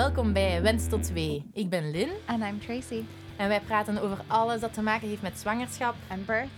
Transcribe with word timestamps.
welkom 0.00 0.32
bij 0.32 0.62
Wens 0.62 0.88
tot 0.88 1.02
2. 1.02 1.44
Ik 1.52 1.68
ben 1.68 1.90
Lynn 1.90 2.10
And 2.26 2.42
I'm 2.42 2.60
Tracy. 2.60 3.02
en 3.36 3.48
wij 3.48 3.60
praten 3.60 4.02
over 4.02 4.18
alles 4.26 4.60
dat 4.60 4.72
te 4.72 4.82
maken 4.82 5.08
heeft 5.08 5.22
met 5.22 5.38
zwangerschap, 5.38 5.94
And 6.08 6.26
birth, 6.26 6.48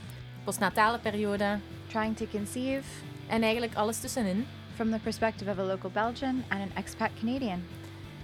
postnatale 0.44 0.98
periode 0.98 1.58
trying 1.86 2.16
to 2.16 2.26
conceive 2.30 2.82
en 3.28 3.42
eigenlijk 3.42 3.74
alles 3.74 4.00
tussenin. 4.00 4.46
from 4.74 4.90
the 4.90 4.98
perspective 4.98 5.50
of 5.50 5.58
a 5.58 5.62
local 5.62 5.90
Belgian 5.90 6.44
and 6.48 6.60
an 6.60 6.70
expat 6.74 7.10
Canadian. 7.20 7.62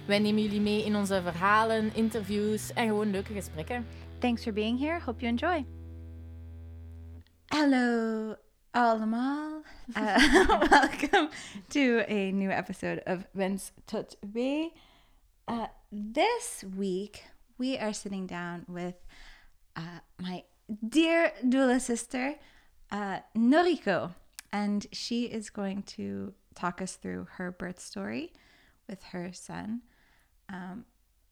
Wij 0.05 0.19
nemen 0.19 0.41
jullie 0.41 0.61
mee 0.61 0.85
in 0.85 0.95
onze 0.95 1.21
verhalen, 1.21 1.95
interviews 1.95 2.73
en 2.73 2.87
gewoon 2.87 3.11
leuke 3.11 3.33
gesprekken. 3.33 3.85
Thanks 4.19 4.43
for 4.43 4.53
being 4.53 4.79
here. 4.79 4.99
Hope 5.05 5.19
you 5.19 5.31
enjoy. 5.31 5.65
Hello, 7.45 8.35
allemaal. 8.71 9.61
Uh, 9.97 10.15
welcome 10.69 11.29
to 11.67 12.03
a 12.07 12.31
new 12.31 12.51
episode 12.51 13.01
of 13.05 13.17
Wens 13.31 13.71
tot 13.85 14.17
Wee. 14.33 14.71
Uh, 15.49 15.65
this 15.91 16.63
week, 16.77 17.23
we 17.57 17.75
are 17.75 17.91
sitting 17.91 18.27
down 18.27 18.65
with 18.67 18.93
uh, 19.75 19.99
my 20.21 20.43
dear 20.87 21.31
doula 21.43 21.81
sister, 21.81 22.35
uh, 22.91 23.17
Noriko, 23.35 24.13
and 24.53 24.85
she 24.91 25.23
is 25.23 25.49
going 25.49 25.81
to 25.81 26.35
talk 26.53 26.83
us 26.83 26.97
through 26.97 27.25
her 27.37 27.51
birth 27.51 27.79
story 27.79 28.31
with 28.87 29.01
her 29.05 29.33
son. 29.33 29.81
Um, 30.53 30.85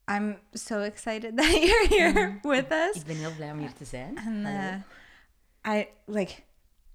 I'm 0.08 0.38
so 0.52 0.82
excited 0.82 1.36
that 1.36 1.62
you're 1.62 1.86
here 1.86 2.40
with 2.42 2.72
us. 2.72 2.96
Ik 2.96 3.06
ben 3.06 3.16
heel 3.16 3.34
blij 3.36 3.52
om 3.52 3.58
hier 3.58 3.72
te 3.72 3.84
zijn. 3.84 4.18
And 4.18 4.46
uh, 4.46 5.74
I 5.76 5.88
like 6.08 6.42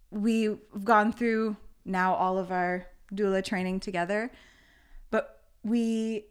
we've 0.10 0.58
gone 0.84 1.14
through 1.14 1.56
now 1.86 2.16
all 2.16 2.38
of 2.38 2.52
our 2.52 2.86
doula 3.14 3.42
training 3.42 3.80
together, 3.80 4.30
but 5.10 5.40
we 5.62 6.26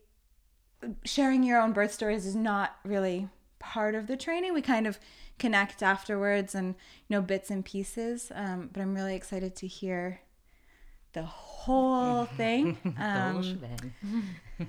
sharing 1.04 1.42
your 1.42 1.60
own 1.60 1.72
birth 1.72 1.92
stories 1.92 2.26
is 2.26 2.34
not 2.34 2.76
really 2.84 3.28
part 3.58 3.94
of 3.94 4.06
the 4.06 4.16
training. 4.16 4.52
We 4.54 4.62
kind 4.62 4.86
of 4.86 4.98
connect 5.38 5.82
afterwards 5.82 6.54
and 6.54 6.74
you 7.08 7.16
know 7.16 7.22
bits 7.22 7.50
and 7.50 7.64
pieces. 7.64 8.30
Um, 8.34 8.70
but 8.72 8.80
I'm 8.80 8.94
really 8.94 9.14
excited 9.14 9.56
to 9.56 9.66
hear 9.66 10.20
the 11.12 11.24
whole 11.24 12.24
thing. 12.36 12.76
Um, 12.98 13.58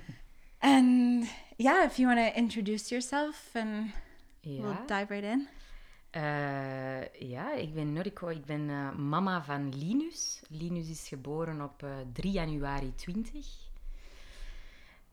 and 0.62 1.28
yeah, 1.58 1.84
if 1.84 1.98
you 1.98 2.06
want 2.06 2.20
to 2.20 2.36
introduce 2.38 2.90
yourself 2.92 3.50
and 3.54 3.92
we'll 4.44 4.78
dive 4.86 5.10
right 5.10 5.24
in. 5.24 5.48
Eh, 6.14 7.30
ja, 7.30 7.52
ik 7.52 7.74
ben 7.74 7.92
Noriko. 7.92 8.28
Ik 8.28 8.44
ben 8.44 8.70
eh, 8.70 8.90
mama 8.90 9.42
van 9.42 9.78
Linus. 9.78 10.42
Linus 10.48 10.88
is 10.88 11.08
geboren 11.08 11.62
op 11.62 11.82
eh, 11.82 11.90
3 12.12 12.32
januari 12.32 12.94
20. 12.94 13.46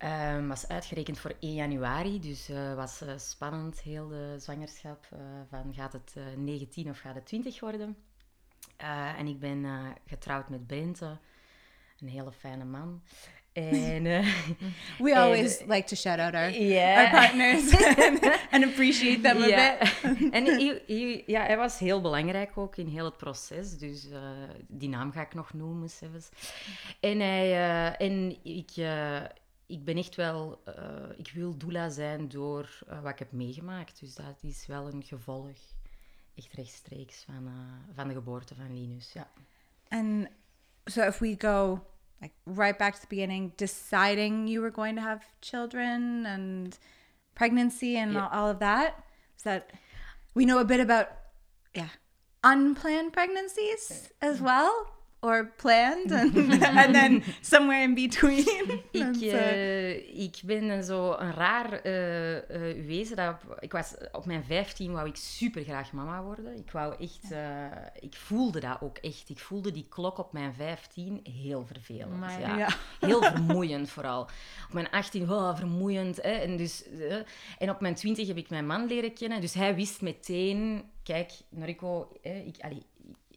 Ehm, 0.02 0.48
was 0.48 0.68
uitgerekend 0.68 1.20
voor 1.20 1.34
1 1.40 1.54
januari, 1.54 2.20
dus 2.20 2.50
eh 2.50 2.76
was 2.76 3.02
eh, 3.02 3.14
spannend, 3.18 3.82
heel 3.82 4.08
de 4.08 4.36
zwangerschap. 4.40 5.06
eh, 5.12 5.20
van 5.50 5.74
gaat 5.74 5.94
het 5.94 6.14
eh, 6.18 6.24
19 6.38 6.90
of 6.90 7.00
gaat 7.00 7.16
het 7.16 7.26
20 7.26 7.60
worden? 7.60 7.96
En 9.18 9.28
ik 9.28 9.40
ben 9.40 9.66
getrouwd 10.06 10.50
met 10.50 10.68
Brente, 10.68 11.18
een 12.00 12.08
hele 12.08 12.32
fijne 12.32 12.66
man. 12.66 13.02
En 13.54 14.04
We 15.06 15.16
always 15.16 15.60
like 15.68 15.84
to 15.84 15.96
shout 15.96 16.20
out 16.20 16.34
our, 16.34 16.52
partners 17.12 17.72
and, 18.52 18.64
appreciate 18.64 19.22
them 19.22 19.38
a 19.42 19.46
bit. 19.46 20.00
en 20.38 20.46
hij, 20.46 20.82
hij- 20.88 21.24
ja, 21.26 21.46
hij 21.46 21.58
was 21.58 21.80
heel 21.80 22.02
belangrijk 22.02 22.58
ook 22.58 22.76
in 22.76 22.88
heel 22.88 23.06
het 23.06 23.18
proces. 23.18 23.78
Dus 23.78 24.08
die 24.68 24.90
naam 24.90 25.12
ga 25.12 25.22
ik 25.22 25.34
nog 25.34 25.54
noemen 25.54 25.90
zelfs. 25.90 26.30
En, 27.00 27.20
hij, 27.20 27.56
en 27.98 28.38
ik, 28.44 28.72
ik 29.72 29.84
ben 29.86 29.98
echt 29.98 30.16
wel... 30.16 30.62
eh, 30.66 31.10
ik 31.18 31.32
wil 31.34 31.58
doula 31.58 31.90
zijn 31.90 32.28
door 32.30 32.80
eh, 32.88 33.02
wat 33.02 33.12
ik 33.12 33.20
heb 33.20 33.32
meegemaakt. 33.32 34.00
Dus 34.00 34.16
dat 34.16 34.38
is 34.42 34.66
wel 34.68 34.88
een 34.88 35.04
gevolg, 35.04 35.58
echt 36.36 36.54
rechtstreeks, 36.54 37.24
van, 37.24 37.48
eh, 37.48 37.96
van 37.96 38.08
de 38.08 38.14
geboorte 38.14 38.56
van 38.56 38.74
Linus. 38.74 39.14
Ja. 39.14 39.28
And 39.88 40.28
so 40.86 41.02
if 41.08 41.20
we 41.20 41.36
go 41.38 41.86
like 42.20 42.34
right 42.44 42.78
back 42.78 42.94
to 42.94 43.00
the 43.00 43.08
beginning, 43.08 43.56
deciding 43.56 44.48
you 44.50 44.60
were 44.62 44.74
going 44.74 44.98
to 44.98 45.04
have 45.04 45.26
children 45.40 46.26
and 46.26 46.80
pregnancy 47.34 47.98
and 47.98 48.12
Yeah. 48.12 48.32
all, 48.32 48.40
all 48.40 48.54
of 48.54 48.60
that, 48.60 48.94
is 49.36 49.42
that 49.42 49.64
we 50.34 50.44
know 50.44 50.60
a 50.60 50.66
bit 50.66 50.80
about 50.80 51.08
yeah 51.74 51.90
unplanned 52.44 53.12
pregnancies 53.14 54.10
as 54.20 54.40
well 54.42 54.72
or 55.24 55.54
planned 55.58 56.12
and, 56.12 56.36
and 56.64 56.94
then 56.94 57.24
somewhere 57.42 57.84
in 57.84 57.94
between. 57.94 58.46
Ik, 58.92 59.22
eh, 59.22 60.20
ik 60.20 60.40
ben 60.44 60.84
zo 60.84 61.16
een 61.20 61.34
raar 61.34 61.72
eh, 61.72 62.38
eh, 62.38 62.86
wezen. 62.86 63.16
Dat 63.16 63.30
op, 63.30 63.58
ik 63.60 63.72
was, 63.72 63.94
op 64.12 64.26
mijn 64.26 64.44
15 64.44 64.92
wou 64.92 65.08
ik 65.08 65.16
super 65.16 65.64
graag 65.64 65.92
mama 65.92 66.24
worden. 66.24 66.58
Ik 66.58 66.72
wou 66.72 66.96
echt... 67.00 67.34
ik 68.00 68.16
voelde 68.16 68.60
dat 68.60 68.82
ook 68.82 68.98
echt. 68.98 69.30
Ik 69.30 69.40
voelde 69.40 69.72
die 69.72 69.86
klok 69.90 70.18
op 70.18 70.34
mijn 70.34 70.54
15 70.54 71.20
heel 71.24 71.66
vervelend. 71.66 72.26
Ja. 72.40 72.58
Ja. 72.58 72.70
Heel 73.00 73.24
vermoeiend 73.24 73.90
vooral. 73.90 74.22
Op 74.68 74.74
mijn 74.74 74.90
18, 74.90 75.32
oh, 75.32 75.58
vermoeiend. 75.58 76.22
Hè. 76.22 76.32
En, 76.32 76.58
dus, 76.58 76.84
en 77.58 77.70
op 77.70 77.82
mijn 77.82 77.96
20 77.96 78.28
heb 78.28 78.38
ik 78.38 78.50
mijn 78.50 78.66
man 78.66 78.88
leren 78.88 79.14
kennen. 79.14 79.42
Dus 79.42 79.54
hij 79.54 79.76
wist 79.76 80.02
meteen... 80.02 80.84
Kijk, 81.04 81.32
Noriko, 81.50 82.12
ik, 82.22 82.56
allee, 82.60 82.86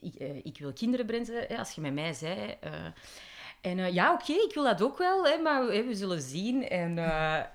ik, 0.04 0.14
eh, 0.14 0.36
ik 0.36 0.58
wil 0.58 0.72
kinderen, 0.72 1.06
Brente, 1.06 1.46
hè, 1.48 1.58
als 1.58 1.70
je 1.70 1.80
met 1.80 1.94
mij 1.94 2.12
zei... 2.12 2.56
eh, 2.60 2.72
en 3.60 3.78
eh, 3.78 3.92
ja, 3.92 4.12
oké, 4.12 4.32
ik 4.32 4.50
wil 4.54 4.64
dat 4.64 4.82
ook 4.82 4.98
wel, 4.98 5.26
hè, 5.26 5.36
maar 5.38 5.66
we 5.66 5.94
zullen 5.94 6.20
zien. 6.22 6.68
En, 6.68 6.98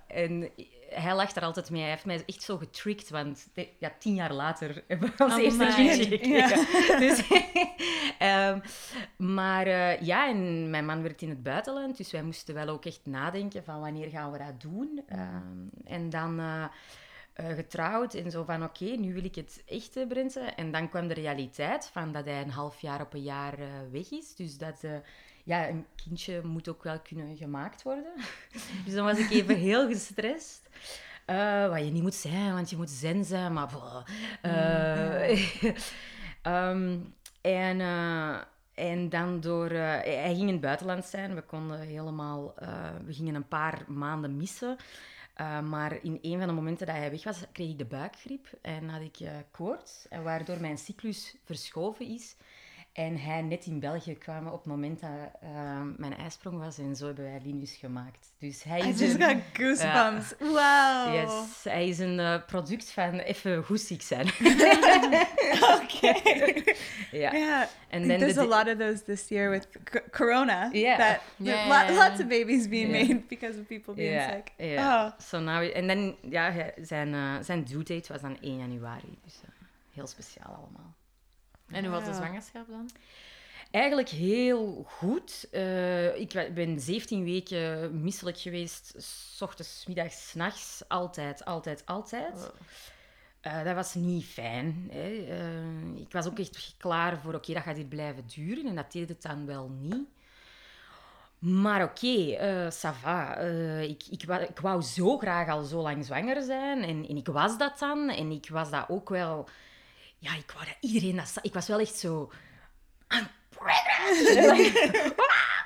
en 0.08 0.50
hij 0.90 1.16
lacht 1.16 1.36
er 1.36 1.44
altijd 1.44 1.70
mee. 1.70 1.82
Hij 1.82 1.90
heeft 1.90 2.06
mij 2.06 2.24
echt 2.26 2.42
zo 2.42 2.58
getricked, 2.58 3.10
want 3.10 3.48
ja, 3.80 3.92
tien 4.00 4.16
jaar 4.16 4.34
later 4.34 4.84
hebben 4.88 5.14
we 5.18 5.24
ons 5.24 5.34
Amai. 5.34 5.88
eerste 5.88 6.08
kindje 6.08 6.30
Ja. 6.32 6.48
gekregen. 6.58 7.00
Dus, 7.00 7.24
ehm, 8.20 8.60
maar 9.18 9.68
ja, 10.04 10.28
en 10.30 10.70
mijn 10.70 10.86
man 10.86 11.02
werkt 11.02 11.22
in 11.22 11.30
het 11.30 11.44
buitenland, 11.44 11.98
dus 11.98 12.12
wij 12.12 12.24
moesten 12.24 12.54
wel 12.56 12.68
ook 12.68 12.86
echt 12.86 13.02
nadenken 13.04 13.64
van 13.64 13.80
wanneer 13.80 14.10
gaan 14.10 14.32
we 14.32 14.38
dat 14.38 14.62
doen. 14.62 15.02
Ehm, 15.08 15.94
en 15.94 16.10
dan... 16.10 16.42
eh, 17.34 17.56
getrouwd 17.56 18.14
en 18.14 18.32
zo 18.32 18.44
van 18.44 18.64
oké, 18.64 18.86
nu 18.86 19.14
wil 19.14 19.24
ik 19.24 19.36
het 19.36 19.64
echte 19.66 20.06
Brente. 20.08 20.40
En 20.40 20.72
dan 20.72 20.90
kwam 20.90 21.08
de 21.08 21.14
realiteit 21.14 21.90
van 21.92 22.12
dat 22.12 22.26
hij 22.26 22.42
een 22.42 22.50
half 22.50 22.82
jaar 22.82 23.02
op 23.02 23.14
een 23.14 23.24
jaar 23.24 23.60
eh, 23.60 23.68
weg 23.92 24.12
is. 24.12 24.36
Dus 24.36 24.58
dat 24.58 24.84
eh, 24.84 24.92
ja, 25.44 25.68
een 25.68 25.86
kindje 25.96 26.42
moet 26.44 26.70
ook 26.70 26.84
wel 26.84 27.00
kunnen 27.00 27.38
gemaakt 27.38 27.84
worden. 27.84 28.14
dus 28.86 28.94
dan 28.94 29.06
was 29.06 29.18
ik 29.18 29.30
even 29.30 29.56
heel 29.56 29.88
gestrest. 29.88 30.70
Wat 31.70 31.86
je 31.86 31.92
niet 31.92 32.02
moet 32.02 32.16
zijn, 32.16 32.54
want 32.54 32.70
je 32.70 32.78
moet 32.78 32.90
zen 32.90 33.26
zijn, 33.26 33.54
maar... 33.54 33.70
ehm, 36.42 36.98
en, 37.42 37.82
en 38.74 39.10
dan 39.10 39.40
door... 39.40 39.70
hij 39.70 40.34
ging 40.36 40.48
in 40.48 40.54
het 40.54 40.62
buitenland 40.62 41.06
zijn. 41.06 41.36
We 41.36 41.42
konden 41.42 41.80
helemaal... 41.80 42.54
we 43.06 43.14
gingen 43.14 43.36
een 43.36 43.48
paar 43.48 43.84
maanden 43.88 44.38
missen. 44.38 44.78
Uh, 45.42 45.62
maar 45.62 46.04
in 46.04 46.20
een 46.22 46.38
van 46.38 46.48
de 46.48 46.54
momenten 46.54 46.86
dat 46.86 46.96
hij 46.96 47.12
weg 47.12 47.24
was, 47.24 47.44
kreeg 47.52 47.70
ik 47.70 47.78
de 47.78 47.86
buikgriep 47.86 48.48
en 48.62 48.90
had 48.90 49.02
ik 49.02 49.20
uh, 49.20 49.32
koorts, 49.52 50.08
en 50.10 50.24
waardoor 50.24 50.60
mijn 50.60 50.78
cyclus 50.78 51.36
verschoven 51.44 52.06
is. 52.06 52.36
En 53.00 53.18
hij 53.18 53.42
net 53.42 53.66
in 53.66 53.80
België 53.80 54.16
kwam 54.18 54.48
op 54.48 54.54
het 54.58 54.66
moment 54.66 55.00
dat 55.00 55.10
uh, 55.44 55.50
mijn 55.98 56.18
ijsprong 56.18 56.58
was. 56.60 56.78
En 56.78 56.96
zo 56.96 57.06
hebben 57.06 57.24
wij 57.24 57.40
Linus 57.44 57.76
gemaakt. 57.76 58.32
Dus 58.38 58.64
hij 58.64 58.80
I 58.80 58.90
is 58.90 59.00
just 59.00 59.14
een, 59.16 59.22
got 59.22 59.38
goosebumps. 59.54 60.34
Wow. 60.40 61.14
yes, 61.14 61.64
hij 61.64 61.88
is 61.88 62.00
een 62.00 62.20
uh, 62.20 62.36
product 62.48 62.92
van 62.92 63.20
even 63.20 63.64
goed 63.64 63.82
ziek 63.82 64.02
zijn. 64.02 64.28
Okay. 65.84 66.64
ja. 67.12 67.32
Yeah. 67.32 67.62
And 67.92 68.08
then 68.08 68.20
there's 68.20 68.34
the 68.34 68.42
a 68.42 68.46
lot 68.46 68.68
of 68.68 68.78
those 68.78 69.04
this 69.04 69.28
year 69.28 69.50
with 69.50 69.68
Corona. 70.12 70.70
Yeah. 70.72 70.98
That 70.98 71.22
Yeah, 71.38 71.68
lo- 71.68 71.74
yeah, 71.74 71.96
lots 71.96 72.18
yeah. 72.18 72.20
of 72.20 72.28
babies 72.28 72.68
being 72.70 72.92
Yeah. 72.96 73.08
made 73.08 73.22
because 73.28 73.60
of 73.60 73.68
people 73.68 73.94
being 73.94 74.14
Ja, 74.14 74.30
sick. 74.30 74.52
ja. 74.58 75.06
Oh. 75.06 75.12
So 75.20 75.40
now, 75.40 75.70
en 75.74 75.88
dan, 75.88 76.16
ja, 76.22 76.54
zijn, 76.82 77.14
uh, 77.14 77.36
zijn 77.42 77.64
due 77.64 77.84
date 77.84 78.14
was 78.14 78.22
dan 78.22 78.38
1 78.42 78.58
januari. 78.58 79.18
Dus 79.24 79.42
uh, 79.44 79.50
heel 79.94 80.08
speciaal 80.08 80.54
allemaal. 80.54 80.96
En 81.72 81.84
hoe 81.86 81.94
was 81.94 82.06
de 82.06 82.14
zwangerschap 82.14 82.68
dan? 82.68 82.90
Eigenlijk 83.72 84.10
heel 84.10 84.86
goed. 84.88 85.48
Uh, 85.52 86.20
ik 86.20 86.52
ben 86.54 86.80
17 86.80 87.24
weken 87.24 88.02
misselijk 88.04 88.38
geweest. 88.38 88.94
S 88.98 89.42
ochtends, 89.42 89.86
middags, 89.88 90.30
's 90.30 90.34
nachts. 90.34 90.84
Altijd, 90.88 91.46
altijd, 91.46 91.86
altijd. 91.86 92.34
Oh. 92.34 93.54
Uh, 93.54 93.64
dat 93.64 93.76
was 93.76 93.94
niet 93.94 94.26
fijn. 94.26 94.90
Hè. 94.92 95.10
Uh, 95.10 96.00
ik 96.02 96.12
was 96.12 96.28
ook 96.28 96.40
echt 96.40 96.76
klaar 96.78 97.18
voor, 97.18 97.34
oké, 97.34 97.54
dat 97.54 97.64
gaat 97.64 97.76
hier 97.76 97.86
blijven 97.86 98.24
duren. 98.36 98.68
En 98.68 98.76
dat 98.76 98.92
deed 98.92 99.10
het 99.10 99.22
dan 99.22 99.46
wel 99.46 99.70
niet. 99.80 100.08
Maar 101.40 101.84
oké, 101.84 102.06
okay, 102.06 102.66
uh, 102.66 102.72
ça 102.72 103.00
va. 103.02 103.36
Ik, 103.82 104.04
ik, 104.10 104.24
wou, 104.26 104.42
ik 104.42 104.60
wou 104.60 104.82
zo 104.82 105.18
graag 105.18 105.50
al 105.50 105.64
zo 105.64 105.82
lang 105.82 106.06
zwanger 106.06 106.42
zijn. 106.42 106.84
En, 106.84 107.08
en 107.08 107.18
ik 107.18 107.28
was 107.28 107.58
dat 107.58 107.80
dan. 107.80 108.10
En 108.10 108.32
ik 108.32 108.50
was 108.50 108.70
dat 108.70 108.86
ook 108.90 109.10
wel... 109.10 109.48
Ja, 110.20 110.36
ik 110.36 110.52
wou 110.52 110.66
dat 110.66 110.78
iedereen 110.80 111.16
dat... 111.16 111.40
Ik 111.42 111.54
was 111.54 111.68
wel 111.68 111.80
echt 111.80 111.96
zo... 111.96 112.32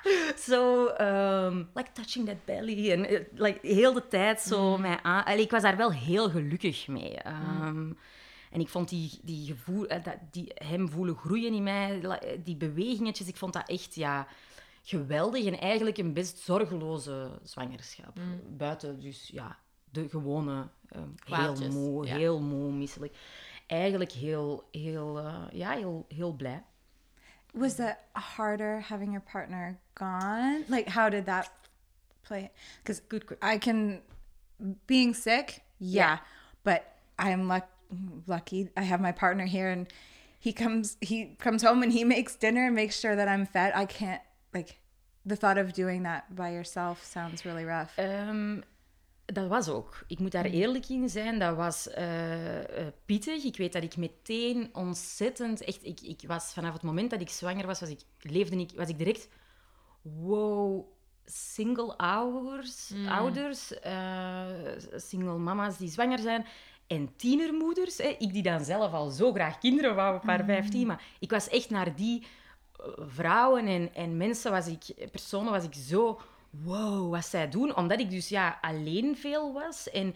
Zo, 0.40 0.88
ehm, 0.88 1.58
like 1.74 1.92
touching 1.94 2.28
that 2.28 2.46
belly. 2.46 2.92
En 2.92 3.06
eh, 3.06 3.20
like, 3.34 3.68
heel 3.68 3.94
de 3.94 4.08
tijd 4.08 4.42
zo 4.42 4.78
mij 4.78 5.00
aan... 5.02 5.26
Allee, 5.26 5.44
ik 5.44 5.52
was 5.52 5.62
daar 5.62 5.78
wel 5.78 5.92
heel 5.92 6.30
gelukkig 6.30 6.88
mee. 6.88 7.18
Ehm, 7.18 7.92
En 8.52 8.60
ik 8.60 8.70
vond 8.70 8.90
die, 8.90 9.20
die 9.22 9.48
gevoel, 9.48 9.88
eh, 9.88 10.04
dat, 10.04 10.16
die, 10.32 10.52
hem 10.54 10.90
voelen 10.90 11.16
groeien 11.16 11.54
in 11.54 11.64
mij, 11.64 12.02
eh, 12.02 12.38
die 12.44 12.56
bewegingetjes, 12.56 13.28
ik 13.28 13.36
vond 13.36 13.54
dat 13.54 13.70
echt 13.70 13.96
ja, 13.96 14.28
geweldig. 14.84 15.46
En 15.46 15.60
eigenlijk 15.60 15.98
een 15.98 16.14
best 16.14 16.38
zorgeloze 16.38 17.40
zwangerschap. 17.44 18.20
Buiten 18.50 19.00
dus 19.00 19.30
ja, 19.34 19.58
de 19.92 20.10
gewone, 20.10 20.68
ehm, 20.90 21.08
heel 21.26 21.56
moe, 21.72 22.06
ja. 22.06 22.16
heel 22.16 22.42
moe, 22.42 22.72
misselijk. 22.72 23.16
Eigenlijk 23.68 24.12
heel, 24.12 24.68
heel, 24.72 25.18
eh, 25.20 25.36
ja, 25.52 25.72
heel, 25.72 26.06
heel 26.10 26.34
blij. 26.34 26.64
Was 27.54 27.76
that 27.76 27.98
harder 28.12 28.82
having 28.90 29.12
your 29.12 29.22
partner 29.32 29.80
gone? 29.94 30.64
Like, 30.68 30.90
how 30.90 31.10
did 31.10 31.26
that 31.26 31.52
play? 32.22 32.52
Because 32.82 33.02
Good 33.08 33.26
que- 33.26 33.38
I 33.42 33.58
can, 33.58 34.02
being 34.86 35.16
sick, 35.16 35.62
yeah, 35.78 36.18
but 36.64 36.82
I'm 37.20 37.48
luck, 37.48 37.68
lucky. 38.26 38.70
I 38.76 38.82
have 38.82 39.02
my 39.02 39.12
partner 39.12 39.46
here, 39.46 39.70
and 39.72 39.88
he 40.40 40.52
comes. 40.52 40.98
He 41.00 41.36
comes 41.38 41.62
home 41.64 41.84
and 41.84 41.92
he 41.94 42.04
makes 42.04 42.36
dinner 42.36 42.66
and 42.66 42.76
makes 42.76 43.00
sure 43.00 43.16
that 43.16 43.28
I'm 43.28 43.46
fed. 43.46 43.72
I 43.76 43.86
can't 43.86 44.22
like 44.54 44.80
the 45.26 45.36
thought 45.36 45.58
of 45.58 45.74
doing 45.74 46.04
that 46.04 46.36
by 46.36 46.50
yourself 46.52 47.04
sounds 47.06 47.46
really 47.46 47.66
rough. 47.66 47.96
Ehm, 47.98 48.64
dat 49.26 49.48
was 49.48 49.70
ook. 49.70 50.04
Ik 50.08 50.20
moet 50.20 50.32
daar 50.32 50.46
eerlijk 50.46 50.90
in 50.90 51.10
zijn. 51.10 51.40
Dat 51.40 51.56
was 51.56 51.90
eh, 51.90 52.08
pittig. 53.06 53.44
Ik 53.44 53.58
weet 53.58 53.74
dat 53.74 53.84
ik 53.84 53.98
meteen 53.98 54.70
ontzettend... 54.74 55.64
Echt, 55.64 55.86
ik, 55.86 56.02
ik 56.02 56.22
was 56.28 56.54
vanaf 56.54 56.74
het 56.74 56.82
moment 56.82 57.10
dat 57.10 57.22
ik 57.22 57.30
zwanger 57.30 57.66
was, 57.66 57.80
was 57.80 57.90
ik, 57.90 58.00
leefde 58.22 58.58
ik, 58.58 58.72
was 58.76 58.90
ik 58.90 58.98
direct... 58.98 59.28
Wow, 60.02 60.86
single 61.26 61.98
ouders, 61.98 62.94
ouders 63.08 63.80
eh, 63.80 64.46
single 64.96 65.38
mama's 65.38 65.78
die 65.78 65.90
zwanger 65.90 66.20
zijn... 66.20 66.46
En 66.88 67.16
tienermoeders, 67.16 67.98
hè, 67.98 68.16
ik 68.20 68.34
die 68.34 68.44
dan 68.44 68.64
zelf 68.64 68.94
al 68.94 69.10
zo 69.10 69.34
graag 69.34 69.58
kinderen 69.58 69.96
wou 69.96 70.16
op 70.16 70.24
haar 70.24 70.46
15, 70.46 70.88
maar 70.88 71.04
ik 71.20 71.30
was 71.30 71.50
echt 71.50 71.70
naar 71.70 71.96
die 71.96 72.26
vrouwen 72.98 73.68
en, 73.68 73.94
en 73.94 74.18
mensen 74.18 74.52
was 74.52 74.68
ik, 74.68 75.10
personen 75.12 75.52
was 75.52 75.64
ik 75.64 75.74
zo, 75.74 76.20
wow, 76.64 77.12
wat 77.12 77.26
zij 77.26 77.50
doen. 77.50 77.76
Omdat 77.76 78.00
ik 78.00 78.10
dus 78.10 78.30
ja, 78.30 78.58
alleen 78.62 79.18
veel 79.18 79.54
was. 79.54 79.90
En, 79.90 80.16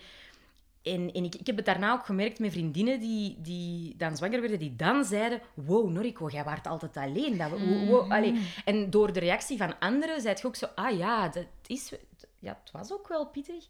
en, 0.83 1.11
en 1.13 1.23
ik, 1.23 1.35
ik 1.35 1.47
heb 1.47 1.55
het 1.55 1.65
daarna 1.65 1.93
ook 1.93 2.05
gemerkt 2.05 2.39
met 2.39 2.51
vriendinnen 2.51 2.99
die, 2.99 3.35
die 3.39 3.95
dan 3.97 4.17
zwanger 4.17 4.39
werden, 4.41 4.59
die 4.59 4.75
dan 4.75 5.05
zeiden, 5.05 5.41
wow, 5.53 5.89
Noriko, 5.91 6.29
jij 6.29 6.43
waart 6.43 6.67
altijd 6.67 6.97
alleen. 6.97 7.37
Dat, 7.37 7.49
we- 7.49 7.85
wow, 7.89 8.11
allee. 8.11 8.41
En 8.65 8.89
door 8.89 9.13
de 9.13 9.19
reactie 9.19 9.57
van 9.57 9.79
anderen 9.79 10.21
zei 10.21 10.35
je 10.41 10.47
ook 10.47 10.55
zo, 10.55 10.65
ah 10.75 10.97
ja, 10.97 11.27
dat 11.29 11.45
is... 11.67 11.91
Ja, 12.39 12.57
het 12.63 12.71
was 12.71 12.91
ook 12.93 13.07
wel 13.07 13.25
pittig. 13.27 13.65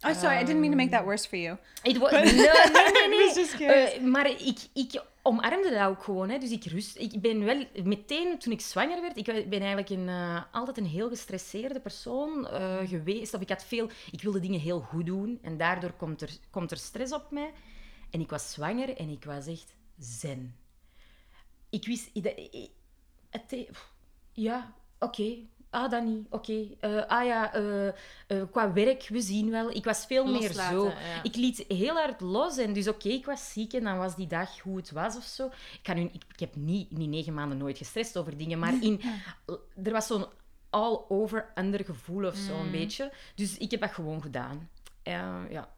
Oh, 0.00 0.14
sorry, 0.14 0.36
I 0.36 0.44
didn't 0.44 0.60
mean 0.60 0.70
to 0.70 0.76
make 0.76 0.90
that 0.90 1.04
worse 1.04 1.28
for 1.28 1.38
you. 1.38 1.56
Het 1.82 1.98
wa- 1.98 2.10
nee, 2.20 2.22
nee, 2.32 3.08
nee. 3.08 3.34
was. 3.34 3.60
Eh, 3.60 4.00
maar 4.00 4.30
ik, 4.30 4.58
ik 4.72 5.02
omarmde 5.22 5.70
dat 5.70 5.88
ook 5.88 6.02
gewoon. 6.02 6.28
Hè. 6.28 6.38
Dus 6.38 6.50
ik 6.50 6.64
rust. 6.64 6.98
Ik 6.98 7.20
ben 7.20 7.44
wel 7.44 7.64
meteen 7.84 8.38
toen 8.38 8.52
ik 8.52 8.60
zwanger 8.60 9.00
werd. 9.00 9.16
Ik 9.16 9.24
ben 9.24 9.60
eigenlijk 9.60 9.90
een, 9.90 10.08
eh, 10.08 10.42
altijd 10.52 10.78
een 10.78 10.86
heel 10.86 11.08
gestresseerde 11.08 11.80
persoon 11.80 12.46
eh, 12.48 12.88
geweest. 12.88 13.34
Of 13.34 13.40
ik 13.40 13.48
had 13.48 13.64
veel. 13.64 13.90
Ik 14.10 14.22
wilde 14.22 14.40
dingen 14.40 14.60
heel 14.60 14.80
goed 14.80 15.06
doen. 15.06 15.38
En 15.42 15.56
daardoor 15.56 15.92
komt 15.92 16.22
er, 16.22 16.30
komt 16.50 16.70
er 16.70 16.76
stress 16.76 17.12
op 17.12 17.30
mij. 17.30 17.52
En 18.10 18.20
ik 18.20 18.30
was 18.30 18.52
zwanger 18.52 18.96
en 18.96 19.08
ik 19.08 19.24
was 19.24 19.46
echt 19.46 19.74
zen. 19.98 20.56
Ik 21.70 21.86
wist. 21.86 22.10
ik- 22.12 22.70
het, 23.30 23.66
ja, 24.32 24.74
oké. 24.98 25.36
Ah, 25.72 25.90
dat 25.90 26.04
niet. 26.04 26.26
Oké. 26.30 26.66
Eh, 26.80 27.06
ah 27.06 27.26
ja, 27.26 27.54
eh, 27.54 27.88
eh, 27.88 27.94
qua 28.50 28.72
werk, 28.72 29.06
we 29.08 29.20
zien 29.20 29.50
wel. 29.50 29.70
Ik 29.70 29.84
was 29.84 30.06
veel 30.06 30.26
meer 30.26 30.52
zo. 30.52 30.84
ja. 30.84 31.22
Ik 31.22 31.34
liet 31.34 31.64
heel 31.68 31.94
hard 31.94 32.20
los. 32.20 32.56
En 32.56 32.72
dus 32.72 32.88
oké, 32.88 33.08
ik 33.08 33.24
was 33.24 33.52
ziek 33.52 33.72
en 33.72 33.84
dan 33.84 33.98
was 33.98 34.16
die 34.16 34.26
dag 34.26 34.58
hoe 34.58 34.76
het 34.76 34.90
was 34.90 35.16
of 35.16 35.24
zo. 35.24 35.46
Ik, 35.46 35.80
kan 35.82 35.96
nu, 35.96 36.02
ik, 36.02 36.22
ik 36.32 36.40
heb 36.40 36.56
niet 36.56 36.90
in 36.90 36.96
die 36.96 37.08
negen 37.08 37.34
maanden 37.34 37.58
nooit 37.58 37.78
gestrest 37.78 38.16
over 38.16 38.36
dingen. 38.36 38.58
Maar 38.58 38.74
in, 38.82 39.00
er 39.84 39.92
was 39.92 40.06
zo'n 40.06 40.26
all-over-under 40.70 41.84
gevoel 41.84 42.26
of 42.26 42.36
zo, 42.36 42.60
een 42.60 42.70
beetje. 42.70 43.12
Dus 43.34 43.58
ik 43.58 43.70
heb 43.70 43.80
dat 43.80 43.92
gewoon 43.92 44.22
gedaan. 44.22 44.70
Ja. 45.02 45.68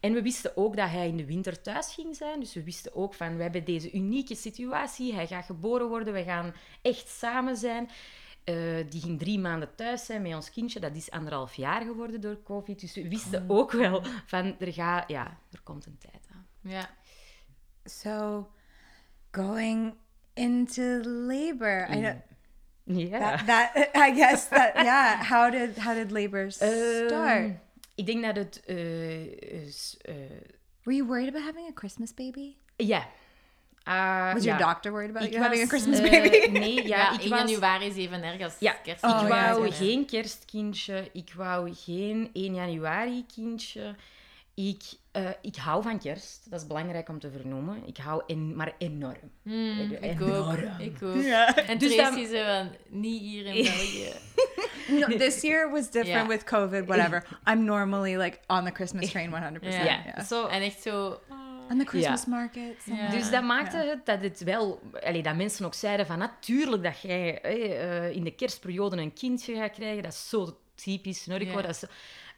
En 0.00 0.12
we 0.12 0.22
wisten 0.22 0.56
ook 0.56 0.76
dat 0.76 0.90
hij 0.90 1.08
in 1.08 1.16
de 1.16 1.26
winter 1.26 1.60
thuis 1.60 1.94
ging 1.94 2.16
zijn. 2.16 2.40
Dus 2.40 2.54
we 2.54 2.62
wisten 2.62 2.94
ook 2.94 3.14
van, 3.14 3.36
we 3.36 3.42
hebben 3.42 3.64
deze 3.64 3.92
unieke 3.92 4.34
situatie. 4.34 5.14
Hij 5.14 5.26
gaat 5.26 5.44
geboren 5.44 5.88
worden, 5.88 6.12
we 6.12 6.22
gaan 6.22 6.54
echt 6.82 7.08
samen 7.08 7.56
zijn. 7.56 7.90
Eh, 8.44 8.54
die 8.88 9.00
ging 9.00 9.18
drie 9.18 9.38
maanden 9.38 9.74
thuis 9.74 10.04
zijn 10.04 10.22
met 10.22 10.34
ons 10.34 10.50
kindje. 10.50 10.80
Dat 10.80 10.94
is 10.94 11.10
anderhalf 11.10 11.54
jaar 11.54 11.82
geworden 11.82 12.20
door 12.20 12.42
COVID. 12.42 12.80
Dus 12.80 12.94
we 12.94 13.08
wisten 13.08 13.44
ook 13.48 13.72
wel 13.72 14.02
van, 14.26 14.56
er, 14.58 14.72
gaat, 14.72 15.08
ja, 15.08 15.38
er 15.52 15.60
komt 15.62 15.86
een 15.86 15.98
tijd 15.98 16.26
aan. 16.32 16.46
Ja. 16.60 16.88
So, 17.84 18.48
going 19.30 19.94
into 20.34 21.00
labor, 21.04 21.88
I 21.90 22.00
know 22.00 22.14
Ja. 22.86 23.18
that, 23.36 23.46
that 23.46 23.88
I 23.96 24.14
guess 24.14 24.48
that 24.48 24.72
yeah. 24.88 25.22
How 25.30 25.50
did 25.50 25.78
how 25.78 25.94
did 25.94 26.10
labor 26.10 26.50
start? 26.52 26.72
Ehm, 27.10 27.50
ik 27.94 28.06
denk 28.06 28.22
dat 28.24 28.36
het... 28.36 28.62
eh, 28.64 29.24
is, 29.66 29.96
eh, 30.02 30.14
Were 30.82 30.96
you 30.96 31.04
worried 31.06 31.28
about 31.28 31.44
having 31.44 31.68
a 31.68 31.72
Christmas 31.74 32.14
baby? 32.14 32.54
ja. 32.76 33.08
Ah, 33.86 34.32
Was 34.32 34.44
ja. 34.44 34.56
your 34.56 34.58
doctor 34.72 34.90
worried 34.92 35.10
about 35.10 35.26
Ik 35.26 35.32
you 35.32 35.42
having 35.42 35.60
a 35.62 35.66
was, 35.66 35.70
Christmas 35.70 35.98
eh, 35.98 36.22
baby? 36.22 36.58
nee, 36.58 36.86
ja, 36.86 36.96
Ja, 36.96 37.12
ik 37.12 37.22
in 37.22 37.30
was... 37.30 37.38
januari 37.38 37.86
is 37.86 37.96
even 37.96 38.22
erg 38.22 38.42
als 38.42 38.54
Ja, 38.58 38.72
kerst. 38.72 39.04
Oh, 39.04 39.10
ik 39.22 39.28
ja, 39.28 39.52
wou 39.52 39.66
ja. 39.66 39.72
geen 39.72 40.06
kerstkindje. 40.06 41.08
Ik 41.12 41.32
wou 41.36 41.74
geen 41.74 42.30
1 42.32 42.54
januari 42.54 43.24
kindje. 43.34 43.94
Ik, 44.54 44.82
eh, 45.12 45.28
ik 45.42 45.56
hou 45.56 45.82
van 45.82 45.98
kerst. 45.98 46.50
Dat 46.50 46.60
is 46.60 46.66
belangrijk 46.66 47.08
om 47.08 47.18
te 47.18 47.30
vernoemen. 47.30 47.82
Ik 47.86 47.96
hou 47.96 48.22
en, 48.26 48.56
maar 48.56 48.72
enorm. 48.78 49.30
Hmm, 49.42 49.80
ik 49.80 50.00
Enorm. 50.02 50.40
ook. 50.40 50.78
Ik 50.78 50.96
ook. 51.02 51.14
En 51.66 51.78
Dus 51.78 51.94
Tracy 51.96 52.32
dan- 52.32 52.44
van, 52.44 52.70
niet 52.88 53.20
hier 53.20 53.46
in 53.46 53.62
België. 53.64 54.12
No, 54.88 55.16
this 55.16 55.40
year 55.40 55.70
was 55.70 55.84
different 55.90 56.06
Yeah. 56.06 56.28
with 56.28 56.44
COVID, 56.44 56.86
whatever. 56.86 57.26
I'm 57.50 57.64
normally 57.64 58.16
like 58.16 58.38
on 58.46 58.64
the 58.64 58.70
Christmas 58.72 59.10
train 59.10 59.30
100%. 59.34 59.34
Ja. 59.60 59.82
Yeah. 59.84 60.54
En 60.54 60.62
echt 60.62 60.82
zo... 60.82 61.20
On 61.70 61.78
the 61.78 61.84
Christmas 61.84 62.26
market. 62.26 62.76
Ja. 62.84 63.08
Dus 63.08 63.30
dat 63.30 63.42
maakte 63.42 63.76
het 63.76 64.06
dat 64.06 64.20
het 64.20 64.40
wel... 64.40 64.80
Allee, 65.02 65.22
dat 65.22 65.36
mensen 65.36 65.66
ook 65.66 65.74
zeiden 65.74 66.06
van... 66.06 66.18
Natuurlijk 66.18 66.82
dat 66.82 67.00
jij 67.00 67.40
eh, 67.40 68.06
eh, 68.06 68.16
in 68.16 68.24
de 68.24 68.34
kerstperiode 68.34 68.96
een 68.96 69.12
kindje 69.12 69.54
gaat 69.54 69.70
krijgen. 69.70 70.02
Dat 70.02 70.12
is 70.12 70.28
zo 70.28 70.58
typisch 70.74 71.26
Noriko. 71.26 71.62
Dat 71.62 71.70
is, 71.70 71.84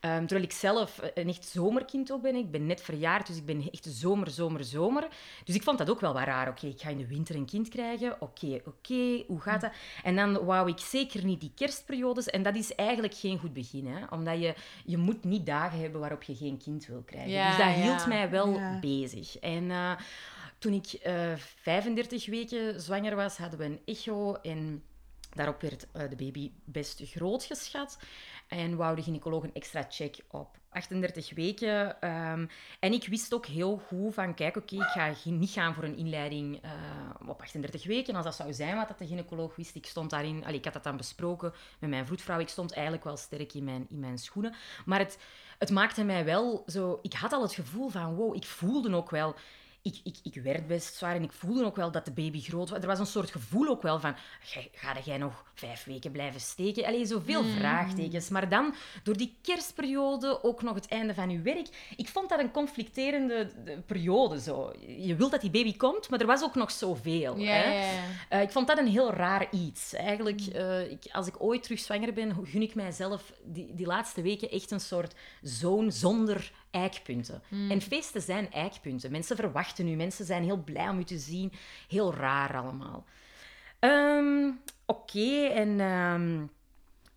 ehm, 0.07 0.19
terwijl 0.27 0.43
ik 0.43 0.53
zelf 0.53 1.01
een 1.15 1.29
echt 1.29 1.45
zomerkind 1.45 2.13
ook 2.13 2.23
ben. 2.23 2.35
Ik 2.35 2.51
ben 2.51 2.67
net 2.67 2.83
verjaard, 2.83 3.27
dus 3.27 3.37
ik 3.37 3.47
ben 3.47 3.71
echt 3.71 3.87
zomer, 3.91 4.31
zomer, 4.31 4.65
zomer. 4.65 5.09
Dus 5.45 5.55
ik 5.55 5.63
vond 5.63 5.79
dat 5.79 5.91
ook 5.91 6.01
wel 6.01 6.13
wat 6.13 6.23
raar. 6.25 6.49
Oké, 6.49 6.67
ik 6.67 6.81
ga 6.81 6.89
in 6.89 6.99
de 6.99 7.07
winter 7.07 7.35
een 7.35 7.45
kind 7.47 7.69
krijgen. 7.69 8.21
Oké, 8.21 8.61
oké, 8.65 9.25
hoe 9.27 9.41
gaat 9.41 9.61
dat? 9.61 9.73
En 10.03 10.17
dan 10.17 10.45
wou 10.45 10.69
ik 10.69 10.79
zeker 10.79 11.25
niet 11.25 11.41
die 11.41 11.53
kerstperiodes. 11.55 12.27
En 12.27 12.43
dat 12.43 12.55
is 12.57 12.75
eigenlijk 12.75 13.15
geen 13.15 13.39
goed 13.39 13.53
begin. 13.53 13.87
Hè? 13.87 14.05
Omdat 14.11 14.41
je, 14.41 14.55
je 14.85 14.97
moet 14.97 15.25
niet 15.25 15.47
dagen 15.47 15.81
hebben 15.81 16.01
waarop 16.01 16.23
je 16.23 16.35
geen 16.37 16.59
kind 16.59 16.87
wil 16.87 17.03
krijgen. 17.07 17.31
Ja, 17.31 17.49
dus 17.49 17.57
dat 17.67 17.75
ja. 17.77 17.83
hield 17.83 18.07
mij 18.07 18.31
wel 18.31 18.53
Ja. 18.53 18.79
bezig. 18.81 19.39
En 19.39 19.71
eh, 19.71 19.93
toen 20.59 20.73
ik 20.73 20.93
eh 20.93 21.33
35 21.37 22.27
weken 22.27 22.81
zwanger 22.81 23.17
was, 23.17 23.37
hadden 23.37 23.59
we 23.59 23.65
een 23.65 23.81
echo. 23.85 24.35
En 24.35 24.83
daarop 25.35 25.61
werd 25.61 25.87
eh, 25.93 26.03
de 26.09 26.17
baby 26.17 26.51
best 26.65 27.03
groot 27.05 27.45
geschat. 27.45 27.99
En 28.47 28.77
wou 28.77 28.97
de 28.97 29.03
gynaecoloog 29.03 29.43
een 29.43 29.55
extra 29.55 29.87
check 29.89 30.17
op 30.31 30.59
38 30.69 31.35
weken. 31.35 32.01
Ehm, 32.01 32.47
en 32.81 32.93
ik 32.93 33.07
wist 33.07 33.35
ook 33.35 33.47
heel 33.47 33.83
goed 33.87 34.15
van, 34.15 34.35
kijk, 34.35 34.57
oké, 34.57 34.75
ik 34.75 34.83
ga 34.83 35.13
niet 35.25 35.51
gaan 35.51 35.75
voor 35.75 35.85
een 35.85 35.97
inleiding 35.97 36.63
eh, 36.63 36.71
op 37.29 37.41
38 37.41 37.87
weken. 37.87 38.15
Als 38.15 38.25
dat 38.25 38.35
zou 38.35 38.53
zijn 38.53 38.77
wat 38.77 38.89
dat 38.89 38.99
de 38.99 39.07
gynaecoloog 39.07 39.57
wist, 39.57 39.75
ik 39.75 39.87
stond 39.87 40.11
daarin... 40.11 40.45
Allee, 40.45 40.59
ik 40.59 40.65
had 40.65 40.73
dat 40.73 40.85
dan 40.85 40.97
besproken 40.97 41.53
met 41.79 41.91
mijn 41.91 42.07
vroedvrouw. 42.07 42.39
Ik 42.39 42.49
stond 42.49 42.73
eigenlijk 42.73 43.05
wel 43.05 43.17
sterk 43.17 43.55
in 43.55 43.65
mijn, 43.65 43.87
in 43.91 44.01
mijn 44.01 44.19
schoenen. 44.19 44.55
Maar 44.85 44.99
het, 44.99 45.19
het 45.59 45.71
maakte 45.71 46.05
mij 46.05 46.25
wel 46.25 46.63
zo... 46.67 46.99
Ik 47.03 47.13
had 47.13 47.33
al 47.33 47.43
het 47.43 47.55
gevoel 47.55 47.89
van, 47.89 48.15
wow, 48.15 48.35
ik 48.35 48.45
voelde 48.45 48.95
ook 48.95 49.11
wel... 49.11 49.35
Ik, 49.87 50.01
ik, 50.05 50.17
ik 50.23 50.43
werd 50.43 50.67
best 50.67 50.95
zwaar 50.95 51.15
en 51.15 51.23
ik 51.23 51.33
voelde 51.33 51.65
ook 51.65 51.77
wel 51.77 51.91
dat 51.91 52.05
de 52.05 52.11
baby 52.13 52.41
groot 52.41 52.69
was. 52.71 52.79
Er 52.81 52.87
was 52.87 52.99
een 52.99 53.07
soort 53.07 53.31
gevoel 53.31 53.69
ook 53.69 53.83
wel 53.83 54.01
van, 54.01 54.15
"Gij- 54.41 54.71
ga 54.73 54.97
jij 55.05 55.17
nog 55.19 55.45
vijf 55.55 55.85
weken 55.85 56.13
blijven 56.13 56.41
steken? 56.41 56.85
Allee, 56.85 57.07
zoveel 57.07 57.45
vraagtekens. 57.45 58.29
Maar 58.29 58.49
dan, 58.49 58.75
door 59.03 59.17
die 59.17 59.37
kerstperiode, 59.43 60.45
ook 60.45 60.63
nog 60.63 60.75
het 60.75 60.89
einde 60.89 61.15
van 61.15 61.31
uw 61.31 61.43
werk. 61.43 61.69
Ik 61.97 62.09
vond 62.09 62.29
dat 62.29 62.41
een 62.41 62.51
conflicterende 62.51 63.51
de, 63.65 63.79
periode. 63.87 64.41
Zo. 64.41 64.73
Je 64.99 65.15
wilt 65.17 65.31
dat 65.31 65.41
die 65.41 65.51
baby 65.51 65.77
komt, 65.77 66.09
maar 66.09 66.21
er 66.21 66.27
was 66.27 66.43
ook 66.43 66.55
nog 66.55 66.71
zoveel. 66.71 67.37
Ja, 67.37 67.53
hè? 67.53 67.99
Eh, 68.29 68.43
ik 68.43 68.51
vond 68.51 68.67
dat 68.67 68.79
een 68.79 68.89
heel 68.89 69.13
raar 69.13 69.47
iets. 69.51 69.93
Eigenlijk, 69.95 70.41
eh, 70.41 70.91
ik, 70.91 71.05
als 71.13 71.27
ik 71.27 71.43
ooit 71.43 71.63
terug 71.63 71.79
zwanger 71.79 72.13
ben, 72.13 72.37
gun 72.47 72.63
ik 72.63 72.75
mijzelf 72.75 73.33
die, 73.45 73.75
die 73.75 73.87
laatste 73.87 74.23
weken 74.23 74.51
echt 74.51 74.71
een 74.71 74.81
soort 74.81 75.15
zoon 75.43 75.93
zonder 75.93 76.53
eikpunten. 76.77 77.43
En 77.69 77.81
feesten 77.81 78.23
zijn 78.23 78.53
eikpunten. 78.53 79.11
Mensen 79.11 79.37
verwachten 79.37 79.89
u, 79.89 79.97
mensen 79.97 80.25
zijn 80.25 80.45
heel 80.45 80.63
blij 80.65 80.89
om 80.89 80.99
u 80.99 81.05
te 81.05 81.19
zien. 81.19 81.53
Heel 81.89 82.15
raar 82.15 82.57
allemaal. 82.57 83.05
Ehm, 83.79 84.51
Oké, 84.87 85.47
en 85.47 85.81
ehm, 85.81 86.47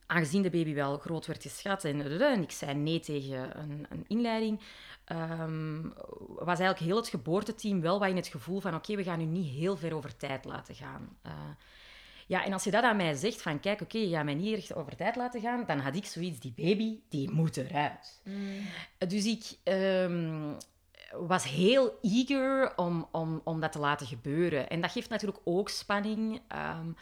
aangezien 0.05 0.41
de 0.41 0.49
baby 0.49 0.73
wel 0.73 0.97
groot 0.97 1.25
werd 1.25 1.41
geschat 1.41 1.83
en, 1.83 2.21
en 2.21 2.41
ik 2.41 2.51
zei 2.51 2.73
nee 2.73 2.99
tegen 2.99 3.59
een, 3.59 3.85
een 3.89 4.05
inleiding, 4.07 4.59
ehm, 5.05 5.81
was 6.27 6.59
eigenlijk 6.59 6.79
heel 6.79 6.95
het 6.95 7.07
geboorteteam 7.07 7.81
wel 7.81 7.99
wat 7.99 8.09
in 8.09 8.15
het 8.15 8.27
gevoel 8.27 8.59
van 8.59 8.75
oké, 8.75 8.95
we 8.95 9.03
gaan 9.03 9.21
u 9.21 9.25
niet 9.25 9.53
heel 9.53 9.77
ver 9.77 9.93
over 9.93 10.17
tijd 10.17 10.45
laten 10.45 10.75
gaan. 10.75 11.17
Uh, 11.25 11.31
ja, 12.29 12.45
en 12.45 12.53
als 12.53 12.63
je 12.63 12.71
dat 12.71 12.83
aan 12.83 12.95
mij 12.95 13.13
zegt, 13.13 13.41
van 13.41 13.59
kijk, 13.59 13.81
oké, 13.81 13.98
je 13.98 14.09
gaat 14.09 14.24
mij 14.24 14.33
niet 14.33 14.57
echt 14.57 14.75
over 14.75 14.95
tijd 14.95 15.15
laten 15.15 15.41
gaan, 15.41 15.63
dan 15.67 15.79
had 15.79 15.95
ik 15.95 16.05
zoiets, 16.05 16.39
die 16.39 16.53
baby, 16.55 17.00
die 17.09 17.31
moet 17.31 17.57
eruit. 17.57 18.21
Mm. 18.24 18.62
Dus 19.07 19.25
ik 19.25 19.74
um, 19.74 20.57
was 21.12 21.43
heel 21.43 21.98
eager 22.01 22.77
om, 22.77 23.07
om, 23.12 23.41
om 23.43 23.59
dat 23.59 23.71
te 23.71 23.79
laten 23.79 24.07
gebeuren. 24.07 24.69
En 24.69 24.81
dat 24.81 24.91
geeft 24.91 25.09
natuurlijk 25.09 25.39
ook 25.43 25.69
spanning. 25.69 26.41
Um, 26.79 26.95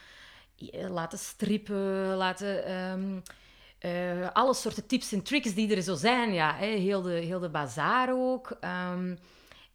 laten 0.90 1.18
strippen, 1.18 2.16
laten... 2.16 2.72
Um, 2.72 3.22
uh, 3.82 4.30
alle 4.34 4.54
soorten 4.54 4.88
tips 4.88 5.12
en 5.12 5.24
tricks 5.24 5.54
die 5.54 5.76
er 5.76 5.82
zo 5.82 5.96
zijn. 5.96 6.34
Ja, 6.34 6.56
hè, 6.56 6.66
heel, 6.66 7.02
de, 7.02 7.12
heel 7.12 7.40
de 7.40 7.50
bazaar 7.50 8.10
ook. 8.14 8.58
Um, 8.92 9.18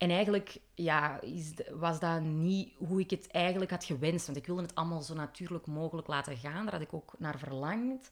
en 0.02 0.10
eigenlijk 0.10 0.60
ja, 0.74 1.20
is, 1.20 1.52
was 1.70 2.00
dat 2.00 2.20
niet 2.20 2.72
hoe 2.78 3.00
ik 3.00 3.10
het 3.10 3.30
eigenlijk 3.30 3.70
had 3.70 3.84
gewenst. 3.84 4.26
Want 4.26 4.38
ik 4.38 4.46
wilde 4.46 4.62
het 4.62 4.74
allemaal 4.74 5.02
zo 5.02 5.14
natuurlijk 5.14 5.66
mogelijk 5.66 6.06
laten 6.06 6.36
gaan. 6.36 6.64
Daar 6.64 6.72
had 6.72 6.82
ik 6.82 6.92
ook 6.92 7.14
naar 7.18 7.38
verlangd. 7.38 8.10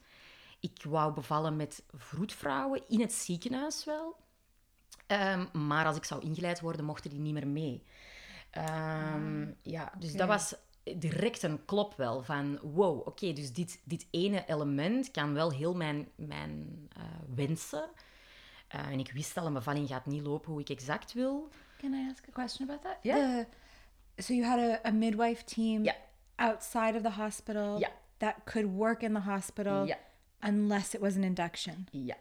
Ik 0.61 0.83
wou 0.83 1.15
bevallen 1.15 1.57
met 1.57 1.83
vroedvrouwen 1.95 2.83
in 2.89 3.01
het 3.01 3.13
ziekenhuis 3.13 3.85
wel. 3.85 4.17
Um, 5.07 5.67
maar 5.67 5.87
als 5.87 5.97
ik 5.97 6.05
zou 6.05 6.23
ingeleid 6.23 6.61
worden, 6.61 6.85
mochten 6.85 7.11
die 7.11 7.21
niet 7.21 7.33
meer 7.33 7.49
mee. 7.49 7.83
Um, 9.23 9.57
ja, 9.63 9.93
dus 9.99 10.13
dat 10.13 10.29
was 10.29 10.55
direct 10.83 11.43
een 11.43 11.65
klop 11.65 11.95
wel 11.97 12.23
van 12.23 12.59
wow, 12.63 13.07
oké, 13.07 13.33
dus 13.33 13.53
dit, 13.53 13.81
dit 13.85 14.07
ene 14.11 14.45
element 14.47 15.11
kan 15.11 15.35
wel 15.35 15.53
heel 15.53 15.75
mijn, 15.75 16.09
mijn 16.15 16.89
uh, 16.99 17.05
wensen. 17.35 17.91
Uh, 18.75 18.87
en 18.87 18.99
ik 18.99 19.13
wist 19.13 19.37
al, 19.37 19.47
een 19.47 19.53
bevalling 19.53 19.89
gaat 19.89 20.07
niet 20.07 20.23
lopen 20.23 20.53
hoe 20.53 20.61
ik 20.61 20.69
exact 20.69 21.13
wil. 21.13 21.51
Can 21.81 21.95
I 21.95 22.11
ask 22.11 22.29
a 22.29 22.33
question 22.33 22.69
about 22.69 22.83
that? 22.83 22.99
Yeah. 23.03 23.45
The, 24.17 24.23
so 24.23 24.35
you 24.35 24.45
had 24.45 24.59
a, 24.59 24.89
a 24.89 24.93
midwife 24.93 25.45
team 25.45 25.85
yeah. 25.85 25.97
outside 26.37 26.97
of 26.97 27.03
the 27.03 27.11
hospital 27.11 27.79
yeah. 27.79 27.93
that 28.19 28.35
could 28.45 28.67
work 28.67 29.03
in 29.03 29.15
the 29.15 29.21
hospital 29.21 29.87
yeah. 29.87 29.99
unless 30.43 30.95
it 30.95 31.01
was 31.01 31.17
an 31.17 31.25
induction. 31.25 31.89
Ja, 31.91 32.17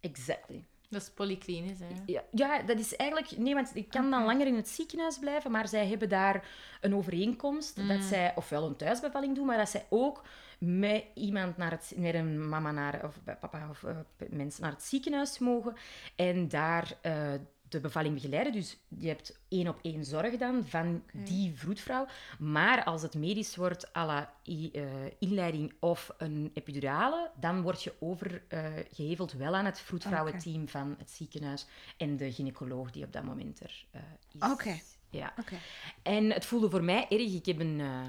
exactly. 0.00 0.64
Dat 0.88 1.02
is 1.02 1.10
polyklinisch, 1.10 1.78
hè? 1.78 1.86
Ja, 2.06 2.22
ja, 2.30 2.62
dat 2.62 2.78
is 2.78 2.96
eigenlijk... 2.96 3.38
Nee, 3.38 3.54
want 3.54 3.70
ik 3.74 3.88
kan 3.88 4.10
dan 4.10 4.24
langer 4.24 4.46
in 4.46 4.54
het 4.54 4.68
ziekenhuis 4.68 5.18
blijven, 5.18 5.50
maar 5.50 5.68
zij 5.68 5.86
hebben 5.86 6.08
daar 6.08 6.48
een 6.80 6.94
overeenkomst 6.94 7.76
dat 7.76 7.86
mm. 7.86 8.02
zij 8.02 8.32
ofwel 8.36 8.66
een 8.66 8.76
thuisbevalling 8.76 9.34
doen, 9.34 9.46
maar 9.46 9.56
dat 9.56 9.68
zij 9.68 9.86
ook 9.88 10.24
met 10.58 11.04
iemand 11.14 11.56
naar 11.56 11.70
het... 11.70 11.92
Met 11.96 12.14
een 12.14 12.48
mama 12.48 12.70
naar, 12.70 13.04
of 13.04 13.18
papa 13.40 13.68
of 13.70 13.82
uh, 13.82 13.96
mensen 14.30 14.62
naar 14.62 14.72
het 14.72 14.82
ziekenhuis 14.82 15.38
mogen 15.38 15.76
en 16.16 16.48
daar... 16.48 16.92
Uh, 17.06 17.32
de 17.70 17.80
bevalling 17.80 18.14
begeleiden. 18.14 18.52
Dus 18.52 18.76
je 18.88 19.08
hebt 19.08 19.40
één 19.48 19.68
op 19.68 19.78
één 19.82 20.04
zorg 20.04 20.36
dan 20.36 20.66
van 20.66 21.02
die 21.12 21.52
vroedvrouw. 21.54 22.06
Maar 22.38 22.84
als 22.84 23.02
het 23.02 23.14
medisch 23.14 23.56
wordt 23.56 23.96
à 23.96 24.06
la 24.06 24.34
uh, 24.44 24.82
inleiding 25.18 25.72
of 25.80 26.14
een 26.18 26.50
epidurale, 26.54 27.30
dan 27.40 27.62
word 27.62 27.82
je 27.82 27.94
overgeheveld 27.98 29.32
wel 29.32 29.54
aan 29.54 29.64
het 29.64 29.80
vroedvrouwenteam 29.80 30.62
okay. 30.62 30.68
van 30.68 30.94
het 30.98 31.10
ziekenhuis 31.10 31.66
en 31.96 32.16
de 32.16 32.32
gynaecoloog 32.32 32.90
die 32.90 33.04
op 33.04 33.12
dat 33.12 33.24
moment 33.24 33.60
er 33.60 33.84
uh, 33.94 34.00
is. 34.32 34.50
Oké. 34.52 34.80
Ja. 35.10 35.32
Okay. 35.38 35.58
En 36.02 36.30
het 36.30 36.44
voelde 36.44 36.70
voor 36.70 36.84
mij 36.84 37.06
erg. 37.08 37.32
Ik 37.32 37.46
heb 37.46 37.60
een... 37.60 37.78
Uh, 37.78 38.00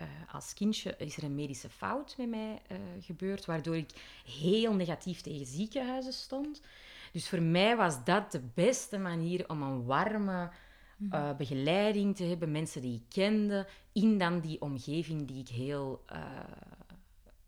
uh, 0.00 0.06
als 0.34 0.54
kindje 0.54 0.94
is 0.98 1.16
er 1.16 1.22
een 1.22 1.34
medische 1.34 1.68
fout 1.68 2.14
met 2.16 2.28
mij 2.28 2.62
uh, 2.72 2.78
gebeurd, 3.00 3.44
waardoor 3.44 3.76
ik 3.76 3.90
heel 4.24 4.74
negatief 4.74 5.20
tegen 5.20 5.46
ziekenhuizen 5.46 6.12
stond. 6.12 6.60
Dus 7.16 7.28
voor 7.28 7.42
mij 7.42 7.76
was 7.76 8.04
dat 8.04 8.32
de 8.32 8.40
beste 8.54 8.98
manier 8.98 9.48
om 9.48 9.62
een 9.62 9.84
warme 9.84 10.50
uh, 10.98 11.36
begeleiding 11.36 12.16
te 12.16 12.24
hebben, 12.24 12.50
mensen 12.50 12.82
die 12.82 12.94
ik 12.94 13.02
kende, 13.08 13.66
in 13.92 14.18
dan 14.18 14.40
die 14.40 14.60
omgeving 14.60 15.28
die 15.28 15.40
ik 15.40 15.48
heel 15.48 16.04
uh, 16.12 16.18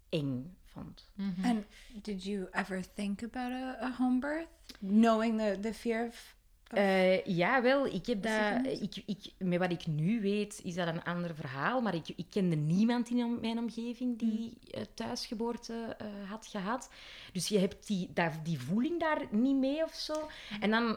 eng 0.08 0.56
vond. 0.64 1.10
Mm 1.14 1.34
-hmm. 1.36 1.44
And 1.44 1.64
did 2.02 2.24
you 2.24 2.48
ever 2.50 2.82
think 2.94 3.22
about 3.22 3.52
a, 3.52 3.78
a 3.82 3.94
home 3.98 4.18
birth? 4.18 4.48
Knowing 4.78 5.38
the, 5.38 5.58
the 5.60 5.74
fear 5.74 6.06
of 6.06 6.36
uh, 6.74 7.24
ja, 7.24 7.62
wel. 7.62 7.86
Ik 7.86 8.06
heb 8.06 8.22
dat, 8.22 8.80
ik, 8.82 9.02
ik, 9.06 9.32
met 9.38 9.58
wat 9.58 9.70
ik 9.70 9.86
nu 9.86 10.20
weet, 10.20 10.60
is 10.64 10.74
dat 10.74 10.88
een 10.88 11.04
ander 11.04 11.34
verhaal. 11.34 11.80
Maar 11.80 11.94
ik, 11.94 12.08
ik 12.16 12.26
kende 12.30 12.56
niemand 12.56 13.10
in 13.10 13.38
mijn 13.40 13.58
omgeving 13.58 14.18
die 14.18 14.58
uh, 14.74 14.80
thuisgeboorte 14.94 15.96
uh, 16.02 16.30
had 16.30 16.46
gehad. 16.46 16.90
Dus 17.32 17.48
je 17.48 17.58
hebt 17.58 17.86
die, 17.86 18.10
daar, 18.14 18.40
die 18.42 18.60
voeling 18.60 19.00
daar 19.00 19.26
niet 19.30 19.56
mee 19.56 19.84
of 19.84 19.94
zo. 19.94 20.20
Mm. 20.20 20.62
En 20.62 20.70
dan 20.70 20.96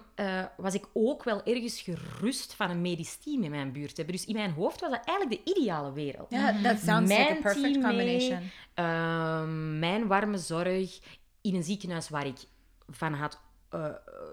was 0.58 0.74
ik 0.74 0.86
ook 0.94 1.24
wel 1.24 1.44
ergens 1.44 1.82
gerust 1.82 2.54
van 2.54 2.70
een 2.70 2.82
medisch 2.82 3.16
team 3.16 3.44
in 3.44 3.52
mijn 3.52 3.72
buurt 3.72 3.98
hebben. 3.98 4.16
Dus 4.16 4.26
in 4.26 4.36
mijn 4.36 4.52
hoofd 4.52 4.82
was 4.82 4.90
dat 4.90 5.06
eigenlijk 5.06 5.46
de 5.46 5.52
ideale 5.54 5.92
wereld. 5.92 6.32
Ja, 6.32 6.52
yeah, 6.52 6.64
that 6.64 6.80
sounds 6.80 7.14
mijn 7.14 7.28
like 7.28 7.38
a 7.38 7.42
perfect 7.42 7.82
combination. 7.82 8.40
Mee, 8.76 9.80
mijn 9.80 10.08
warme 10.08 10.38
zorg 10.38 11.00
in 11.42 11.56
een 11.56 11.64
ziekenhuis 11.64 12.10
waar 12.10 12.26
ik 12.26 12.38
van 12.90 13.14
had 13.14 13.40
uh, 13.76 13.86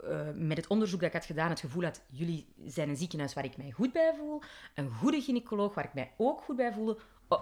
uh, 0.04 0.20
met 0.34 0.56
het 0.56 0.66
onderzoek 0.66 1.00
dat 1.00 1.08
ik 1.08 1.14
had 1.14 1.24
gedaan 1.24 1.50
het 1.50 1.60
gevoel 1.60 1.84
had, 1.84 2.00
jullie 2.06 2.46
zijn 2.66 2.88
een 2.88 2.96
ziekenhuis 2.96 3.34
waar 3.34 3.44
ik 3.44 3.56
mij 3.56 3.70
goed 3.70 3.92
bij 3.92 4.14
voel, 4.16 4.42
een 4.74 4.90
goede 4.90 5.20
gynaecoloog 5.20 5.74
waar 5.74 5.84
ik 5.84 5.94
mij 5.94 6.12
ook 6.16 6.40
goed 6.40 6.56
bij 6.56 6.72
voelde. 6.72 6.98
Oh, 7.28 7.40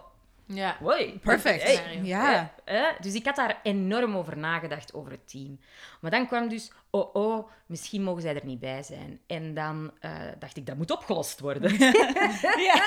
ja, 0.49 0.77
Woi, 0.81 1.19
perfect. 1.19 1.63
Hey, 1.63 2.01
ja. 2.03 2.53
Eh, 2.65 2.79
eh, 2.79 3.01
dus 3.01 3.15
ik 3.15 3.25
had 3.25 3.37
daar 3.37 3.61
enorm 3.63 4.17
over 4.17 4.39
nagedacht, 4.39 4.95
over 4.95 5.11
het 5.11 5.29
team. 5.29 5.61
Maar 6.01 6.11
dan 6.11 6.27
kwam 6.27 6.49
dus, 6.49 6.73
oh 6.91 7.15
oh, 7.15 7.49
misschien 7.67 8.03
mogen 8.03 8.23
zij 8.23 8.35
er 8.35 8.45
niet 8.45 8.61
bij 8.61 8.83
zijn. 8.83 9.21
En 9.27 9.55
dan 9.55 9.91
uh, 10.01 10.13
dacht 10.39 10.57
ik, 10.57 10.67
dat 10.67 10.77
moet 10.77 10.91
opgelost 10.91 11.41
worden. 11.41 11.79
ja. 12.69 12.81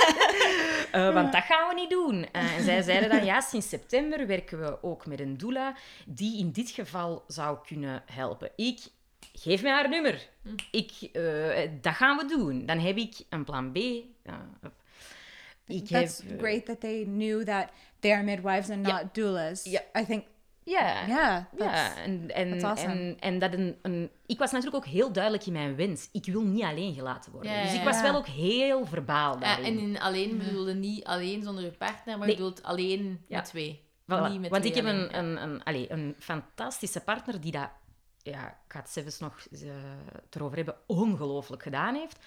want 1.14 1.32
dat 1.32 1.44
gaan 1.44 1.68
we 1.68 1.74
niet 1.76 1.90
doen. 1.90 2.32
en 2.32 2.64
zij 2.64 2.82
zeiden 2.82 3.10
dan, 3.10 3.26
ja, 3.26 3.42
sinds 3.42 3.70
september 3.70 4.28
werken 4.28 4.60
we 4.60 4.84
ook 4.84 5.06
met 5.06 5.20
een 5.20 5.38
doula 5.38 5.76
die 6.06 6.40
in 6.40 6.52
dit 6.52 6.70
geval 6.70 7.24
zou 7.28 7.58
kunnen 7.68 8.04
helpen. 8.06 8.52
Ik 8.56 8.80
geef 9.34 9.62
mij 9.62 9.72
haar 9.72 9.90
nummer. 9.90 10.30
Ik, 10.72 10.92
uh, 11.14 11.70
dat 11.82 11.94
gaan 11.94 12.18
we 12.18 12.26
doen. 12.26 12.66
Dan 12.66 12.80
heb 12.80 12.98
ik 12.98 13.16
een 13.30 13.44
plan 13.44 13.72
B. 13.72 13.78
Uh, 13.78 14.34
ik 15.66 15.88
That's 15.88 16.22
heb, 16.28 16.40
great 16.40 16.66
that 16.66 16.80
they 16.80 17.04
knew 17.04 17.44
that 17.44 17.68
they 18.00 18.12
are 18.12 18.24
midwives 18.24 18.70
and 18.70 18.82
not 18.82 18.92
yeah. 18.92 19.08
doulas. 19.12 19.64
Yeah. 19.64 19.84
I 20.02 20.06
think... 20.06 20.24
Ja, 20.64 21.08
yeah, 21.08 21.44
ja. 21.58 21.98
En, 21.98 22.32
en, 22.34 22.64
awesome. 22.64 22.94
en, 22.94 23.18
en 23.20 23.40
dat 23.40 23.54
een, 23.54 23.78
een, 23.82 24.10
ik 24.26 24.38
was 24.38 24.52
natuurlijk 24.52 24.86
ook 24.86 24.92
heel 24.92 25.12
duidelijk 25.12 25.46
in 25.46 25.54
mijn 25.54 25.76
wens. 25.76 26.10
Ik 26.12 26.26
wil 26.26 26.42
niet 26.42 26.64
alleen 26.64 26.94
gelaten 26.94 27.32
worden. 27.32 27.52
Ja, 27.52 27.64
dus 27.64 27.74
ik 27.74 27.84
was 27.84 28.02
wel 28.02 28.16
ook 28.16 28.28
heel 28.28 28.86
verbaal 28.86 29.40
daarin. 29.40 29.66
en 29.66 29.80
in 29.80 30.00
alleen 30.00 30.38
bedoelde 30.38 30.74
niet 30.74 31.04
alleen 31.04 31.44
zonder 31.44 31.64
je 31.64 31.72
partner, 31.72 32.18
maar 32.18 32.28
nee. 32.28 32.36
je 32.36 32.42
bedoelt 32.42 32.64
alleen 32.64 33.26
met 33.28 33.46
twee. 33.46 33.82
Voilà. 34.04 34.32
Niet 34.32 34.40
met 34.40 34.50
Want 34.50 34.64
twee 34.64 34.76
ik 34.76 34.76
heb 34.76 34.86
alleen. 34.86 35.18
een, 35.18 35.26
een, 35.26 35.50
een, 35.50 35.64
allez, 35.64 35.86
een 35.90 36.16
fantastische 36.20 37.02
partner 37.02 37.42
die 37.42 37.52
dat 37.52 37.70
ja, 38.24 38.48
ik 38.48 38.56
ga 38.68 38.80
het 38.80 38.90
zelfs 38.90 39.20
nog 39.20 39.48
uh, 39.52 39.74
erover 40.30 40.58
hebben, 40.58 40.76
ongelooflijk 40.86 41.64
gedaan 41.64 41.96
heeft. 41.96 42.20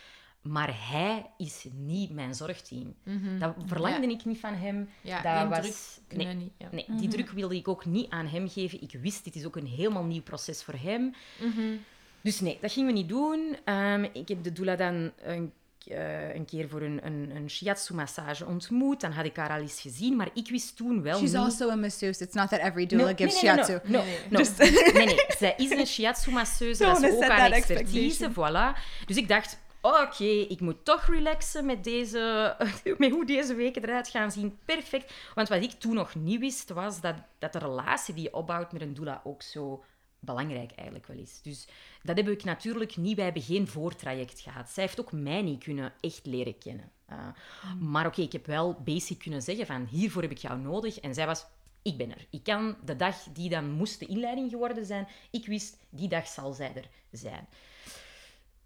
Maar 0.42 0.88
hij 0.90 1.30
is 1.37 1.66
niet 1.72 2.11
mijn 2.11 2.34
zorgteam. 2.34 2.94
Mm 3.04 3.22
-hmm. 3.22 3.38
Dat 3.38 3.54
verlangde 3.66 4.06
ja. 4.06 4.12
ik 4.12 4.25
niet 4.25 4.38
van 4.38 4.54
hem. 4.54 4.88
Ja, 5.00 5.22
dat 5.22 5.62
die 5.62 5.70
was... 5.70 6.00
druk 6.08 6.25
nee, 6.25 6.34
niet. 6.34 6.52
Ja. 6.58 6.68
nee 6.70 6.84
die 6.84 6.94
mm 6.94 7.00
-hmm. 7.00 7.11
druk 7.11 7.30
wilde 7.30 7.56
ik 7.56 7.68
ook 7.68 7.84
niet 7.84 8.11
aan 8.11 8.26
hem 8.26 8.49
geven. 8.49 8.82
Ik 8.82 8.92
wist, 9.00 9.25
dit 9.25 9.34
is 9.34 9.44
ook 9.44 9.56
een 9.56 9.66
helemaal 9.66 10.04
nieuw 10.04 10.22
proces 10.22 10.62
voor 10.62 10.75
hem. 10.75 11.14
Mm 11.40 11.52
-hmm. 11.52 11.80
Dus 12.20 12.40
nee, 12.40 12.58
dat 12.61 12.72
gingen 12.72 12.88
we 12.88 12.99
niet 12.99 13.08
doen. 13.08 13.56
Um, 13.64 14.04
ik 14.04 14.28
heb 14.28 14.42
de 14.42 14.52
doula 14.52 14.76
dan 14.76 15.12
een 15.16 15.52
uh, 15.86 16.34
een 16.34 16.44
keer 16.44 16.68
voor 16.68 16.82
een, 16.82 17.00
een, 17.06 17.30
een 17.36 17.50
shiatsu-massage 17.50 18.46
ontmoet. 18.46 19.00
Dan 19.00 19.12
had 19.12 19.24
ik 19.24 19.36
haar 19.36 19.50
al 19.50 19.60
eens 19.60 19.80
gezien, 19.80 20.16
maar 20.16 20.28
ik 20.34 20.48
wist 20.48 20.76
toen 20.76 21.02
wel 21.02 21.18
She's 21.18 21.32
niet... 21.32 21.40
also 21.40 21.70
a 21.70 21.74
masseuse. 21.74 22.24
It's 22.24 22.34
not 22.34 22.48
that 22.48 22.60
every 22.60 22.86
doula 22.86 23.08
no, 23.08 23.14
gives 23.16 23.42
nee, 23.42 23.54
nee, 23.54 23.64
shiatsu. 23.64 23.90
No, 23.90 23.98
no, 23.98 24.04
no. 24.30 24.38
Just... 24.38 24.58
nee, 24.58 25.04
nee. 25.04 25.24
Zij 25.38 25.54
is 25.56 25.70
een 25.70 25.86
shiatsu-masseuse. 25.86 26.82
dat 26.84 27.02
is 27.02 27.14
ook 27.14 27.24
haar 27.24 27.50
expertise. 27.50 28.30
Voilà. 28.30 28.78
Dus 29.06 29.16
ik 29.16 29.28
dacht... 29.28 29.60
Oké, 29.84 30.00
okay, 30.00 30.40
ik 30.40 30.60
moet 30.60 30.84
toch 30.84 31.06
relaxen 31.06 31.66
met, 31.66 31.84
deze, 31.84 32.56
met 32.98 33.10
hoe 33.10 33.26
deze 33.26 33.54
weken 33.54 33.82
eruit 33.82 34.08
gaan 34.08 34.32
zien. 34.32 34.58
Perfect. 34.64 35.12
Want 35.34 35.48
wat 35.48 35.62
ik 35.62 35.70
toen 35.70 35.94
nog 35.94 36.14
niet 36.14 36.40
wist, 36.40 36.70
was 36.70 37.00
dat, 37.00 37.14
dat 37.38 37.52
de 37.52 37.58
relatie 37.58 38.14
die 38.14 38.22
je 38.22 38.34
opbouwt 38.34 38.72
met 38.72 38.82
een 38.82 38.94
doula 38.94 39.20
ook 39.24 39.42
zo 39.42 39.84
belangrijk 40.24 40.72
eigenlijk 40.72 41.06
wel 41.06 41.16
is. 41.16 41.40
Dus 41.42 41.68
dat 42.02 42.16
heb 42.16 42.28
ik 42.28 42.44
natuurlijk 42.44 42.96
niet. 42.96 43.16
Wij 43.16 43.24
hebben 43.24 43.42
geen 43.42 43.68
voortraject 43.68 44.40
gehad. 44.40 44.70
Zij 44.70 44.82
heeft 44.82 45.00
ook 45.00 45.12
mij 45.12 45.42
niet 45.42 45.64
kunnen 45.64 45.92
echt 46.00 46.26
leren 46.26 46.58
kennen. 46.58 46.90
Uh, 47.10 47.26
mm. 47.74 47.90
Maar 47.90 48.06
oké, 48.06 48.14
okay, 48.14 48.24
ik 48.24 48.32
heb 48.32 48.46
wel 48.46 48.80
basic 48.84 49.18
kunnen 49.18 49.42
zeggen 49.42 49.66
van 49.66 49.86
hiervoor 49.86 50.22
heb 50.22 50.30
ik 50.30 50.38
jou 50.38 50.58
nodig. 50.58 51.00
En 51.00 51.14
zij 51.14 51.26
was, 51.26 51.46
ik 51.82 51.96
ben 51.96 52.10
er. 52.10 52.26
Ik 52.30 52.42
kan 52.42 52.76
de 52.84 52.96
dag 52.96 53.16
die 53.32 53.48
dan 53.48 53.70
moest 53.70 53.98
de 53.98 54.06
inleiding 54.06 54.50
geworden 54.50 54.86
zijn, 54.86 55.08
ik 55.30 55.46
wist, 55.46 55.76
die 55.90 56.08
dag 56.08 56.26
zal 56.26 56.52
zij 56.52 56.72
er 56.74 56.88
zijn. 57.10 57.46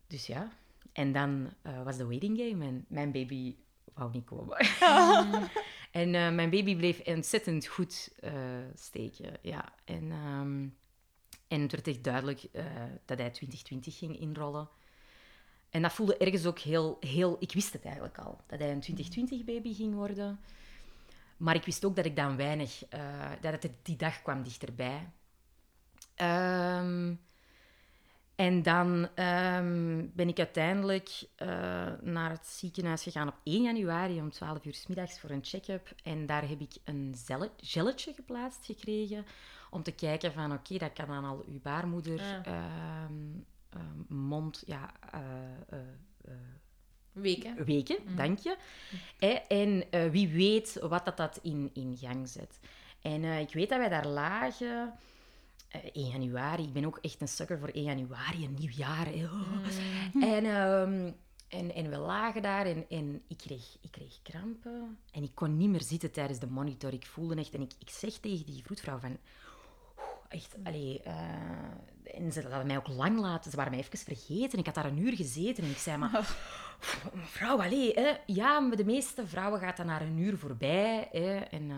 Dus 0.07 0.27
ja. 0.27 0.53
En 0.93 1.13
dan 1.13 1.53
uh, 1.63 1.83
was 1.83 1.97
de 1.97 2.07
waiting 2.07 2.39
game 2.39 2.65
en 2.65 2.85
mijn 2.89 3.13
baby 3.13 3.57
wou 3.95 4.11
niet 4.13 4.25
komen. 4.25 4.67
Oh. 4.81 5.35
En 5.91 6.15
eh, 6.15 6.31
mijn 6.31 6.51
baby 6.51 6.77
bleef 6.77 7.01
ontzettend 7.05 7.67
goed 7.67 8.11
eh, 8.21 8.33
steken. 8.75 9.33
Ja. 9.43 9.73
En, 9.85 10.11
ehm, 10.11 10.67
en 11.49 11.61
het 11.61 11.73
werd 11.73 11.89
echt 11.89 12.05
duidelijk 12.05 12.43
eh, 12.53 12.65
dat 13.05 13.19
hij 13.19 13.31
2020 13.31 13.99
ging 13.99 14.21
inrollen. 14.21 14.69
En 15.71 15.83
dat 15.83 15.93
voelde 15.93 16.17
ergens 16.17 16.47
ook 16.47 16.59
heel, 16.59 16.97
heel... 17.01 17.37
Ik 17.39 17.53
wist 17.53 17.73
het 17.73 17.85
eigenlijk 17.85 18.19
al, 18.19 18.41
dat 18.47 18.59
hij 18.59 18.71
een 18.71 18.83
2020-baby 18.83 19.75
ging 19.75 19.95
worden. 19.95 20.41
Maar 21.37 21.55
ik 21.55 21.65
wist 21.65 21.85
ook 21.85 21.97
dat 21.97 22.05
ik 22.05 22.17
dan 22.17 22.37
weinig... 22.37 22.85
eh, 22.89 23.31
dat 23.41 23.63
het 23.63 23.73
die 23.83 23.97
dag 23.97 24.23
kwam 24.23 24.43
dichterbij. 24.43 25.11
Ehm, 26.15 27.15
en 28.35 28.63
dan 28.63 29.09
ehm, 29.15 30.07
ben 30.15 30.29
ik 30.29 30.39
uiteindelijk 30.39 31.23
eh, 31.37 31.49
naar 32.01 32.31
het 32.31 32.47
ziekenhuis 32.47 33.03
gegaan 33.03 33.29
op 33.29 33.37
1 33.43 33.63
januari 33.63 34.21
om 34.21 34.31
12 34.31 34.65
uur 34.65 34.75
's 34.75 34.87
middags 34.87 35.21
voor 35.21 35.31
een 35.31 35.45
check-up. 35.45 35.95
En 36.03 36.27
daar 36.27 36.49
heb 36.49 36.61
ik 36.61 36.73
een 36.85 37.15
gelletje 37.57 38.13
geplaatst 38.13 38.65
gekregen 38.65 39.27
om 39.71 39.83
te 39.83 39.93
kijken 39.93 40.33
van 40.33 40.53
oké, 40.53 40.79
dat 40.79 40.93
kan 40.93 41.07
dan 41.07 41.25
al 41.25 41.45
uw 41.49 41.61
baarmoeder, 41.63 42.21
Ja. 42.23 42.45
ehm, 42.45 43.13
ehm, 43.71 44.17
mond, 44.19 44.63
ja, 44.67 44.91
eh, 45.13 45.21
eh, 45.69 45.79
eh, 46.25 46.33
Weken. 47.13 47.65
weken, 47.65 47.99
dank 48.17 48.39
je. 48.39 48.57
En 49.49 49.91
eh, 49.91 50.11
wie 50.11 50.29
weet 50.29 50.79
wat 50.81 51.05
dat, 51.05 51.17
dat 51.17 51.39
in, 51.43 51.71
in 51.73 51.97
gang 51.97 52.29
zet. 52.29 52.59
En 53.03 53.25
ik 53.25 53.53
weet 53.53 53.69
dat 53.69 53.79
wij 53.79 53.89
daar 53.89 54.07
lagen... 54.07 54.93
eh, 55.69 55.81
1 55.93 56.07
januari, 56.09 56.63
ik 56.63 56.73
ben 56.73 56.85
ook 56.85 56.99
echt 57.01 57.21
een 57.21 57.29
sukker 57.29 57.59
voor 57.59 57.69
1 57.69 57.85
januari, 57.85 58.45
een 58.45 58.55
nieuw 58.59 58.71
jaar. 58.71 59.07
hè. 59.07 59.25
Oh. 59.25 60.23
En, 60.35 60.45
ehm, 60.45 61.13
en, 61.49 61.75
en 61.75 61.91
we 61.91 61.97
lagen 61.97 62.43
daar 62.43 62.67
en, 62.67 62.89
en 62.89 63.23
ik, 63.29 63.37
kreeg, 63.39 63.77
ik 63.81 63.91
kreeg 63.91 64.23
krampen. 64.23 64.99
En 65.13 65.23
ik 65.23 65.35
kon 65.35 65.57
niet 65.57 65.71
meer 65.71 65.83
zitten 65.83 66.13
tijdens 66.13 66.39
de 66.39 66.47
monitor. 66.47 66.93
Ik 66.93 67.07
voelde 67.07 67.35
echt... 67.35 67.55
En 67.55 67.61
ik, 67.63 67.73
ik 67.79 67.91
zeg 67.91 68.13
tegen 68.13 68.47
die 68.47 68.63
vroedvrouw 68.65 68.99
van... 68.99 69.17
Echt, 70.29 70.57
allee... 70.65 71.03
eh, 71.03 71.15
en 72.15 72.33
ze 72.33 72.41
hadden 72.43 72.67
mij 72.67 72.77
ook 72.77 72.89
lang 72.89 73.19
laten... 73.19 73.51
Ze 73.51 73.57
waren 73.57 73.73
mij 73.73 73.81
even 73.81 73.99
vergeten. 73.99 74.59
Ik 74.59 74.67
had 74.67 74.75
daar 74.75 74.85
een 74.85 74.99
uur 74.99 75.17
gezeten 75.17 75.65
en 75.65 75.71
ik 75.71 75.77
zei 75.77 75.97
maar... 75.97 76.11
Mevrouw, 77.15 77.63
allee, 77.63 77.93
hè. 77.95 78.17
Ja, 78.27 78.61
maar 78.61 78.77
de 78.77 78.85
meeste 78.85 79.27
vrouwen 79.27 79.61
gaat 79.61 79.77
dan 79.77 79.87
naar 79.87 80.03
een 80.03 80.19
uur 80.19 80.39
voorbij. 80.39 81.09
Hè. 81.13 81.37
En, 81.37 81.71
eh, 81.71 81.77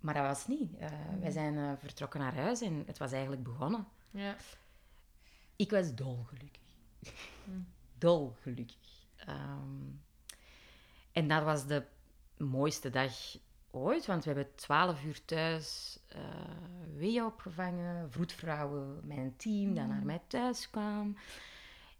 maar 0.00 0.14
dat 0.14 0.22
was 0.26 0.46
niet. 0.46 0.76
Eh, 0.78 0.88
Wij 1.20 1.30
zijn 1.30 1.78
vertrokken 1.78 2.20
naar 2.20 2.34
huis 2.34 2.60
en 2.60 2.82
het 2.86 2.98
was 2.98 3.12
eigenlijk 3.12 3.42
begonnen. 3.42 3.86
Ja. 4.10 4.36
Ik 5.56 5.70
was 5.70 5.94
dolgelukkig. 5.94 6.62
Dolgelukkig. 7.98 9.06
Ehm, 9.16 9.90
en 11.12 11.28
dat 11.28 11.42
was 11.42 11.66
de 11.66 11.82
mooiste 12.36 12.90
dag 12.90 13.12
ooit, 13.74 14.06
want 14.06 14.24
we 14.24 14.30
hebben 14.30 14.54
twaalf 14.54 15.04
uur 15.04 15.24
thuis 15.24 15.98
weeën 16.96 17.24
opgevangen, 17.24 18.10
vroedvrouwen, 18.10 19.00
mijn 19.02 19.34
team, 19.36 19.74
dat 19.74 19.86
naar 19.86 20.04
mij 20.04 20.20
thuis 20.26 20.70
kwam. 20.70 21.16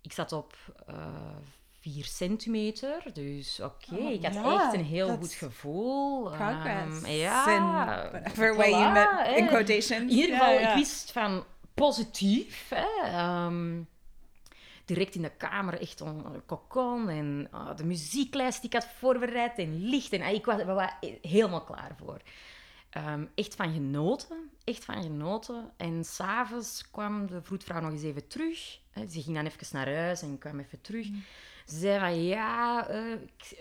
Ik 0.00 0.12
zat 0.12 0.32
op 0.32 0.56
eh 0.86 1.36
4 1.84 2.04
centimeter, 2.04 3.02
dus 3.12 3.60
oké, 3.60 3.94
Oh, 3.94 4.10
ik 4.10 4.24
had 4.24 4.34
ja, 4.34 4.64
echt 4.64 4.74
een 4.74 4.84
heel 4.84 5.16
goed 5.16 5.32
gevoel. 5.32 6.22
Progress. 6.22 7.02
Ehm, 7.02 7.06
ja, 7.06 8.10
way 8.36 8.70
you 8.70 8.92
met 8.92 9.38
in 9.38 9.46
quotations. 9.46 9.90
In 9.90 10.10
ieder 10.10 10.36
geval, 10.36 10.52
ja. 10.52 10.70
ik 10.70 10.74
wist 10.76 11.12
van 11.12 11.44
positief. 11.74 12.68
Hè, 12.68 13.08
ehm, 13.10 13.82
direct 14.84 15.14
in 15.14 15.22
de 15.22 15.36
kamer, 15.36 15.80
echt 15.80 16.00
een 16.00 16.42
cocon. 16.46 17.08
En 17.08 17.48
ah, 17.50 17.76
de 17.76 17.84
muzieklijst 17.84 18.60
die 18.60 18.70
ik 18.70 18.76
had 18.76 18.88
voorbereid 18.98 19.58
en 19.58 19.88
licht. 19.88 20.12
En 20.12 20.22
ah, 20.22 20.32
ik 20.32 20.44
was, 20.44 20.60
helemaal 21.22 21.64
klaar 21.64 21.94
voor. 21.98 22.20
Ehm, 22.90 23.24
echt 23.34 23.54
van 23.54 23.72
genoten. 23.72 24.50
Echt 24.64 24.84
van 24.84 25.02
genoten. 25.02 25.70
En 25.76 26.04
s'avonds 26.04 26.90
kwam 26.90 27.26
de 27.26 27.42
vroedvrouw 27.42 27.80
nog 27.80 27.90
eens 27.90 28.02
even 28.02 28.26
terug. 28.28 28.78
Hè, 28.90 29.08
Ze 29.08 29.22
ging 29.22 29.36
dan 29.36 29.46
even 29.46 29.66
naar 29.72 29.94
huis 29.94 30.22
en 30.22 30.38
kwam 30.38 30.58
even 30.58 30.80
terug. 30.80 31.06
Ze 31.66 31.78
zei 31.78 31.98
van 31.98 32.24
ja, 32.24 32.88
eh, 32.88 33.02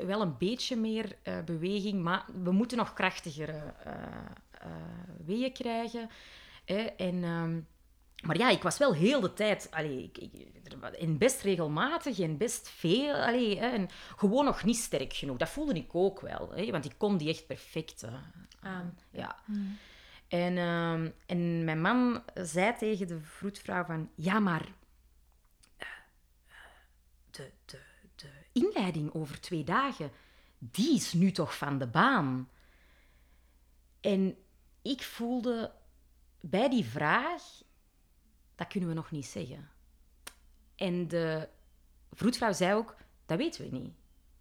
wel 0.06 0.22
een 0.22 0.38
beetje 0.38 0.76
meer 0.76 1.16
eh, 1.22 1.40
beweging, 1.44 2.04
maar 2.04 2.26
we 2.44 2.52
moeten 2.52 2.78
nog 2.78 2.94
krachtigere 2.94 3.74
eh 3.84 3.94
eh, 4.64 4.72
weeën 5.26 5.54
krijgen. 5.54 6.10
En, 6.98 7.24
ehm, 7.24 7.60
maar 8.24 8.38
ja, 8.38 8.50
ik 8.50 8.62
was 8.64 8.78
wel 8.78 8.94
heel 8.94 9.20
de 9.22 9.34
tijd, 9.34 9.68
allee, 9.72 10.04
ik, 10.04 10.18
ik- 10.18 10.52
en 11.00 11.18
best 11.18 11.42
regelmatig 11.42 12.20
en 12.20 12.38
best 12.38 12.70
veel. 12.70 13.14
Allee, 13.16 13.58
hè, 13.60 13.68
en 13.68 13.90
gewoon 14.18 14.46
nog 14.46 14.64
niet 14.64 14.78
sterk 14.78 15.14
genoeg. 15.14 15.38
Dat 15.38 15.50
voelde 15.50 15.74
ik 15.74 15.96
ook 15.96 16.20
wel, 16.22 16.52
hè, 16.52 16.72
want 16.72 16.86
ik 16.86 16.94
kon 16.98 17.18
die 17.18 17.30
echt 17.30 17.48
perfect 17.48 18.04
eh, 18.04 18.14
Aan. 18.60 18.98
ja. 19.12 19.36
En, 20.28 20.58
ehm, 20.58 21.10
en 21.26 21.64
mijn 21.64 21.82
man 21.82 22.24
zei 22.34 22.76
tegen 22.78 23.08
de 23.08 23.20
vroedvrouw 23.22 23.84
van... 23.86 24.10
Ja, 24.16 24.40
maar... 24.40 24.68
eh, 25.78 25.88
de, 27.32 27.52
de, 27.66 27.80
de 28.16 28.30
inleiding 28.52 29.14
over 29.14 29.40
twee 29.42 29.64
dagen, 29.64 30.12
die 30.58 30.96
is 30.96 31.14
nu 31.14 31.32
toch 31.32 31.58
van 31.58 31.78
de 31.78 31.88
baan. 31.88 32.50
En 34.02 34.38
ik 34.82 35.02
voelde 35.04 35.72
bij 36.42 36.70
die 36.70 36.86
vraag... 36.86 37.42
Dat 38.63 38.71
kunnen 38.71 38.89
we 38.89 38.95
nog 38.95 39.12
niet 39.12 39.26
zeggen. 39.26 39.69
En 40.76 41.08
de 41.08 41.49
vroedvrouw 42.12 42.54
zei 42.54 42.73
ook... 42.73 42.95
Dat 43.26 43.38
weten 43.38 43.63
we 43.63 43.78
niet. 43.78 43.93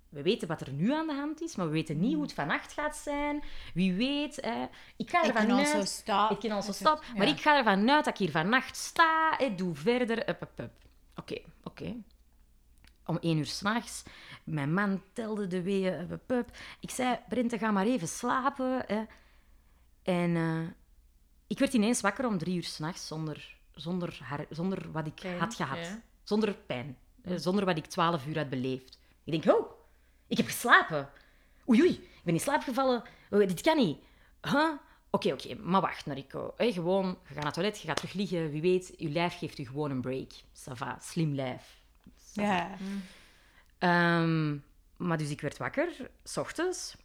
We 0.08 0.22
weten 0.22 0.48
wat 0.48 0.60
er 0.60 0.72
nu 0.72 0.92
aan 0.92 1.06
de 1.06 1.14
hand 1.14 1.40
is, 1.40 1.56
maar 1.56 1.66
we 1.66 1.72
weten 1.72 2.00
niet 2.00 2.14
hoe 2.14 2.22
het 2.22 2.32
vannacht 2.32 2.72
gaat 2.72 2.96
zijn. 2.96 3.44
Wie 3.74 3.92
weet, 3.94 4.36
hè. 4.40 4.66
Ik 4.96 5.10
ga 5.10 5.24
ervan 5.24 5.50
also 5.50 5.76
uit... 5.76 5.88
stop. 5.88 6.28
Het 6.28 6.38
kan 6.38 6.50
also 6.50 6.72
stop. 6.72 7.04
Maar 7.16 7.26
ja. 7.26 7.32
ik 7.32 7.40
ga 7.40 7.56
ervan 7.56 7.90
uit 7.90 8.04
dat 8.04 8.14
ik 8.14 8.16
hier 8.16 8.30
vannacht 8.30 8.76
sta. 8.76 9.34
Hè, 9.36 9.54
doe 9.54 9.74
verder. 9.74 10.36
Oké, 11.16 11.38
oké. 11.62 11.96
Om 13.06 13.18
één 13.18 13.38
uur 13.38 13.46
s'nachts. 13.46 14.02
Mijn 14.44 14.74
man 14.74 15.02
telde 15.12 15.46
de 15.46 15.62
weeën. 15.62 16.00
Up, 16.00 16.10
up, 16.10 16.30
up. 16.30 16.56
Ik 16.80 16.90
zei, 16.90 17.18
Brente, 17.28 17.58
ga 17.58 17.70
maar 17.70 17.86
even 17.86 18.08
slapen. 18.08 18.86
En 20.02 20.36
eh, 20.36 20.68
ik 21.46 21.58
werd 21.58 21.72
ineens 21.72 22.00
wakker 22.00 22.26
om 22.26 22.38
drie 22.38 22.56
uur 22.56 22.64
s'nachts 22.64 23.06
zonder, 23.06 23.60
zonder, 23.74 24.18
haar, 24.22 24.46
zonder 24.50 24.92
wat 24.92 25.06
ik 25.06 25.14
Pijn, 25.14 25.38
had 25.38 25.54
gehad. 25.54 25.78
ja. 25.78 26.00
Zonder 26.22 26.54
pijn. 26.54 26.96
Eh, 27.22 27.32
Zonder 27.36 27.64
wat 27.64 27.76
ik 27.76 27.86
twaalf 27.86 28.26
uur 28.26 28.38
had 28.38 28.48
beleefd. 28.48 28.98
Ik 29.24 29.42
denk, 29.42 29.56
oh, 29.58 29.70
ik 30.26 30.36
heb 30.36 30.46
geslapen. 30.46 31.08
Oei, 31.68 31.80
oei, 31.80 31.90
ik 31.92 32.20
ben 32.24 32.34
in 32.34 32.40
slaap 32.40 32.62
gevallen. 32.62 33.02
Oh, 33.30 33.38
dit 33.38 33.60
kan 33.60 33.76
niet. 33.76 33.98
Huh? 34.42 34.70
Oké, 35.10 35.32
oké, 35.32 35.54
maar 35.54 35.80
wacht, 35.80 36.06
Nariko. 36.06 36.54
Hey, 36.56 36.72
gewoon, 36.72 37.06
je 37.06 37.26
gaat 37.26 37.34
naar 37.34 37.44
het 37.44 37.54
toilet, 37.54 37.80
je 37.80 37.86
gaat 37.88 37.96
terug 37.96 38.12
liggen. 38.12 38.50
Wie 38.50 38.60
weet, 38.60 38.94
je 38.96 39.08
lijf 39.08 39.38
geeft 39.38 39.56
je 39.56 39.66
gewoon 39.66 39.90
een 39.90 40.00
break. 40.00 40.32
Ça 40.34 40.72
va, 40.72 40.98
slim 41.00 41.34
lijf. 41.34 41.82
Ja. 42.32 42.70
Ehm, 43.78 44.56
maar 44.96 45.18
dus 45.18 45.30
ik 45.30 45.40
werd 45.40 45.56
wakker, 45.56 46.10
s 46.24 46.36
ochtends, 46.36 46.96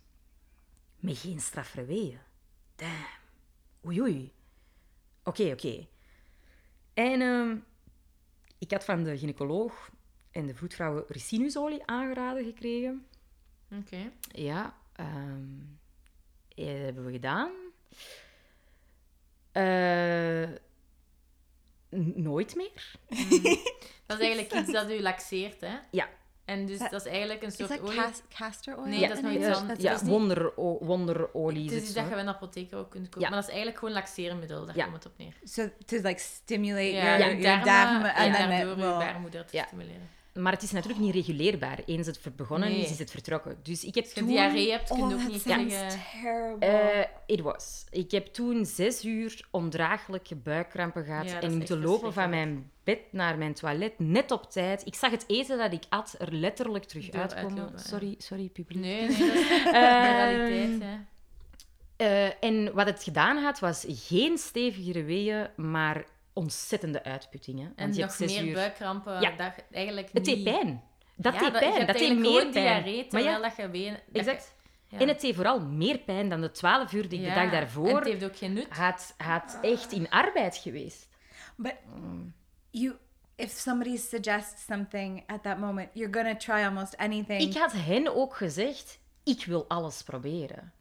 met 1.00 1.18
geen 1.18 1.40
straffere 1.40 1.86
weeën. 1.86 2.20
Damn. 2.76 2.92
Oei, 3.86 4.02
oei. 4.02 4.34
Oké, 5.24 5.52
oké. 5.52 5.88
En 6.98 7.22
ehm, 7.22 7.58
ik 8.58 8.72
had 8.72 8.86
van 8.86 9.04
de 9.04 9.18
gynaecoloog 9.18 9.90
en 10.32 10.48
de 10.48 10.56
vroedvrouw 10.56 11.06
ricinusolie 11.08 11.86
aangeraden 11.86 12.44
gekregen. 12.44 13.08
Oké. 13.72 14.12
Ja, 14.28 14.78
ehm, 14.94 15.60
eh, 16.56 16.66
dat 16.66 16.84
hebben 16.84 17.06
we 17.06 17.12
gedaan. 17.12 17.52
Eh, 19.52 20.50
nooit 22.16 22.56
meer. 22.56 22.92
Dat 24.06 24.20
is 24.20 24.26
eigenlijk 24.26 24.54
iets 24.54 24.72
dat 24.72 24.92
u 24.92 25.02
laxeert, 25.02 25.62
hè? 25.62 25.78
Ja. 25.92 26.10
En 26.48 26.66
dus 26.66 26.80
Dat- 26.80 26.92
dat 26.92 27.06
is 27.06 27.12
eigenlijk 27.12 27.42
een 27.42 27.48
Is 27.48 27.56
soort 27.56 27.70
dat 27.70 27.80
olie. 27.80 27.96
cas- 28.02 28.22
castor 28.38 28.78
oil? 28.78 28.86
Nee, 28.88 29.08
dat 29.08 29.18
is 29.18 29.24
nog 29.24 29.32
iets 29.32 29.46
anders. 29.46 29.82
ja, 29.82 29.90
Dat 29.90 29.96
is 29.96 30.02
niet- 30.02 30.12
wonder, 30.12 30.52
wonderolie 30.80 31.64
Het 31.64 31.72
is 31.74 31.82
iets 31.84 31.94
dat 31.94 32.04
je 32.04 32.10
bij 32.10 32.20
een 32.20 32.28
apotheker 32.28 32.78
ook 32.78 32.90
kunt 32.90 33.04
kopen. 33.04 33.22
Ja. 33.22 33.28
Maar 33.30 33.38
dat 33.38 33.48
is 33.48 33.50
eigenlijk 33.54 33.80
gewoon 33.80 33.94
laxerenmiddel, 33.94 34.66
daar 34.66 34.76
Ja. 34.76 34.84
komt 34.84 34.96
het 35.04 35.06
op 35.06 35.18
neer. 35.18 35.34
So 35.44 35.70
to 35.86 35.96
like 35.96 36.20
stimulate 36.20 36.84
Ja, 36.92 37.18
your, 37.18 37.36
je 37.36 37.42
your 37.42 37.64
darmen 37.66 38.16
en 38.16 38.26
and 38.26 38.36
then 38.36 38.50
daardoor 38.50 38.78
je 38.78 38.84
baarmoeder 38.92 39.46
te 39.46 39.64
stimuleren. 39.68 40.10
Maar 40.38 40.52
het 40.52 40.64
is 40.64 40.72
natuurlijk 40.72 41.02
niet 41.04 41.14
reguleerbaar. 41.14 41.80
Eens 41.86 42.08
het 42.08 42.20
begonnen 42.36 42.70
Nee. 42.70 42.80
is, 42.82 42.92
is 42.92 43.00
het 43.00 43.12
vertrokken. 43.12 43.58
Dus 43.64 43.84
ik 43.84 43.96
heb 43.96 44.04
Als 44.04 44.14
je 44.14 44.20
toen... 44.20 44.30
diarree 44.30 44.72
hebt, 44.72 44.88
kun 44.90 44.98
je 44.98 45.04
Oh, 45.04 45.14
ook 45.14 45.20
that 45.20 45.58
niet 45.58 45.72
zeggen... 45.72 46.00
terrible. 46.22 46.66
Eh, 46.68 47.06
it 47.26 47.42
was. 47.42 47.86
Ik 47.90 48.12
heb 48.12 48.26
toen 48.28 48.66
zes 48.66 49.06
uur 49.06 49.48
ondraaglijke 49.52 50.36
buikkrampen 50.36 51.04
gehad. 51.06 51.30
Ja, 51.30 51.42
en 51.42 51.58
moeten 51.58 51.82
lopen 51.82 52.14
van 52.14 52.30
mijn 52.30 52.72
bed 52.84 53.00
naar 53.12 53.38
mijn 53.38 53.54
toilet, 53.54 54.00
net 54.00 54.32
op 54.32 54.52
tijd. 54.52 54.86
Ik 54.86 54.96
zag 54.96 55.12
het 55.12 55.24
eten 55.28 55.58
dat 55.58 55.74
ik 55.74 55.84
at 55.90 56.16
er 56.20 56.34
letterlijk 56.34 56.84
terug 56.84 57.10
Door 57.10 57.22
uitkomen. 57.22 57.50
uitlopen, 57.50 57.78
ja. 57.78 57.84
Sorry, 57.84 58.16
sorry, 58.18 58.48
publiek. 58.50 58.82
Nee, 58.82 59.08
nee, 59.08 59.18
dat 59.28 59.36
is 59.36 59.48
de 59.64 59.70
Ehm, 59.72 60.36
realiteit, 60.36 60.82
hè. 60.82 60.96
Eh, 61.98 62.32
en 62.40 62.74
wat 62.74 62.86
het 62.86 63.04
gedaan 63.04 63.38
had, 63.38 63.60
was 63.60 63.86
geen 63.88 64.38
stevigere 64.38 65.04
weeën, 65.04 65.48
maar 65.56 66.06
ontzettende 66.38 67.04
uitputtingen. 67.04 67.66
En 67.76 67.84
Want 67.84 67.96
je 67.96 68.02
nog 68.02 68.18
hebt 68.18 68.30
zes 68.32 68.40
meer 68.40 68.48
uur... 68.50 68.54
buikkrampen, 68.54 69.22
Ja. 69.22 69.32
dat 69.36 69.54
eigenlijk 69.72 70.10
Het 70.14 70.26
deed 70.26 70.36
niet... 70.36 70.44
pijn. 70.44 70.84
Dat 71.16 71.34
Ja, 71.34 71.40
deed 71.40 71.52
je 71.54 71.60
pijn. 71.70 71.86
Dat 71.88 71.98
deed 71.98 72.18
meer 72.20 72.40
pijn. 72.42 72.52
diarree, 72.52 73.08
maar 73.10 73.22
ja, 73.22 73.40
dat 73.40 73.56
je 73.56 73.70
ween... 73.70 73.92
dat 73.94 74.02
je- 74.12 74.20
exact. 74.20 74.56
Ja. 74.90 74.98
En 75.00 75.08
het 75.08 75.22
deed 75.22 75.36
vooral 75.36 75.60
meer 75.60 75.98
pijn 75.98 76.30
dan 76.30 76.42
de 76.42 76.52
12 76.52 76.94
uur 76.94 77.10
die 77.10 77.20
ik 77.20 77.26
Ja, 77.26 77.30
de 77.34 77.36
dag 77.40 77.44
En 77.44 77.52
daarvoor 77.60 77.96
het 77.96 78.04
heeft 78.08 78.24
ook 78.24 78.36
geen 78.38 78.54
nut. 78.54 78.68
had, 78.70 79.14
had 79.18 79.58
echt 79.62 79.92
in 79.92 80.10
arbeid 80.10 80.58
geweest. 80.58 81.08
But 81.56 81.74
you, 82.72 82.96
if 83.36 83.52
somebody 83.52 83.98
suggests 83.98 84.66
something 84.66 85.24
at 85.28 85.44
that 85.44 85.58
moment, 85.60 85.90
you're 85.94 86.14
gonna 86.14 86.36
try 86.36 86.64
almost 86.66 86.98
anything. 86.98 87.42
Ik 87.42 87.58
had 87.58 87.72
hen 87.72 88.16
ook 88.16 88.36
gezegd, 88.36 89.00
ik 89.24 89.46
wil 89.46 89.66
alles 89.68 90.02
proberen. 90.04 90.72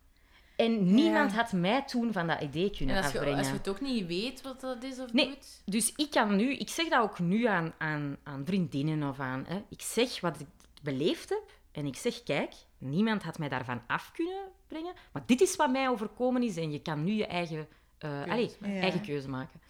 En 0.56 0.94
niemand 0.94 1.30
Ja. 1.30 1.36
had 1.36 1.52
mij 1.52 1.82
toen 1.82 2.12
van 2.12 2.26
dat 2.26 2.40
idee 2.40 2.70
kunnen 2.70 2.96
En 2.96 3.02
als 3.02 3.12
je, 3.12 3.18
afbrengen. 3.18 3.38
als 3.40 3.48
je 3.48 3.56
het 3.56 3.68
ook 3.68 3.80
niet 3.80 4.06
weet 4.06 4.42
wat 4.42 4.60
dat 4.60 4.82
is 4.82 4.98
of 4.98 5.12
Nee. 5.12 5.26
doet. 5.28 5.62
Dus 5.64 5.92
ik 5.96 6.10
kan 6.10 6.36
nu, 6.36 6.52
ik 6.54 6.68
zeg 6.68 6.88
dat 6.88 7.02
ook 7.02 7.18
nu 7.18 7.44
aan, 7.46 7.72
aan, 7.78 8.16
aan 8.22 8.44
vriendinnen 8.46 9.08
of 9.08 9.20
aan. 9.20 9.44
Hè. 9.48 9.62
Ik 9.68 9.82
zeg 9.82 10.20
wat 10.20 10.40
ik 10.40 10.46
beleefd 10.82 11.28
heb 11.28 11.42
en 11.72 11.86
ik 11.86 11.96
zeg: 11.96 12.22
kijk, 12.22 12.52
niemand 12.78 13.22
had 13.22 13.38
mij 13.38 13.48
daarvan 13.48 13.82
af 13.86 14.12
kunnen 14.12 14.42
brengen, 14.68 14.94
maar 15.12 15.22
dit 15.26 15.40
is 15.40 15.56
wat 15.56 15.70
mij 15.70 15.88
overkomen 15.88 16.42
is 16.42 16.56
en 16.56 16.72
je 16.72 16.80
kan 16.82 17.04
nu 17.04 17.12
je 17.12 17.26
eigen, 17.26 17.68
eh, 17.98 18.22
allee. 18.22 18.50
Ja. 18.60 18.66
eigen 18.80 19.00
keuze 19.02 19.28
maken. 19.28 19.60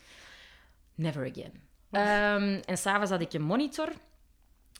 Never 0.94 1.30
again. 1.30 1.52
Ehm, 1.90 2.60
en 2.64 2.78
s'avonds 2.78 3.10
had 3.10 3.20
ik 3.20 3.32
een 3.32 3.42
monitor. 3.42 3.92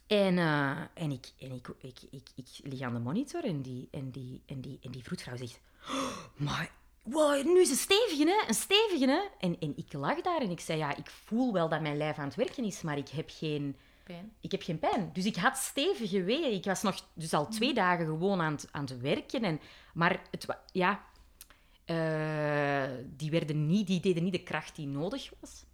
En, 0.06 0.38
eh, 0.38 0.70
en, 0.94 1.10
ik, 1.10 1.32
en 1.38 1.52
ik, 1.52 1.68
ik, 1.80 1.98
ik, 2.10 2.28
ik 2.34 2.46
lig 2.62 2.80
aan 2.80 2.92
de 2.94 3.00
monitor 3.00 3.44
en 3.44 3.62
die, 3.62 3.88
en 3.90 4.10
die, 4.10 4.42
en 4.46 4.60
die, 4.60 4.78
en 4.82 4.90
die 4.90 5.02
vroedvrouw 5.02 5.36
zegt... 5.36 5.60
"Oh, 5.88 6.16
maar 6.34 6.70
wow, 7.02 7.44
nu 7.44 7.60
is 7.60 7.70
een 7.70 7.76
stevige, 7.76 8.24
hè? 8.24 8.48
Een 8.48 8.54
stevige, 8.54 9.06
hè? 9.10 9.20
En, 9.38 9.56
en 9.60 9.72
ik 9.76 9.92
lag 9.92 10.20
daar 10.20 10.40
en 10.40 10.50
ik 10.50 10.60
zei, 10.60 10.78
ja, 10.78 10.96
ik 10.96 11.10
voel 11.10 11.52
wel 11.52 11.68
dat 11.68 11.80
mijn 11.80 11.96
lijf 11.96 12.18
aan 12.18 12.26
het 12.26 12.34
werken 12.34 12.64
is, 12.64 12.82
maar 12.82 12.98
ik 12.98 13.08
heb 13.08 13.30
geen, 13.32 13.76
Pijn. 14.04 14.32
ik 14.40 14.50
heb 14.50 14.62
geen 14.62 14.78
pijn. 14.78 15.10
Dus 15.12 15.24
ik 15.24 15.36
had 15.36 15.56
stevige 15.56 16.22
weeën. 16.22 16.52
Ik 16.52 16.64
was 16.64 16.82
nog 16.82 17.08
dus 17.14 17.32
al 17.32 17.48
twee 17.48 17.74
dagen 17.74 18.06
gewoon 18.06 18.40
aan 18.40 18.52
het, 18.52 18.68
aan 18.70 18.84
het 18.84 19.00
werken. 19.00 19.42
En, 19.42 19.60
maar 19.94 20.22
het, 20.30 20.46
ja, 20.72 21.04
eh, 21.84 22.90
die, 23.06 23.30
werden 23.30 23.66
niet, 23.66 23.86
die 23.86 24.00
deden 24.00 24.22
niet 24.22 24.32
de 24.32 24.42
kracht 24.42 24.76
die 24.76 24.86
nodig 24.86 25.30
was. 25.40 25.64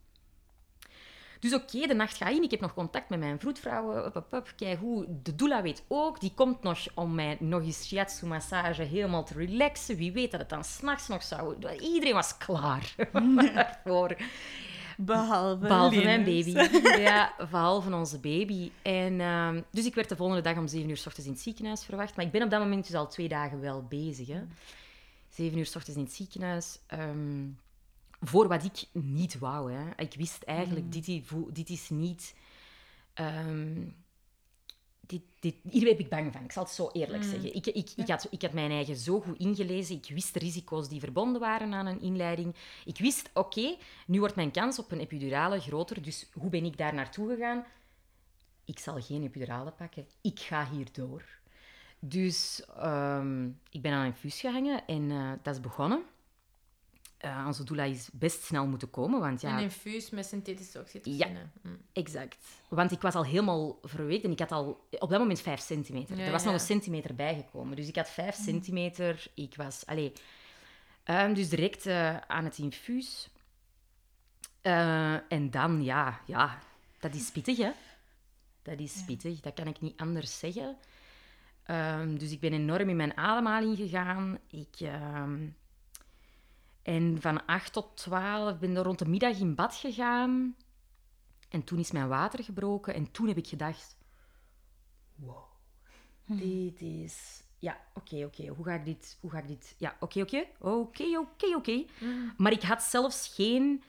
Dus 1.43 1.55
oké, 1.55 1.87
de 1.87 1.95
nacht 1.95 2.17
gaat 2.17 2.31
in. 2.33 2.43
Ik 2.43 2.51
heb 2.51 2.61
nog 2.61 2.75
contact 2.75 3.09
met 3.09 3.19
mijn 3.19 3.39
vroedvrouw. 3.41 4.05
Up, 4.07 4.17
up, 4.17 4.33
up. 4.33 4.53
Kijk 4.57 4.79
hoe 4.79 5.07
de 5.23 5.35
doula 5.35 5.63
weet 5.63 5.85
ook. 5.89 6.21
Die 6.21 6.33
komt 6.35 6.63
nog 6.63 6.79
om 6.95 7.15
mij 7.15 7.37
nog 7.41 7.63
eens 7.63 7.87
shiatsu 7.87 8.27
massage 8.27 8.83
helemaal 8.83 9.25
te 9.25 9.35
relaxen. 9.35 9.97
Wie 9.97 10.13
weet 10.13 10.31
dat 10.31 10.41
het 10.41 10.49
dan 10.49 10.65
s'nachts 10.65 11.09
nog 11.09 11.23
zou... 11.23 11.57
Iedereen 11.81 12.15
was 12.15 12.37
klaar 12.39 12.95
daarvoor. 13.55 14.17
behalve, 14.97 15.67
Behalve 15.67 16.03
mijn 16.05 16.25
baby. 16.25 16.51
Ja, 17.01 17.33
behalve 17.51 17.95
onze 17.95 18.19
baby. 18.19 18.71
En, 18.83 19.21
ehm, 19.21 19.61
dus 19.71 19.85
ik 19.87 19.95
werd 19.95 20.09
de 20.09 20.17
volgende 20.17 20.43
dag 20.43 20.57
om 20.57 20.67
zeven 20.69 20.91
uur 20.91 20.97
s 20.97 21.07
ochtends 21.07 21.27
in 21.29 21.33
het 21.35 21.43
ziekenhuis 21.43 21.85
verwacht. 21.85 22.17
Maar 22.17 22.25
ik 22.25 22.33
ben 22.33 22.43
op 22.43 22.51
dat 22.51 22.61
moment 22.61 22.87
dus 22.87 22.97
al 22.97 23.09
twee 23.09 23.29
dagen 23.29 23.61
wel 23.61 23.83
bezig. 23.89 24.29
Hè. 24.29 24.41
Zeven 25.29 25.59
uur 25.59 25.67
s 25.67 25.77
ochtends 25.77 25.99
in 25.99 26.05
het 26.05 26.15
ziekenhuis. 26.15 26.79
ehm, 26.87 27.45
voor 28.25 28.49
wat 28.49 28.65
ik 28.65 28.85
niet 28.93 29.39
wou. 29.39 29.73
Hè. 29.73 29.91
Ik 29.97 30.15
wist 30.15 30.43
eigenlijk, 30.43 30.93
dit, 30.93 31.07
i- 31.07 31.25
vo- 31.25 31.51
dit 31.53 31.69
is 31.69 31.91
niet... 31.91 32.35
ehm, 33.15 33.85
dit, 35.01 35.23
dit, 35.41 35.55
hier 35.71 35.85
ben 35.85 35.99
ik 35.99 36.09
bang 36.09 36.33
van, 36.33 36.45
ik 36.45 36.53
zal 36.53 36.63
het 36.63 36.73
zo 36.73 36.91
eerlijk 36.93 37.25
zeggen. 37.25 37.55
Ik, 37.55 37.67
ik, 37.67 37.91
ik, 37.97 38.09
had, 38.09 38.27
ik 38.31 38.43
had 38.43 38.53
mijn 38.53 38.71
eigen 38.71 38.97
zo 38.97 39.21
goed 39.21 39.39
ingelezen. 39.39 39.97
Ik 39.97 40.09
wist 40.09 40.33
de 40.35 40.39
risico's 40.39 40.89
die 40.89 41.01
verbonden 41.01 41.41
waren 41.41 41.73
aan 41.75 41.87
een 41.87 42.01
inleiding. 42.01 42.55
Ik 42.85 42.99
wist, 42.99 43.31
oké, 43.35 43.77
nu 44.07 44.19
wordt 44.19 44.35
mijn 44.37 44.51
kans 44.51 44.79
op 44.79 44.93
een 44.93 45.01
epidurale 45.01 45.61
groter. 45.61 46.03
Dus 46.03 46.29
hoe 46.33 46.51
ben 46.51 46.65
ik 46.65 46.77
daar 46.77 46.95
naartoe 46.95 47.29
gegaan? 47.29 47.65
Ik 48.65 48.79
zal 48.79 49.01
geen 49.01 49.23
epidurale 49.23 49.71
pakken. 49.71 50.07
Ik 50.21 50.41
ga 50.41 50.69
hierdoor. 50.71 51.23
Dus 51.99 52.63
ehm, 52.77 53.47
ik 53.71 53.83
ben 53.83 53.93
aan 53.93 54.01
een 54.01 54.07
infuus 54.07 54.41
gehangen 54.41 54.87
en 54.87 55.11
eh, 55.11 55.31
dat 55.43 55.55
is 55.55 55.61
begonnen. 55.61 56.03
Eh, 57.23 57.45
onze 57.47 57.65
doula 57.65 57.83
is 57.85 58.09
best 58.13 58.43
snel 58.43 58.67
moeten 58.67 58.91
komen, 58.91 59.21
want 59.21 59.41
ja... 59.41 59.57
Een 59.57 59.63
infuus 59.63 60.11
met 60.11 60.27
synthetische 60.27 60.79
oxytocine. 60.79 61.47
Mm. 61.63 61.79
Exact. 61.93 62.39
Want 62.69 62.93
ik 62.93 63.01
was 63.01 63.15
al 63.15 63.25
helemaal 63.25 63.79
verweekt 63.83 64.25
en 64.25 64.31
ik 64.31 64.39
had 64.39 64.53
al 64.53 64.87
op 64.99 65.11
dat 65.11 65.19
moment 65.19 65.41
5 65.41 65.61
centimeter. 65.61 66.17
Ja, 66.17 66.25
er 66.25 66.31
was 66.31 66.43
ja. 66.43 66.51
nog 66.51 66.61
een 66.61 66.67
centimeter 66.67 67.15
bijgekomen. 67.15 67.77
Dus 67.77 67.89
ik 67.89 67.97
had 67.97 68.11
5 68.11 68.35
centimeter. 68.35 69.27
Ik 69.35 69.55
was... 69.57 69.87
Allee, 69.87 70.13
ehm, 71.03 71.35
dus 71.35 71.49
direct 71.49 71.87
eh, 71.87 72.17
aan 72.17 72.45
het 72.45 72.59
infuus. 72.59 73.29
Eh, 74.61 75.33
en 75.33 75.51
dan, 75.51 75.85
ja, 75.85 76.21
ja, 76.27 76.59
dat 77.01 77.15
is 77.15 77.31
pittig, 77.31 77.57
hè. 77.57 77.71
Dat 78.63 78.79
is 78.79 79.03
pittig, 79.07 79.41
dat 79.41 79.55
kan 79.55 79.67
ik 79.67 79.81
niet 79.81 80.01
anders 80.01 80.39
zeggen. 80.39 80.77
Ehm, 81.63 82.17
dus 82.17 82.31
ik 82.31 82.41
ben 82.41 82.53
enorm 82.53 82.89
in 82.89 82.97
mijn 82.97 83.17
ademhaling 83.17 83.77
gegaan. 83.77 84.39
Ik... 84.51 84.81
ehm, 84.81 85.47
en 86.83 87.21
van 87.21 87.47
8 87.47 87.73
tot 87.73 87.97
12 87.97 88.59
ben 88.59 88.77
ik 88.77 88.85
rond 88.85 88.99
de 88.99 89.09
middag 89.09 89.38
in 89.38 89.55
bad 89.55 89.75
gegaan. 89.75 90.57
En 91.49 91.64
toen 91.64 91.79
is 91.79 91.90
mijn 91.90 92.09
water 92.09 92.45
gebroken. 92.45 92.95
En 92.95 93.11
toen 93.11 93.29
heb 93.29 93.37
ik 93.37 93.47
gedacht... 93.47 93.97
Wow. 95.14 95.45
Dit 96.27 96.81
is... 96.81 97.42
Ja, 97.59 97.81
oké, 97.95 98.25
oké. 98.25 98.47
Hoe 98.47 98.64
ga 98.64 98.73
ik 98.73 98.85
dit... 98.85 99.18
Hoe 99.21 99.31
ga 99.31 99.38
ik 99.38 99.49
dit... 99.49 99.75
Ja, 99.79 99.97
oké, 100.01 100.21
oké. 100.21 100.47
Oké, 100.59 101.18
oké, 101.18 101.57
oké. 101.57 101.85
Maar 102.37 102.53
ik 102.53 102.62
had 102.62 102.83
zelfs 102.83 103.35
geen 103.35 103.83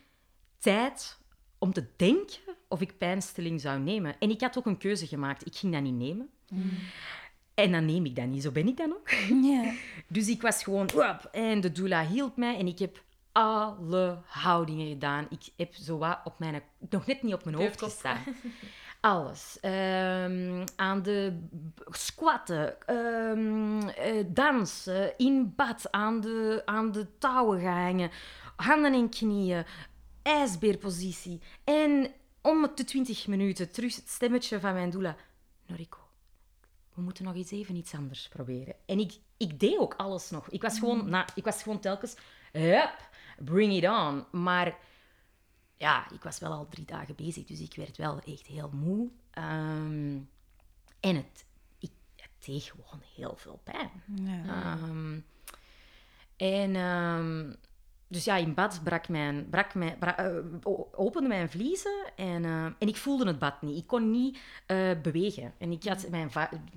tijd 0.57 1.19
om 1.57 1.73
te 1.73 1.87
denken 1.95 2.55
of 2.67 2.81
ik 2.81 2.97
pijnstilling 2.97 3.61
zou 3.61 3.79
nemen. 3.79 4.19
En 4.19 4.29
ik 4.29 4.41
had 4.41 4.57
ook 4.57 4.65
een 4.65 4.77
keuze 4.77 5.07
gemaakt. 5.07 5.45
Ik 5.45 5.55
ging 5.55 5.73
dat 5.73 5.81
niet 5.81 5.93
nemen. 5.93 6.29
En 7.53 7.71
dan 7.71 7.85
neem 7.85 8.05
ik 8.05 8.15
dat 8.15 8.25
niet. 8.25 8.43
Zo 8.43 8.51
ben 8.51 8.67
ik 8.67 8.77
dan 8.77 8.93
ook. 8.93 9.09
Ja. 9.51 9.73
Dus 10.07 10.27
ik 10.27 10.41
was 10.41 10.63
gewoon... 10.63 10.89
Wap, 10.93 11.25
en 11.31 11.61
de 11.61 11.71
doula 11.71 12.05
hielp 12.05 12.37
mij. 12.37 12.57
En 12.57 12.67
ik 12.67 12.79
heb 12.79 13.03
alle 13.31 14.21
houdingen 14.25 14.87
gedaan. 14.87 15.27
Ik 15.29 15.49
heb 15.57 15.73
zo 15.73 15.97
wat 15.97 16.19
op 16.23 16.39
mijn... 16.39 16.61
Nog 16.89 17.05
net 17.05 17.23
niet 17.23 17.33
op 17.33 17.43
mijn 17.43 17.57
hoofd 17.57 17.81
gestaan. 17.81 18.17
Alles. 19.03 19.57
Ehm, 19.61 20.65
aan 20.75 21.01
de 21.01 21.39
squatten, 21.89 22.87
ehm, 22.87 23.87
eh, 23.87 24.25
dansen, 24.27 25.17
in 25.17 25.53
bad, 25.55 25.91
aan 25.91 26.21
de, 26.21 26.61
aan 26.65 26.91
de 26.91 27.17
touwen 27.17 27.59
gehangen, 27.59 28.11
handen 28.55 28.93
en 28.93 29.09
knieën, 29.09 29.65
ijsbeerpositie. 30.21 31.41
En 31.63 32.11
om 32.41 32.71
de 32.75 32.83
20 32.83 33.27
minuten 33.27 33.71
terug 33.71 33.95
het 33.95 34.09
stemmetje 34.09 34.59
van 34.59 34.73
mijn 34.73 34.89
doula. 34.89 35.15
Noriko, 35.67 35.99
we 36.93 37.01
moeten 37.01 37.23
nog 37.23 37.35
eens 37.35 37.51
even 37.51 37.75
iets 37.75 37.93
anders 37.93 38.27
proberen. 38.27 38.75
En 38.85 38.99
ik, 38.99 39.13
ik 39.37 39.59
deed 39.59 39.77
ook 39.77 39.93
alles 39.93 40.29
nog. 40.29 40.49
Ik 40.49 40.61
was 40.61 40.79
gewoon, 40.79 41.09
na, 41.09 41.27
ik 41.35 41.43
was 41.43 41.63
gewoon 41.63 41.79
telkens, 41.79 42.15
hup, 42.51 43.09
bring 43.37 43.73
it 43.73 43.87
on. 43.89 44.25
Maar 44.41 44.77
ja, 45.77 46.11
ik 46.11 46.23
was 46.23 46.39
wel 46.39 46.51
al 46.51 46.67
drie 46.67 46.85
dagen 46.85 47.15
bezig, 47.15 47.45
dus 47.45 47.59
ik 47.59 47.75
werd 47.75 47.97
wel 47.97 48.19
echt 48.19 48.47
heel 48.47 48.69
moe. 48.73 49.09
Ehm, 49.31 50.19
en 50.99 51.15
het, 51.15 51.45
ik, 51.79 51.91
het 52.15 52.45
deed 52.45 52.63
gewoon 52.63 53.01
heel 53.15 53.35
veel 53.35 53.59
pijn. 53.63 54.03
Ehm, 54.47 55.19
en 56.35 56.75
ehm, 56.75 57.53
dus 58.13 58.23
ja, 58.23 58.35
in 58.35 58.53
bad 58.53 58.79
brak 58.83 59.07
mijn, 59.07 59.49
brak 59.49 59.73
mijn, 59.73 59.95
eh, 60.01 60.25
opende 60.95 61.27
mijn 61.27 61.49
vliezen 61.49 62.03
en, 62.15 62.45
eh, 62.45 62.63
en 62.65 62.87
ik 62.87 62.95
voelde 62.95 63.27
het 63.27 63.39
bad 63.39 63.61
niet. 63.61 63.77
Ik 63.77 63.87
kon 63.87 64.11
niet 64.11 64.37
eh, 64.65 64.77
bewegen. 65.01 65.53
En 65.57 65.71
ik 65.71 65.83
had 65.83 66.09
mijn 66.09 66.29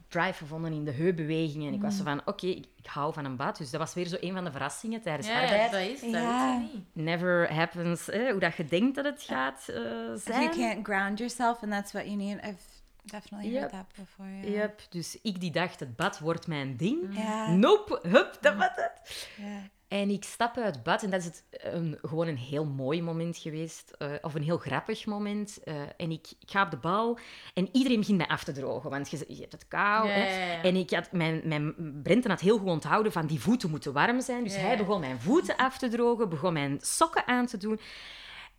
drive 0.08 0.32
gevonden 0.32 0.72
in 0.72 0.84
de 0.84 0.90
heupbewegingen. 0.92 1.68
En 1.68 1.74
ik 1.74 1.82
was 1.82 1.96
zo 1.96 2.02
van, 2.04 2.20
oké, 2.24 2.46
ik, 2.46 2.66
ik 2.76 2.86
hou 2.86 3.12
van 3.12 3.24
een 3.24 3.36
bad. 3.36 3.56
Dus 3.58 3.70
dat 3.70 3.80
was 3.80 3.94
weer 3.94 4.06
zo 4.06 4.16
een 4.20 4.32
van 4.32 4.44
de 4.44 4.50
verrassingen 4.50 5.02
tijdens 5.02 5.28
Ja, 5.28 5.42
arbeid. 5.42 5.70
dat 5.70 5.80
is 5.80 6.00
dat. 6.00 6.10
Ja. 6.10 6.62
Never 6.92 7.54
happens, 7.54 8.08
eh, 8.08 8.30
hoe 8.30 8.40
dat 8.40 8.56
je 8.56 8.64
denkt 8.64 8.94
dat 8.96 9.04
het 9.04 9.22
gaat 9.22 9.62
zijn. 9.62 10.42
you 10.42 10.50
can't 10.56 10.86
ground 10.86 11.18
yourself, 11.18 11.62
and 11.62 11.70
that's 11.72 11.92
what 11.92 12.04
you 12.04 12.16
need. 12.16 12.36
I've 12.44 12.62
definitely 13.04 13.50
heard 13.50 13.62
Yep. 13.62 13.70
that 13.70 13.86
before. 14.06 14.28
Yeah. 14.28 14.50
Yep, 14.54 14.80
dus 14.90 15.18
ik 15.22 15.40
die 15.40 15.50
dacht, 15.50 15.80
het 15.80 15.96
bad 15.96 16.18
wordt 16.18 16.46
mijn 16.46 16.76
ding. 16.76 17.16
Ja. 17.16 17.50
Nope, 17.50 17.98
hup, 18.02 18.38
dat 18.40 18.54
was 18.56 18.70
het. 18.74 19.28
Ja. 19.36 19.60
En 19.88 20.10
ik 20.10 20.24
stap 20.24 20.56
uit 20.56 20.82
bad 20.82 21.02
en 21.02 21.10
dat 21.10 21.20
is 21.20 21.26
het, 21.26 21.44
een, 21.50 21.98
gewoon 22.02 22.26
een 22.26 22.36
heel 22.36 22.64
mooi 22.64 23.02
moment 23.02 23.36
geweest. 23.36 23.90
eh, 23.98 24.08
of 24.20 24.34
een 24.34 24.42
heel 24.42 24.58
grappig 24.58 25.06
moment. 25.06 25.58
eh, 25.64 25.74
en 25.96 26.10
ik, 26.10 26.26
ik 26.40 26.50
ga 26.50 26.62
op 26.62 26.70
de 26.70 26.76
bal 26.76 27.18
en 27.54 27.68
iedereen 27.72 27.98
begint 27.98 28.18
mij 28.18 28.26
af 28.26 28.44
te 28.44 28.52
drogen. 28.52 28.90
Want 28.90 29.10
je, 29.10 29.24
je 29.28 29.40
hebt 29.40 29.52
het 29.52 29.68
kou. 29.68 30.08
Ja, 30.08 30.14
hè. 30.14 30.46
ja, 30.46 30.52
ja. 30.52 30.62
En 30.62 30.76
ik 30.76 30.90
had, 30.90 31.12
mijn, 31.12 31.40
mijn 31.44 31.74
Brenton 32.02 32.30
had 32.30 32.40
heel 32.40 32.58
goed 32.58 32.68
onthouden 32.68 33.12
van 33.12 33.26
die 33.26 33.40
voeten 33.40 33.70
moeten 33.70 33.92
warm 33.92 34.20
zijn. 34.20 34.44
Dus 34.44 34.56
hij 34.56 34.76
begon 34.76 35.00
mijn 35.00 35.20
voeten 35.20 35.56
af 35.56 35.78
te 35.78 35.88
drogen, 35.88 36.28
begon 36.28 36.52
mijn 36.52 36.78
sokken 36.80 37.26
aan 37.26 37.46
te 37.46 37.56
doen. 37.56 37.80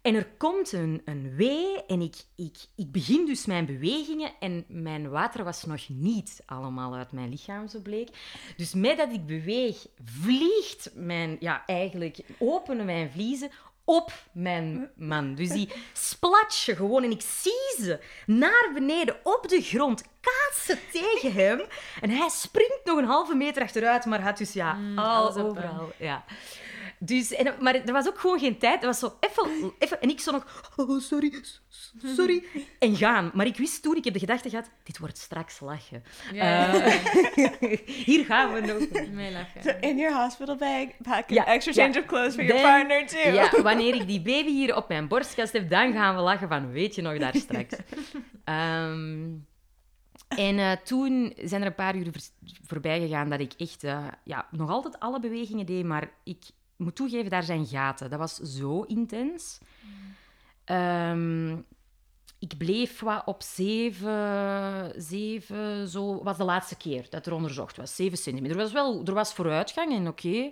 En 0.07 0.15
er 0.15 0.27
komt 0.37 0.71
een, 0.71 1.01
een 1.05 1.35
wee 1.35 1.85
en 1.87 2.01
ik, 2.01 2.15
ik, 2.35 2.57
ik 2.75 2.91
begin 2.91 3.25
dus 3.25 3.45
mijn 3.45 3.65
bewegingen 3.65 4.31
en 4.39 4.65
mijn 4.67 5.09
water 5.09 5.43
was 5.43 5.63
nog 5.63 5.89
niet 5.89 6.43
allemaal 6.45 6.95
uit 6.95 7.11
mijn 7.11 7.29
lichaam, 7.29 7.67
zo 7.67 7.79
bleek. 7.79 8.09
Dus 8.57 8.73
met 8.73 8.97
dat 8.97 9.11
ik 9.11 9.25
beweeg, 9.25 9.85
vliegt 10.03 10.91
mijn, 10.93 11.37
ja, 11.39 11.65
eigenlijk 11.65 12.19
openen 12.37 12.85
mijn 12.85 13.11
vliezen 13.11 13.51
op 13.83 14.11
mijn 14.31 14.89
man. 14.95 15.35
Dus 15.35 15.49
die 15.49 15.71
splatje 15.93 16.75
gewoon 16.75 17.03
en 17.03 17.11
ik 17.11 17.21
zie 17.21 17.85
ze 17.85 17.99
naar 18.25 18.71
beneden 18.73 19.15
op 19.23 19.45
de 19.47 19.61
grond, 19.61 20.03
ze 20.67 20.77
tegen 20.91 21.33
hem. 21.33 21.61
En 22.01 22.09
hij 22.09 22.29
springt 22.29 22.81
nog 22.83 22.97
een 22.97 23.05
halve 23.05 23.35
meter 23.35 23.61
achteruit, 23.61 24.05
maar 24.05 24.21
had 24.21 24.37
dus 24.37 24.53
ja, 24.53 24.73
Mm, 24.73 24.97
al 24.97 25.37
overal. 25.37 25.91
Ja. 25.97 26.23
Dus, 26.99 27.31
en, 27.33 27.53
maar 27.59 27.75
er 27.75 27.93
was 27.93 28.07
ook 28.07 28.19
gewoon 28.19 28.39
geen 28.39 28.57
tijd. 28.57 28.81
Er 28.81 28.87
was 28.87 28.99
zo 28.99 29.17
even, 29.19 29.73
even... 29.79 30.01
En 30.01 30.09
ik 30.09 30.19
zo 30.19 30.31
nog... 30.31 30.71
Oh, 30.75 30.99
sorry, 31.01 31.33
sorry. 32.15 32.43
En 32.79 32.95
gaan. 32.95 33.31
Maar 33.33 33.45
ik 33.45 33.57
wist 33.57 33.81
toen, 33.81 33.95
ik 33.95 34.03
heb 34.03 34.13
de 34.13 34.19
gedachte 34.19 34.49
gehad... 34.49 34.69
Dit 34.83 34.97
wordt 34.97 35.17
straks 35.17 35.59
lachen. 35.59 36.03
Ja, 36.33 36.73
Eh, 36.73 36.93
hier 38.05 38.25
gaan 38.25 38.53
we 38.53 38.59
nog. 38.59 38.87
ja. 39.03 39.11
meelachen. 39.11 39.81
In 39.81 39.97
your 39.97 40.15
hospital 40.23 40.55
bag, 40.55 40.87
pack 41.03 41.29
an 41.29 41.35
Ja, 41.35 41.45
extra 41.45 41.73
change 41.73 41.93
ja. 41.93 41.99
of 41.99 42.05
clothes 42.05 42.33
for 42.33 42.43
your 42.43 42.61
partner 42.61 43.07
too. 43.07 43.31
Ja, 43.31 43.61
wanneer 43.61 43.95
ik 43.95 44.07
die 44.07 44.21
baby 44.21 44.51
hier 44.51 44.75
op 44.75 44.87
mijn 44.87 45.07
borstkast 45.07 45.53
heb, 45.53 45.69
dan 45.69 45.93
gaan 45.93 46.15
we 46.15 46.21
lachen 46.21 46.47
van, 46.47 46.71
weet 46.71 46.95
je 46.95 47.01
nog, 47.01 47.17
daar 47.17 47.35
straks. 47.35 47.75
Ehm, 48.43 49.25
en 50.27 50.59
eh, 50.59 50.71
toen 50.83 51.33
zijn 51.43 51.61
er 51.61 51.67
een 51.67 51.75
paar 51.75 51.95
uur 51.95 52.11
voorbij 52.67 52.99
gegaan 52.99 53.29
dat 53.29 53.39
ik 53.39 53.53
echt 53.57 53.83
eh, 53.83 54.07
ja, 54.23 54.47
nog 54.51 54.69
altijd 54.69 54.99
alle 54.99 55.19
bewegingen 55.19 55.65
deed, 55.65 55.85
maar 55.85 56.09
ik 56.23 56.43
moet 56.77 56.95
toegeven, 56.95 57.29
daar 57.29 57.43
zijn 57.43 57.65
gaten. 57.65 58.09
Dat 58.09 58.19
was 58.19 58.35
zo 58.35 58.81
intens. 58.81 59.57
Ehm, 60.63 61.57
ik 62.39 62.57
bleef 62.57 62.99
wat 62.99 63.25
op 63.25 63.41
zeven, 63.41 64.93
zeven, 64.95 65.87
zo 65.87 66.23
was 66.23 66.37
de 66.37 66.43
laatste 66.43 66.75
keer 66.75 67.09
dat 67.09 67.25
er 67.25 67.33
onderzocht 67.33 67.77
was. 67.77 67.95
Zeven 67.95 68.17
centimeter. 68.17 68.57
Er 68.57 68.63
was 68.63 68.71
wel 68.71 69.05
er 69.05 69.13
was 69.13 69.33
vooruitgang 69.33 69.93
en 69.93 70.07
oké. 70.07 70.51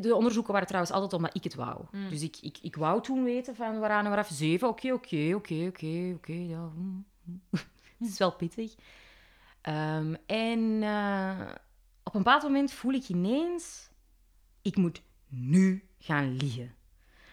De 0.00 0.14
onderzoeken 0.14 0.52
waren 0.52 0.68
trouwens 0.68 0.94
altijd 0.94 1.12
omdat 1.12 1.34
ik 1.34 1.44
het 1.44 1.54
wou. 1.54 1.84
Dus 2.10 2.22
ik, 2.22 2.36
ik, 2.40 2.58
ik 2.62 2.76
wou 2.76 3.02
toen 3.02 3.24
weten 3.24 3.56
van 3.56 3.78
waaraan 3.78 4.04
en 4.04 4.10
waaraf. 4.10 4.28
Zeven, 4.32 4.68
oké, 4.68 4.92
oké, 4.92 5.32
oké, 5.34 5.66
oké, 5.66 6.12
oké. 6.14 6.32
ja, 6.32 6.70
hm. 6.74 7.56
Het 7.98 8.08
is 8.08 8.18
wel 8.18 8.32
pittig. 8.32 8.74
Ehm, 9.60 10.14
en 10.26 10.82
eh, 10.82 11.50
op 12.02 12.14
een 12.14 12.22
bepaald 12.22 12.42
moment 12.42 12.72
voel 12.72 12.92
ik 12.92 13.08
ineens... 13.08 13.90
Ik 14.68 14.76
moet 14.76 15.02
nu 15.28 15.88
gaan 15.98 16.36
liggen. 16.36 16.74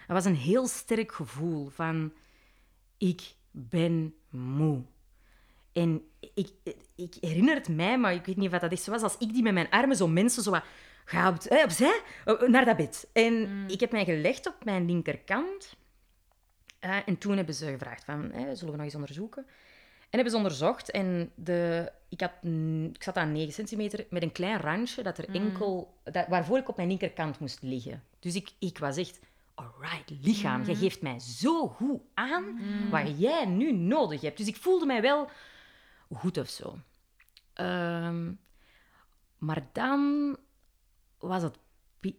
Dat 0.08 0.16
was 0.16 0.26
een 0.26 0.36
heel 0.36 0.68
sterk 0.68 1.12
gevoel 1.12 1.70
van... 1.70 2.14
Ik 2.98 3.22
ben 3.52 4.14
moe. 4.30 4.84
En 5.74 6.02
ik, 6.34 6.50
ik 6.96 7.16
herinner 7.20 7.56
het 7.56 7.68
mij, 7.70 7.98
maar 7.98 8.14
ik 8.14 8.26
weet 8.26 8.36
niet 8.36 8.54
of 8.54 8.60
dat 8.60 8.72
echt 8.72 8.82
zo 8.82 8.92
was, 8.92 9.02
als 9.02 9.18
ik 9.18 9.34
die 9.34 9.44
met 9.44 9.54
mijn 9.54 9.70
armen 9.70 9.96
zo 9.96 10.08
mensen 10.08 10.44
zo 10.44 10.52
wat... 10.52 10.64
Ga 11.06 11.30
op, 11.30 11.36
opzij, 11.64 12.02
eh, 12.26 12.42
naar 12.42 12.66
dat 12.66 12.78
bed. 12.78 13.08
En 13.14 13.64
ik 13.68 13.80
heb 13.80 13.92
mij 13.92 14.06
gelegd 14.06 14.48
op 14.48 14.66
mijn 14.66 14.86
linkerkant. 14.86 15.76
Eh, 16.80 16.98
en 17.06 17.18
toen 17.18 17.36
hebben 17.36 17.56
ze 17.56 17.66
gevraagd 17.66 18.04
van, 18.04 18.32
zullen 18.32 18.72
we 18.72 18.78
nog 18.78 18.86
eens 18.86 18.96
onderzoeken? 18.96 19.46
En 20.00 20.22
hebben 20.22 20.32
ze 20.32 20.38
onderzocht 20.38 20.92
en 20.92 21.32
de, 21.36 21.92
ik, 22.16 22.22
had, 22.22 22.44
mm, 22.44 22.86
ik 22.86 23.04
zat 23.04 23.16
aan 23.16 23.32
9 23.32 23.54
centimeter 23.54 24.06
met 24.10 24.24
een 24.24 24.32
klein 24.32 24.60
randje 24.60 25.04
dat 25.04 25.18
er 25.18 25.30
enkel, 25.30 25.98
dat, 26.04 26.28
waarvoor 26.28 26.58
ik 26.58 26.70
op 26.70 26.76
mijn 26.76 26.88
linkerkant 26.88 27.40
moest 27.40 27.62
liggen. 27.62 28.04
Dus 28.20 28.36
ik, 28.36 28.52
ik 28.60 28.78
was 28.78 28.98
echt, 28.98 29.20
alright, 29.54 30.10
lichaam, 30.22 30.64
jij 30.64 30.76
geeft 30.76 31.02
mij 31.02 31.20
zo 31.20 31.68
goed 31.68 32.02
aan 32.14 32.60
wat 32.90 33.20
jij 33.20 33.46
nu 33.46 33.72
nodig 33.72 34.22
hebt. 34.22 34.38
Dus 34.38 34.48
ik 34.48 34.56
voelde 34.56 34.86
mij 34.86 35.02
wel 35.02 35.30
goed 36.14 36.38
of 36.38 36.50
zo. 36.50 36.80
Ehm, 37.54 38.32
maar 39.38 39.68
dan 39.72 40.36
was 41.20 41.44
het, 41.44 41.58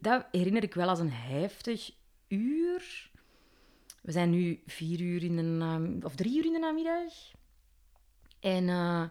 dat 0.00 0.26
herinner 0.30 0.62
ik 0.62 0.74
wel 0.74 0.88
als 0.88 0.98
een 0.98 1.12
heftig 1.12 1.90
uur. 2.28 3.10
We 4.02 4.12
zijn 4.12 4.30
nu 4.30 4.62
vier 4.66 5.00
uur 5.00 5.22
in 5.22 5.36
de 5.36 6.06
of 6.06 6.14
drie 6.14 6.36
uur 6.38 6.46
in 6.46 6.52
de 6.52 6.58
namiddag. 6.58 7.12
En, 8.40 8.68
eh, 8.68 9.04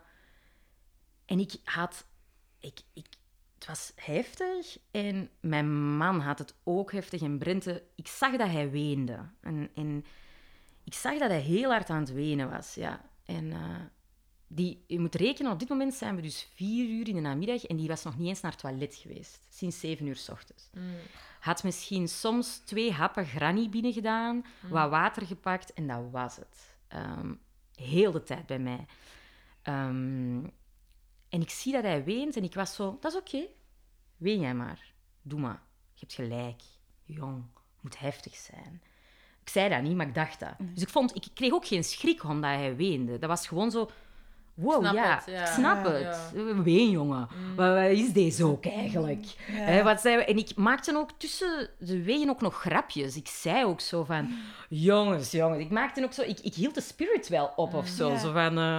en 1.25 1.39
ik 1.39 1.55
had, 1.63 2.05
ik, 2.59 2.79
ik, 2.93 3.05
het 3.55 3.67
was 3.67 3.91
heftig 3.95 4.77
en 4.91 5.29
mijn 5.39 5.97
man 5.97 6.19
had 6.19 6.39
het 6.39 6.55
ook 6.63 6.91
heftig. 6.91 7.21
En 7.21 7.37
Brente, 7.37 7.83
ik 7.95 8.07
zag 8.07 8.35
dat 8.35 8.49
hij 8.49 8.71
weende. 8.71 9.19
En, 9.41 9.69
en 9.75 10.05
ik 10.83 10.93
zag 10.93 11.17
dat 11.17 11.29
hij 11.29 11.39
heel 11.39 11.69
hard 11.69 11.89
aan 11.89 11.99
het 11.99 12.13
wenen 12.13 12.49
was, 12.49 12.75
ja. 12.75 13.01
En 13.25 13.51
eh, 13.51 13.79
die, 14.47 14.83
je 14.87 14.99
moet 14.99 15.15
rekenen, 15.15 15.51
op 15.51 15.59
dit 15.59 15.69
moment 15.69 15.93
zijn 15.93 16.15
we 16.15 16.21
dus 16.21 16.49
vier 16.53 16.89
uur 16.89 17.07
in 17.07 17.15
de 17.15 17.21
namiddag 17.21 17.65
en 17.65 17.75
die 17.75 17.87
was 17.87 18.03
nog 18.03 18.17
niet 18.17 18.27
eens 18.27 18.41
naar 18.41 18.51
het 18.51 18.59
toilet 18.59 18.95
geweest. 18.95 19.45
Sinds 19.49 19.79
zeven 19.79 20.05
uur 20.05 20.15
s 20.15 20.29
ochtends. 20.29 20.69
Had 21.39 21.63
misschien 21.63 22.07
soms 22.07 22.57
twee 22.57 22.91
happen 22.91 23.25
granny 23.25 23.69
binnen 23.69 23.93
gedaan, 23.93 24.45
wat 24.69 24.89
water 24.89 25.25
gepakt 25.25 25.73
en 25.73 25.87
dat 25.87 26.01
was 26.11 26.35
het. 26.35 26.75
Ehm, 26.87 27.33
heel 27.75 28.11
de 28.11 28.23
tijd 28.23 28.45
bij 28.45 28.59
mij. 28.59 28.85
Ehm, 29.61 30.43
en 31.35 31.41
ik 31.41 31.49
zie 31.49 31.71
dat 31.73 31.83
hij 31.83 32.03
weent 32.03 32.35
en 32.35 32.43
ik 32.43 32.53
was 32.53 32.75
zo, 32.75 32.97
dat 32.99 33.11
is 33.11 33.17
oké. 33.17 33.45
Ween 34.17 34.39
jij 34.39 34.53
maar. 34.53 34.93
Doe 35.21 35.39
maar. 35.39 35.61
Je 35.93 35.99
hebt 35.99 36.13
gelijk. 36.13 36.61
Jong, 37.03 37.43
moet 37.81 37.99
heftig 37.99 38.35
zijn. 38.35 38.81
Ik 39.41 39.49
zei 39.49 39.69
dat 39.69 39.81
niet, 39.81 39.95
maar 39.95 40.07
ik 40.07 40.15
dacht 40.15 40.39
dat. 40.39 40.53
Dus 40.59 40.81
ik, 40.83 40.89
vond, 40.89 41.15
ik 41.15 41.25
kreeg 41.33 41.51
ook 41.51 41.65
geen 41.67 41.83
schrik 41.83 42.23
omdat 42.23 42.49
hij 42.51 42.75
weende. 42.75 43.17
Dat 43.19 43.29
was 43.29 43.47
gewoon 43.47 43.71
zo... 43.71 43.89
Wow, 44.53 44.79
Snap 44.81 44.93
ja, 44.93 45.15
het, 45.15 45.25
ja. 45.25 45.41
ik 45.41 45.47
snap 45.47 45.85
Ja. 45.85 45.91
het. 45.91 46.33
Ween, 46.63 46.89
jongen. 46.89 47.27
Wat, 47.55 47.73
wat 47.73 47.89
is 47.89 48.13
deze 48.13 48.45
ook 48.45 48.65
eigenlijk? 48.65 49.25
Hè, 49.51 49.83
wat 49.83 50.01
zei 50.01 50.15
we? 50.17 50.25
En 50.25 50.37
ik 50.37 50.55
maakte 50.55 50.97
ook 50.97 51.11
tussen 51.17 51.69
de 51.79 52.03
wegen 52.03 52.29
ook 52.29 52.41
nog 52.41 52.59
grapjes. 52.61 53.15
Ik 53.15 53.27
zei 53.27 53.65
ook 53.65 53.79
zo 53.79 54.03
van... 54.03 54.33
Jongens, 54.69 55.31
jongens. 55.31 55.63
Ik 55.63 55.69
maakte 55.69 56.03
ook 56.03 56.13
zo... 56.13 56.21
Ik, 56.21 56.39
ik 56.39 56.53
hield 56.53 56.75
de 56.75 56.81
spirit 56.81 57.27
wel 57.27 57.53
op 57.55 57.73
of 57.73 57.87
zo. 57.87 58.09
Ja. 58.09 58.17
Zo 58.17 58.31
van... 58.31 58.57
eh, 58.57 58.77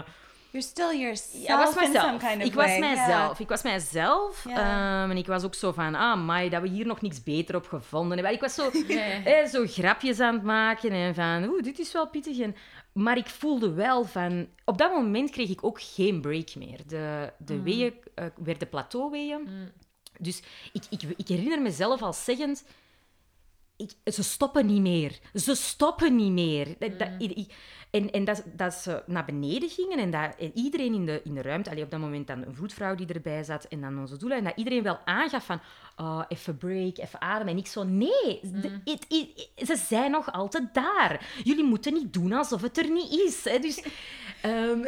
You're 0.56 0.68
still 0.68 1.00
yourself 1.00 1.46
ja, 1.46 1.56
was 1.56 1.74
kind 1.74 1.96
of 1.96 2.44
ik 2.44 2.54
was 2.54 2.78
mijzelf. 2.78 3.40
Ik 3.40 3.48
was 3.48 3.62
mijzelf. 3.62 4.46
En 4.46 5.16
ik 5.16 5.26
was 5.26 5.44
ook 5.44 5.54
zo 5.54 5.72
van, 5.72 5.94
ah, 5.94 6.24
mai, 6.24 6.48
dat 6.48 6.62
we 6.62 6.68
hier 6.68 6.86
nog 6.86 7.00
niks 7.00 7.22
beter 7.22 7.56
op 7.56 7.66
gevonden 7.66 8.12
hebben. 8.12 8.34
Ik 8.34 8.40
was 8.40 8.54
zo, 8.54 8.70
eh, 9.24 9.46
zo 9.46 9.64
grapjes 9.66 10.20
aan 10.20 10.34
het 10.34 10.42
maken 10.42 10.90
en 10.90 11.14
van, 11.14 11.44
oeh, 11.48 11.62
dit 11.62 11.78
is 11.78 11.92
wel 11.92 12.08
pittig. 12.08 12.38
En, 12.38 12.56
maar 12.92 13.16
ik 13.16 13.26
voelde 13.26 13.72
wel 13.72 14.04
van... 14.04 14.48
Op 14.64 14.78
dat 14.78 14.92
moment 14.92 15.30
kreeg 15.30 15.48
ik 15.48 15.64
ook 15.64 15.80
geen 15.80 16.20
break 16.20 16.54
meer. 16.54 16.80
De, 16.86 17.32
de 17.38 17.62
weeën 17.62 17.94
eh, 18.14 18.26
werden 18.36 18.68
plateauweeën. 18.68 19.40
Mm. 19.40 19.72
Dus 20.18 20.42
ik, 20.72 20.82
ik, 20.90 21.02
ik 21.16 21.28
herinner 21.28 21.62
mezelf 21.62 22.02
al 22.02 22.12
zeggend... 22.12 22.64
Ik, 23.76 23.90
ze 24.12 24.22
stoppen 24.22 24.66
niet 24.66 24.80
meer. 24.80 25.18
Ze 25.34 25.54
stoppen 25.54 26.16
niet 26.16 26.32
meer. 26.32 26.66
Dat, 26.78 27.08
i- 27.20 27.46
en 27.90 28.10
en 28.10 28.24
dat, 28.24 28.42
dat 28.56 28.74
ze 28.74 29.02
naar 29.06 29.24
beneden 29.24 29.68
gingen 29.68 29.98
en 29.98 30.10
dat 30.10 30.34
en 30.38 30.50
iedereen 30.54 30.94
in 30.94 31.06
de, 31.06 31.20
in 31.24 31.34
de 31.34 31.42
ruimte... 31.42 31.70
Allee, 31.70 31.82
op 31.84 31.90
dat 31.90 32.00
moment 32.00 32.26
dan 32.26 32.42
een 32.42 32.54
vroedvrouw 32.54 32.94
die 32.94 33.06
erbij 33.06 33.44
zat 33.44 33.64
en 33.64 33.80
dan 33.80 33.98
onze 33.98 34.16
doula. 34.16 34.36
En 34.36 34.44
dat 34.44 34.56
iedereen 34.56 34.82
wel 34.82 34.98
aangaf 35.04 35.44
van... 35.44 35.60
Oh, 35.96 36.22
even 36.28 36.56
break, 36.56 36.98
even 36.98 37.20
ademen. 37.20 37.52
En 37.52 37.58
ik 37.58 37.66
zo... 37.66 37.82
Nee, 37.84 38.40
de- 38.42 38.80
it- 38.84 39.06
it- 39.08 39.48
ze 39.68 39.76
zijn 39.76 40.10
nog 40.10 40.32
altijd 40.32 40.74
daar. 40.74 41.26
Jullie 41.44 41.64
moeten 41.64 41.92
niet 41.92 42.12
doen 42.12 42.32
alsof 42.32 42.62
het 42.62 42.78
er 42.78 42.90
niet 42.90 43.10
is. 43.12 43.44
Hè. 43.44 43.58
Dus... 43.58 43.82
ehm, 44.42 44.80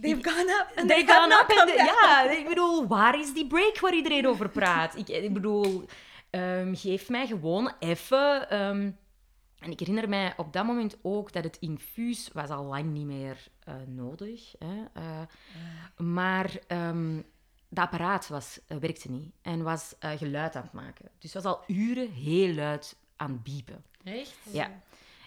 They've 0.00 0.22
gone 0.30 0.50
up 0.60 0.78
and 0.78 0.88
They 0.88 1.06
gone 1.06 1.34
up 1.42 1.58
and. 1.58 1.70
Ja, 1.76 2.30
ik 2.30 2.48
bedoel, 2.48 2.86
waar 2.86 3.20
is 3.20 3.34
die 3.34 3.46
break 3.46 3.78
waar 3.80 3.94
iedereen 3.94 4.26
over 4.26 4.48
praat? 4.48 4.96
Ik, 4.96 5.08
ik 5.08 5.32
bedoel, 5.32 5.84
ehm, 6.34 6.74
geef 6.74 7.08
mij 7.08 7.26
gewoon 7.26 7.72
even... 7.78 8.50
ehm, 8.50 8.90
en 9.58 9.70
ik 9.70 9.78
herinner 9.78 10.08
mij 10.08 10.34
op 10.36 10.52
dat 10.52 10.64
moment 10.64 10.96
ook 11.02 11.32
dat 11.32 11.44
het 11.44 11.56
infuus 11.60 12.30
was 12.32 12.48
al 12.48 12.64
lang 12.64 12.92
niet 12.92 13.06
meer 13.06 13.36
eh, 13.64 13.74
nodig. 13.86 14.54
Hè? 14.58 14.84
eh, 14.92 15.20
Maar 15.96 16.50
dat 17.68 17.84
apparaat 17.84 18.28
was, 18.28 18.60
eh, 18.66 18.76
werkte 18.76 19.10
niet 19.10 19.32
en 19.42 19.62
was 19.62 19.94
geluid 20.00 20.56
aan 20.56 20.62
het 20.62 20.72
maken. 20.72 21.10
Dus 21.18 21.34
was 21.34 21.44
al 21.44 21.64
uren 21.66 22.10
heel 22.10 22.54
luid 22.54 22.96
aan 23.16 23.30
het 23.30 23.42
biepen. 23.42 23.84
Echt? 24.04 24.36
Ja. 24.50 24.70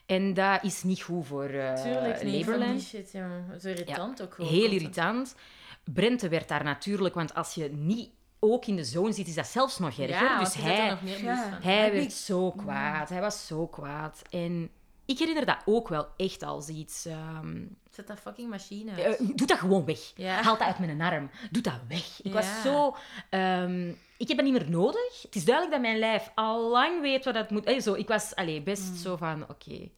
En 0.05 0.33
dat 0.33 0.63
is 0.63 0.83
niet 0.83 1.01
goed 1.01 1.25
voor 1.25 1.49
eh 1.49 1.73
Tuurlijk 1.73 2.23
niet. 2.23 2.81
Shit, 2.81 3.11
ja. 3.11 3.59
Zo 3.59 3.67
irritant 3.67 4.21
ook 4.21 4.33
gewoon. 4.33 4.51
Heel 4.51 4.71
irritant. 4.71 5.35
Brente 5.83 6.29
werd 6.29 6.47
daar 6.47 6.63
natuurlijk, 6.63 7.15
want 7.15 7.33
als 7.33 7.53
je 7.53 7.69
niet 7.69 8.09
ook 8.39 8.65
in 8.65 8.75
de 8.75 8.83
zone 8.83 9.11
zit, 9.11 9.27
is 9.27 9.35
dat 9.35 9.47
zelfs 9.47 9.79
nog 9.79 9.89
erger. 9.99 10.09
Ja, 10.25 10.39
dus 10.39 10.53
hij... 10.53 10.75
hij, 10.75 10.89
nog 10.89 11.01
meer 11.01 11.23
Ja. 11.23 11.33
moest 11.35 11.47
van. 11.49 11.61
hij 11.61 11.75
Heb 11.83 11.91
werd 11.91 12.03
ik- 12.03 12.11
zo 12.11 12.51
kwaad. 12.51 13.09
Hij 13.09 13.21
was 13.21 13.47
zo 13.47 13.67
kwaad. 13.67 14.21
En 14.29 14.69
ik 15.05 15.19
herinner 15.19 15.45
dat 15.45 15.57
ook 15.65 15.87
wel 15.87 16.07
echt 16.17 16.43
als 16.43 16.67
iets... 16.67 17.05
ehm, 17.05 17.65
Zet 17.91 18.07
dat 18.07 18.19
fucking 18.19 18.49
machine 18.49 19.01
eh, 19.01 19.27
doe 19.35 19.47
dat 19.47 19.59
gewoon 19.59 19.85
weg. 19.85 19.99
Ja. 20.15 20.41
Haal 20.41 20.57
dat 20.57 20.67
uit 20.67 20.79
mijn 20.79 21.01
arm. 21.01 21.29
Doe 21.51 21.61
dat 21.61 21.79
weg. 21.87 22.19
Ik 22.21 22.25
Ja. 22.25 22.31
was 22.31 22.61
zo... 22.61 22.95
ehm, 23.29 23.89
ik 24.17 24.27
heb 24.27 24.37
dat 24.37 24.45
niet 24.45 24.53
meer 24.53 24.69
nodig. 24.69 25.21
Het 25.21 25.35
is 25.35 25.45
duidelijk 25.45 25.75
dat 25.75 25.85
mijn 25.85 25.99
lijf 25.99 26.31
al 26.35 26.69
lang 26.69 27.01
weet 27.01 27.25
wat 27.25 27.33
dat 27.33 27.49
moet... 27.49 27.65
Eh, 27.65 27.79
zo, 27.79 27.93
ik 27.93 28.07
was 28.07 28.35
allee, 28.35 28.61
best 28.61 28.95
zo 28.97 29.15
van... 29.15 29.43
Oké. 29.49 29.89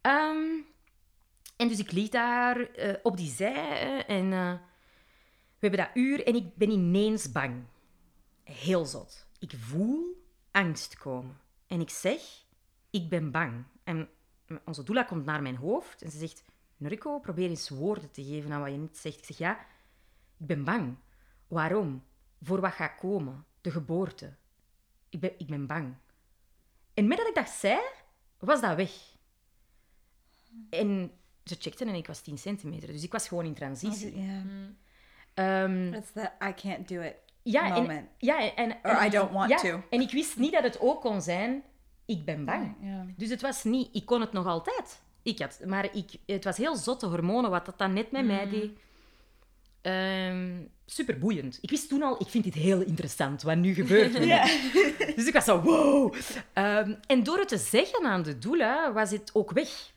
Ehm, 0.00 0.46
en 1.56 1.68
dus 1.68 1.78
ik 1.78 1.92
liet 1.92 2.12
daar 2.12 2.60
eh, 2.60 2.94
op 3.02 3.16
die 3.16 3.30
zij. 3.30 4.04
en 4.06 4.32
eh, 4.32 4.52
we 5.60 5.66
hebben 5.66 5.86
dat 5.86 5.96
uur 5.96 6.26
en 6.26 6.34
ik 6.34 6.56
ben 6.56 6.70
ineens 6.70 7.32
bang. 7.32 7.64
Heel 8.42 8.84
zot. 8.84 9.26
Ik 9.38 9.52
voel 9.56 10.24
angst 10.50 10.98
komen. 10.98 11.38
En 11.66 11.80
ik 11.80 11.90
zeg, 11.90 12.20
ik 12.90 13.08
ben 13.08 13.30
bang. 13.30 13.64
En 13.84 14.08
onze 14.64 14.82
doula 14.82 15.02
komt 15.02 15.24
naar 15.24 15.42
mijn 15.42 15.56
hoofd 15.56 16.02
en 16.02 16.10
ze 16.10 16.18
zegt, 16.18 16.44
Noriko, 16.76 17.18
probeer 17.18 17.48
eens 17.48 17.68
woorden 17.68 18.10
te 18.10 18.24
geven 18.24 18.52
aan 18.52 18.60
wat 18.60 18.70
je 18.70 18.76
niet 18.76 18.98
zegt. 18.98 19.18
Ik 19.18 19.24
zeg, 19.24 19.38
ja, 19.38 19.58
ik 20.38 20.46
ben 20.46 20.64
bang. 20.64 20.96
Waarom? 21.48 22.04
Voor 22.42 22.60
wat 22.60 22.72
gaat 22.72 22.98
komen? 22.98 23.44
De 23.60 23.70
geboorte. 23.70 24.34
Ik 25.08 25.20
ben, 25.20 25.32
ik 25.38 25.46
ben 25.46 25.66
bang. 25.66 25.94
En 26.94 27.06
met 27.06 27.18
dat 27.18 27.28
ik 27.28 27.34
dat 27.34 27.48
zei, 27.48 27.80
was 28.38 28.60
dat 28.60 28.76
weg. 28.76 29.16
En 30.70 31.12
ze 31.44 31.56
checkten 31.58 31.88
en 31.88 31.94
ik 31.94 32.06
was 32.06 32.20
10 32.20 32.38
centimeter. 32.38 32.92
Dus 32.92 33.02
ik 33.02 33.12
was 33.12 33.28
gewoon 33.28 33.44
in 33.44 33.54
transitie. 33.54 34.20
Yeah. 34.20 34.44
Ehm, 35.34 35.94
It's 35.94 36.12
the 36.12 36.30
I 36.48 36.54
can't 36.54 36.88
do 36.88 37.00
it 37.00 37.14
ja, 37.42 37.68
moment. 37.68 37.90
en, 37.90 38.08
ja, 38.18 38.54
en, 38.54 38.76
Or 38.82 38.90
en- 38.90 39.06
I 39.06 39.10
don't 39.10 39.30
want 39.32 39.50
ja, 39.50 39.56
to. 39.56 39.82
En 39.90 40.00
ik 40.00 40.10
wist 40.10 40.36
niet 40.36 40.52
dat 40.52 40.62
het 40.62 40.80
ook 40.80 41.00
kon 41.00 41.22
zijn, 41.22 41.62
ik 42.04 42.24
ben 42.24 42.44
bang. 42.44 42.76
Ja. 42.80 43.06
Dus 43.16 43.30
het 43.30 43.40
was 43.40 43.64
niet, 43.64 43.88
ik 43.92 44.06
kon 44.06 44.20
het 44.20 44.32
nog 44.32 44.46
altijd. 44.46 45.00
Ik 45.22 45.38
had, 45.38 45.60
maar 45.66 45.94
ik, 45.94 46.10
het 46.26 46.44
was 46.44 46.56
heel 46.56 46.76
zotte 46.76 47.06
hormonen, 47.06 47.50
wat 47.50 47.66
dat 47.66 47.78
dan 47.78 47.92
net 47.92 48.10
met 48.10 48.26
mij 48.26 48.48
deed. 48.48 48.70
Ehm 49.80 50.58
Super 50.90 51.18
boeiend. 51.18 51.58
Ik 51.60 51.70
wist 51.70 51.88
toen 51.88 52.02
al, 52.02 52.16
ik 52.20 52.28
vind 52.28 52.44
dit 52.44 52.54
heel 52.54 52.80
interessant, 52.80 53.42
wat 53.42 53.56
nu 53.56 53.74
gebeurt. 53.74 54.12
Dus 55.16 55.26
ik 55.26 55.32
was 55.32 55.44
zo, 55.44 55.60
wow. 55.60 56.14
Ehm, 56.52 56.94
en 57.06 57.22
door 57.22 57.38
het 57.38 57.48
te 57.48 57.56
zeggen 57.56 58.04
aan 58.06 58.22
de 58.22 58.38
doula, 58.38 58.92
was 58.92 59.10
het 59.10 59.30
ook 59.32 59.50
weg. 59.50 59.90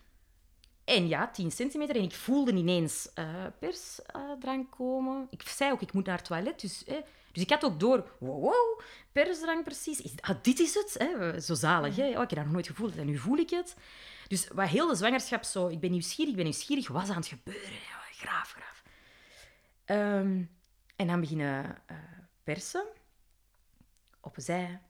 En 0.83 1.07
ja, 1.07 1.31
10 1.31 1.51
centimeter. 1.51 1.95
En 1.95 2.03
ik 2.03 2.13
voelde 2.13 2.53
ineens 2.53 3.13
eh 3.13 3.45
persdrang 3.59 4.69
komen. 4.69 5.27
Ik 5.29 5.41
zei 5.41 5.71
ook, 5.71 5.81
ik 5.81 5.93
moet 5.93 6.05
naar 6.05 6.17
het 6.17 6.25
toilet. 6.25 6.61
Dus, 6.61 6.83
eh, 6.83 6.97
dus 7.31 7.43
ik 7.43 7.49
had 7.49 7.63
ook 7.63 7.79
door, 7.79 8.11
wow, 8.19 8.41
wow 8.41 8.79
persdrang 9.11 9.63
precies. 9.63 10.01
Is, 10.01 10.11
ah, 10.19 10.35
dit 10.41 10.59
is 10.59 10.73
het. 10.73 10.95
Hè? 10.97 11.39
Zo 11.39 11.53
zalig. 11.53 11.95
Hè? 11.95 12.03
Oh, 12.03 12.11
ik 12.11 12.17
heb 12.17 12.29
dat 12.29 12.43
nog 12.43 12.53
nooit 12.53 12.67
gevoeld 12.67 12.97
en 12.97 13.05
nu 13.05 13.17
voel 13.17 13.37
ik 13.37 13.49
het. 13.49 13.75
Dus 14.27 14.47
wat 14.47 14.67
heel 14.67 14.87
de 14.87 14.95
zwangerschap 14.95 15.43
zo... 15.43 15.67
Ik 15.67 15.79
ben 15.79 15.91
nieuwsgierig, 15.91 16.29
ik 16.31 16.35
ben 16.35 16.45
nieuwsgierig. 16.45 16.87
Wat 16.87 17.01
was 17.01 17.09
aan 17.09 17.15
het 17.15 17.27
gebeuren? 17.27 17.71
Ja, 17.71 17.99
graaf, 18.11 18.51
graaf. 18.51 18.83
Ehm, 19.85 20.43
en 20.95 21.07
dan 21.07 21.19
beginnen 21.19 21.81
eh, 21.85 21.97
persen. 22.43 22.85
Op 24.19 24.35
zij, 24.37 24.81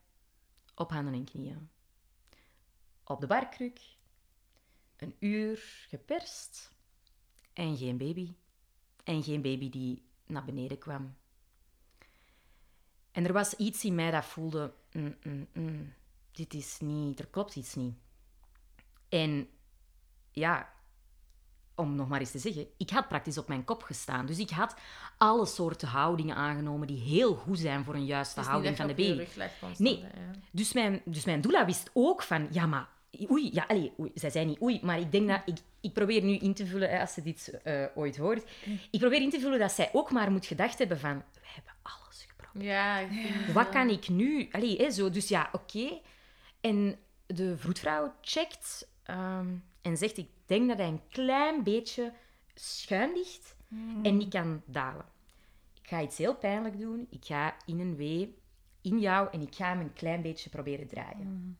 op 0.75 0.91
handen 0.91 1.13
en 1.13 1.23
knieën. 1.23 1.69
Op 3.03 3.21
de 3.21 3.27
barkruk. 3.27 3.79
Een 5.03 5.15
uur 5.19 5.85
geperst. 5.89 6.71
En 7.53 7.77
geen 7.77 7.97
baby. 7.97 8.33
En 9.03 9.23
geen 9.23 9.41
baby 9.41 9.69
die 9.69 10.03
naar 10.25 10.45
beneden 10.45 10.77
kwam. 10.77 11.15
En 13.11 13.25
er 13.25 13.33
was 13.33 13.53
iets 13.55 13.83
in 13.83 13.95
mij 13.95 14.11
dat 14.11 14.25
voelde... 14.25 14.73
"Mm, 14.91 15.15
mm, 15.23 15.47
mm, 15.53 15.93
dit 16.31 16.53
is 16.53 16.77
niet... 16.79 17.19
Er 17.19 17.27
klopt 17.27 17.55
iets 17.55 17.75
niet. 17.75 17.95
En 19.09 19.47
ja, 20.31 20.73
om 21.75 21.95
nog 21.95 22.07
maar 22.07 22.19
eens 22.19 22.31
te 22.31 22.39
zeggen, 22.39 22.67
ik 22.77 22.89
had 22.89 23.07
praktisch 23.07 23.37
op 23.37 23.47
mijn 23.47 23.63
kop 23.63 23.83
gestaan. 23.83 24.25
Dus 24.25 24.37
ik 24.39 24.49
had 24.49 24.75
alle 25.17 25.45
soorten 25.45 25.87
houdingen 25.87 26.35
aangenomen 26.35 26.87
die 26.87 26.99
heel 26.99 27.35
goed 27.35 27.59
zijn 27.59 27.83
voor 27.83 27.95
een 27.95 28.05
juiste 28.05 28.41
houding 28.41 28.77
van 28.77 28.87
de 28.87 28.93
baby. 28.93 29.25
constant, 29.59 29.79
Nee. 29.79 30.03
hè. 30.03 30.31
Dus 30.51 30.73
mijn, 30.73 31.01
dus 31.05 31.25
mijn 31.25 31.41
doula 31.41 31.65
wist 31.65 31.89
ook 31.93 32.21
van, 32.21 32.47
ja, 32.51 32.65
maar 32.65 32.89
oei, 33.31 33.49
ja, 33.53 33.65
allee, 33.67 33.91
oei, 33.99 34.11
zij 34.15 34.29
zei 34.29 34.45
niet 34.45 34.61
oei, 34.61 34.79
maar 34.83 34.99
ik 34.99 35.11
denk 35.11 35.27
dat, 35.27 35.41
ik, 35.45 35.57
ik 35.81 35.93
probeer 35.93 36.23
nu 36.23 36.37
in 36.37 36.53
te 36.53 36.65
vullen, 36.65 36.89
hè, 36.89 36.99
als 36.99 37.13
ze 37.13 37.21
dit 37.21 37.59
eh, 37.63 37.85
ooit 37.95 38.17
hoort, 38.17 38.49
ik 38.91 38.99
probeer 38.99 39.21
in 39.21 39.29
te 39.29 39.39
vullen 39.39 39.59
dat 39.59 39.71
zij 39.71 39.89
ook 39.93 40.11
maar 40.11 40.31
moet 40.31 40.45
gedacht 40.45 40.77
hebben 40.77 40.99
van, 40.99 41.23
we 41.33 41.47
hebben 41.53 41.73
alles 41.81 42.25
geprobeerd. 42.27 42.65
Ja, 42.65 43.07
Wat 43.53 43.69
kan 43.69 43.89
ik 43.89 44.09
nu? 44.09 44.47
Allee, 44.51 44.77
hè, 44.77 44.91
zo. 44.91 45.09
Dus 45.09 45.27
ja, 45.27 45.49
oké. 45.51 45.99
En 46.61 46.95
de 47.25 47.57
vroedvrouw 47.57 48.13
checkt 48.21 48.87
ehm, 49.03 49.47
en 49.81 49.97
zegt, 49.97 50.17
ik 50.17 50.29
denk 50.45 50.67
dat 50.67 50.77
hij 50.77 50.87
een 50.87 51.07
klein 51.09 51.63
beetje 51.63 52.13
schuin 52.55 53.13
ligt 53.13 53.55
en 54.03 54.17
niet 54.17 54.29
kan 54.29 54.61
dalen. 54.65 55.05
Ik 55.81 55.89
ga 55.89 56.01
iets 56.01 56.17
heel 56.17 56.35
pijnlijk 56.35 56.79
doen. 56.79 57.07
Ik 57.09 57.25
ga 57.25 57.55
in 57.65 57.79
een 57.79 57.95
wee 57.95 58.37
in 58.81 58.99
jou 58.99 59.27
en 59.31 59.41
ik 59.41 59.55
ga 59.55 59.67
hem 59.67 59.79
een 59.79 59.93
klein 59.93 60.21
beetje 60.21 60.49
proberen 60.49 60.87
draaien. 60.87 61.57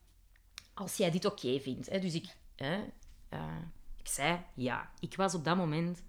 Als 0.74 0.98
jij 0.98 1.12
dit 1.12 1.26
oké 1.26 1.60
vindt. 1.60 1.90
Hè, 1.90 2.00
dus 2.00 2.14
ik, 2.14 2.36
hè, 2.56 2.84
eh, 3.30 3.58
ik 3.98 4.08
zei 4.08 4.46
ja. 4.54 4.92
Ik 5.00 5.16
was 5.16 5.36
op 5.36 5.44
dat 5.44 5.58
moment 5.58 6.04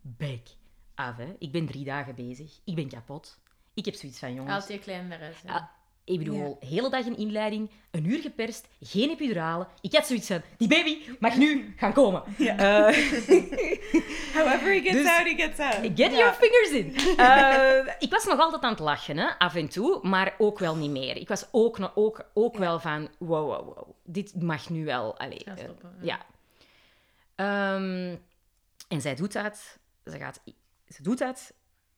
bek 0.00 0.48
af. 0.94 1.16
Hè. 1.16 1.36
Ik 1.38 1.52
ben 1.52 1.66
drie 1.66 1.84
dagen 1.84 2.14
bezig. 2.14 2.60
Ik 2.64 2.74
ben 2.74 2.88
kapot. 2.88 3.40
Ik 3.74 3.84
heb 3.84 3.94
zoiets 3.94 4.18
van, 4.18 4.34
jongens... 4.34 4.54
Altijd 4.54 4.80
kleiner 4.80 5.20
is. 5.20 5.42
hè. 5.46 5.60
Ik 6.04 6.18
bedoel, 6.18 6.56
hele 6.60 6.90
dag 6.90 7.06
een 7.06 7.16
inleiding, 7.16 7.70
een 7.90 8.04
uur 8.10 8.20
geperst, 8.20 8.68
geen 8.80 9.10
epidurale. 9.10 9.66
Ik 9.80 9.94
had 9.94 10.06
zoiets 10.06 10.26
van, 10.26 10.42
die 10.56 10.68
baby 10.68 10.98
mag 11.18 11.36
nu 11.36 11.74
gaan 11.76 11.92
komen. 11.92 12.22
Eh, 12.38 12.56
However 14.34 14.72
he 14.72 14.80
gets 14.80 14.92
Dus- 14.92 15.06
out, 15.06 15.26
he 15.26 15.34
gets 15.36 15.58
out. 15.58 15.74
get 15.74 16.12
your 16.12 16.32
fingers 16.32 16.70
in. 16.70 16.94
Eh, 17.18 17.92
ik 17.98 18.10
was 18.10 18.24
nog 18.24 18.38
altijd 18.38 18.62
aan 18.62 18.70
het 18.70 18.78
lachen, 18.78 19.16
hè, 19.16 19.38
af 19.38 19.54
en 19.54 19.68
toe, 19.68 19.98
maar 20.08 20.34
ook 20.38 20.58
wel 20.58 20.76
niet 20.76 20.90
meer. 20.90 21.16
Ik 21.16 21.28
was 21.28 21.46
ook, 21.50 21.78
nog- 21.78 21.92
ook, 21.94 22.24
ook 22.34 22.56
wel 22.56 22.80
van, 22.80 23.08
wow, 23.18 23.46
wow, 23.46 23.74
wow. 23.76 23.88
Dit 24.04 24.42
mag 24.42 24.70
nu 24.70 24.84
wel. 24.84 25.18
Allee, 25.18 25.42
Gaan 25.44 25.58
eh, 25.58 25.64
ja. 26.00 26.20
Ehm, 27.34 28.16
en 28.88 29.00
zij 29.00 29.14
doet 29.14 29.32
dat. 29.32 29.78
Ze, 30.04 30.18
gaat, 30.18 30.40
ze 30.88 31.02
doet 31.02 31.18
dat. 31.18 31.52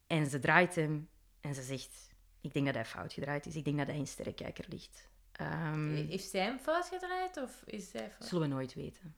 En 0.07 0.27
ze 0.27 0.39
draait 0.39 0.75
hem. 0.75 1.09
En 1.41 1.55
ze 1.55 1.63
zegt, 1.63 2.11
ik 2.43 2.53
denk 2.53 2.67
dat 2.67 2.75
hij 2.75 2.85
fout 2.85 3.13
gedraaid 3.13 3.47
is. 3.47 3.57
Ik 3.57 3.65
denk 3.65 3.79
dat 3.79 3.87
hij 3.87 3.97
in 3.97 4.07
sterrenkijker 4.07 4.65
ligt. 4.69 5.09
Ehm, 5.33 5.95
Heeft 5.95 6.31
zij 6.31 6.41
hem 6.41 6.59
fout 6.59 6.87
gedraaid 6.93 7.37
of 7.37 7.63
is 7.67 7.91
zij 7.91 8.11
fout? 8.19 8.29
zullen 8.29 8.49
we 8.49 8.55
nooit 8.55 8.75
weten. 8.75 9.15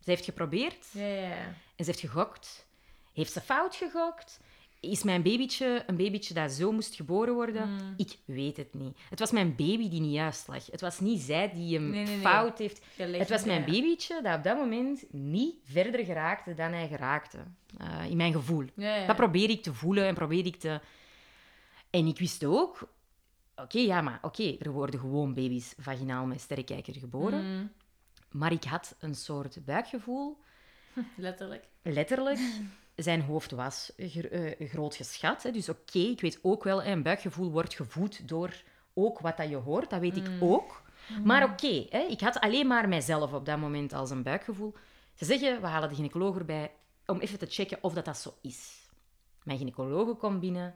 Ze 0.00 0.10
heeft 0.10 0.24
geprobeerd. 0.24 0.86
Ja, 0.92 1.06
ja. 1.06 1.32
En 1.76 1.84
ze 1.84 1.84
heeft 1.84 2.00
gegokt. 2.00 2.66
Heeft 3.12 3.32
ze 3.32 3.40
fout 3.40 3.76
gegokt? 3.76 4.40
Is 4.80 5.02
mijn 5.02 5.22
babytje 5.22 5.82
een 5.86 5.96
babytje 5.96 6.34
dat 6.34 6.50
zo 6.52 6.72
moest 6.72 6.94
geboren 6.94 7.34
worden? 7.34 7.68
Mm. 7.68 7.94
Ik 7.96 8.18
weet 8.24 8.56
het 8.56 8.74
niet. 8.74 8.98
Het 9.10 9.18
was 9.18 9.30
mijn 9.30 9.48
baby 9.56 9.88
die 9.88 10.00
niet 10.00 10.12
juist 10.14 10.48
lag. 10.48 10.66
Het 10.66 10.80
was 10.80 11.00
niet 11.00 11.20
zij 11.20 11.52
die 11.52 11.74
hem 11.74 11.90
Nee, 11.90 12.04
nee, 12.04 12.14
nee. 12.14 12.24
fout 12.24 12.58
heeft. 12.58 12.80
Je 12.96 13.06
legt 13.06 13.18
Het 13.18 13.28
was 13.28 13.44
mijn 13.44 13.64
babytje 13.64 14.22
dat 14.22 14.36
op 14.36 14.44
dat 14.44 14.56
moment 14.56 15.04
niet 15.12 15.54
verder 15.64 16.04
geraakte 16.04 16.54
dan 16.54 16.72
hij 16.72 16.88
geraakte. 16.88 17.38
Eh, 17.78 18.10
in 18.10 18.16
mijn 18.16 18.32
gevoel. 18.32 18.64
Ja. 18.74 19.06
Dat 19.06 19.16
probeer 19.16 19.50
ik 19.50 19.62
te 19.62 19.74
voelen 19.74 20.04
en 20.04 20.14
probeer 20.14 20.46
ik 20.46 20.56
te... 20.56 20.80
En 21.90 22.06
ik 22.06 22.18
wist 22.18 22.44
ook... 22.44 22.88
Oké, 23.56 23.78
ja, 23.78 24.00
maar 24.00 24.18
oké, 24.22 24.56
er 24.58 24.70
worden 24.70 25.00
gewoon 25.00 25.34
baby's 25.34 25.74
vaginaal 25.78 26.26
met 26.26 26.40
sterrenkijker 26.40 26.94
geboren. 26.94 27.44
Mm, 27.44 27.72
Maar 28.30 28.52
ik 28.52 28.64
had 28.64 28.96
een 28.98 29.14
soort 29.14 29.64
buikgevoel 29.64 30.38
letterlijk. 31.16 31.64
letterlijk. 31.82 32.38
Zijn 32.96 33.20
hoofd 33.22 33.50
was 33.50 33.92
eh, 33.96 34.68
groot 34.68 34.94
geschat. 34.94 35.42
Hè. 35.42 35.50
Dus 35.50 35.68
oké, 35.68 35.98
ik 35.98 36.20
weet 36.20 36.38
ook 36.42 36.64
wel, 36.64 36.84
een 36.84 37.02
buikgevoel 37.02 37.50
wordt 37.50 37.74
gevoed 37.74 38.28
door 38.28 38.54
ook 38.94 39.18
wat 39.20 39.36
dat 39.36 39.48
je 39.48 39.56
hoort. 39.56 39.90
Dat 39.90 40.00
weet 40.00 40.16
ik 40.16 40.30
ook. 40.40 40.82
Maar 41.24 41.50
oké, 41.50 41.66
ik 42.08 42.20
had 42.20 42.40
alleen 42.40 42.66
maar 42.66 42.88
mijzelf 42.88 43.32
op 43.32 43.46
dat 43.46 43.58
moment 43.58 43.92
als 43.92 44.10
een 44.10 44.22
buikgevoel. 44.22 44.74
Ze 45.14 45.24
zeggen, 45.24 45.60
we 45.60 45.66
halen 45.66 45.88
de 45.88 45.94
gynaecoloog 45.94 46.36
erbij 46.38 46.70
om 47.06 47.18
even 47.20 47.38
te 47.38 47.46
checken 47.46 47.78
of 47.80 47.92
dat, 47.94 48.04
dat 48.04 48.18
zo 48.18 48.34
is. 48.40 48.88
Mijn 49.42 49.58
gynaecoloog 49.58 50.16
komt 50.18 50.40
binnen, 50.40 50.74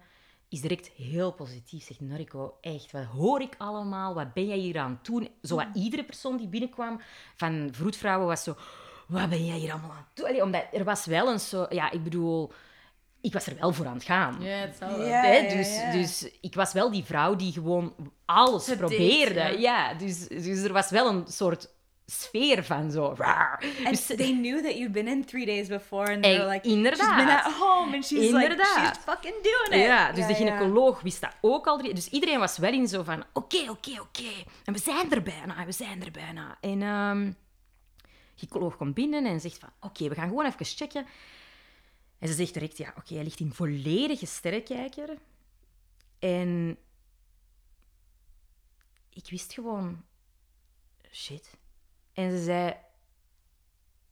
is 0.48 0.60
direct 0.60 0.90
heel 0.96 1.32
positief. 1.32 1.84
Zegt, 1.84 2.00
Noriko, 2.00 2.56
echt, 2.60 2.92
wat 2.92 3.04
hoor 3.04 3.40
ik 3.40 3.54
allemaal? 3.58 4.14
Wat 4.14 4.32
ben 4.32 4.46
jij 4.46 4.56
hier 4.58 4.78
aan 4.78 4.90
het 4.90 5.04
doen? 5.04 5.28
Zo 5.42 5.56
wat 5.56 5.66
iedere 5.74 6.04
persoon 6.04 6.36
die 6.36 6.48
binnenkwam 6.48 7.00
van 7.36 7.68
vroedvrouwen 7.72 8.26
was 8.26 8.42
zo... 8.42 8.56
Wat 9.06 9.28
ben 9.28 9.46
jij 9.46 9.56
hier 9.56 9.70
allemaal 9.72 9.90
aan 9.90 9.96
het 9.96 10.16
doen? 10.16 10.26
Allee, 10.26 10.42
omdat 10.42 10.64
er 10.72 10.84
was 10.84 11.06
wel 11.06 11.28
een 11.28 11.40
zo... 11.40 11.66
Ja, 11.68 11.90
ik 11.90 12.02
bedoel... 12.02 12.52
Ik 13.20 13.32
was 13.32 13.46
er 13.46 13.56
wel 13.60 13.72
voor 13.72 13.86
aan 13.86 13.94
het 13.94 14.04
gaan. 14.04 14.36
Ja, 14.40 14.48
het 14.48 14.76
zal 14.76 14.88
wel. 14.88 15.06
Ja. 15.06 15.22
Hè, 15.22 15.56
dus, 15.56 15.80
dus 15.92 16.30
ik 16.40 16.54
was 16.54 16.72
wel 16.72 16.90
die 16.90 17.04
vrouw 17.04 17.36
die 17.36 17.52
gewoon 17.52 17.94
alles 18.24 18.66
Het 18.66 18.78
deed, 18.78 18.88
probeerde. 18.88 19.40
ja. 19.40 19.48
ja, 19.48 19.94
dus, 19.94 20.28
dus 20.28 20.62
er 20.62 20.72
was 20.72 20.90
wel 20.90 21.08
een 21.08 21.24
soort 21.26 21.68
sfeer 22.06 22.64
van 22.64 22.90
zo... 22.90 23.06
And 23.18 23.88
Dus- 23.90 24.06
they 24.06 24.32
knew 24.32 24.62
that 24.62 24.74
you'd 24.76 24.92
been 24.92 25.08
in 25.08 25.24
three 25.24 25.44
days 25.46 25.68
before, 25.68 26.12
and 26.12 26.22
they 26.22 26.38
were 26.38 26.50
like, 26.52 26.68
inderdaad. 26.68 27.06
she's 27.06 27.24
been 27.24 27.28
at 27.36 27.52
home, 27.52 27.94
and 27.94 28.04
she's 28.04 28.30
like, 28.30 28.64
she's 28.64 28.98
fucking 28.98 29.34
doing 29.42 29.68
it. 29.82 29.86
Ja, 29.86 30.12
dus 30.12 30.26
de 30.26 30.32
ja. 30.32 30.38
gynaecoloog 30.38 31.00
wist 31.00 31.20
dat 31.20 31.36
ook 31.40 31.66
al. 31.66 31.78
drie- 31.78 31.94
Dus 31.94 32.08
iedereen 32.08 32.38
was 32.38 32.58
wel 32.58 32.72
in 32.72 32.88
zo 32.88 33.02
van... 33.02 33.24
Oké, 33.32 33.70
oké, 33.70 34.00
oké. 34.00 34.30
En 34.64 34.72
we 34.72 34.78
zijn 34.78 35.12
er 35.12 35.22
bijna, 35.22 35.64
we 35.66 35.72
zijn 35.72 36.04
er 36.04 36.10
bijna. 36.10 36.58
En 36.60 36.78
de 36.78 37.34
gynaecoloog 38.34 38.76
komt 38.76 38.94
binnen 38.94 39.26
en 39.26 39.40
zegt 39.40 39.58
van... 39.58 39.70
Oké, 39.80 40.08
we 40.08 40.14
gaan 40.14 40.28
gewoon 40.28 40.46
even 40.46 40.66
checken. 40.66 41.06
En 42.18 42.28
ze 42.28 42.34
zegt 42.34 42.52
direct... 42.54 42.76
Ja, 42.78 42.94
oké, 42.98 43.14
hij 43.14 43.24
ligt 43.24 43.40
in 43.40 43.52
volledige 43.52 44.26
sterrenkijker. 44.26 45.18
En... 46.18 46.76
Ik 49.12 49.30
wist 49.30 49.52
gewoon... 49.52 50.04
Shit. 51.12 51.50
En 52.14 52.30
ze 52.30 52.44
zei... 52.44 52.76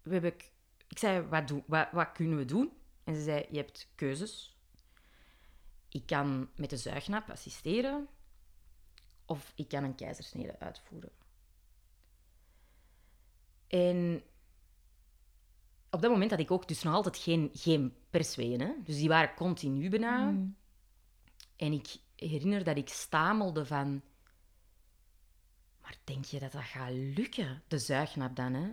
We 0.02 0.12
hebben... 0.12 0.34
Ik 0.88 0.98
zei, 0.98 1.26
wat, 1.26 1.48
doen, 1.48 1.64
wat, 1.66 1.88
wat 1.92 2.12
kunnen 2.12 2.38
we 2.38 2.44
doen? 2.44 2.72
En 3.04 3.14
ze 3.14 3.22
zei, 3.22 3.46
je 3.50 3.56
hebt 3.56 3.88
keuzes. 3.94 4.56
Ik 5.88 6.06
kan 6.06 6.48
met 6.56 6.70
de 6.70 6.76
zuignap 6.76 7.30
assisteren 7.30 8.08
of 9.24 9.52
ik 9.54 9.68
kan 9.68 9.84
een 9.84 9.94
keizersnede 9.94 10.58
uitvoeren. 10.58 11.12
En 13.66 14.22
op 15.90 16.02
dat 16.02 16.10
moment 16.10 16.30
had 16.30 16.40
ik 16.40 16.50
ook 16.50 16.68
dus 16.68 16.82
nog 16.82 16.94
altijd 16.94 17.16
geen, 17.16 17.50
geen 17.52 17.96
persweeën. 18.10 18.60
Hè? 18.60 18.72
Dus 18.84 18.96
die 18.96 19.08
waren 19.08 19.34
continu 19.34 19.88
bijna. 19.88 20.30
Mm. 20.30 20.56
En 21.56 21.72
ik 21.72 21.96
herinner 22.16 22.64
dat 22.64 22.76
ik 22.76 22.88
stamelde 22.88 23.66
van... 23.66 24.02
Maar 25.82 25.96
denk 26.04 26.24
je 26.24 26.38
dat 26.38 26.52
dat 26.52 26.62
gaat 26.62 26.90
lukken? 26.92 27.62
De 27.68 27.78
zuignap 27.78 28.36
dan, 28.36 28.54
hè? 28.54 28.68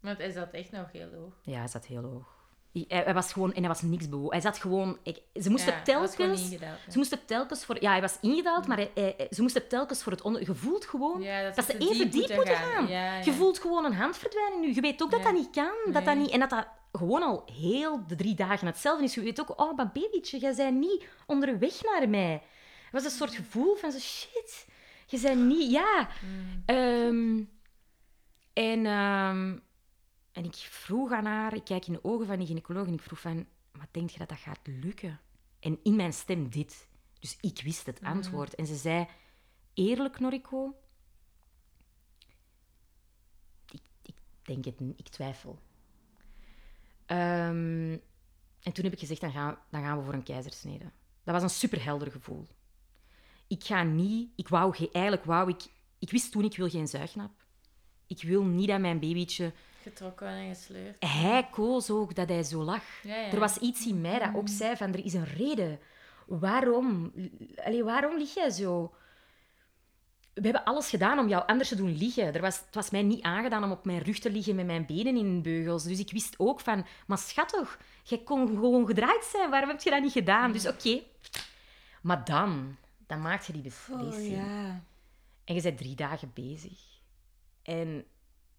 Want 0.00 0.18
hij 0.18 0.30
zat 0.30 0.50
echt 0.50 0.70
nog 0.70 0.92
heel 0.92 1.08
hoog. 1.14 1.32
Ja, 1.42 1.58
hij 1.58 1.68
zat 1.68 1.86
heel 1.86 2.02
hoog. 2.02 2.38
Hij, 2.72 2.84
hij- 2.88 3.14
was 3.14 3.32
gewoon... 3.32 3.52
En 3.52 3.58
hij 3.58 3.68
was 3.68 3.82
niks 3.82 4.08
bewogen. 4.08 4.30
Hij 4.32 4.40
zat 4.40 4.58
gewoon... 4.58 4.98
Ik, 5.02 5.20
ze 5.42 5.50
moesten 5.50 5.72
Ja, 5.72 5.82
telkens... 5.82 6.48
Ze 6.88 6.92
moesten 6.98 7.24
telkens 7.26 7.64
voor... 7.64 7.82
Ja, 7.82 7.90
hij 7.90 8.00
was 8.00 8.18
ingedaald, 8.20 8.66
maar 8.66 8.76
hij, 8.76 8.90
hij- 8.94 9.26
ze 9.30 9.42
moesten 9.42 9.68
telkens 9.68 10.02
voor 10.02 10.12
het 10.12 10.22
onder... 10.22 10.40
Je 10.42 10.54
voelt 10.54 10.84
gewoon 10.86 11.22
Ja, 11.22 11.42
dat 11.42 11.54
dat, 11.56 11.64
ze 11.64 11.78
even 11.78 11.96
diep 11.96 12.12
diep 12.12 12.12
moeten 12.12 12.36
moeten 12.36 12.54
gaan. 12.56 12.72
gaan. 12.72 12.88
Ja. 12.88 13.18
Je 13.18 13.32
voelt 13.32 13.58
gewoon 13.58 13.84
een 13.84 13.94
hand 13.94 14.16
verdwijnen 14.16 14.60
nu. 14.60 14.74
Je 14.74 14.80
weet 14.80 15.02
ook 15.02 15.10
dat 15.10 15.22
dat 15.22 15.32
niet 15.32 15.50
kan. 15.50 15.92
Dat 15.92 16.04
dat 16.04 16.16
niet, 16.16 16.30
en 16.30 16.40
dat 16.40 16.50
dat 16.50 16.66
gewoon 16.92 17.22
al 17.22 17.42
heel 17.52 18.06
de 18.06 18.14
drie 18.16 18.34
dagen 18.34 18.66
hetzelfde 18.66 19.04
is. 19.04 19.14
Je 19.14 19.20
weet 19.20 19.40
ook, 19.40 19.60
oh, 19.60 19.76
maar 19.76 19.90
babytje, 19.92 20.38
jij 20.38 20.54
bent 20.54 20.78
niet 20.78 21.04
onderweg 21.26 21.82
naar 21.82 22.08
mij. 22.08 22.32
Het 22.32 23.02
was 23.02 23.04
een 23.04 23.18
soort 23.18 23.34
gevoel 23.34 23.74
van 23.76 23.92
zo, 23.92 23.98
shit, 23.98 24.66
je 25.10 25.20
bent 25.20 25.46
niet... 25.46 25.70
Ja. 25.70 26.08
Mm. 26.24 26.62
Ehm, 26.66 27.44
en, 28.52 28.86
ehm, 28.86 29.58
en 30.32 30.44
ik 30.44 30.54
vroeg 30.54 31.12
aan 31.12 31.24
haar, 31.24 31.54
ik 31.54 31.64
kijk 31.64 31.86
in 31.86 31.92
de 31.92 32.04
ogen 32.04 32.26
van 32.26 32.38
die 32.38 32.46
gynaecoloog 32.46 32.86
en 32.86 32.92
ik 32.92 33.02
vroeg 33.02 33.20
van, 33.20 33.46
maar 33.72 33.88
denk 33.90 34.10
je 34.10 34.18
dat 34.18 34.28
dat 34.28 34.38
gaat 34.38 34.60
lukken? 34.62 35.20
En 35.60 35.78
in 35.82 35.96
mijn 35.96 36.12
stem 36.12 36.50
dit. 36.50 36.88
Dus 37.18 37.38
ik 37.40 37.60
wist 37.62 37.86
het 37.86 38.00
antwoord. 38.00 38.54
En 38.54 38.66
ze 38.66 38.76
zei, 38.76 39.06
eerlijk 39.74 40.18
Noriko, 40.20 40.80
ik, 43.70 43.82
ik 44.02 44.14
denk 44.42 44.64
het 44.64 44.80
niet, 44.80 44.98
ik 44.98 45.08
twijfel. 45.08 45.58
Ehm, 47.06 47.98
en 48.62 48.72
toen 48.72 48.84
heb 48.84 48.92
ik 48.92 48.98
gezegd, 48.98 49.20
dan 49.20 49.32
gaan, 49.32 49.58
dan 49.70 49.82
gaan 49.82 49.98
we 49.98 50.04
voor 50.04 50.14
een 50.14 50.22
keizersnede. 50.22 50.92
Dat 51.24 51.34
was 51.34 51.42
een 51.42 51.50
superhelder 51.50 52.10
gevoel. 52.10 52.46
Ik 53.50 53.64
ga 53.64 53.82
niet... 53.82 54.30
Ik 54.36 54.48
wou, 54.48 54.74
ge- 54.74 54.88
eigenlijk 54.92 55.24
wou 55.24 55.48
ik... 55.50 55.62
Ik 55.98 56.10
wist 56.10 56.32
toen, 56.32 56.44
ik 56.44 56.56
wil 56.56 56.68
geen 56.68 56.88
zuignap. 56.88 57.30
Ik 58.06 58.22
wil 58.22 58.42
niet 58.42 58.68
dat 58.68 58.80
mijn 58.80 59.00
babytje... 59.00 59.52
Getrokken 59.82 60.28
en 60.28 60.54
gesleurd. 60.54 60.96
Hij 61.04 61.48
koos 61.50 61.90
ook 61.90 62.14
dat 62.14 62.28
hij 62.28 62.42
zo 62.42 62.62
lag. 62.62 62.82
Ja, 63.02 63.16
ja. 63.16 63.32
Er 63.32 63.38
was 63.38 63.56
iets 63.58 63.86
in 63.86 64.00
mij 64.00 64.18
dat 64.18 64.34
ook 64.34 64.48
zei 64.48 64.76
van, 64.76 64.92
er 64.92 65.04
is 65.04 65.14
een 65.14 65.24
reden. 65.24 65.78
Waarom? 66.26 67.12
Allee, 67.64 67.84
waarom 67.84 68.18
lig 68.18 68.34
jij 68.34 68.50
zo? 68.50 68.94
We 70.34 70.42
hebben 70.42 70.64
alles 70.64 70.88
gedaan 70.88 71.18
om 71.18 71.28
jou 71.28 71.46
anders 71.46 71.68
te 71.68 71.76
doen 71.76 71.96
liggen. 71.96 72.34
Er 72.34 72.40
was, 72.40 72.58
het 72.58 72.74
was 72.74 72.90
mij 72.90 73.02
niet 73.02 73.22
aangedaan 73.22 73.64
om 73.64 73.70
op 73.70 73.84
mijn 73.84 74.02
rug 74.02 74.18
te 74.18 74.30
liggen 74.30 74.54
met 74.54 74.66
mijn 74.66 74.86
benen 74.86 75.16
in 75.16 75.42
beugels. 75.42 75.84
Dus 75.84 75.98
ik 75.98 76.10
wist 76.12 76.34
ook 76.38 76.60
van, 76.60 76.86
maar 77.06 77.18
schat 77.18 77.48
toch, 77.48 77.78
jij 78.02 78.18
kon 78.18 78.48
gewoon 78.48 78.86
gedraaid 78.86 79.24
zijn. 79.24 79.50
Waarom 79.50 79.68
heb 79.68 79.80
je 79.80 79.90
dat 79.90 80.02
niet 80.02 80.12
gedaan? 80.12 80.52
Dus 80.52 80.66
oké. 80.66 81.00
Maar 82.02 82.24
dan, 82.24 82.76
dan 83.10 83.20
maak 83.20 83.42
je 83.42 83.52
die 83.52 83.62
beslissing. 83.62 84.14
Oh 84.14 84.30
ja. 84.30 84.84
En 85.44 85.54
je 85.54 85.62
bent 85.62 85.78
drie 85.78 85.94
dagen 85.94 86.30
bezig. 86.34 86.80
En 87.62 88.04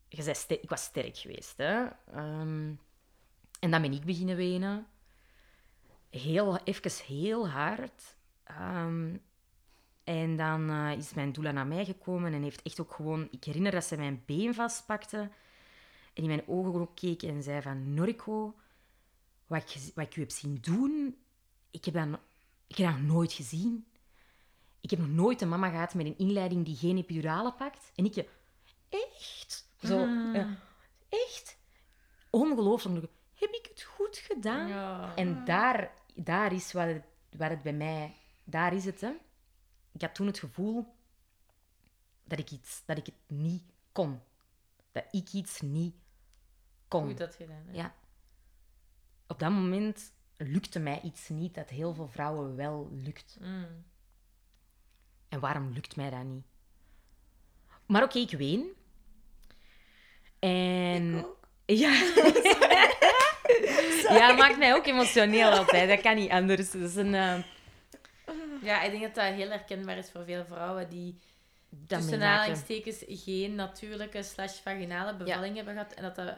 je 0.07 0.23
bent 0.23 0.45
ik 0.49 0.69
was 0.69 0.83
sterk 0.83 1.17
geweest. 1.17 1.57
Hè? 1.57 1.85
Ehm, 2.13 2.73
en 3.59 3.71
dan 3.71 3.81
ben 3.81 3.93
ik 3.93 4.05
beginnen 4.05 4.35
wenen. 4.35 4.87
Heel, 6.09 6.57
even 6.63 7.05
heel 7.05 7.49
hard. 7.49 8.15
Ehm, 8.43 9.17
en 10.03 10.35
dan 10.35 10.69
eh, 10.69 10.97
is 10.97 11.13
mijn 11.13 11.31
doula 11.31 11.51
naar 11.51 11.67
mij 11.67 11.85
gekomen 11.85 12.33
en 12.33 12.43
heeft 12.43 12.61
echt 12.61 12.79
ook 12.81 12.93
gewoon... 12.93 13.27
Ik 13.31 13.43
herinner 13.43 13.71
dat 13.71 13.83
ze 13.85 13.97
mijn 13.97 14.23
been 14.25 14.53
vastpakte 14.53 15.17
en 16.13 16.23
in 16.23 16.27
mijn 16.27 16.47
ogen 16.47 16.81
ook 16.81 16.95
keek 16.95 17.23
en 17.23 17.43
zei 17.43 17.61
van... 17.61 17.93
Noriko, 17.93 18.55
wat 19.47 19.75
ik, 19.75 19.91
wat 19.95 20.05
ik 20.05 20.15
u 20.15 20.19
heb 20.19 20.31
zien 20.31 20.57
doen, 20.61 21.17
ik 21.69 21.85
heb 21.85 21.93
dat, 21.93 22.07
ik 22.67 22.77
heb 22.77 22.87
dat 22.87 22.97
nog 22.97 23.07
nooit 23.07 23.33
gezien. 23.33 23.85
Ik 24.81 24.89
heb 24.89 24.99
nog 24.99 25.09
nooit 25.09 25.41
een 25.41 25.49
mama 25.49 25.69
gehad 25.69 25.93
met 25.93 26.05
een 26.05 26.17
inleiding 26.17 26.65
die 26.65 26.75
geen 26.75 26.97
epidurale 26.97 27.53
pakt. 27.53 27.91
En 27.95 28.05
ik, 28.05 28.27
echt? 28.89 29.69
Zo, 29.83 29.99
ja, 30.33 30.57
echt? 31.09 31.57
Ongelooflijk. 32.29 33.07
Heb 33.33 33.49
ik 33.49 33.65
het 33.69 33.81
goed 33.81 34.17
gedaan? 34.17 34.67
Ja. 34.67 35.15
En 35.15 35.45
daar, 35.45 35.91
daar 36.15 36.53
is 36.53 36.71
wat 36.71 36.87
het, 36.87 37.03
het 37.37 37.61
bij 37.61 37.73
mij... 37.73 38.15
Daar 38.43 38.73
is 38.73 38.85
het, 38.85 39.01
hè. 39.01 39.11
Ik 39.91 40.01
had 40.01 40.15
toen 40.15 40.27
het 40.27 40.39
gevoel 40.39 40.85
dat 42.23 42.39
ik, 42.39 42.51
iets, 42.51 42.83
dat 42.85 42.97
ik 42.97 43.05
het 43.05 43.15
niet 43.27 43.63
kon. 43.91 44.19
Dat 44.91 45.03
ik 45.11 45.33
iets 45.33 45.61
niet 45.61 45.95
kon. 46.87 47.07
Goed 47.07 47.17
dat 47.17 47.35
gedaan. 47.35 47.63
hè. 47.67 47.73
Ja. 47.73 47.95
Op 49.27 49.39
dat 49.39 49.51
moment 49.51 50.11
lukte 50.37 50.79
mij 50.79 51.01
iets 51.01 51.29
niet 51.29 51.53
dat 51.53 51.69
heel 51.69 51.93
veel 51.93 52.07
vrouwen 52.07 52.55
wel 52.55 52.89
lukt. 52.91 53.37
Mm. 53.39 53.83
En 55.31 55.39
waarom 55.39 55.71
lukt 55.73 55.95
mij 55.95 56.09
dat 56.09 56.23
niet? 56.23 56.43
Maar 57.85 58.03
oké, 58.03 58.17
ik 58.19 58.31
ween. 58.31 58.71
En... 60.39 61.25
Ja. 61.65 61.93
ja, 64.19 64.33
maakt 64.33 64.57
mij 64.57 64.73
ook 64.73 64.85
emotioneel 64.85 65.49
altijd. 65.49 65.89
Dat 65.89 66.01
kan 66.01 66.15
niet 66.15 66.31
anders. 66.31 66.71
Dat 66.71 66.81
is 66.81 66.95
een... 66.95 67.15
eh, 67.15 67.39
Ja, 68.61 68.81
ik 68.81 68.91
denk 68.91 69.03
dat 69.03 69.15
dat 69.15 69.33
heel 69.33 69.49
herkenbaar 69.49 69.97
is 69.97 70.09
voor 70.11 70.23
veel 70.25 70.45
vrouwen 70.45 70.89
die 70.89 71.19
dat 71.69 71.99
tussen 72.01 72.21
aanhalingstekens 72.21 73.03
geen 73.07 73.55
natuurlijke 73.55 74.23
slash 74.23 74.59
vaginale 74.59 75.15
bevalling 75.15 75.55
hebben 75.55 75.73
gehad. 75.73 75.93
En 75.93 76.03
dat 76.03 76.15
dat 76.15 76.37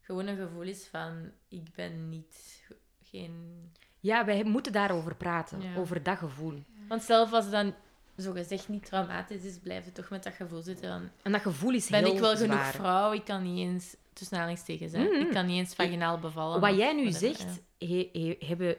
gewoon 0.00 0.26
een 0.26 0.36
gevoel 0.36 0.62
is 0.62 0.86
van, 0.86 1.32
ik 1.48 1.72
ben 1.74 2.08
niet... 2.08 2.64
Geen... 3.02 3.72
Ja, 4.00 4.24
wij 4.24 4.44
moeten 4.44 4.72
daarover 4.72 5.14
praten. 5.16 5.60
Ja. 5.62 5.76
Over 5.76 6.02
dat 6.02 6.18
gevoel. 6.18 6.64
Want 6.88 7.02
zelf 7.02 7.32
als 7.32 7.50
dan 7.50 7.74
zogezegd 8.16 8.68
niet 8.68 8.84
traumatisch 8.86 9.42
is, 9.42 9.58
blijf 9.58 9.84
je 9.84 9.92
toch 9.92 10.10
met 10.10 10.22
dat 10.22 10.32
gevoel 10.32 10.62
zitten. 10.62 11.12
En 11.22 11.32
dat 11.32 11.40
gevoel 11.40 11.72
is 11.72 11.88
Ben 11.88 12.04
heel 12.04 12.14
ik 12.14 12.20
wel 12.20 12.36
genoeg 12.36 12.66
vrouw? 12.66 13.12
Ik 13.12 13.24
kan 13.24 13.42
niet 13.42 13.58
eens... 13.58 13.96
Tussen 14.12 14.36
aanhalingstekens, 14.36 14.92
hè. 14.92 15.04
Mhm. 15.04 15.14
Ik 15.14 15.30
kan 15.30 15.46
niet 15.46 15.58
eens 15.58 15.74
vaginaal 15.74 16.18
bevallen. 16.18 16.60
Wat 16.60 16.76
jij 16.76 16.94
nu 16.94 17.10
zegt, 17.12 17.62
he- 17.78 18.08
he- 18.12 18.36
hebben, 18.46 18.76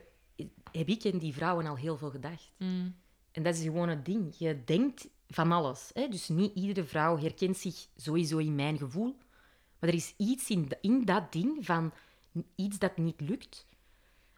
heb 0.72 0.88
ik 0.88 1.04
en 1.04 1.18
die 1.18 1.34
vrouwen 1.34 1.66
al 1.66 1.76
heel 1.76 1.98
veel 1.98 2.10
gedacht. 2.10 2.52
Mm. 2.58 2.96
En 3.32 3.44
dat 3.44 3.56
is 3.56 3.62
gewoon 3.62 3.90
het 3.90 4.06
ding. 4.06 4.36
Je 4.38 4.64
denkt 4.64 5.08
van 5.28 5.52
alles. 5.52 5.90
Hè? 5.94 6.08
Dus 6.08 6.28
niet 6.28 6.56
iedere 6.56 6.88
vrouw 6.88 7.20
herkent 7.20 7.58
zich 7.58 7.88
sowieso 7.96 8.38
in 8.38 8.56
mijn 8.56 8.78
gevoel. 8.78 9.18
Maar 9.80 9.90
er 9.90 9.96
is 9.96 10.14
iets 10.18 10.50
in, 10.50 10.70
in 10.82 11.06
dat 11.06 11.32
ding 11.32 11.66
van 11.66 11.94
iets 12.56 12.80
dat 12.80 12.98
niet 12.98 13.22
lukt, 13.22 13.66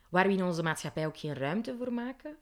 waar 0.10 0.28
we 0.28 0.34
in 0.34 0.44
onze 0.44 0.64
maatschappij 0.64 1.06
ook 1.08 1.18
geen 1.18 1.34
ruimte 1.34 1.76
voor 1.78 1.94
maken. 1.94 2.36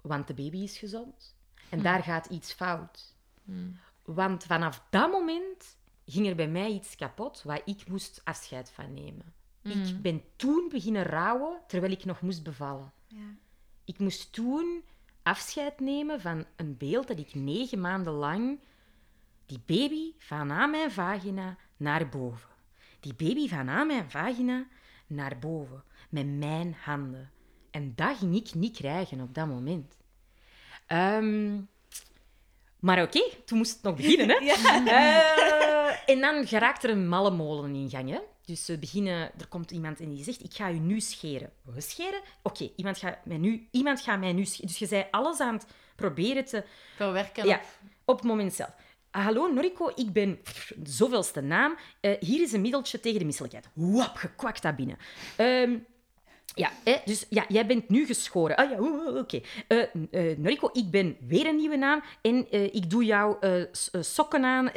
Want 0.00 0.26
de 0.26 0.34
baby 0.34 0.58
is 0.58 0.78
gezond. 0.78 1.34
En 1.72 1.82
daar 1.82 2.02
gaat 2.02 2.26
iets 2.26 2.52
fout. 2.52 3.14
Mm. 3.42 3.78
Want 4.04 4.44
vanaf 4.44 4.82
dat 4.90 5.10
moment 5.10 5.76
ging 6.06 6.26
er 6.26 6.34
bij 6.34 6.48
mij 6.48 6.70
iets 6.70 6.96
kapot 6.96 7.42
waar 7.42 7.60
ik 7.64 7.88
moest 7.88 8.20
afscheid 8.24 8.70
van 8.70 8.94
nemen. 8.94 9.34
Ik 9.62 10.02
ben 10.02 10.22
toen 10.36 10.68
beginnen 10.68 11.02
rouwen 11.02 11.60
terwijl 11.66 11.92
ik 11.92 12.04
nog 12.04 12.20
moest 12.20 12.42
bevallen. 12.42 12.92
Ja. 13.06 13.34
Ik 13.84 13.98
moest 13.98 14.32
toen 14.32 14.82
afscheid 15.22 15.80
nemen 15.80 16.20
van 16.20 16.44
een 16.56 16.76
beeld 16.76 17.08
dat 17.08 17.18
ik 17.18 17.34
negen 17.34 17.80
maanden 17.80 18.12
lang... 18.12 18.60
Die 19.46 19.62
baby 19.66 20.12
van 20.18 20.50
aan 20.52 20.70
mijn 20.70 20.90
vagina 20.90 21.56
naar 21.76 22.08
boven. 22.08 22.48
Die 23.00 23.14
baby 23.14 23.48
van 23.48 23.68
aan 23.68 23.86
mijn 23.86 24.10
vagina 24.10 24.66
naar 25.06 25.38
boven. 25.38 25.82
Met 26.08 26.26
mijn 26.26 26.76
handen. 26.84 27.30
En 27.70 27.92
dat 27.94 28.16
ging 28.16 28.34
ik 28.34 28.54
niet 28.54 28.76
krijgen 28.76 29.20
op 29.20 29.34
dat 29.34 29.46
moment. 29.46 30.01
Ehm, 30.86 31.60
maar 32.80 33.02
oké, 33.02 33.22
toen 33.44 33.58
moest 33.58 33.72
het 33.72 33.82
nog 33.82 33.96
beginnen. 33.96 34.28
Hè? 34.28 34.36
Eh, 34.92 36.10
en 36.14 36.20
dan 36.20 36.46
geraakt 36.46 36.84
er 36.84 36.90
een 36.90 37.08
malle 37.08 37.30
molen 37.30 37.74
in 37.74 37.90
gang. 37.90 38.10
Hè? 38.10 38.18
Dus 38.44 38.66
we 38.66 38.78
beginnen, 38.78 39.30
er 39.38 39.46
komt 39.48 39.70
iemand 39.70 40.00
en 40.00 40.08
die 40.08 40.24
zegt: 40.24 40.44
Ik 40.44 40.54
ga 40.54 40.70
u 40.70 40.78
nu 40.78 41.00
scheren. 41.00 41.52
We 41.62 41.80
scheren? 41.80 42.20
Oké, 42.42 42.70
iemand, 42.76 42.98
gaat 42.98 43.24
mij 43.24 43.38
nu, 43.38 43.68
iemand 43.70 44.00
gaat 44.00 44.18
mij 44.18 44.32
nu 44.32 44.44
scheren. 44.44 44.66
Dus 44.66 44.78
je 44.78 44.86
zei 44.86 45.06
alles 45.10 45.40
aan 45.40 45.54
het 45.54 45.66
proberen 45.96 46.44
te. 46.44 46.64
Verwerken 46.96 47.46
Ja, 47.46 47.60
op... 48.04 48.16
het 48.16 48.26
moment 48.26 48.52
zelf. 48.52 48.70
Hallo 49.10 49.52
Noriko, 49.52 49.92
ik 49.94 50.12
ben 50.12 50.42
pff, 50.42 50.72
zoveelste 50.84 51.40
naam. 51.40 51.76
Eh, 52.00 52.20
hier 52.20 52.42
is 52.42 52.52
een 52.52 52.60
middeltje 52.60 53.00
tegen 53.00 53.18
de 53.18 53.24
misselijkheid. 53.24 53.68
Wap, 53.72 54.16
gekwakt 54.16 54.62
dat 54.62 54.76
binnen. 54.76 54.96
Ehm, 55.36 55.78
ja, 56.54 56.70
hè, 56.84 56.96
dus 57.04 57.26
ja, 57.28 57.44
jij 57.48 57.66
bent 57.66 57.88
nu 57.88 58.06
geschoren. 58.06 58.56
Ah 58.56 58.70
ja, 58.70 58.76
oeh, 58.80 59.06
oeh, 59.06 59.16
oké. 59.18 59.40
Eh, 59.68 59.82
eh, 60.10 60.38
Noriko, 60.38 60.70
ik 60.72 60.90
ben 60.90 61.16
weer 61.26 61.46
een 61.46 61.56
nieuwe 61.56 61.76
naam. 61.76 62.02
En 62.22 62.46
eh, 62.50 62.64
ik 62.64 62.90
doe 62.90 63.04
jou 63.04 63.36
sokken 64.00 64.44
aan, 64.44 64.70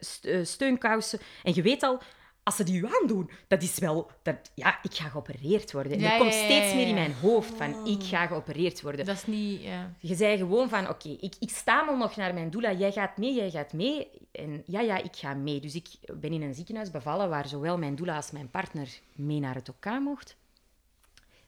st- 0.00 0.28
steunkousen. 0.42 1.18
En 1.42 1.54
je 1.54 1.62
weet 1.62 1.82
al, 1.82 1.98
als 2.42 2.56
ze 2.56 2.64
die 2.64 2.80
u 2.80 2.86
aandoen, 3.00 3.30
dat 3.48 3.62
is 3.62 3.78
wel... 3.78 4.10
Dat, 4.22 4.36
ja, 4.54 4.78
ik 4.82 4.94
ga 4.94 5.08
geopereerd 5.08 5.72
worden. 5.72 5.92
En 5.92 6.00
Ja, 6.00 6.12
er 6.12 6.18
komt 6.18 6.32
ja, 6.34 6.44
steeds 6.44 6.74
meer 6.74 6.86
in 6.86 6.94
mijn 6.94 7.14
hoofd 7.22 7.52
van, 7.56 7.86
ik 7.86 8.02
ga 8.02 8.26
geopereerd 8.26 8.82
worden. 8.82 9.06
Dat 9.06 9.16
is 9.16 9.26
niet... 9.26 9.60
Je 10.00 10.14
zei 10.14 10.36
gewoon 10.36 10.68
van, 10.68 10.88
oké, 10.88 11.08
ik, 11.20 11.34
ik 11.38 11.50
stamel 11.50 11.96
nog 11.96 12.16
naar 12.16 12.34
mijn 12.34 12.50
doula. 12.50 12.72
Jij 12.72 12.92
gaat 12.92 13.16
mee, 13.16 13.34
jij 13.34 13.50
gaat 13.50 13.72
mee. 13.72 14.08
En 14.32 14.62
ja, 14.66 14.80
ja, 14.80 14.96
ik 14.96 15.16
ga 15.16 15.34
mee. 15.34 15.60
Dus 15.60 15.74
ik 15.74 15.86
ben 16.14 16.32
in 16.32 16.42
een 16.42 16.54
ziekenhuis 16.54 16.90
bevallen 16.90 17.28
waar 17.28 17.48
zowel 17.48 17.78
mijn 17.78 17.94
doula 17.96 18.16
als 18.16 18.30
mijn 18.30 18.50
partner 18.50 18.88
mee 19.14 19.40
naar 19.40 19.54
het 19.54 19.68
OK 19.68 19.86
mocht. 20.00 20.36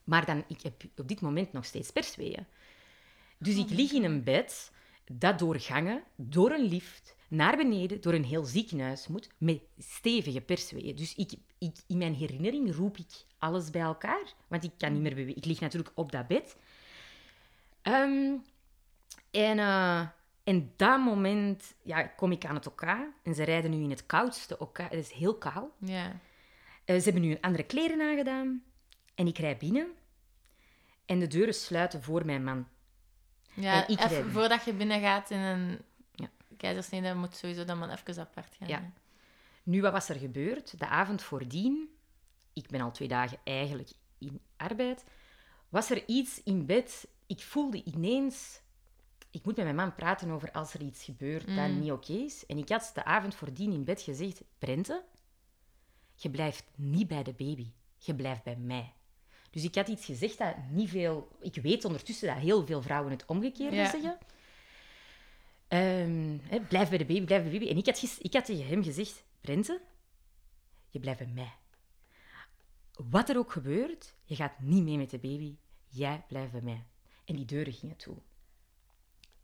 Maar 0.04 0.26
dan, 0.26 0.44
ik 0.48 0.62
heb 0.62 0.82
op 0.96 1.08
dit 1.08 1.20
moment 1.20 1.52
nog 1.52 1.64
steeds 1.64 1.90
persweeën. 1.90 2.46
Dus 3.38 3.56
ik 3.56 3.70
lig 3.70 3.92
in 3.92 4.04
een 4.04 4.22
bed 4.22 4.72
dat 5.12 5.38
door 5.38 5.60
gangen, 5.60 6.02
door 6.16 6.50
een 6.50 6.64
lift, 6.64 7.16
naar 7.28 7.56
beneden, 7.56 8.00
door 8.00 8.12
een 8.12 8.24
heel 8.24 8.44
ziekenhuis 8.44 9.08
moet, 9.08 9.28
met 9.38 9.60
stevige 9.78 10.40
persweeën. 10.40 10.96
Dus 10.96 11.14
ik, 11.14 11.32
ik, 11.58 11.76
in 11.86 11.98
mijn 11.98 12.14
herinnering 12.14 12.74
roep 12.74 12.96
ik 12.96 13.24
alles 13.38 13.70
bij 13.70 13.80
elkaar, 13.80 14.34
want 14.48 14.64
ik 14.64 14.70
kan 14.78 14.92
niet 14.92 15.02
meer 15.02 15.14
bewegen. 15.14 15.36
Ik 15.36 15.44
lig 15.44 15.60
natuurlijk 15.60 15.92
op 15.94 16.12
dat 16.12 16.26
bed. 16.26 16.56
Ehm, 17.82 18.34
en, 19.30 19.58
en 20.44 20.72
dat 20.76 21.00
moment 21.00 21.74
ja, 21.82 22.02
kom 22.02 22.32
ik 22.32 22.44
aan 22.44 22.54
het 22.54 22.66
OK. 22.66 22.82
En 23.22 23.34
ze 23.34 23.44
rijden 23.44 23.70
nu 23.70 23.82
in 23.82 23.90
het 23.90 24.06
koudste 24.06 24.58
OK. 24.58 24.78
Het 24.78 24.92
is 24.92 25.12
heel 25.12 25.34
koud. 25.34 25.70
Ja. 25.78 26.20
Eh, 26.84 26.96
ze 26.96 27.04
hebben 27.04 27.22
nu 27.22 27.38
andere 27.40 27.62
kleren 27.62 28.00
aangedaan. 28.00 28.62
En 29.14 29.26
ik 29.26 29.38
rijd 29.38 29.58
binnen. 29.58 29.92
En 31.06 31.18
de 31.18 31.26
deuren 31.26 31.54
sluiten 31.54 32.02
voor 32.02 32.24
mijn 32.26 32.44
man. 32.44 32.68
Ja, 33.54 33.86
even, 33.88 34.08
rijd. 34.08 34.24
voordat 34.32 34.64
je 34.64 34.72
binnen 34.72 35.00
gaat 35.00 35.30
in 35.30 35.38
een 35.38 35.78
Ja. 36.14 36.30
keizersnede, 36.56 37.14
moet 37.14 37.36
sowieso 37.36 37.64
dan 37.64 37.78
maar 37.78 37.90
even 37.90 38.18
apart 38.22 38.54
gaan. 38.58 38.68
Ja. 38.68 38.92
Nu, 39.62 39.80
wat 39.80 39.92
was 39.92 40.08
er 40.08 40.16
gebeurd? 40.18 40.78
De 40.78 40.86
avond 40.86 41.22
voordien, 41.22 41.88
ik 42.52 42.66
ben 42.68 42.80
al 42.80 42.90
twee 42.90 43.08
dagen 43.08 43.38
eigenlijk 43.44 43.90
in 44.18 44.40
arbeid, 44.56 45.04
was 45.68 45.90
er 45.90 46.02
iets 46.06 46.42
in 46.42 46.66
bed. 46.66 47.08
Ik 47.26 47.40
voelde 47.42 47.84
ineens, 47.84 48.60
ik 49.30 49.44
moet 49.44 49.56
met 49.56 49.64
mijn 49.64 49.76
man 49.76 49.94
praten 49.94 50.30
over 50.30 50.52
als 50.52 50.74
er 50.74 50.80
iets 50.80 51.04
gebeurt 51.04 51.46
dat 51.46 51.68
Mm. 51.68 51.78
niet 51.80 51.90
oké 51.92 52.12
is. 52.12 52.46
En 52.46 52.58
ik 52.58 52.68
had 52.68 52.90
de 52.94 53.04
avond 53.04 53.34
voordien 53.34 53.72
in 53.72 53.84
bed 53.84 54.00
gezegd, 54.02 54.42
Brente, 54.58 55.04
je 56.14 56.30
blijft 56.30 56.64
niet 56.74 57.08
bij 57.08 57.22
de 57.22 57.32
baby, 57.32 57.72
je 57.98 58.14
blijft 58.14 58.42
bij 58.42 58.56
mij. 58.56 58.92
Dus 59.52 59.64
ik 59.64 59.74
had 59.74 59.88
iets 59.88 60.04
gezegd 60.04 60.38
dat 60.38 60.54
niet 60.70 60.90
veel... 60.90 61.28
Ik 61.40 61.54
weet 61.54 61.84
ondertussen 61.84 62.28
dat 62.28 62.36
heel 62.36 62.66
veel 62.66 62.82
vrouwen 62.82 63.10
het 63.10 63.24
omgekeerde 63.26 63.76
Ja. 63.76 63.90
zeggen. 63.90 64.18
Ehm, 65.68 66.38
hè, 66.42 66.60
blijf 66.60 66.88
bij 66.88 66.98
de 66.98 67.04
baby, 67.04 67.24
blijf 67.24 67.42
bij 67.42 67.52
de 67.52 67.58
baby. 67.58 67.70
En 67.70 67.76
ik 67.78 67.86
had, 67.86 68.16
ik 68.18 68.32
had 68.32 68.44
tegen 68.44 68.66
hem 68.66 68.82
gezegd, 68.82 69.24
Brente, 69.40 69.80
je 70.88 71.00
blijft 71.00 71.18
bij 71.18 71.28
mij. 71.34 71.52
Wat 73.10 73.28
er 73.28 73.36
ook 73.38 73.52
gebeurt, 73.52 74.14
je 74.24 74.34
gaat 74.36 74.60
niet 74.60 74.82
mee 74.82 74.96
met 74.96 75.10
de 75.10 75.18
baby. 75.18 75.56
Jij 75.88 76.24
blijft 76.28 76.52
bij 76.52 76.60
mij. 76.60 76.84
En 77.24 77.36
die 77.36 77.44
deuren 77.44 77.72
gingen 77.72 77.96
toe. 77.96 78.16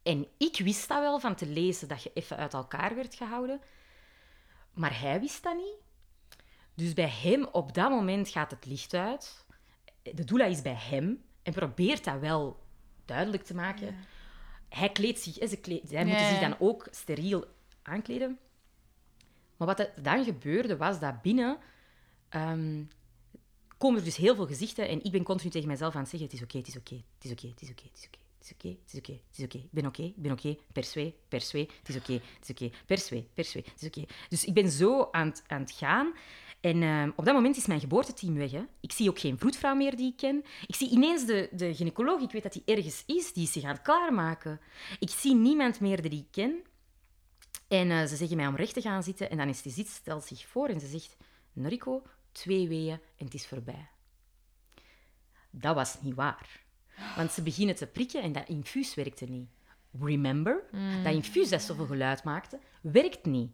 En 0.02 0.26
ik 0.38 0.56
wist 0.58 0.88
dat 0.88 1.00
wel 1.00 1.18
van 1.20 1.34
te 1.34 1.46
lezen 1.46 1.88
dat 1.88 2.02
je 2.02 2.10
even 2.14 2.36
uit 2.36 2.52
elkaar 2.54 2.94
werd 2.94 3.14
gehouden. 3.14 3.60
Maar 4.72 5.00
hij 5.00 5.20
wist 5.20 5.42
dat 5.42 5.56
niet. 5.56 5.76
Dus 6.74 6.92
bij 6.92 7.08
hem, 7.08 7.44
op 7.44 7.74
dat 7.74 7.90
moment, 7.90 8.28
gaat 8.28 8.50
het 8.50 8.66
licht 8.66 8.94
uit. 8.94 9.46
De 10.14 10.24
doula 10.24 10.44
is 10.44 10.62
bij 10.62 10.76
hem 10.78 11.22
en 11.42 11.52
probeert 11.52 12.04
dat 12.04 12.20
wel 12.20 12.66
duidelijk 13.04 13.42
te 13.42 13.54
maken. 13.54 13.96
Hij 14.68 14.92
kleedt 14.92 15.20
zich, 15.20 15.48
ze 15.48 15.56
kleed, 15.56 15.88
zij 15.88 16.04
moeten 16.04 16.28
zich 16.28 16.40
dan 16.40 16.56
ook 16.58 16.88
steriel 16.90 17.44
aankleden. 17.82 18.38
Maar 19.56 19.68
wat 19.68 19.80
er 19.80 19.92
dan 20.02 20.24
gebeurde, 20.24 20.76
was 20.76 21.00
dat 21.00 21.22
binnen 21.22 21.58
ehm, 22.28 22.84
komen 23.78 23.98
er 23.98 24.04
dus 24.04 24.16
heel 24.16 24.34
veel 24.34 24.46
gezichten 24.46 24.88
en 24.88 25.04
ik 25.04 25.12
ben 25.12 25.22
continu 25.22 25.50
tegen 25.50 25.68
mezelf 25.68 25.94
aan 25.94 26.00
het 26.00 26.10
zeggen, 26.10 26.28
het 26.28 26.38
is 26.38 26.44
oké, 26.44 26.58
het 26.58 26.68
is 26.68 26.76
oké, 26.76 26.94
het 27.14 27.24
is 27.24 27.30
oké, 27.30 27.48
het 27.48 27.62
is 27.62 27.70
oké, 27.70 27.82
het 27.82 27.98
is 27.98 28.06
oké. 28.06 28.18
Het 28.38 28.46
is 28.46 28.52
oké, 28.52 28.68
het 28.82 28.92
is 28.92 28.98
oké, 28.98 29.12
het 29.12 29.38
is 29.38 29.44
oké. 29.44 29.58
Ik 29.58 29.70
ben 29.70 29.86
oké, 29.86 30.02
ik 30.02 30.22
ben 30.22 30.32
oké. 30.32 30.56
Perswee, 30.72 31.14
perswee, 31.28 31.68
het 31.78 31.88
is 31.88 31.96
oké, 31.96 32.12
het 32.12 32.42
is 32.42 32.50
oké. 32.50 32.70
Perswee, 32.86 33.28
perswee, 33.34 33.64
het 33.72 33.82
is 33.82 33.88
oké. 33.88 34.04
Dus 34.28 34.44
ik 34.44 34.54
ben 34.54 34.70
zo 34.70 35.08
aan 35.10 35.26
het, 35.26 35.42
aan 35.46 35.60
het 35.60 35.70
gaan. 35.70 36.14
En 36.60 36.82
ehm, 36.82 37.10
op 37.16 37.24
dat 37.24 37.34
moment 37.34 37.56
is 37.56 37.66
mijn 37.66 37.80
geboorteteam 37.80 38.34
weg. 38.34 38.50
Hè. 38.50 38.64
Ik 38.80 38.92
zie 38.92 39.08
ook 39.08 39.18
geen 39.18 39.38
vroedvrouw 39.38 39.74
meer 39.74 39.96
die 39.96 40.10
ik 40.10 40.16
ken. 40.16 40.44
Ik 40.66 40.74
zie 40.74 40.90
ineens 40.90 41.26
de, 41.26 41.48
de 41.52 41.74
gynaecoloog, 41.74 42.20
ik 42.20 42.30
weet 42.30 42.42
dat 42.42 42.52
die 42.52 42.62
ergens 42.64 43.02
is, 43.06 43.32
die 43.32 43.42
is 43.42 43.52
zich 43.52 43.62
het 43.62 43.82
klaarmaken. 43.82 44.60
Ik 44.98 45.10
zie 45.10 45.34
niemand 45.34 45.80
meer 45.80 46.02
die 46.02 46.20
ik 46.20 46.30
ken. 46.30 46.62
En 47.68 47.90
eh, 47.90 48.04
ze 48.04 48.16
zeggen 48.16 48.36
mij 48.36 48.46
om 48.46 48.56
recht 48.56 48.74
te 48.74 48.80
gaan 48.80 49.02
zitten. 49.02 49.30
En 49.30 49.36
dan 49.36 49.48
is 49.48 49.62
die 49.62 49.86
stelt 49.86 50.24
zich 50.24 50.46
voor 50.46 50.68
en 50.68 50.80
ze 50.80 50.86
zegt... 50.86 51.16
Noriko, 51.52 52.02
twee 52.32 52.68
weeën 52.68 53.00
en 53.16 53.24
het 53.24 53.34
is 53.34 53.46
voorbij. 53.46 53.88
Dat 55.50 55.74
was 55.74 56.02
niet 56.02 56.14
waar. 56.14 56.64
Want 57.16 57.32
ze 57.32 57.42
beginnen 57.42 57.74
te 57.74 57.86
prikken 57.86 58.22
en 58.22 58.32
dat 58.32 58.48
infuus 58.48 58.94
werkte 58.94 59.24
niet. 59.24 59.48
Remember, 60.00 60.64
dat 61.04 61.12
infuus 61.12 61.48
dat 61.48 61.62
zoveel 61.62 61.86
geluid 61.86 62.24
maakte, 62.24 62.58
werkt 62.80 63.24
niet. 63.24 63.52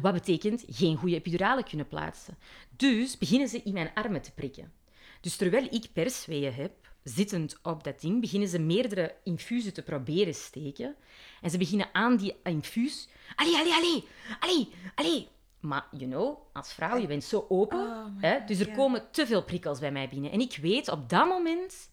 Wat 0.00 0.12
betekent 0.12 0.64
geen 0.68 0.96
goede 0.96 1.14
epidurale 1.14 1.62
kunnen 1.62 1.88
plaatsen. 1.88 2.38
Dus 2.76 3.18
beginnen 3.18 3.48
ze 3.48 3.62
in 3.62 3.72
mijn 3.72 3.90
armen 3.94 4.22
te 4.22 4.32
prikken. 4.32 4.72
Dus 5.20 5.36
terwijl 5.36 5.66
ik 5.70 5.86
persweeën 5.92 6.52
heb, 6.52 6.72
zittend 7.02 7.58
op 7.62 7.84
dat 7.84 8.00
ding, 8.00 8.20
beginnen 8.20 8.48
ze 8.48 8.58
meerdere 8.58 9.14
infusen 9.24 9.72
te 9.72 9.82
proberen 9.82 10.34
steken. 10.34 10.96
En 11.40 11.50
ze 11.50 11.58
beginnen 11.58 11.88
aan 11.92 12.16
die 12.16 12.36
infuus... 12.42 13.08
Allee, 13.34 13.56
allee, 13.56 13.72
allee, 13.72 14.04
allee, 14.40 14.68
allee. 14.94 15.28
Maar, 15.60 15.86
you 15.90 16.10
know, 16.10 16.38
als 16.52 16.72
vrouw, 16.72 16.96
je 16.96 17.06
bent 17.06 17.24
zo 17.24 17.46
open. 17.48 17.78
Oh 17.78 18.06
hè? 18.16 18.38
Dus 18.46 18.58
er 18.58 18.72
komen 18.72 19.10
te 19.10 19.26
veel 19.26 19.44
prikkels 19.44 19.78
bij 19.78 19.92
mij 19.92 20.08
binnen. 20.08 20.30
En 20.30 20.40
ik 20.40 20.58
weet 20.60 20.88
op 20.88 21.08
dat 21.08 21.26
moment, 21.28 21.90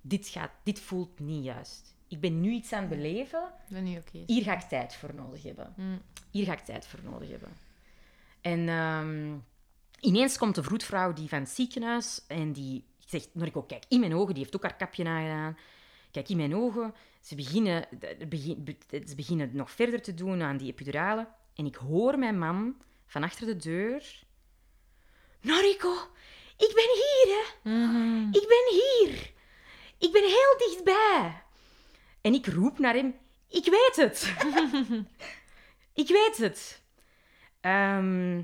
dit, 0.00 0.28
gaat, 0.28 0.50
dit 0.62 0.80
voelt 0.80 1.18
niet 1.18 1.44
juist. 1.44 1.96
Ik 2.08 2.20
ben 2.20 2.40
nu 2.40 2.50
iets 2.50 2.72
aan 2.72 2.80
het 2.80 2.88
beleven. 2.88 3.52
Dat 3.68 3.82
niet 3.82 3.98
oké 3.98 4.18
is. 4.18 4.22
Hier 4.26 4.42
ga 4.42 4.54
ik 4.54 4.60
tijd 4.68 4.94
voor 4.94 5.14
nodig 5.14 5.42
hebben. 5.42 5.72
Mm. 5.76 6.02
Hier 6.30 6.44
ga 6.44 6.52
ik 6.52 6.58
tijd 6.60 6.86
voor 6.86 7.00
nodig 7.04 7.28
hebben. 7.30 7.48
En 8.40 8.68
ehm, 8.68 9.36
ineens 10.00 10.38
komt 10.38 10.54
de 10.54 10.62
vroedvrouw 10.62 11.12
die 11.12 11.28
van 11.28 11.38
het 11.38 11.48
ziekenhuis 11.48 12.24
en 12.26 12.52
die 12.52 12.84
zegt, 13.06 13.28
Noriko, 13.32 13.62
kijk 13.62 13.84
in 13.88 14.00
mijn 14.00 14.14
ogen, 14.14 14.34
die 14.34 14.42
heeft 14.42 14.56
ook 14.56 14.62
haar 14.62 14.76
kapje 14.76 15.04
aangedaan. 15.04 15.58
Kijk 16.10 16.28
in 16.28 16.36
mijn 16.36 16.54
ogen. 16.56 16.94
Ze 17.20 17.34
beginnen, 17.34 17.86
begin- 18.28 18.76
ze 19.08 19.14
beginnen 19.16 19.50
nog 19.52 19.70
verder 19.70 20.02
te 20.02 20.14
doen 20.14 20.42
aan 20.42 20.56
die 20.56 20.68
epidurale. 20.70 21.28
En 21.54 21.66
ik 21.66 21.74
hoor 21.76 22.18
mijn 22.18 22.38
man 22.38 22.76
van 23.06 23.22
achter 23.22 23.46
de 23.46 23.56
deur. 23.56 24.22
Noriko, 25.40 25.92
ik 26.56 26.72
ben 26.74 26.90
hier, 26.94 27.26
hè. 27.62 27.70
Mhm. 27.70 28.26
Ik 28.28 28.46
ben 28.48 28.80
hier. 28.80 29.32
Ik 29.98 30.12
ben 30.12 30.22
heel 30.24 30.68
dichtbij. 30.68 31.42
En 32.28 32.34
ik 32.34 32.46
roep 32.46 32.78
naar 32.78 32.94
hem: 32.94 33.14
Ik 33.48 33.64
weet 33.64 33.96
het. 33.96 34.34
ik 36.02 36.08
weet 36.08 36.36
het. 36.36 36.82
Ehm, 37.60 38.42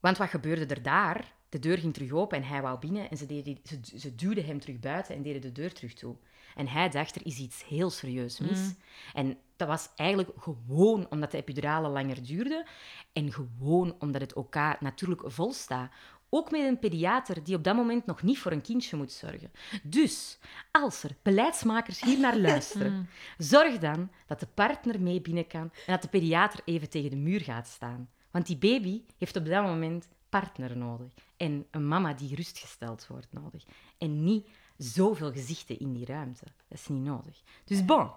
want 0.00 0.18
wat 0.18 0.28
gebeurde 0.28 0.74
er 0.74 0.82
daar? 0.82 1.34
De 1.48 1.58
deur 1.58 1.78
ging 1.78 1.94
terug 1.94 2.12
open 2.12 2.38
en 2.38 2.44
hij 2.44 2.62
wou 2.62 2.78
binnen. 2.78 3.10
En 3.10 3.16
ze, 3.16 3.26
deden, 3.26 3.58
ze, 3.64 3.98
ze 3.98 4.14
duwden 4.14 4.44
hem 4.44 4.60
terug 4.60 4.78
buiten 4.78 5.14
en 5.14 5.22
deden 5.22 5.40
de 5.40 5.52
deur 5.52 5.72
terug 5.72 5.92
toe. 5.92 6.16
En 6.54 6.68
hij 6.68 6.88
dacht, 6.88 7.16
er 7.16 7.26
is 7.26 7.38
iets 7.38 7.64
heel 7.64 7.90
serieus 7.90 8.38
mis. 8.38 8.74
En 9.14 9.38
dat 9.56 9.68
was 9.68 9.88
eigenlijk 9.96 10.30
gewoon 10.36 11.06
omdat 11.10 11.30
de 11.30 11.36
epidurale 11.36 11.88
langer 11.88 12.26
duurde. 12.26 12.66
En 13.12 13.32
gewoon 13.32 13.96
omdat 13.98 14.20
het 14.20 14.34
OK 14.34 14.54
natuurlijk 14.80 15.22
vol 15.24 15.52
staat. 15.52 15.92
Ook 16.36 16.50
met 16.50 16.60
een 16.60 16.78
pediater 16.78 17.44
die 17.44 17.56
op 17.56 17.64
dat 17.64 17.76
moment 17.76 18.06
nog 18.06 18.22
niet 18.22 18.38
voor 18.38 18.52
een 18.52 18.60
kindje 18.60 18.96
moet 18.96 19.12
zorgen. 19.12 19.52
Dus, 19.82 20.38
als 20.72 21.02
er 21.02 21.16
beleidsmakers 21.22 22.00
hier 22.00 22.18
naar 22.18 22.38
luisteren, 22.48 23.08
zorg 23.38 23.78
dan 23.78 24.10
dat 24.26 24.40
de 24.40 24.46
partner 24.46 25.00
mee 25.00 25.20
binnen 25.20 25.46
kan 25.46 25.60
en 25.60 25.92
dat 25.92 26.02
de 26.02 26.08
pediater 26.08 26.60
even 26.64 26.88
tegen 26.88 27.10
de 27.10 27.16
muur 27.16 27.40
gaat 27.40 27.68
staan. 27.68 28.08
Want 28.30 28.46
die 28.46 28.56
baby 28.56 29.02
heeft 29.18 29.36
op 29.36 29.46
dat 29.46 29.62
moment 29.62 30.08
partner 30.28 30.76
nodig. 30.76 31.12
En 31.36 31.66
een 31.70 31.88
mama 31.88 32.14
die 32.14 32.34
rustgesteld 32.34 33.06
wordt 33.06 33.32
nodig. 33.32 33.64
En 33.98 34.24
niet 34.24 34.48
zoveel 34.76 35.32
gezichten 35.32 35.78
in 35.78 35.92
die 35.92 36.06
ruimte. 36.06 36.44
Dat 36.68 36.78
is 36.78 36.88
niet 36.88 37.04
nodig. 37.04 37.42
Dus 37.64 37.84
bon, 37.84 38.10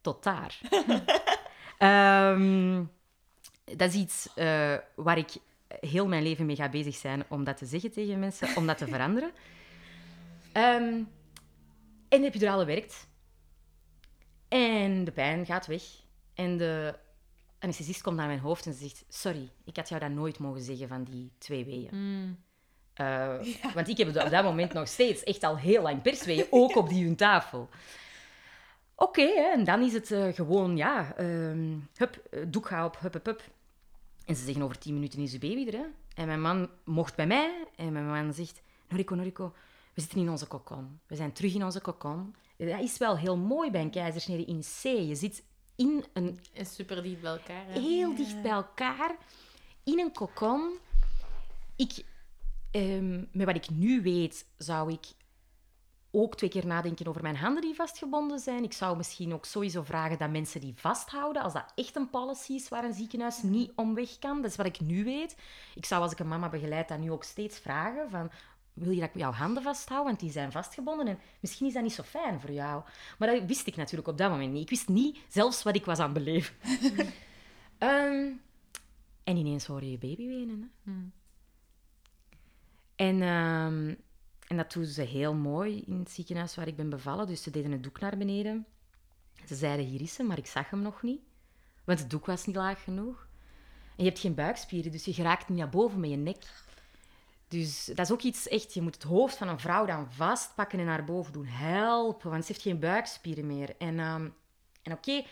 tot 0.00 0.22
daar. 0.22 0.60
Ehm, 1.78 2.84
dat 3.64 3.88
is 3.88 3.94
iets 3.94 4.28
eh, 4.34 4.76
waar 4.94 5.18
ik 5.18 5.32
heel 5.80 6.08
mijn 6.08 6.22
leven 6.22 6.46
mee 6.46 6.56
ga 6.56 6.68
bezig 6.68 6.94
zijn 6.94 7.24
om 7.28 7.44
dat 7.44 7.56
te 7.56 7.66
zeggen 7.66 7.90
tegen 7.90 8.18
mensen, 8.18 8.56
om 8.56 8.66
dat 8.66 8.78
te 8.78 8.86
veranderen. 8.94 9.30
Ehm, 10.52 11.02
en 12.08 12.20
de 12.20 12.26
epidurale 12.26 12.64
werkt. 12.64 13.08
En 14.48 15.04
de 15.04 15.12
pijn 15.12 15.46
gaat 15.46 15.66
weg. 15.66 15.82
En 16.34 16.56
de 16.56 16.94
anesthesist 17.58 18.02
komt 18.02 18.16
naar 18.16 18.26
mijn 18.26 18.38
hoofd 18.38 18.66
en 18.66 18.74
zegt... 18.74 19.04
Sorry, 19.08 19.50
ik 19.64 19.76
had 19.76 19.88
jou 19.88 20.00
dat 20.00 20.10
nooit 20.10 20.38
mogen 20.38 20.60
zeggen 20.60 20.88
van 20.88 21.04
die 21.04 21.32
twee 21.38 21.64
weeën. 21.64 21.88
Mm. 21.90 22.38
Eh, 22.94 23.74
Want 23.74 23.88
ik 23.88 23.96
heb 23.96 24.08
op 24.08 24.30
dat 24.30 24.44
moment 24.44 24.72
nog 24.72 24.88
steeds 24.88 25.22
echt 25.22 25.44
al 25.44 25.58
heel 25.58 25.82
lang 25.82 26.02
persweeën, 26.02 26.46
ook 26.60 26.76
op 26.76 26.88
die 26.88 27.04
hun 27.04 27.16
tafel. 27.16 27.68
Oké, 28.94 29.26
en 29.52 29.64
dan 29.64 29.82
is 29.82 29.92
het 29.92 30.10
eh, 30.10 30.34
gewoon, 30.34 30.76
ja, 30.76 31.14
ehm 31.16 31.78
hup, 31.96 32.22
eh, 32.30 32.40
doek 32.46 32.66
ga 32.66 32.84
op, 32.84 33.00
hup, 33.00 33.12
hup, 33.12 33.26
hup. 33.26 33.42
En 34.24 34.36
ze 34.36 34.44
zeggen 34.44 34.62
over 34.62 34.78
tien 34.78 34.94
minuten 34.94 35.18
is 35.18 35.30
de 35.30 35.38
baby 35.38 35.66
er. 35.66 35.78
Hè? 35.78 35.84
En 36.14 36.26
mijn 36.26 36.40
man 36.40 36.70
mocht 36.84 37.16
bij 37.16 37.26
mij. 37.26 37.64
En 37.76 37.92
mijn 37.92 38.06
man 38.06 38.34
zegt, 38.34 38.62
Noriko, 38.88 39.14
Noriko, 39.14 39.52
we 39.94 40.00
zitten 40.00 40.20
in 40.20 40.30
onze 40.30 40.46
kokon. 40.46 41.00
We 41.06 41.16
zijn 41.16 41.32
terug 41.32 41.54
in 41.54 41.64
onze 41.64 41.80
kokon. 41.80 42.34
Dat 42.56 42.80
is 42.80 42.98
wel 42.98 43.18
heel 43.18 43.36
mooi 43.36 43.70
bij 43.70 43.80
een 43.80 43.90
keizersnede 43.90 44.44
in 44.44 44.60
C. 44.60 44.82
Je 44.82 45.14
zit 45.14 45.42
in 45.76 46.04
een... 46.12 46.38
En 46.52 46.66
super 46.66 47.02
dicht 47.02 47.20
bij 47.20 47.30
elkaar. 47.30 47.66
Hè? 47.66 47.80
Heel 47.80 48.14
dicht 48.14 48.42
bij 48.42 48.50
elkaar. 48.50 49.16
In 49.84 49.98
een 49.98 50.12
kokon. 50.12 50.78
Ik, 51.76 52.04
ehm, 52.70 53.24
met 53.32 53.46
wat 53.46 53.56
ik 53.56 53.70
nu 53.70 54.02
weet, 54.02 54.46
zou 54.58 54.92
ik 54.92 55.06
ook 56.10 56.36
twee 56.36 56.50
keer 56.50 56.66
nadenken 56.66 57.06
over 57.06 57.22
mijn 57.22 57.36
handen 57.36 57.62
die 57.62 57.74
vastgebonden 57.74 58.38
zijn. 58.38 58.64
Ik 58.64 58.72
zou 58.72 58.96
misschien 58.96 59.34
ook 59.34 59.44
sowieso 59.44 59.82
vragen 59.82 60.18
dat 60.18 60.30
mensen 60.30 60.60
die 60.60 60.74
vasthouden, 60.76 61.42
als 61.42 61.52
dat 61.52 61.72
echt 61.74 61.96
een 61.96 62.10
policy 62.10 62.52
is 62.52 62.68
waar 62.68 62.84
een 62.84 62.94
ziekenhuis 62.94 63.42
niet 63.42 63.72
om 63.74 63.94
weg 63.94 64.18
kan. 64.18 64.42
Dat 64.42 64.50
is 64.50 64.56
wat 64.56 64.66
ik 64.66 64.80
nu 64.80 65.04
weet. 65.04 65.36
Ik 65.74 65.84
zou 65.84 66.02
als 66.02 66.12
ik 66.12 66.18
een 66.18 66.28
mama 66.28 66.48
begeleid 66.48 66.88
dat 66.88 66.98
nu 66.98 67.10
ook 67.10 67.24
steeds 67.24 67.58
vragen 67.58 68.10
van... 68.10 68.30
Wil 68.72 68.90
je 68.90 69.00
dat 69.00 69.08
ik 69.08 69.20
jouw 69.20 69.32
handen 69.32 69.62
vasthoud? 69.62 70.04
Want 70.04 70.20
die 70.20 70.30
zijn 70.30 70.52
vastgebonden 70.52 71.06
en 71.06 71.18
misschien 71.40 71.66
is 71.66 71.72
dat 71.72 71.82
niet 71.82 71.92
zo 71.92 72.02
fijn 72.02 72.40
voor 72.40 72.52
jou. 72.52 72.82
Maar 73.18 73.28
dat 73.28 73.44
wist 73.44 73.66
ik 73.66 73.76
natuurlijk 73.76 74.08
op 74.08 74.18
dat 74.18 74.30
moment 74.30 74.52
niet. 74.52 74.62
Ik 74.62 74.70
wist 74.70 74.88
niet 74.88 75.18
zelfs 75.28 75.62
wat 75.62 75.74
ik 75.74 75.84
was 75.84 75.98
aan 75.98 76.14
het 76.14 76.24
beleven. 76.24 76.54
Ehm, 77.78 78.30
en 79.24 79.36
ineens 79.36 79.66
hoor 79.66 79.84
je 79.84 79.90
je 79.90 79.98
baby 79.98 80.26
wenen. 80.26 80.72
Hè? 80.84 80.92
En, 82.96 83.22
ehm, 83.22 83.94
en 84.50 84.56
dat 84.56 84.72
doen 84.72 84.84
ze 84.84 85.02
heel 85.02 85.34
mooi 85.34 85.82
in 85.86 85.98
het 85.98 86.10
ziekenhuis 86.10 86.54
waar 86.54 86.66
ik 86.66 86.76
ben 86.76 86.88
bevallen. 86.88 87.26
Dus 87.26 87.42
ze 87.42 87.50
deden 87.50 87.72
het 87.72 87.82
doek 87.82 88.00
naar 88.00 88.16
beneden. 88.16 88.66
Ze 89.46 89.54
zeiden, 89.54 89.86
hier 89.86 90.00
is 90.00 90.14
ze, 90.14 90.22
maar 90.22 90.38
ik 90.38 90.46
zag 90.46 90.70
hem 90.70 90.82
nog 90.82 91.02
niet. 91.02 91.20
Want 91.84 91.98
het 91.98 92.10
doek 92.10 92.26
was 92.26 92.46
niet 92.46 92.56
laag 92.56 92.82
genoeg. 92.84 93.26
En 93.96 94.04
je 94.04 94.10
hebt 94.10 94.18
geen 94.18 94.34
buikspieren, 94.34 94.92
dus 94.92 95.04
je 95.04 95.12
geraakt 95.12 95.48
niet 95.48 95.58
naar 95.58 95.68
boven 95.68 96.00
met 96.00 96.10
je 96.10 96.16
nek. 96.16 96.44
Dus 97.48 97.84
dat 97.84 97.98
is 97.98 98.12
ook 98.12 98.22
iets 98.22 98.48
echt... 98.48 98.74
Je 98.74 98.82
moet 98.82 98.94
het 98.94 99.02
hoofd 99.02 99.36
van 99.36 99.48
een 99.48 99.60
vrouw 99.60 99.86
dan 99.86 100.12
vastpakken 100.12 100.78
en 100.78 100.84
naar 100.84 101.04
boven 101.04 101.32
doen. 101.32 101.46
Helpen, 101.46 102.30
want 102.30 102.44
ze 102.44 102.52
heeft 102.52 102.64
geen 102.64 102.78
buikspieren 102.78 103.46
meer. 103.46 103.74
En, 103.78 103.98
ehm, 103.98 104.28
en 104.82 104.92
oké, 104.92 105.24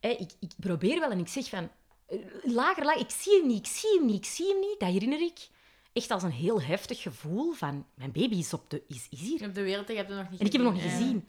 ik, 0.00 0.32
ik 0.40 0.52
probeer 0.56 1.00
wel 1.00 1.10
en 1.10 1.18
ik 1.18 1.28
zeg 1.28 1.48
van... 1.48 1.70
eh, 2.06 2.18
Lager, 2.42 2.84
lager, 2.84 3.00
ik 3.00 3.10
zie 3.10 3.38
hem 3.38 3.46
niet, 3.46 3.66
ik 3.66 3.72
zie 3.72 3.98
hem 3.98 4.06
niet, 4.06 4.16
ik 4.16 4.30
zie 4.30 4.48
hem 4.48 4.60
niet. 4.60 4.76
Dat 4.80 4.88
herinner 4.92 5.20
ik 5.20 5.48
echt 5.92 6.10
als 6.10 6.22
een 6.22 6.30
heel 6.30 6.62
heftig 6.62 7.02
gevoel 7.02 7.52
van... 7.52 7.86
Mijn 7.94 8.12
baby 8.12 8.36
is, 8.36 8.52
op 8.52 8.70
de, 8.70 8.82
is, 8.88 9.06
is 9.10 9.20
hier. 9.20 9.48
Op 9.48 9.54
de 9.54 9.62
wereld, 9.62 9.88
ik 9.90 9.96
heb 9.96 10.08
het 10.08 10.16
nog 10.16 10.30
niet 10.30 10.40
En 10.40 10.46
ik 10.46 10.52
heb 10.52 10.62
hem 10.62 10.72
nog 10.72 10.82
niet 10.82 10.92
gezien. 10.92 11.28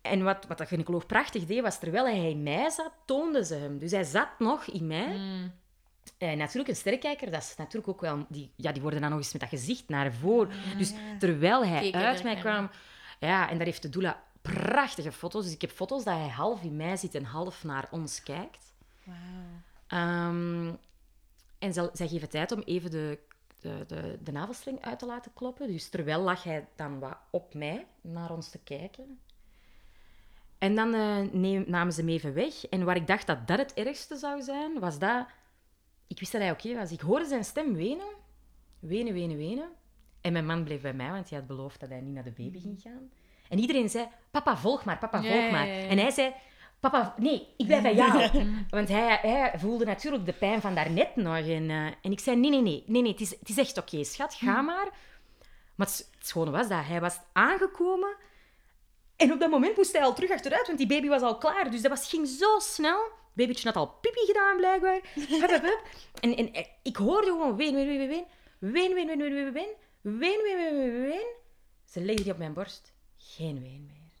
En 0.00 0.22
wat, 0.22 0.46
wat 0.46 0.58
dat 0.58 0.68
gynaecoloog 0.68 1.06
prachtig 1.06 1.46
deed, 1.46 1.62
was 1.62 1.78
terwijl 1.78 2.04
hij 2.04 2.30
in 2.30 2.42
mij 2.42 2.70
zat, 2.70 2.92
toonden 3.04 3.46
ze 3.46 3.54
hem. 3.54 3.78
Dus 3.78 3.90
hij 3.90 4.04
zat 4.04 4.28
nog 4.38 4.64
in 4.66 4.86
mij. 4.86 5.16
Mm. 5.16 5.52
En 6.18 6.38
natuurlijk, 6.38 6.68
een 6.68 6.76
sterrenkijker, 6.76 7.30
dat 7.30 7.42
is 7.42 7.54
natuurlijk 7.56 7.88
ook 7.88 8.00
wel... 8.00 8.26
Die, 8.28 8.50
ja, 8.56 8.72
die 8.72 8.82
worden 8.82 9.00
dan 9.00 9.10
nog 9.10 9.18
eens 9.18 9.32
met 9.32 9.40
dat 9.40 9.50
gezicht 9.50 9.88
naar 9.88 10.12
voren. 10.12 10.50
Dus 10.78 10.92
terwijl 11.18 11.64
hij 11.64 11.80
Keken 11.80 12.00
uit 12.00 12.22
mij 12.22 12.36
kwam... 12.36 12.70
Ja, 13.20 13.50
en 13.50 13.56
daar 13.56 13.66
heeft 13.66 13.82
de 13.82 13.88
doula 13.88 14.22
prachtige 14.42 15.12
foto's. 15.12 15.44
Dus 15.44 15.54
ik 15.54 15.60
heb 15.60 15.70
foto's 15.70 16.04
dat 16.04 16.14
hij 16.14 16.28
half 16.28 16.62
in 16.62 16.76
mij 16.76 16.96
zit 16.96 17.14
en 17.14 17.24
half 17.24 17.64
naar 17.64 17.88
ons 17.90 18.22
kijkt. 18.22 18.72
Wauw. 19.04 19.16
Ehm, 19.86 20.72
en 21.58 21.72
zij, 21.72 21.90
zij 21.92 22.08
geven 22.08 22.28
tijd 22.28 22.52
om 22.52 22.60
even 22.60 22.90
de, 22.90 23.18
de, 23.60 23.84
de, 23.86 24.18
de 24.22 24.32
navelstreng 24.32 24.80
uit 24.80 24.98
te 24.98 25.06
laten 25.06 25.32
kloppen. 25.34 25.66
Dus 25.66 25.88
terwijl 25.88 26.20
lag 26.20 26.42
hij 26.42 26.68
dan 26.76 26.98
wat 26.98 27.16
op 27.30 27.54
mij, 27.54 27.86
naar 28.00 28.30
ons 28.32 28.48
te 28.48 28.58
kijken. 28.58 29.20
En 30.58 30.74
dan 30.74 30.90
neem- 31.40 31.64
namen 31.66 31.92
ze 31.92 32.00
hem 32.00 32.08
even 32.08 32.34
weg. 32.34 32.66
En 32.66 32.84
waar 32.84 32.96
ik 32.96 33.06
dacht 33.06 33.26
dat 33.26 33.46
dat 33.46 33.58
het 33.58 33.74
ergste 33.74 34.16
zou 34.16 34.42
zijn, 34.42 34.78
was 34.78 34.98
dat... 34.98 35.26
Ik 36.06 36.18
wist 36.18 36.32
dat 36.32 36.40
hij 36.40 36.50
oké 36.50 36.74
was. 36.74 36.92
Ik 36.92 37.00
hoorde 37.00 37.26
zijn 37.26 37.44
stem 37.44 37.74
wenen. 37.74 38.14
Wenen, 38.78 39.12
wenen, 39.12 39.36
wenen. 39.36 39.68
En 40.20 40.32
mijn 40.32 40.46
man 40.46 40.64
bleef 40.64 40.80
bij 40.80 40.92
mij, 40.92 41.10
want 41.10 41.30
hij 41.30 41.38
had 41.38 41.46
beloofd 41.46 41.80
dat 41.80 41.88
hij 41.88 42.00
niet 42.00 42.14
naar 42.14 42.24
de 42.24 42.30
baby 42.30 42.60
ging 42.60 42.80
gaan. 42.80 43.10
En 43.48 43.58
iedereen 43.58 43.88
zei, 43.88 44.08
papa, 44.30 44.56
volg 44.56 44.84
maar, 44.84 44.98
papa, 44.98 45.22
volg 45.22 45.50
maar. 45.50 45.68
En 45.68 45.98
hij 45.98 46.10
zei, 46.10 46.34
papa, 46.80 47.14
nee, 47.18 47.48
ik 47.56 47.66
blijf 47.66 47.82
bij 47.82 47.94
jou. 47.94 48.30
Want 48.70 48.88
hij, 48.88 49.18
hij 49.22 49.52
voelde 49.56 49.84
natuurlijk 49.84 50.26
de 50.26 50.32
pijn 50.32 50.60
van 50.60 50.74
daarnet 50.74 51.16
nog. 51.16 51.36
En, 51.36 51.70
eh, 51.70 51.86
en 51.86 52.12
ik 52.12 52.20
zei, 52.20 52.36
nee, 52.36 52.50
nee, 52.50 52.62
nee, 52.62 52.84
nee, 52.86 53.02
nee 53.02 53.12
het, 53.12 53.20
is, 53.20 53.30
het 53.30 53.48
is 53.48 53.58
echt 53.58 53.78
oké, 53.78 54.04
schat, 54.04 54.34
ga 54.34 54.60
maar. 54.60 54.88
Maar 55.74 55.86
het, 55.86 56.08
het 56.18 56.26
schone 56.26 56.50
was 56.50 56.68
dat 56.68 56.84
hij 56.84 57.00
was 57.00 57.18
aangekomen 57.32 58.16
en 59.20 59.32
op 59.32 59.40
dat 59.40 59.50
moment 59.50 59.76
moest 59.76 59.92
hij 59.92 60.02
al 60.02 60.14
terug 60.14 60.30
achteruit, 60.30 60.66
want 60.66 60.78
die 60.78 60.86
baby 60.86 61.08
was 61.08 61.22
al 61.22 61.38
klaar. 61.38 61.70
Dus 61.70 61.82
dat 61.82 61.90
was, 61.90 62.08
ging 62.08 62.28
zo 62.28 62.58
snel. 62.58 63.02
Het 63.02 63.34
babytje 63.34 63.66
had 63.68 63.76
al 63.76 63.88
pipi 63.88 64.20
gedaan, 64.26 64.56
blijkbaar. 64.56 65.00
Hup, 65.14 65.50
hup, 65.50 65.62
hup. 65.62 65.82
En, 66.20 66.36
en 66.36 66.52
eh, 66.52 66.66
ik 66.82 66.96
hoorde 66.96 67.26
gewoon 67.26 67.56
ween, 67.56 67.74
ween, 67.74 67.86
ween, 67.86 68.08
ween. 68.08 68.24
Ween, 68.58 68.94
ween, 68.94 69.06
ween, 69.06 69.18
ween, 69.18 69.34
ween, 69.34 69.52
ween. 69.52 69.74
Ween, 70.00 70.40
ween, 70.42 70.56
ween, 70.56 70.76
ween, 70.76 71.02
ween. 71.02 71.34
Ze 71.84 72.00
legde 72.00 72.22
die 72.22 72.32
op 72.32 72.38
mijn 72.38 72.52
borst. 72.52 72.92
Geen 73.16 73.60
ween 73.60 73.86
meer. 73.86 74.12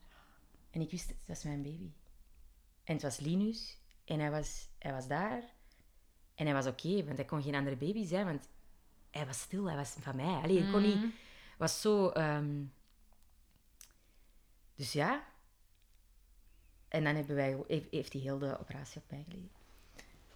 En 0.70 0.80
ik 0.80 0.90
wist, 0.90 1.08
het 1.08 1.26
was 1.26 1.42
mijn 1.42 1.62
baby. 1.62 1.90
En 2.90 2.96
het 2.96 3.04
was 3.04 3.18
Linus. 3.18 3.78
En 4.04 4.20
hij 4.20 4.30
was, 4.30 4.68
hij 4.78 4.92
was 4.92 5.06
daar. 5.06 5.42
En 6.34 6.44
hij 6.46 6.54
was 6.54 6.66
oké, 6.66 7.04
want 7.04 7.16
hij 7.16 7.24
kon 7.24 7.42
geen 7.42 7.54
andere 7.54 7.76
baby 7.76 8.06
zijn, 8.06 8.24
want 8.24 8.48
hij 9.10 9.26
was 9.26 9.40
stil, 9.40 9.64
hij 9.64 9.76
was 9.76 9.96
van 10.00 10.16
mij. 10.16 10.40
Allee, 10.42 10.58
ik 10.58 10.72
kon 10.72 10.82
niet... 10.82 11.14
was 11.58 11.80
zo... 11.80 12.08
ehm, 12.08 12.64
Dus 14.74 14.92
ja. 14.92 15.24
En 16.88 17.04
dan 17.04 17.14
hebben 17.14 17.34
wij, 17.36 17.64
heeft, 17.66 17.90
heeft 17.90 18.12
hij 18.12 18.22
heel 18.22 18.38
de 18.38 18.58
operatie 18.58 19.00
op 19.00 19.10
mij 19.10 19.24
gelegen. 19.28 19.50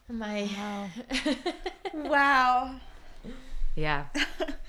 Amai. 0.09 0.57
Wauw. 0.57 0.89
Wauw. 2.11 2.79
Ja. 3.75 4.11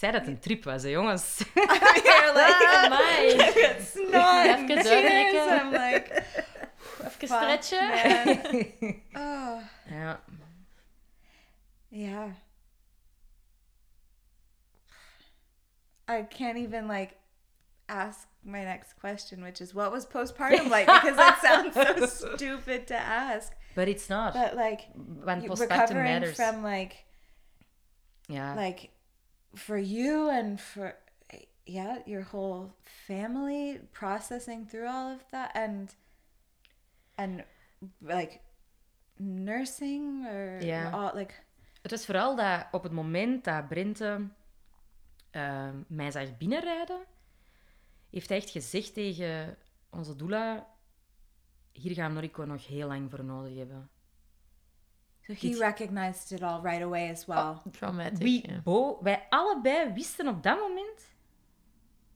Zei 0.00 0.12
dat 0.12 0.20
het 0.20 0.30
een 0.30 0.40
trip 0.40 0.64
was, 0.64 0.82
hè, 0.82 0.88
jongens. 0.88 1.42
Amai. 2.84 3.32
Even. 4.12 5.60
I'm 5.60 5.70
like, 5.70 6.22
Even 7.04 7.28
stretchen. 7.28 7.90
Oh, 9.12 9.60
Ja. 9.90 10.20
yeah. 11.88 12.30
I 16.08 16.22
can't 16.28 16.56
even 16.56 16.88
like 16.88 17.14
ask 17.88 18.26
my 18.42 18.64
next 18.64 18.94
question, 19.00 19.42
which 19.42 19.60
is 19.60 19.72
what 19.74 19.92
was 19.92 20.06
postpartum 20.06 20.70
like? 20.70 20.86
Because 20.86 21.18
it 21.18 21.34
sounds 21.42 21.74
so 21.74 22.06
stupid 22.36 22.86
to 22.86 22.94
ask. 22.96 23.52
But 23.74 23.88
it's 23.88 24.08
not. 24.08 24.32
But 24.32 24.54
like 24.56 24.80
you- 25.42 25.48
postpartum 25.48 25.68
recovering 25.70 26.04
matters. 26.20 26.36
from 26.36 26.62
like 26.62 27.04
Ja. 28.28 28.54
like 28.54 28.90
for 29.54 29.78
you 29.78 30.30
and 30.30 30.60
for 30.60 30.96
yeah 31.64 31.96
your 32.06 32.24
whole 32.32 32.70
family 32.82 33.80
processing 33.92 34.68
through 34.68 34.88
all 34.88 35.12
of 35.14 35.24
that 35.30 35.50
and 35.54 35.96
and 37.14 37.44
like 38.00 38.40
nursing 39.18 40.26
or 40.26 40.62
Yeah. 40.62 40.92
all 40.92 41.14
like 41.14 41.34
Het 41.82 41.90
was 41.90 42.04
vooral 42.06 42.36
dat 42.36 42.66
op 42.70 42.82
het 42.82 42.92
moment 42.92 43.44
dat 43.44 43.68
Brente 43.68 44.28
eh, 45.30 45.70
mij 45.86 46.10
zag 46.10 46.36
binnenrijden, 46.36 47.00
heeft 48.10 48.28
hij 48.28 48.38
echt 48.38 48.50
gezegd 48.50 48.94
tegen 48.94 49.56
onze 49.90 50.16
doula, 50.16 50.66
hier 51.72 51.94
gaan 51.94 52.12
Noriko 52.12 52.44
nog 52.44 52.66
heel 52.66 52.88
lang 52.88 53.10
voor 53.10 53.24
nodig 53.24 53.56
hebben. 53.56 53.90
So 55.36 55.48
he 55.48 55.56
recognized 55.58 56.32
it 56.32 56.42
all 56.42 56.60
right 56.62 56.82
away 56.82 57.10
as 57.10 57.24
well 57.26 57.62
Traumatic. 57.70 58.18
Wie, 58.18 58.50
ja. 58.50 58.60
Bo, 58.64 58.98
wij 59.02 59.26
allebei 59.28 59.92
wisten 59.92 60.28
op 60.28 60.42
dat 60.42 60.58
moment, 60.58 61.04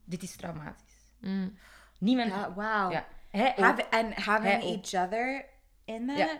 dit 0.05 0.23
is 0.23 0.37
traumatisch. 0.37 1.12
Mm. 1.21 1.59
Niemand... 1.99 2.31
Yeah, 2.31 2.55
wow 2.55 2.93
Ja, 2.93 3.07
hij 3.31 3.55
ook. 3.57 3.81
And 3.91 4.15
having 4.15 4.53
Hij 4.53 4.62
ook. 4.62 4.85
each 4.85 5.05
other 5.05 5.45
in 5.85 6.07
that 6.07 6.19
Ja. 6.19 6.39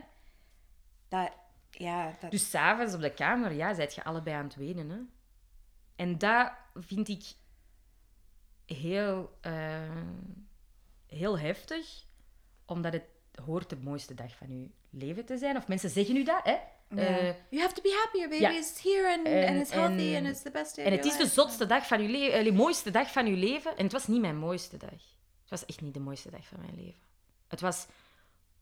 that 1.09 1.33
yeah 1.71 2.15
that 2.19 2.31
Dus 2.31 2.51
s'avonds 2.51 2.95
op 2.95 3.01
de 3.01 3.15
kamer, 3.15 3.53
ja, 3.53 3.75
zijt 3.75 3.95
je 3.95 4.05
allebei 4.05 4.37
aan 4.37 4.45
het 4.45 4.55
wenen. 4.55 4.91
Hè? 4.91 4.99
En 5.97 6.19
dat 6.19 6.53
vind 6.75 7.09
ik 7.09 7.25
heel, 8.67 9.39
eh, 9.41 9.81
heel 11.07 11.39
heftig, 11.39 12.05
omdat 12.67 12.93
het 12.93 13.05
hoort 13.45 13.71
de 13.71 13.77
mooiste 13.77 14.15
dag 14.15 14.37
van 14.37 14.59
je 14.61 14.71
leven 14.95 15.25
te 15.25 15.39
zijn. 15.39 15.57
Of 15.57 15.69
mensen 15.69 15.91
zeggen 15.91 16.17
u 16.17 16.25
dat, 16.25 16.41
hè? 16.45 16.57
yeah. 16.89 17.29
Eh, 17.29 17.35
you 17.49 17.63
have 17.63 17.75
to 17.75 17.83
be 17.83 18.01
happy 18.03 18.17
your 18.19 18.29
baby 18.31 18.43
ja. 18.43 18.51
is 18.51 18.79
here 18.83 19.17
and, 19.19 19.27
En- 19.27 19.49
and 19.49 19.61
it's 19.61 19.71
healthy 19.71 20.15
en- 20.15 20.17
and 20.25 20.27
it's 20.35 20.43
the 20.43 20.51
best 20.51 20.77
day 20.77 20.85
en 20.85 20.93
het 20.93 21.05
is 21.05 21.17
de 21.17 21.27
zotste 21.27 21.67
dag 21.67 21.87
van 21.87 22.03
je 22.03 22.09
leven, 22.09 22.45
de 22.45 22.53
mooiste 22.53 22.91
dag 22.91 23.13
van 23.13 23.27
je 23.27 23.37
leven. 23.37 23.77
En 23.77 23.83
het 23.85 23.93
was 23.93 24.07
niet 24.07 24.21
mijn 24.21 24.37
mooiste 24.37 24.77
dag. 24.77 24.91
Het 25.41 25.51
was 25.51 25.65
echt 25.67 25.81
niet 25.81 25.95
de 25.95 26.01
mooiste 26.01 26.31
dag 26.31 26.47
van 26.47 26.61
mijn 26.61 26.75
leven. 26.75 27.03
Het 27.49 27.61
was 27.61 27.87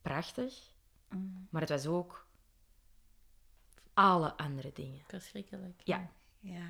prachtig, 0.03 0.55
Mm. 1.09 1.47
maar 1.51 1.61
het 1.61 1.71
was 1.71 1.87
ook 1.87 2.27
alle 3.95 4.37
andere 4.37 4.71
dingen. 4.75 5.03
Verschrikkelijk. 5.09 5.81
Ja, 5.85 6.11
yeah 6.41 6.63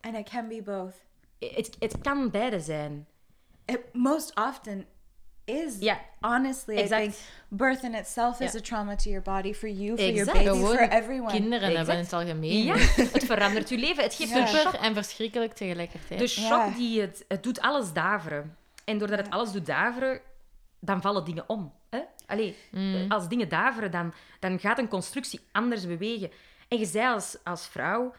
and 0.00 0.16
it 0.16 0.28
can 0.28 0.48
be 0.48 0.62
both 0.62 0.94
het, 1.38 1.76
het 1.78 1.98
kan 1.98 2.30
beide 2.30 2.60
zijn. 2.60 3.06
it, 3.64 3.80
most 3.92 4.34
often 4.36 4.86
is 5.44 5.76
Ja. 5.78 6.00
honestly 6.20 6.76
Exact. 6.76 7.02
I 7.02 7.10
think 7.10 7.14
birth 7.48 7.82
in 7.82 7.94
itself 7.94 8.40
is 8.40 8.54
a 8.54 8.60
trauma 8.60 8.96
to 8.96 9.10
your 9.10 9.22
body 9.22 9.54
for 9.54 9.68
you, 9.68 9.96
for 9.96 10.06
Exact. 10.06 10.14
your 10.16 10.32
baby, 10.32 10.44
Gewoon 10.48 10.76
for 10.76 10.88
everyone. 10.98 11.30
Kinderen 11.32 11.60
hebben 11.74 11.94
in 11.94 12.00
Exact. 12.00 12.10
het 12.10 12.12
algemeen. 12.12 12.64
Ja, 12.64 12.74
het 13.12 13.24
verandert 13.24 13.68
je 13.68 13.78
leven. 13.78 14.02
Het 14.02 14.14
geeft 14.14 14.30
Ja. 14.30 14.40
een 14.40 14.46
shock. 14.48 14.72
En 14.72 14.94
verschrikkelijk 14.94 15.52
tegelijkertijd. 15.52 16.20
De 16.20 16.26
shock 16.26 16.48
Ja. 16.48 16.70
die 16.76 17.00
het... 17.00 17.24
Het 17.28 17.42
doet 17.42 17.60
alles 17.60 17.92
daveren. 17.92 18.56
En 18.84 18.98
doordat 18.98 19.18
het 19.18 19.30
alles 19.30 19.52
doet 19.52 19.66
daveren, 19.66 20.20
dan 20.80 21.00
vallen 21.00 21.24
dingen 21.24 21.44
om. 21.48 21.72
Hè? 21.90 22.00
Allee, 22.26 22.56
Mm. 22.70 23.04
als 23.10 23.28
dingen 23.28 23.48
daveren, 23.48 23.90
dan, 23.90 24.12
dan 24.40 24.58
gaat 24.58 24.78
een 24.78 24.88
constructie 24.88 25.40
anders 25.52 25.86
bewegen. 25.86 26.30
En 26.68 26.78
je 26.78 26.86
zei 26.86 27.12
als, 27.14 27.36
als 27.44 27.66
vrouw... 27.66 28.12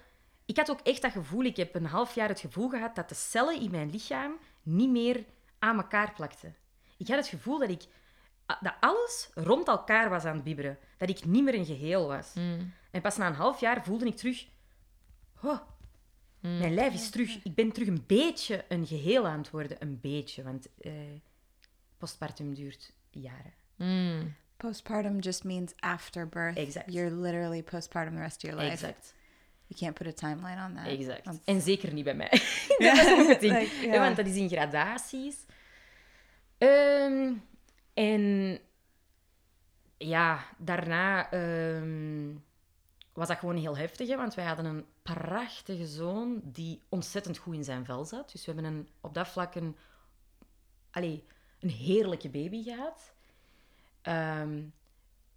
Ik 0.46 0.58
had 0.58 0.70
ook 0.72 0.80
echt 0.84 1.02
dat 1.02 1.12
gevoel... 1.12 1.44
Ik 1.44 1.58
heb 1.58 1.76
een 1.76 1.86
half 1.86 2.16
jaar 2.16 2.28
het 2.30 2.40
gevoel 2.40 2.70
gehad 2.70 2.96
dat 2.96 3.10
de 3.10 3.16
cellen 3.16 3.62
in 3.62 3.72
mijn 3.72 3.90
lichaam 3.92 4.32
niet 4.64 4.90
meer 4.90 5.24
aan 5.60 5.78
elkaar 5.78 6.14
plakten. 6.14 6.56
Ik 6.98 7.08
had 7.08 7.18
het 7.18 7.28
gevoel 7.28 7.60
dat 7.60 7.70
ik... 7.70 7.82
Dat 8.62 8.74
alles 8.80 9.30
rond 9.34 9.68
elkaar 9.68 10.10
was 10.10 10.24
aan 10.24 10.36
het 10.36 10.44
bibberen. 10.44 10.78
Dat 10.98 11.10
ik 11.10 11.26
niet 11.26 11.44
meer 11.44 11.54
een 11.54 11.66
geheel 11.66 12.08
was. 12.08 12.34
Mm. 12.34 12.74
En 12.92 13.02
pas 13.02 13.18
na 13.18 13.28
een 13.28 13.34
half 13.34 13.60
jaar 13.60 13.84
voelde 13.84 14.06
ik 14.06 14.16
terug... 14.16 14.48
Oh, 15.44 15.60
mijn 16.40 16.74
lijf 16.74 16.94
is 16.94 17.10
terug... 17.10 17.44
Ik 17.44 17.56
ben 17.56 17.72
terug 17.72 17.88
een 17.88 18.04
beetje 18.08 18.66
een 18.68 18.88
geheel 18.88 19.28
aan 19.28 19.38
het 19.38 19.50
worden. 19.50 19.78
Een 19.80 20.00
beetje, 20.02 20.44
want 20.44 20.68
eh, 20.82 20.92
postpartum 21.98 22.54
duurt 22.54 22.94
jaren. 23.10 23.54
Mm. 23.76 24.36
Postpartum 24.58 25.20
just 25.20 25.44
means 25.44 25.74
after 25.80 26.30
birth. 26.30 26.58
Exact. 26.58 26.94
You're 26.94 27.16
literally 27.16 27.64
postpartum 27.64 28.14
the 28.16 28.20
rest 28.22 28.36
of 28.36 28.42
your 28.42 28.58
life. 28.58 28.72
Exact. 28.72 29.14
You 29.68 29.80
can't 29.80 29.94
put 29.94 30.24
a 30.24 30.28
timeline 30.30 30.66
on 30.66 30.76
that. 30.76 30.86
Exact. 30.86 31.26
Want- 31.26 31.42
En 31.46 31.62
zeker 31.62 31.94
niet 31.94 32.04
bij 32.04 32.16
mij. 32.16 32.30
dat 32.78 32.98
is 32.98 33.12
ook 33.12 33.28
het 33.28 33.40
ding. 33.40 33.58
Like, 33.60 33.76
Ja, 33.88 33.94
ja. 33.94 34.00
Want 34.00 34.16
dat 34.16 34.26
is 34.28 34.36
in 34.36 34.50
gradaties. 34.50 35.36
Ehm, 36.58 37.34
en 37.94 38.60
ja, 39.98 40.46
daarna 40.58 41.32
ehm, 41.32 42.34
was 43.14 43.28
dat 43.28 43.38
gewoon 43.38 43.58
heel 43.58 43.78
heftig. 43.78 44.16
Want 44.16 44.34
wij 44.34 44.46
hadden 44.46 44.66
een 44.66 44.86
prachtige 45.02 45.88
zoon 45.88 46.42
die 46.44 46.82
ontzettend 46.90 47.38
goed 47.38 47.56
in 47.56 47.64
zijn 47.64 47.86
vel 47.86 48.06
zat. 48.06 48.32
Dus 48.32 48.46
we 48.46 48.52
hebben 48.52 48.72
een, 48.72 48.90
op 49.02 49.14
dat 49.14 49.28
vlak 49.28 49.56
een, 49.56 49.76
allee, 50.92 51.24
een 51.60 51.70
heerlijke 51.70 52.30
baby 52.30 52.64
gehad. 52.64 53.14
Ehm, 54.02 54.62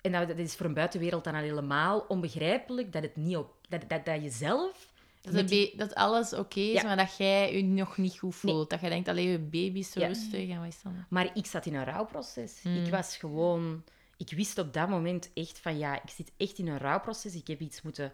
en 0.00 0.12
dat, 0.12 0.28
dat 0.28 0.38
is 0.38 0.56
voor 0.56 0.66
een 0.66 0.74
buitenwereld 0.74 1.24
dan 1.24 1.34
al 1.34 1.40
helemaal 1.40 2.00
onbegrijpelijk 2.00 2.92
dat, 2.92 3.02
het 3.02 3.16
niet, 3.16 3.38
dat, 3.68 3.88
dat, 3.88 4.04
dat 4.04 4.22
je 4.22 4.30
zelf... 4.30 4.88
Dat, 5.20 5.32
met 5.32 5.48
die- 5.48 5.76
dat 5.76 5.94
alles 5.94 6.32
oké 6.32 6.60
is, 6.60 6.80
Ja. 6.80 6.82
maar 6.82 6.96
dat 6.96 7.16
jij 7.16 7.56
je 7.56 7.62
nog 7.62 7.96
niet 7.96 8.18
goed 8.18 8.42
Nee. 8.42 8.54
voelt. 8.54 8.70
Dat 8.70 8.80
je 8.80 8.88
denkt, 8.88 9.08
alleen 9.08 9.28
je 9.28 9.38
baby 9.38 9.78
is 9.78 9.90
zo 9.90 10.00
Ja. 10.00 10.06
rustig 10.06 10.48
en 10.48 10.58
wat 10.58 10.68
is 10.68 10.82
dan? 10.82 11.04
Maar 11.08 11.30
ik 11.34 11.46
zat 11.46 11.66
in 11.66 11.74
een 11.74 11.84
rouwproces. 11.84 12.60
Hmm. 12.62 12.84
Ik 12.84 12.90
was 12.90 13.16
gewoon... 13.16 13.84
Ik 14.16 14.30
wist 14.30 14.58
op 14.58 14.72
dat 14.72 14.88
moment 14.88 15.30
echt 15.34 15.58
van, 15.58 15.78
ja, 15.78 16.02
ik 16.02 16.10
zit 16.10 16.32
echt 16.36 16.58
in 16.58 16.68
een 16.68 16.78
rouwproces. 16.78 17.34
Ik 17.34 17.46
heb 17.46 17.60
iets 17.60 17.82
moeten 17.82 18.12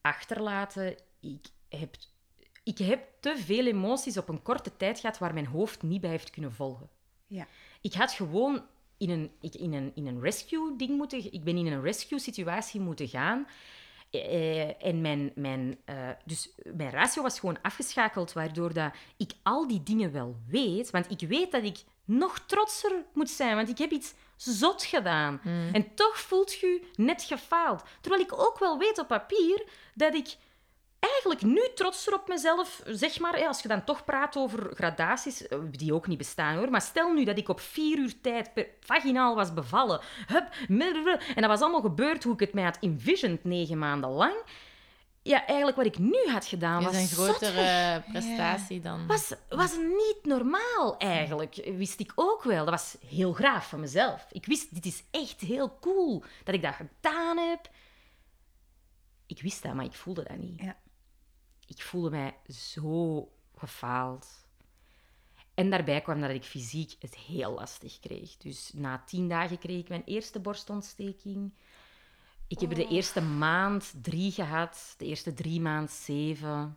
achterlaten. 0.00 0.96
Ik 1.20 1.46
heb, 1.68 1.96
ik 2.64 2.78
heb 2.78 3.08
te 3.20 3.34
veel 3.38 3.66
emoties 3.66 4.16
op 4.16 4.28
een 4.28 4.42
korte 4.42 4.76
tijd 4.76 5.00
gehad 5.00 5.18
waar 5.18 5.34
mijn 5.34 5.46
hoofd 5.46 5.82
niet 5.82 6.00
bij 6.00 6.10
heeft 6.10 6.30
kunnen 6.30 6.52
volgen. 6.52 6.88
Ja. 7.26 7.46
Ik 7.80 7.92
had 7.94 8.12
gewoon 8.12 8.62
in 8.98 9.10
een, 9.10 9.30
ik, 9.40 9.54
in 9.54 9.72
een, 9.72 9.92
in 9.94 10.06
een 10.06 10.20
rescue-ding 10.20 10.96
moeten... 10.96 11.32
Ik 11.32 11.44
ben 11.44 11.56
in 11.56 11.66
een 11.66 11.82
rescue-situatie 11.82 12.80
moeten 12.80 13.08
gaan. 13.08 13.46
Eh, 14.10 14.84
en 14.84 15.00
mijn, 15.00 15.32
mijn, 15.34 15.78
eh, 15.84 16.08
dus 16.24 16.50
mijn 16.74 16.90
ratio 16.90 17.22
was 17.22 17.38
gewoon 17.38 17.62
afgeschakeld, 17.62 18.32
waardoor 18.32 18.72
dat 18.72 18.92
ik 19.16 19.32
al 19.42 19.68
die 19.68 19.82
dingen 19.82 20.12
wel 20.12 20.36
weet. 20.48 20.90
Want 20.90 21.10
ik 21.10 21.28
weet 21.28 21.52
dat 21.52 21.62
ik 21.62 21.78
nog 22.04 22.38
trotser 22.38 23.04
moet 23.12 23.30
zijn, 23.30 23.56
want 23.56 23.68
ik 23.68 23.78
heb 23.78 23.90
iets 23.90 24.14
zot 24.36 24.84
gedaan. 24.84 25.40
En 25.72 25.94
toch 25.94 26.20
voelt 26.20 26.54
je 26.54 26.82
net 26.94 27.22
gefaald. 27.22 27.82
Terwijl 28.00 28.22
ik 28.22 28.38
ook 28.38 28.58
wel 28.58 28.78
weet 28.78 28.98
op 28.98 29.08
papier 29.08 29.64
dat 29.94 30.14
ik 30.14 30.36
eigenlijk 30.98 31.42
nu 31.42 31.68
trotser 31.74 32.14
op 32.14 32.28
mezelf, 32.28 32.82
zeg 32.86 33.18
maar, 33.18 33.36
hè, 33.36 33.46
als 33.46 33.62
je 33.62 33.68
dan 33.68 33.84
toch 33.84 34.04
praat 34.04 34.36
over 34.36 34.70
gradaties, 34.74 35.48
eh, 35.48 35.58
die 35.70 35.94
ook 35.94 36.06
niet 36.06 36.18
bestaan 36.18 36.56
hoor, 36.56 36.70
maar 36.70 36.80
stel 36.80 37.12
nu 37.12 37.24
dat 37.24 37.38
ik 37.38 37.48
op 37.48 37.60
vier 37.60 37.98
uur 37.98 38.20
tijd 38.20 38.54
per 38.54 38.66
vaginaal 38.80 39.34
was 39.34 39.54
bevallen, 39.54 40.00
hup, 40.26 40.48
en 40.68 41.40
dat 41.40 41.46
was 41.46 41.60
allemaal 41.60 41.80
gebeurd 41.80 42.24
hoe 42.24 42.32
ik 42.32 42.40
het 42.40 42.54
mij 42.54 42.64
had 42.64 42.78
envisioned 42.80 43.44
negen 43.44 43.78
maanden 43.78 44.10
lang. 44.10 44.36
Ja, 45.22 45.46
eigenlijk 45.46 45.76
wat 45.76 45.86
ik 45.86 45.98
nu 45.98 46.28
had 46.30 46.46
gedaan 46.46 46.82
was 46.82 46.96
is 46.96 47.10
een 47.10 47.16
grotere 47.16 48.02
prestatie 48.12 48.80
dan... 48.80 49.06
was, 49.06 49.32
was 49.48 49.76
niet 49.76 50.18
normaal 50.22 50.96
eigenlijk. 50.98 51.54
Wist 51.76 52.00
ik 52.00 52.12
ook 52.14 52.42
wel. 52.42 52.64
Dat 52.64 52.74
was 52.74 52.96
heel 53.06 53.32
graaf 53.32 53.68
van 53.68 53.80
mezelf. 53.80 54.26
Ik 54.30 54.46
wist, 54.46 54.74
dit 54.74 54.84
is 54.84 55.02
echt 55.10 55.40
heel 55.40 55.78
cool 55.80 56.24
dat 56.44 56.54
ik 56.54 56.62
dat 56.62 56.74
gedaan 56.74 57.38
heb. 57.38 57.68
Ik 59.26 59.42
wist 59.42 59.62
dat, 59.62 59.74
maar 59.74 59.84
ik 59.84 59.94
voelde 59.94 60.24
dat 60.28 60.36
niet. 60.36 60.60
Ja. 60.60 60.76
Ik 61.66 61.82
voelde 61.82 62.10
mij 62.10 62.34
zo 62.48 63.28
gefaald. 63.56 64.26
En 65.54 65.70
daarbij 65.70 66.00
kwam 66.00 66.20
dat 66.20 66.30
ik 66.30 66.44
fysiek 66.44 66.96
het 66.98 67.14
heel 67.14 67.52
lastig 67.52 68.00
kreeg. 68.00 68.36
Dus 68.36 68.70
na 68.74 69.02
tien 69.06 69.28
dagen 69.28 69.58
kreeg 69.58 69.80
ik 69.80 69.88
mijn 69.88 70.02
eerste 70.04 70.38
borstontsteking. 70.40 71.52
Ik 72.48 72.60
heb 72.60 72.70
er 72.70 72.76
de 72.76 72.88
eerste 72.88 73.20
maand 73.22 73.92
drie 74.02 74.32
gehad, 74.32 74.94
de 74.98 75.04
eerste 75.06 75.34
drie 75.34 75.60
maand 75.60 75.90
zeven. 75.90 76.76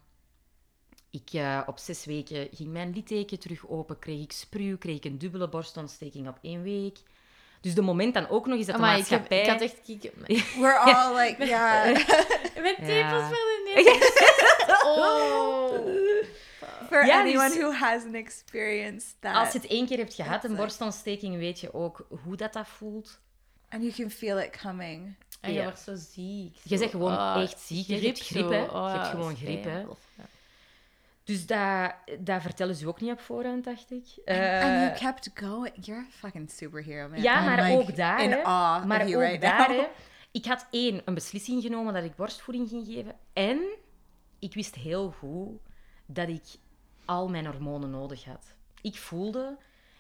Ik, 1.10 1.30
eh, 1.34 1.62
op 1.66 1.78
zes 1.78 2.06
weken 2.06 2.48
ging 2.52 2.72
mijn 2.72 2.94
litteken 2.94 3.40
terug 3.40 3.68
open, 3.68 4.00
kreeg 4.00 4.24
ik 4.24 4.32
spruw, 4.32 4.78
kreeg 4.78 4.96
ik 4.96 5.06
een 5.06 5.18
dubbele 5.18 5.50
borstontsteking 5.50 6.28
op 6.28 6.38
één 6.42 6.62
week. 6.62 6.98
Dus 7.62 7.74
de 7.76 7.82
moment 7.82 8.14
dan 8.14 8.28
ook 8.30 8.46
nog 8.48 8.58
eens 8.58 8.66
dat 8.66 8.76
de 8.76 8.82
Amai, 8.82 9.00
ik, 9.02 9.08
heb, 9.08 9.20
maatschappij... 9.20 9.42
ik 9.44 9.50
had 9.50 9.62
echt 9.62 9.82
kieken. 9.82 10.12
We're 10.62 10.78
all 10.78 11.16
like, 11.18 11.46
yeah. 11.46 11.84
Mijn 12.64 12.76
Ja. 12.80 12.86
tepels 12.86 13.30
werden 13.30 13.64
neer. 13.66 14.58
Oh. 14.86 15.72
For 16.88 17.06
Ja, 17.06 17.20
anyone 17.20 17.48
dus- 17.50 17.58
who 17.58 17.72
hasn't 17.72 18.14
experienced 18.16 19.16
that. 19.20 19.36
Als 19.36 19.52
je 19.54 19.60
het 19.60 19.68
één 19.68 19.88
keer 19.88 19.98
hebt 19.98 20.14
gehad, 20.14 20.44
een 20.44 20.56
borstontsteking, 20.56 21.38
weet 21.38 21.60
je 21.60 21.74
ook 21.74 22.08
hoe 22.24 22.36
dat, 22.36 22.54
dat 22.54 22.68
voelt. 22.68 23.20
And 23.70 23.82
you 23.84 23.94
can 23.94 24.10
feel 24.10 24.40
it 24.40 24.58
coming. 24.62 25.16
En 25.42 25.52
je 25.52 25.58
Ja. 25.58 25.64
wordt 25.64 25.80
zo 25.80 25.94
ziek. 25.96 26.56
Je 26.64 26.78
bent 26.78 26.92
gewoon 26.92 27.18
Ah, 27.18 27.42
echt 27.42 27.60
ziek. 27.60 27.88
Je 27.88 28.00
hebt 28.00 28.20
griep. 28.20 28.50
Je 28.50 28.68
Oh, 28.72 28.94
hebt 28.94 29.08
gewoon 29.08 29.36
griep, 29.36 29.64
hè. 29.64 29.86
Dus 31.24 31.46
dat, 31.46 31.94
dat 32.20 32.42
vertellen 32.42 32.76
ze 32.76 32.88
ook 32.88 33.02
niet 33.02 33.12
op 33.12 33.20
voorhand, 33.20 33.64
dacht 33.64 33.92
ik. 33.92 34.06
and, 34.26 34.38
and 34.38 34.82
you 34.82 34.90
Eh, 34.90 34.98
kept 35.00 35.30
going. 35.34 35.74
You're 35.86 36.02
a 36.02 36.12
fucking 36.12 36.52
superhero, 36.52 37.08
man. 37.10 37.22
Ja, 37.22 37.40
I'm, 37.40 37.46
maar 37.46 37.64
like, 37.64 37.78
ook 37.78 37.96
daar, 37.96 38.24
in 38.24 38.32
hè. 38.32 38.44
awe 38.44 38.86
maar 38.86 38.98
of 38.98 39.04
ook 39.04 39.10
you 39.10 39.22
right 39.24 39.42
daar, 39.42 39.70
hè. 39.70 39.88
Ik 40.32 40.46
had 40.46 40.66
één, 40.72 41.02
een 41.06 41.14
beslissing 41.14 41.62
genomen 41.62 41.94
dat 41.94 42.04
ik 42.04 42.16
borstvoeding 42.16 42.70
ging 42.70 42.86
geven. 42.86 43.16
En 43.34 43.60
ik 44.40 44.54
wist 44.54 44.76
heel 44.76 45.12
goed 45.12 45.60
dat 46.06 46.28
ik 46.30 46.44
al 47.06 47.28
mijn 47.30 47.46
hormonen 47.46 47.90
nodig 47.90 48.26
had. 48.26 48.56
Ik 48.82 48.98
voelde, 48.98 49.58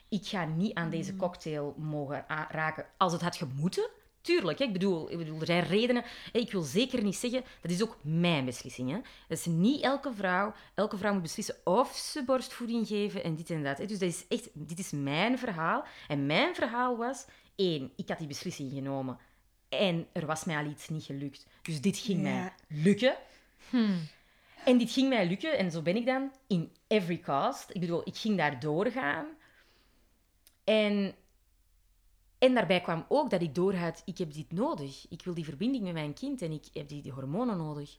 ik 0.09 0.25
ga 0.27 0.45
niet 0.45 0.73
aan 0.73 0.89
deze 0.89 1.15
cocktail 1.15 1.73
mogen 1.77 2.25
raken 2.49 2.85
als 2.97 3.11
het 3.11 3.21
had 3.21 3.35
gemoeten. 3.35 3.89
Tuurlijk, 4.21 4.59
hè. 4.59 4.65
Ik, 4.65 4.73
bedoel, 4.73 5.11
ik 5.11 5.17
bedoel, 5.17 5.39
er 5.39 5.45
zijn 5.45 5.63
redenen. 5.63 6.03
Ik 6.31 6.51
wil 6.51 6.61
zeker 6.61 7.03
niet 7.03 7.15
zeggen, 7.15 7.43
dat 7.61 7.71
is 7.71 7.83
ook 7.83 7.97
mijn 8.01 8.45
beslissing. 8.45 8.89
Hè. 8.91 8.97
Dat 9.27 9.37
is 9.37 9.45
niet 9.45 9.81
elke 9.83 10.13
vrouw. 10.13 10.53
Elke 10.73 10.97
vrouw 10.97 11.13
moet 11.13 11.21
beslissen 11.21 11.55
of 11.63 11.95
ze 11.95 12.23
borstvoeding 12.23 12.87
geven 12.87 13.23
en 13.23 13.35
dit 13.35 13.49
en 13.49 13.63
dat. 13.63 13.77
Hè. 13.77 13.85
Dus 13.85 13.99
dat 13.99 14.09
is 14.09 14.25
echt, 14.27 14.49
dit 14.53 14.79
is 14.79 14.91
mijn 14.91 15.37
verhaal. 15.37 15.85
En 16.07 16.25
mijn 16.25 16.55
verhaal 16.55 16.97
was, 16.97 17.25
één, 17.55 17.91
ik 17.95 18.09
had 18.09 18.17
die 18.17 18.27
beslissing 18.27 18.71
genomen. 18.71 19.17
En 19.69 20.07
er 20.13 20.25
was 20.25 20.45
mij 20.45 20.57
al 20.57 20.65
iets 20.71 20.89
niet 20.89 21.03
gelukt. 21.03 21.45
Dus 21.61 21.81
dit 21.81 21.97
ging 21.97 22.17
Ja. 22.23 22.23
mij 22.23 22.53
lukken. 22.67 23.15
En 24.69 24.77
dit 24.77 24.91
ging 24.91 25.09
mij 25.09 25.27
lukken. 25.27 25.57
En 25.57 25.71
zo 25.71 25.81
ben 25.81 25.95
ik 25.95 26.05
dan 26.05 26.31
in 26.47 26.71
every 26.87 27.19
cast. 27.19 27.69
Ik 27.69 27.79
bedoel, 27.79 28.01
ik 28.03 28.17
ging 28.17 28.37
daar 28.37 28.59
doorgaan. 28.59 29.27
En, 30.63 31.15
en 32.37 32.53
daarbij 32.53 32.81
kwam 32.81 33.05
ook 33.07 33.29
dat 33.29 33.41
ik 33.41 33.55
doorhad, 33.55 34.01
ik 34.05 34.17
heb 34.17 34.33
dit 34.33 34.51
nodig. 34.51 35.05
Ik 35.09 35.21
wil 35.23 35.33
die 35.33 35.43
verbinding 35.45 35.83
met 35.83 35.93
mijn 35.93 36.13
kind 36.13 36.41
en 36.41 36.51
ik 36.51 36.65
heb 36.73 36.87
die, 36.87 37.01
die 37.01 37.11
hormonen 37.11 37.57
nodig. 37.57 37.97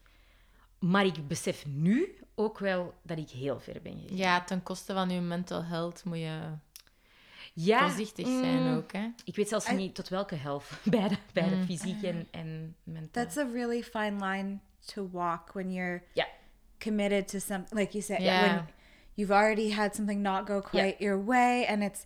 Maar 0.78 1.06
ik 1.06 1.28
besef 1.28 1.66
nu 1.66 2.18
ook 2.34 2.58
wel 2.58 2.94
dat 3.02 3.18
ik 3.18 3.30
heel 3.30 3.60
ver 3.60 3.82
ben 3.82 4.00
gegaan. 4.00 4.16
Ja, 4.16 4.44
ten 4.44 4.62
koste 4.62 4.92
van 4.92 5.10
je 5.10 5.20
mental 5.20 5.64
health 5.64 6.04
moet 6.04 6.18
je 6.18 6.40
Ja, 7.54 7.80
voorzichtig 7.86 8.26
zijn 8.26 8.62
mm, 8.62 8.76
ook. 8.76 8.92
Hè? 8.92 9.08
Ik 9.24 9.36
weet 9.36 9.48
zelfs 9.48 9.68
I- 9.70 9.74
niet 9.74 9.94
tot 9.94 10.08
welke 10.08 10.34
helft. 10.34 10.84
Beide, 10.90 11.16
beide 11.32 11.54
Mm. 11.56 11.64
fysiek 11.64 12.02
en, 12.02 12.28
en 12.30 12.76
mentaal. 12.82 13.24
That's 13.24 13.36
a 13.36 13.48
really 13.52 13.82
fine 13.82 14.24
line 14.26 14.58
to 14.86 15.08
walk 15.10 15.52
when 15.52 15.72
you're 15.72 16.02
Ja. 16.12 16.26
Committed 16.80 17.28
to 17.28 17.40
something. 17.40 17.78
Like 17.78 17.94
you 17.94 18.02
said, 18.02 18.20
Yeah. 18.20 18.42
when 18.56 18.66
you've 19.14 19.30
already 19.32 19.70
had 19.70 19.94
something 19.94 20.22
not 20.22 20.46
go 20.46 20.60
quite 20.60 20.96
your 21.00 21.18
way, 21.24 21.66
and 21.68 21.82
it's, 21.82 22.04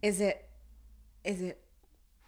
is 0.00 0.20
it, 0.20 0.36
is 1.24 1.40
it, 1.40 1.56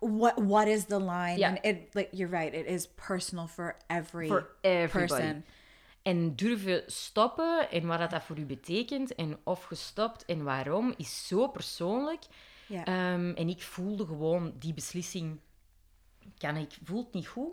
what 0.01 0.37
what 0.43 0.67
is 0.69 0.85
the 0.87 0.99
line? 0.99 1.39
Yeah. 1.39 1.49
And 1.49 1.59
it 1.63 1.95
like 1.95 2.09
you're 2.13 2.31
right, 2.31 2.55
it 2.55 2.67
is 2.67 2.87
personal 2.87 3.47
for 3.47 3.77
every 3.89 4.29
For 4.29 4.47
everybody. 4.63 5.09
person. 5.23 5.45
En 6.05 6.35
durven 6.35 6.83
stoppen 6.87 7.71
en 7.71 7.87
wat 7.87 8.11
dat 8.11 8.23
voor 8.25 8.39
u 8.39 8.45
betekent 8.45 9.15
en 9.15 9.39
of 9.45 9.65
gestopt 9.65 10.25
en 10.25 10.43
waarom 10.45 10.95
is 10.97 11.27
zo 11.27 11.49
persoonlijk. 11.49 12.23
Ja. 12.67 12.85
Ehm, 12.85 13.33
en 13.35 13.49
ik 13.49 13.63
voelde 13.63 14.07
gewoon 14.07 14.53
die 14.59 14.75
beslissing, 14.75 15.41
kan 16.39 16.57
ik, 16.57 16.79
voelt 16.85 17.13
niet 17.15 17.27
goed. 17.27 17.53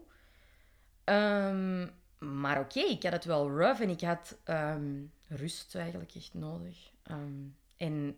Ehm, 1.04 1.88
maar 2.20 2.60
oké, 2.60 2.80
ik 2.80 3.04
had 3.04 3.12
het 3.12 3.26
wel 3.26 3.50
rough 3.50 3.82
en 3.82 3.90
ik 3.90 4.02
had 4.02 4.38
ehm, 4.44 5.04
rust 5.28 5.76
eigenlijk 5.76 6.16
echt 6.16 6.34
nodig. 6.34 6.92
Ehm, 7.04 7.44
en 7.78 8.18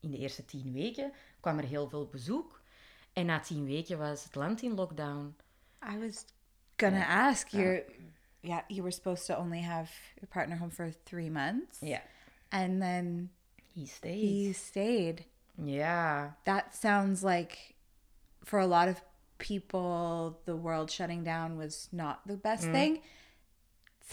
in 0.00 0.10
de 0.10 0.18
eerste 0.18 0.44
tien 0.44 0.72
weken 0.72 1.12
kwam 1.40 1.58
er 1.58 1.64
heel 1.64 1.88
veel 1.88 2.06
bezoek. 2.06 2.60
En 3.12 3.26
na 3.26 3.40
tien 3.40 3.64
weken 3.64 3.98
was 3.98 4.24
het 4.24 4.34
land 4.34 4.62
in 4.62 4.74
lockdown. 4.74 5.36
I 5.94 5.98
was 5.98 6.24
gonna 6.76 7.28
ask 7.28 7.48
you. 7.48 7.82
Yeah, 8.40 8.62
you 8.68 8.80
were 8.82 8.92
supposed 8.92 9.26
to 9.26 9.34
only 9.34 9.60
have 9.62 9.92
your 10.14 10.28
partner 10.28 10.58
home 10.58 10.70
for 10.72 10.92
three 11.04 11.30
months, 11.30 11.78
Ja. 11.80 12.02
and 12.48 12.80
then 12.80 13.32
He 13.74 13.86
stayed. 13.86 14.46
he 14.46 14.52
stayed. 14.52 15.26
Ja. 15.54 16.36
That 16.44 16.74
sounds 16.74 17.22
like, 17.22 17.74
for 18.42 18.58
a 18.60 18.66
lot 18.66 18.88
of 18.88 19.02
people, 19.48 20.40
the 20.44 20.56
world 20.56 20.90
shutting 20.90 21.24
down 21.24 21.56
was 21.56 21.88
not 21.90 22.18
the 22.26 22.36
best 22.36 22.66
mm. 22.66 22.72
thing. 22.72 23.00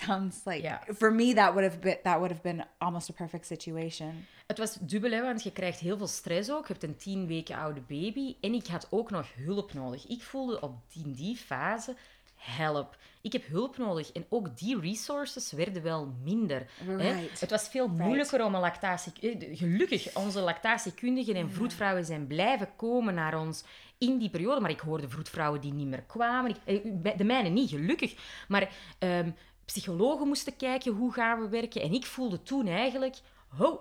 Sounds 0.06 0.46
like 0.46 0.62
Yeah. 0.62 0.80
for 0.94 1.12
me 1.12 1.34
that 1.34 1.54
would 1.54 1.64
have 1.64 1.80
been 1.80 1.98
that 2.04 2.20
would 2.20 2.32
have 2.32 2.44
been 2.44 2.66
almost 2.78 3.10
a 3.10 3.14
perfect 3.14 3.46
situation. 3.46 4.26
Het 4.48 4.58
was 4.58 4.78
dubbel, 4.80 5.12
hè, 5.12 5.22
want 5.22 5.44
je 5.44 5.52
krijgt 5.52 5.80
heel 5.80 5.98
veel 5.98 6.08
stress 6.08 6.52
ook. 6.52 6.68
Je 6.68 6.74
hebt 6.74 6.84
een 6.84 6.98
tien 6.98 7.28
weken 7.28 7.58
oude 7.58 7.82
baby. 7.82 8.36
En 8.42 8.54
ik 8.54 8.68
had 8.68 8.88
ook 8.90 9.12
nog 9.12 9.28
hulp 9.36 9.74
nodig. 9.74 10.08
Ik 10.08 10.22
voelde 10.22 10.62
op 10.62 10.76
die, 10.94 11.04
in 11.04 11.14
die 11.14 11.36
fase, 11.36 11.96
help. 12.38 12.98
Ik 13.22 13.34
heb 13.34 13.48
hulp 13.48 13.78
nodig. 13.78 14.12
En 14.12 14.26
ook 14.30 14.58
die 14.58 14.80
resources 14.80 15.52
werden 15.52 15.84
wel 15.84 16.14
minder. 16.24 16.70
Hè. 16.84 17.14
Het 17.40 17.50
was 17.50 17.68
veel 17.70 17.88
moeilijker 17.88 18.46
om 18.46 18.56
een 18.56 18.62
lactatie... 18.62 19.14
eh, 19.22 19.58
Gelukkig, 19.58 20.16
onze 20.16 20.40
lactatiekundigen 20.40 21.36
en 21.36 21.52
vroedvrouwen 21.52 22.06
zijn 22.06 22.28
blijven 22.28 22.70
komen 22.76 23.14
naar 23.14 23.40
ons 23.40 23.64
in 23.98 24.18
die 24.18 24.30
periode. 24.30 24.62
Maar 24.62 24.70
ik 24.70 24.80
hoorde 24.80 25.10
vroedvrouwen 25.10 25.62
die 25.62 25.74
niet 25.74 25.88
meer 25.88 26.04
kwamen. 26.04 26.56
Ik, 26.66 26.84
eh, 27.04 27.18
de 27.18 27.24
mijne 27.24 27.50
niet, 27.50 27.70
gelukkig. 27.70 28.16
Maar 28.48 28.70
ehm, 29.00 29.32
psychologen 29.66 30.28
moesten 30.28 30.56
kijken 30.56 30.92
hoe 30.94 31.14
gaan 31.14 31.42
we 31.42 31.50
werken. 31.50 31.82
En 31.82 31.94
ik 31.94 32.06
voelde 32.06 32.44
toen 32.44 32.68
eigenlijk... 32.68 33.16
Ho, 33.48 33.80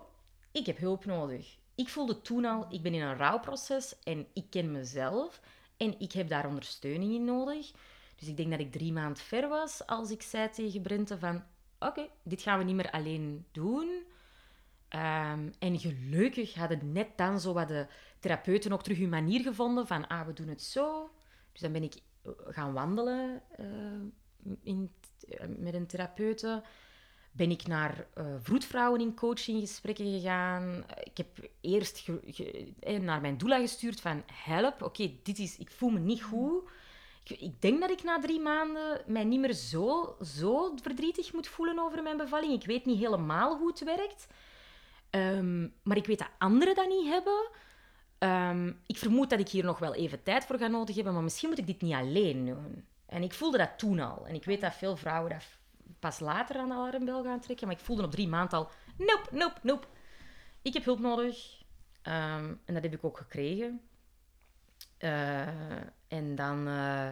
ik 0.53 0.67
heb 0.67 0.79
hulp 0.79 1.05
nodig. 1.05 1.57
Ik 1.75 1.89
voelde 1.89 2.23
toen 2.23 2.45
al, 2.45 2.67
ik 2.71 2.83
ben 2.83 2.95
in 2.95 3.03
een 3.03 3.17
rouwproces 3.17 3.95
en 4.05 4.27
ik 4.33 4.45
ken 4.51 4.71
mezelf 4.73 5.41
en 5.77 5.95
ik 5.99 6.13
heb 6.13 6.29
daar 6.29 6.47
ondersteuning 6.47 7.15
in 7.15 7.25
nodig. 7.25 7.71
Dus 8.17 8.29
ik 8.29 8.37
denk 8.37 8.51
dat 8.51 8.61
ik 8.61 8.73
drie 8.73 8.93
maanden 8.93 9.23
ver 9.23 9.49
was 9.49 9.87
als 9.87 10.11
ik 10.11 10.23
zei 10.23 10.51
tegen 10.51 10.83
Brente 10.83 11.19
van, 11.19 11.43
oké, 11.79 12.09
dit 12.23 12.43
gaan 12.43 12.59
we 12.59 12.65
niet 12.65 12.75
meer 12.75 12.91
alleen 12.91 13.47
doen. 13.53 14.05
Ehm, 14.89 15.49
en 15.59 15.79
gelukkig 15.79 16.55
hadden 16.55 16.93
net 16.93 17.09
dan 17.17 17.41
zo 17.41 17.53
wat 17.53 17.69
de 17.69 17.87
therapeuten 18.19 18.73
ook 18.73 18.83
terug 18.83 18.99
hun 18.99 19.09
manier 19.09 19.41
gevonden 19.41 19.87
van, 19.87 20.07
ah, 20.07 20.27
we 20.27 20.33
doen 20.33 20.49
het 20.49 20.63
zo. 20.63 21.11
Dus 21.53 21.61
dan 21.61 21.73
ben 21.73 21.83
ik 21.83 21.95
eh, 22.23 22.33
gaan 22.37 22.73
wandelen 22.73 23.43
eh, 23.57 24.55
in, 24.63 24.93
eh, 25.29 25.47
met 25.57 25.75
een 25.75 25.87
therapeute 25.87 26.63
ben 27.33 27.51
ik 27.51 27.67
naar 27.67 28.07
eh 28.15 28.35
vroedvrouwen 28.39 29.01
in 29.01 29.15
coachinggesprekken 29.15 30.21
gegaan. 30.21 30.85
Ik 31.03 31.17
heb 31.17 31.51
eerst 31.61 32.09
naar 33.01 33.21
mijn 33.21 33.39
doula 33.39 33.59
gestuurd 33.59 34.01
van 34.01 34.23
help, 34.33 34.83
oké, 34.83 35.13
dit 35.23 35.39
is, 35.39 35.59
ik 35.59 35.71
voel 35.71 35.91
me 35.91 35.99
niet 35.99 36.23
goed. 36.23 36.69
Ik, 37.29 37.41
ik 37.41 37.61
denk 37.61 37.81
dat 37.81 37.91
ik 37.91 38.03
na 38.03 38.21
drie 38.21 38.41
maanden 38.41 39.03
mij 39.07 39.25
niet 39.25 39.41
meer 39.41 39.53
zo, 39.53 40.17
zo 40.25 40.73
verdrietig 40.83 41.33
moet 41.33 41.49
voelen 41.49 41.79
over 41.79 42.03
mijn 42.03 42.17
bevalling. 42.17 42.53
Ik 42.53 42.67
weet 42.67 42.85
niet 42.85 42.99
helemaal 42.99 43.59
hoe 43.59 43.69
het 43.69 43.85
werkt. 43.85 44.27
Ehm, 45.11 45.69
maar 45.83 45.97
ik 45.97 46.07
weet 46.07 46.19
dat 46.19 46.31
anderen 46.39 46.75
dat 46.75 46.89
niet 46.89 47.07
hebben. 47.07 47.49
Ehm, 48.19 48.73
ik 48.87 48.97
vermoed 48.97 49.31
dat 49.31 49.41
ik 49.41 49.49
hier 49.49 49.65
nog 49.65 49.79
wel 49.79 49.95
even 49.95 50.23
tijd 50.23 50.45
voor 50.45 50.59
ga 50.59 50.67
nodig 50.67 50.95
hebben, 50.95 51.13
maar 51.15 51.23
misschien 51.23 51.49
moet 51.49 51.59
ik 51.59 51.67
dit 51.67 51.81
niet 51.81 51.95
alleen 51.95 52.47
doen. 52.47 52.85
En 53.07 53.23
ik 53.23 53.35
voelde 53.35 53.59
dat 53.59 53.79
toen 53.79 54.01
al. 54.01 54.27
En 54.27 54.35
ik 54.35 54.45
weet 54.45 54.61
dat 54.61 54.75
veel 54.75 54.97
vrouwen 54.97 55.31
dat 55.31 55.45
pas 55.99 56.21
later 56.21 56.57
aan 56.59 56.69
de 56.69 56.75
alarmbel 56.75 57.23
gaan 57.23 57.41
trekken, 57.41 57.67
maar 57.67 57.77
ik 57.77 57.83
voelde 57.83 58.03
op 58.03 58.11
drie 58.11 58.29
maanden 58.29 58.59
al, 58.59 58.71
nope, 58.99 59.29
nope, 59.31 59.61
nope. 59.63 59.87
Ik 60.63 60.73
heb 60.73 60.85
hulp 60.85 61.01
nodig. 61.01 61.63
Ehm, 62.03 62.55
en 62.65 62.75
dat 62.75 62.83
heb 62.83 62.93
ik 62.93 63.05
ook 63.05 63.17
gekregen. 63.17 63.81
Eh, 64.99 65.47
en, 66.09 66.35
dan, 66.35 66.67
eh, 66.67 67.07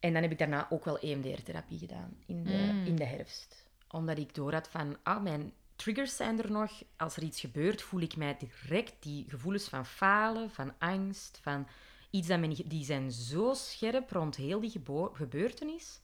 en 0.00 0.12
dan 0.12 0.22
heb 0.22 0.30
ik 0.30 0.38
daarna 0.38 0.66
ook 0.70 0.84
wel 0.84 0.98
EMDR-therapie 0.98 1.78
gedaan 1.78 2.16
in 2.26 2.44
de, 2.44 2.82
in 2.84 2.96
de 2.96 3.04
herfst. 3.04 3.64
Omdat 3.90 4.18
ik 4.18 4.34
door 4.34 4.52
had 4.52 4.68
van, 4.68 4.96
ah, 5.02 5.22
mijn 5.22 5.52
triggers 5.76 6.16
zijn 6.16 6.42
er 6.42 6.50
nog. 6.50 6.82
Als 6.96 7.16
er 7.16 7.22
iets 7.22 7.40
gebeurt, 7.40 7.82
voel 7.82 8.00
ik 8.00 8.16
mij 8.16 8.36
direct 8.38 8.94
die 9.00 9.24
gevoelens 9.28 9.68
van 9.68 9.86
falen, 9.86 10.50
van 10.50 10.72
angst, 10.78 11.38
van 11.42 11.66
iets 12.10 12.28
dat 12.28 12.38
men, 12.38 12.48
niet- 12.48 12.70
die 12.70 12.84
zijn 12.84 13.12
zo 13.12 13.54
scherp 13.54 14.10
rond 14.10 14.36
heel 14.36 14.60
die 14.60 14.80
gebeurtenis. 15.12 16.00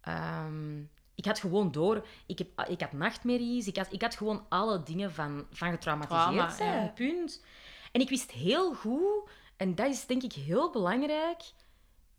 Ehm, 0.00 0.80
ik 1.14 1.24
had 1.24 1.38
gewoon 1.38 1.72
door, 1.72 2.06
ik, 2.26 2.38
heb, 2.38 2.68
ik 2.68 2.80
had 2.80 2.92
nachtmerries, 2.92 3.66
ik 3.66 3.76
had, 3.76 3.92
ik 3.92 4.02
had 4.02 4.16
gewoon 4.16 4.46
alle 4.48 4.82
dingen 4.82 5.12
van, 5.12 5.46
van 5.50 5.70
getraumatiseerd 5.70 6.22
Trauma, 6.32 6.50
zijn, 6.50 6.82
ja. 6.82 6.88
punt. 6.88 7.44
En 7.92 8.00
ik 8.00 8.08
wist 8.08 8.30
heel 8.30 8.74
goed, 8.74 9.30
en 9.62 9.74
dat 9.74 9.86
is 9.86 10.06
denk 10.06 10.22
ik 10.22 10.32
heel 10.32 10.70
belangrijk, 10.70 11.42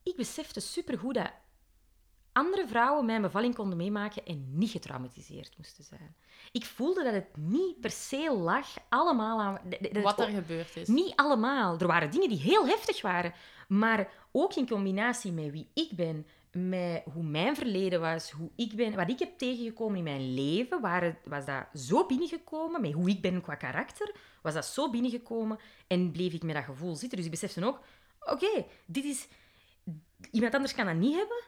ik 0.03 0.15
besefte 0.15 0.59
supergoed 0.59 1.13
dat 1.13 1.31
andere 2.31 2.67
vrouwen 2.67 3.05
mijn 3.05 3.21
bevalling 3.21 3.55
konden 3.55 3.77
meemaken 3.77 4.25
en 4.25 4.57
niet 4.57 4.69
getraumatiseerd 4.69 5.57
moesten 5.57 5.83
zijn. 5.83 6.15
Ik 6.51 6.65
voelde 6.65 7.03
dat 7.03 7.13
het 7.13 7.37
niet 7.37 7.79
per 7.79 7.91
se 7.91 8.31
lag 8.31 8.67
allemaal 8.89 9.41
aan... 9.41 9.59
Wat 10.01 10.19
er 10.19 10.27
gebeurd 10.27 10.75
is. 10.75 10.87
niet 10.87 11.15
allemaal. 11.15 11.77
Er 11.79 11.87
waren 11.87 12.11
dingen 12.11 12.29
die 12.29 12.39
heel 12.39 12.67
heftig 12.67 13.01
waren. 13.01 13.33
Maar 13.67 14.11
ook 14.31 14.53
in 14.53 14.67
combinatie 14.67 15.31
met 15.31 15.51
wie 15.51 15.69
ik 15.73 15.91
ben, 15.91 16.27
met 16.53 17.03
hoe 17.13 17.23
mijn 17.23 17.55
verleden 17.55 18.01
was, 18.01 18.31
hoe 18.31 18.51
ik 18.55 18.75
ben, 18.75 18.95
wat 18.95 19.09
ik 19.09 19.19
heb 19.19 19.37
tegengekomen 19.37 19.97
in 19.97 20.03
mijn 20.03 20.33
leven, 20.33 20.81
waren, 20.81 21.17
was 21.25 21.45
dat 21.45 21.65
zo 21.73 22.05
binnengekomen, 22.05 22.81
met 22.81 22.91
hoe 22.91 23.09
ik 23.09 23.21
ben 23.21 23.41
qua 23.41 23.55
karakter, 23.55 24.15
was 24.41 24.53
dat 24.53 24.65
zo 24.65 24.89
binnengekomen 24.89 25.59
en 25.87 26.11
bleef 26.11 26.33
ik 26.33 26.43
met 26.43 26.55
dat 26.55 26.63
gevoel 26.63 26.95
zitten. 26.95 27.17
Dus 27.17 27.25
ik 27.25 27.31
besefte 27.31 27.65
ook, 27.65 27.79
oké, 28.19 28.65
dit 28.85 29.03
is... 29.03 29.27
Iemand 30.31 30.53
anders 30.53 30.73
kan 30.73 30.85
dat 30.85 30.95
niet 30.95 31.15
hebben, 31.15 31.43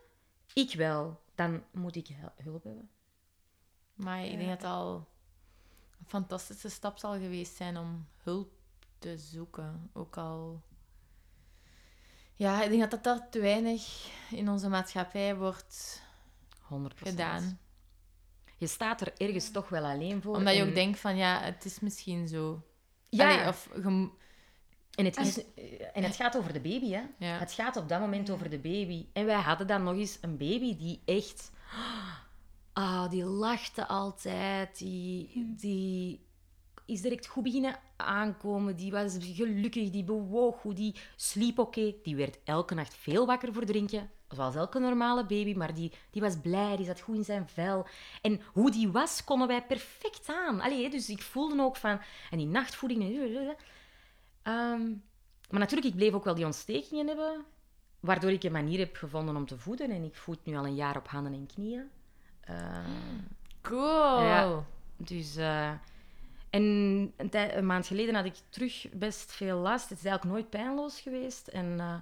ik 0.54 0.74
wel. 0.74 1.22
Dan 1.36 1.64
moet 1.72 1.96
ik 1.96 2.08
hulp 2.36 2.64
hebben. 2.64 2.90
Maar 3.94 4.26
ik 4.26 4.38
denk 4.38 4.50
dat 4.50 4.62
het 4.62 4.70
al 4.72 5.08
een 6.00 6.06
fantastische 6.06 6.70
stap 6.70 6.98
zal 6.98 7.12
geweest 7.12 7.56
zijn 7.56 7.78
om 7.78 8.08
hulp 8.24 8.52
te 9.00 9.18
zoeken. 9.18 9.90
Ook 9.94 10.18
al... 10.18 10.62
Ja, 12.36 12.64
ik 12.64 12.70
denk 12.70 12.82
dat 12.82 12.92
dat 12.92 13.04
daar 13.04 13.30
te 13.30 13.40
weinig 13.40 14.08
in 14.32 14.50
onze 14.50 14.70
maatschappij 14.70 15.36
wordt 15.36 16.02
100%. 16.74 16.78
gedaan. 16.96 17.60
Je 18.58 18.68
staat 18.68 19.02
er 19.02 19.14
ergens 19.18 19.52
toch 19.52 19.70
wel 19.70 19.84
alleen 19.86 20.22
voor. 20.22 20.36
Omdat 20.36 20.56
je 20.56 20.64
ook 20.64 20.74
denkt 20.76 21.00
van, 21.00 21.16
ja, 21.16 21.42
het 21.42 21.66
is 21.66 21.80
misschien 21.80 22.28
zo. 22.28 22.64
Ja. 23.10 23.32
Allee, 23.34 23.48
of 23.48 23.70
je 23.76 23.90
m- 23.90 24.12
En 24.96 25.06
het, 25.06 25.18
is, 25.18 25.40
en 25.94 26.04
het 26.04 26.16
gaat 26.16 26.38
over 26.38 26.54
de 26.54 26.60
baby, 26.62 26.92
hè? 26.92 27.02
Ja. 27.18 27.38
Het 27.40 27.52
gaat 27.52 27.76
op 27.76 27.90
dat 27.90 28.00
moment 28.00 28.30
over 28.30 28.50
de 28.50 28.60
baby. 28.60 29.06
En 29.14 29.26
wij 29.26 29.36
hadden 29.42 29.68
dan 29.68 29.84
nog 29.84 29.96
eens 29.96 30.18
een 30.22 30.38
baby 30.38 30.78
die 30.78 31.02
echt. 31.06 31.52
Ah, 32.78 33.10
die 33.10 33.24
lachte 33.26 33.88
altijd. 33.88 34.78
Die, 34.78 35.54
die 35.58 36.26
is 36.86 37.02
direct 37.02 37.28
goed 37.28 37.44
beginnen 37.44 37.80
aankomen. 37.96 38.76
Die 38.76 38.92
was 38.92 39.18
gelukkig, 39.20 39.90
die 39.90 40.04
bewoog 40.04 40.60
goed, 40.60 40.76
die 40.76 40.96
sliep 41.16 41.60
oké. 41.60 41.94
Die 42.04 42.16
werd 42.16 42.40
elke 42.44 42.74
nacht 42.74 42.96
veel 42.96 43.26
wakker 43.26 43.54
voor 43.54 43.66
drinken. 43.66 44.10
Zoals 44.30 44.56
elke 44.56 44.80
normale 44.80 45.26
baby, 45.26 45.54
maar 45.54 45.74
die, 45.74 45.92
die 46.12 46.22
was 46.22 46.40
blij, 46.42 46.76
die 46.76 46.86
zat 46.86 47.00
goed 47.00 47.16
in 47.16 47.24
zijn 47.24 47.48
vel. 47.48 47.88
En 48.22 48.42
hoe 48.54 48.72
die 48.72 48.90
was, 48.92 49.24
konden 49.24 49.48
wij 49.48 49.66
perfect 49.66 50.30
aan. 50.30 50.62
Allee, 50.62 50.90
dus 50.90 51.10
ik 51.10 51.22
voelde 51.22 51.62
ook 51.62 51.76
van... 51.76 52.00
En 52.32 52.38
die 52.38 52.48
nachtvoeding... 52.48 53.04
Ehm, 54.42 54.82
maar 55.50 55.60
natuurlijk, 55.60 55.88
ik 55.88 55.96
bleef 55.96 56.14
ook 56.14 56.24
wel 56.24 56.36
die 56.36 56.46
ontstekingen 56.46 57.08
hebben, 57.08 57.46
waardoor 58.00 58.32
ik 58.32 58.44
een 58.44 58.52
manier 58.52 58.80
heb 58.80 58.96
gevonden 58.96 59.36
om 59.36 59.46
te 59.46 59.58
voeden. 59.58 59.90
En 59.90 60.04
ik 60.04 60.16
voed 60.16 60.46
nu 60.46 60.56
al 60.56 60.66
een 60.66 60.76
jaar 60.76 60.98
op 60.98 61.08
handen 61.08 61.34
en 61.34 61.48
knieën. 61.54 61.90
Ehm, 62.42 62.90
Cool. 63.62 64.22
Ja. 64.22 64.66
dus... 64.98 65.36
eh, 65.36 65.72
en 66.56 67.14
een, 67.58 67.66
maand 67.66 67.88
geleden 67.88 68.16
had 68.16 68.26
ik 68.26 68.36
terug 68.50 68.88
best 68.94 69.32
veel 69.32 69.58
last. 69.58 69.90
Het 69.90 69.98
is 69.98 70.06
eigenlijk 70.06 70.36
nooit 70.36 70.50
pijnloos 70.50 71.00
geweest. 71.00 71.48
En 71.48 71.80
eh, 71.80 71.94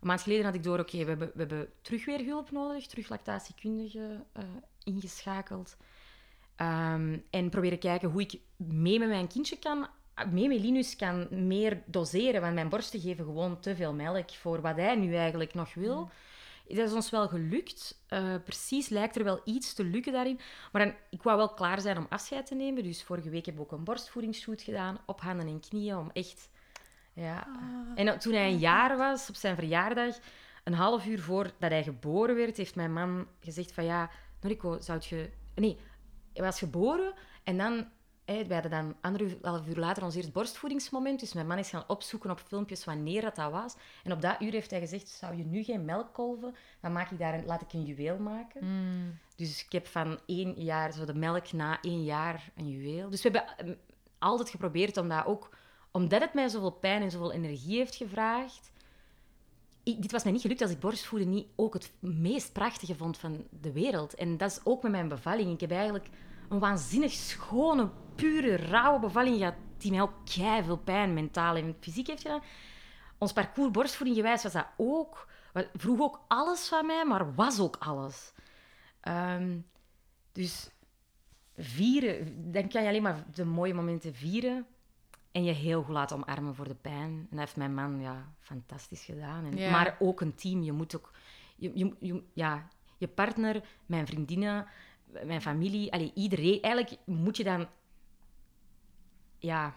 een 0.00 0.06
maand 0.06 0.22
geleden 0.22 0.44
had 0.44 0.54
ik 0.54 0.62
door, 0.62 0.78
oké, 0.78 0.98
we, 0.98 1.08
hebben, 1.08 1.30
we 1.34 1.38
hebben 1.38 1.68
terug 1.82 2.04
weer 2.04 2.24
hulp 2.24 2.50
nodig. 2.50 2.86
Terug 2.86 3.08
lactatiekundige 3.08 4.24
eh, 4.32 4.44
ingeschakeld. 4.84 5.76
Ehm, 6.56 7.18
en 7.30 7.48
proberen 7.48 7.78
kijken 7.78 8.08
hoe 8.08 8.20
ik 8.20 8.38
mee 8.56 8.98
met 8.98 9.08
mijn 9.08 9.28
kindje 9.28 9.58
kan, 9.58 9.86
mee 10.30 10.48
met 10.48 10.60
Linus 10.60 10.96
kan 10.96 11.46
meer 11.46 11.82
doseren. 11.86 12.40
Want 12.40 12.54
mijn 12.54 12.68
borsten 12.68 13.00
geven 13.00 13.24
gewoon 13.24 13.60
te 13.60 13.76
veel 13.76 13.92
melk 13.92 14.30
voor 14.30 14.60
wat 14.60 14.76
hij 14.76 14.96
nu 14.96 15.14
eigenlijk 15.14 15.54
nog 15.54 15.74
wil. 15.74 16.10
Dat 16.68 16.86
is 16.88 16.92
ons 16.92 17.10
wel 17.10 17.28
gelukt. 17.28 18.02
Eh, 18.08 18.34
precies 18.44 18.88
lijkt 18.88 19.16
er 19.16 19.24
wel 19.24 19.40
iets 19.44 19.74
te 19.74 19.84
lukken 19.84 20.12
daarin. 20.12 20.40
Maar 20.72 20.84
dan, 20.84 20.94
ik 21.10 21.22
wou 21.22 21.36
wel 21.36 21.54
klaar 21.54 21.80
zijn 21.80 21.98
om 21.98 22.06
afscheid 22.08 22.46
te 22.46 22.54
nemen. 22.54 22.82
Dus 22.82 23.02
vorige 23.02 23.30
week 23.30 23.46
heb 23.46 23.54
ik 23.54 23.60
ook 23.60 23.72
een 23.72 23.84
borstvoedingsshoot 23.84 24.62
gedaan. 24.62 24.98
Op 25.06 25.20
handen 25.20 25.46
en 25.46 25.60
knieën, 25.60 25.96
om 25.96 26.10
echt... 26.12 26.50
Ja. 27.12 27.46
En 27.94 28.06
dan- 28.06 28.18
toen 28.18 28.32
hij 28.32 28.48
een 28.48 28.58
jaar 28.58 28.96
was, 28.96 29.28
op 29.28 29.34
zijn 29.34 29.54
verjaardag, 29.54 30.18
een 30.64 30.74
half 30.74 31.06
uur 31.06 31.20
voordat 31.20 31.70
hij 31.70 31.82
geboren 31.82 32.34
werd, 32.34 32.56
heeft 32.56 32.74
mijn 32.74 32.92
man 32.92 33.26
gezegd 33.40 33.72
van 33.72 33.84
ja, 33.84 34.10
Noriko, 34.40 34.80
zou 34.80 34.98
je... 35.08 35.30
Nee, 35.54 35.78
hij 36.32 36.42
was 36.44 36.58
geboren 36.58 37.14
en 37.44 37.56
dan... 37.56 37.88
We 38.28 38.54
hadden 38.54 38.70
dan 38.70 38.96
anderhalf 39.00 39.66
uur 39.66 39.76
later 39.76 40.04
ons 40.04 40.14
eerste 40.14 40.30
borstvoedingsmoment. 40.30 41.20
Dus 41.20 41.32
mijn 41.32 41.46
man 41.46 41.58
is 41.58 41.70
gaan 41.70 41.84
opzoeken 41.86 42.30
op 42.30 42.40
filmpjes 42.40 42.84
wanneer 42.84 43.22
dat, 43.22 43.36
dat 43.36 43.50
was. 43.50 43.74
En 44.04 44.12
op 44.12 44.20
dat 44.20 44.40
uur 44.40 44.52
heeft 44.52 44.70
hij 44.70 44.80
gezegd, 44.80 45.08
zou 45.08 45.36
je 45.36 45.44
nu 45.44 45.62
geen 45.62 45.84
melk 45.84 46.14
kolven? 46.14 46.54
Dan 46.80 46.92
maak 46.92 47.10
ik 47.10 47.18
daar 47.18 47.34
een, 47.34 47.44
laat 47.44 47.62
ik 47.62 47.72
een 47.72 47.84
juweel 47.84 48.18
maken. 48.18 48.64
Mm. 48.64 49.18
Dus 49.36 49.64
ik 49.64 49.72
heb 49.72 49.86
van 49.86 50.18
één 50.26 50.62
jaar, 50.62 50.92
zo 50.92 51.04
de 51.04 51.14
melk 51.14 51.52
na 51.52 51.80
één 51.80 52.04
jaar, 52.04 52.50
een 52.56 52.68
juweel. 52.68 53.10
Dus 53.10 53.22
we 53.22 53.30
hebben 53.30 53.56
ehm, 53.56 53.74
altijd 54.18 54.48
geprobeerd 54.48 54.96
om 54.96 55.08
dat 55.08 55.26
ook... 55.26 55.56
Omdat 55.90 56.20
het 56.20 56.34
mij 56.34 56.48
zoveel 56.48 56.70
pijn 56.70 57.02
en 57.02 57.10
zoveel 57.10 57.32
energie 57.32 57.76
heeft 57.76 57.94
gevraagd... 57.94 58.70
Ik, 59.82 60.02
dit 60.02 60.12
was 60.12 60.22
mij 60.22 60.32
niet 60.32 60.42
gelukt 60.42 60.62
als 60.62 60.70
ik 60.70 60.80
borstvoeden 60.80 61.30
niet 61.30 61.46
ook 61.56 61.74
het 61.74 61.92
meest 62.00 62.52
prachtige 62.52 62.94
vond 62.94 63.18
van 63.18 63.46
de 63.60 63.72
wereld. 63.72 64.14
En 64.14 64.36
dat 64.36 64.50
is 64.50 64.60
ook 64.64 64.82
met 64.82 64.90
mijn 64.90 65.08
bevalling. 65.08 65.52
Ik 65.52 65.60
heb 65.60 65.70
eigenlijk 65.70 66.08
een 66.48 66.58
waanzinnig 66.58 67.12
schone, 67.12 67.90
pure, 68.14 68.56
rauwe 68.56 68.98
bevalling 69.00 69.36
gehad 69.36 69.54
die 69.76 69.90
mij 69.90 70.00
ook 70.00 70.12
veel 70.62 70.76
pijn 70.76 71.14
mentaal 71.14 71.56
en 71.56 71.76
fysiek 71.80 72.06
heeft 72.06 72.22
gedaan. 72.22 72.42
Ons 73.18 73.32
parcours 73.32 73.70
borstvoeding 73.70 74.16
gewijs 74.16 74.42
was 74.42 74.52
dat 74.52 74.66
ook. 74.76 75.28
Vroeg 75.74 76.00
ook 76.00 76.20
alles 76.28 76.68
van 76.68 76.86
mij, 76.86 77.04
maar 77.04 77.34
was 77.34 77.60
ook 77.60 77.76
alles. 77.76 78.32
Ehm, 79.00 79.58
dus 80.32 80.70
vieren, 81.56 82.52
dan 82.52 82.68
kan 82.68 82.82
je 82.82 82.88
alleen 82.88 83.02
maar 83.02 83.24
de 83.34 83.44
mooie 83.44 83.74
momenten 83.74 84.14
vieren 84.14 84.66
en 85.32 85.44
je 85.44 85.52
heel 85.52 85.82
goed 85.82 85.94
laten 85.94 86.16
omarmen 86.16 86.54
voor 86.54 86.68
de 86.68 86.74
pijn. 86.74 87.10
En 87.10 87.26
dat 87.30 87.38
heeft 87.38 87.56
mijn 87.56 87.74
man 87.74 88.00
ja, 88.00 88.32
fantastisch 88.38 89.04
gedaan. 89.04 89.44
En, 89.44 89.56
Ja. 89.56 89.70
Maar 89.70 89.96
ook 89.98 90.20
een 90.20 90.34
team. 90.34 90.62
Je 90.62 90.72
moet 90.72 90.96
ook... 90.96 91.10
Je, 91.56 91.70
je, 91.74 91.94
je- 92.00 92.22
ja, 92.32 92.68
je 92.98 93.08
partner, 93.08 93.62
mijn 93.86 94.06
vriendinnen, 94.06 94.66
mijn 95.24 95.42
familie, 95.42 95.92
allee, 95.92 96.12
iedereen. 96.14 96.62
Eigenlijk 96.62 96.96
moet 97.06 97.36
je 97.36 97.44
dan... 97.44 97.68
Ja... 99.38 99.76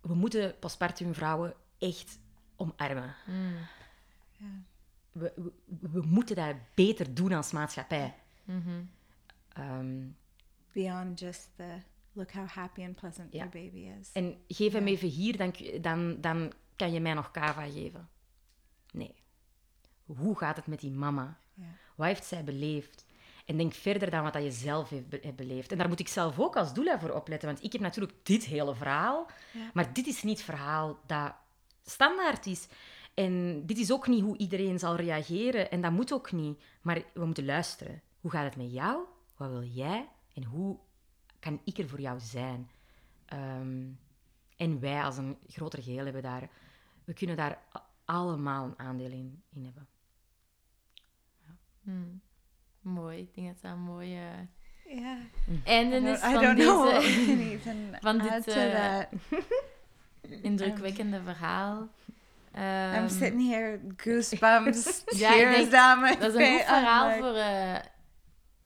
We 0.00 0.14
moeten 0.14 0.58
postpartum 0.58 1.14
vrouwen 1.14 1.54
echt 1.78 2.18
omarmen. 2.56 3.14
Mm. 3.26 3.56
We, 5.12 5.32
we, 5.36 5.52
we 5.90 6.02
moeten 6.06 6.36
dat 6.36 6.56
beter 6.74 7.14
doen 7.14 7.32
als 7.32 7.52
maatschappij. 7.52 8.14
Mhm. 8.44 8.82
Ehm, 9.48 10.04
Beyond 10.72 11.20
just 11.20 11.48
the 11.56 11.80
look 12.12 12.32
how 12.32 12.48
happy 12.48 12.82
and 12.84 12.94
pleasant 12.94 13.32
Ja. 13.32 13.38
your 13.38 13.50
baby 13.50 13.78
is. 14.00 14.12
En 14.12 14.38
geef 14.48 14.72
hem 14.72 14.86
even 14.86 15.08
hier, 15.08 15.36
dan, 15.36 15.52
dan, 15.80 16.20
dan 16.20 16.52
kan 16.76 16.92
je 16.92 17.00
mij 17.00 17.14
nog 17.14 17.30
kava 17.30 17.62
geven. 17.64 18.08
Nee. 18.92 19.14
Hoe 20.04 20.38
gaat 20.38 20.56
het 20.56 20.66
met 20.66 20.80
die 20.80 20.90
mama? 20.90 21.38
Wat 21.94 22.06
heeft 22.06 22.24
zij 22.24 22.44
beleefd? 22.44 23.04
En 23.44 23.56
denk 23.56 23.74
verder 23.74 24.10
dan 24.10 24.22
wat 24.22 24.32
dat 24.32 24.42
je 24.42 24.50
zelf 24.50 24.90
hebt 24.90 25.36
beleefd. 25.36 25.72
En 25.72 25.78
daar 25.78 25.88
moet 25.88 26.00
ik 26.00 26.08
zelf 26.08 26.38
ook 26.38 26.56
als 26.56 26.74
doula 26.74 27.00
voor 27.00 27.10
opletten. 27.10 27.48
Want 27.48 27.64
ik 27.64 27.72
heb 27.72 27.80
natuurlijk 27.80 28.14
dit 28.22 28.44
hele 28.44 28.74
verhaal. 28.74 29.26
Ja. 29.52 29.70
Maar 29.74 29.92
dit 29.92 30.06
is 30.06 30.22
niet 30.22 30.36
het 30.36 30.46
verhaal 30.46 30.98
dat 31.06 31.34
standaard 31.84 32.46
is. 32.46 32.68
En 33.14 33.66
dit 33.66 33.78
is 33.78 33.92
ook 33.92 34.06
niet 34.06 34.22
hoe 34.22 34.36
iedereen 34.36 34.78
zal 34.78 34.96
reageren. 34.96 35.70
En 35.70 35.80
dat 35.80 35.92
moet 35.92 36.12
ook 36.12 36.32
niet. 36.32 36.62
Maar 36.82 37.02
we 37.14 37.24
moeten 37.24 37.44
luisteren. 37.44 38.02
Hoe 38.20 38.30
gaat 38.30 38.44
het 38.44 38.56
met 38.56 38.72
jou? 38.72 39.04
Wat 39.36 39.50
wil 39.50 39.62
jij? 39.62 40.08
En 40.34 40.44
hoe 40.44 40.78
kan 41.38 41.60
ik 41.64 41.78
er 41.78 41.88
voor 41.88 42.00
jou 42.00 42.20
zijn? 42.20 42.70
Ehm, 43.26 43.84
en 44.56 44.80
wij 44.80 45.02
als 45.02 45.16
een 45.16 45.36
groter 45.46 45.82
geheel 45.82 46.04
hebben 46.04 46.22
daar... 46.22 46.48
We 47.04 47.12
kunnen 47.12 47.36
daar 47.36 47.58
allemaal 48.04 48.64
een 48.64 48.78
aandeel 48.78 49.10
in, 49.10 49.42
in 49.52 49.64
hebben. 49.64 49.88
Mm. 51.86 52.20
Mooi. 52.80 53.18
Ik 53.18 53.34
denk 53.34 53.46
dat 53.46 53.56
dat 53.62 53.72
een 53.72 53.78
mooie 53.78 54.20
I 54.86 55.90
don't, 55.90 56.04
is 56.06 56.18
I 56.18 56.32
van 56.32 56.42
don't 56.42 56.58
know 56.58 56.90
deze 57.00 57.98
van 58.00 58.18
dit, 58.28 58.46
eh, 58.46 59.00
indrukwekkende 60.42 61.22
verhaal. 61.22 61.78
I'm 62.54 62.62
Ehm, 62.62 63.08
sitting 63.08 63.48
here, 63.50 63.80
goosebumps, 63.96 65.02
Ja, 65.18 65.32
tears 65.32 65.56
denk- 65.56 65.70
down 65.70 66.00
my 66.00 66.16
Dat 66.18 66.34
is 66.34 66.40
een 66.46 66.52
goed 66.56 66.66
verhaal 66.66 67.08
like- 67.08 67.20
voor 67.20 67.34
eh, 67.34 67.74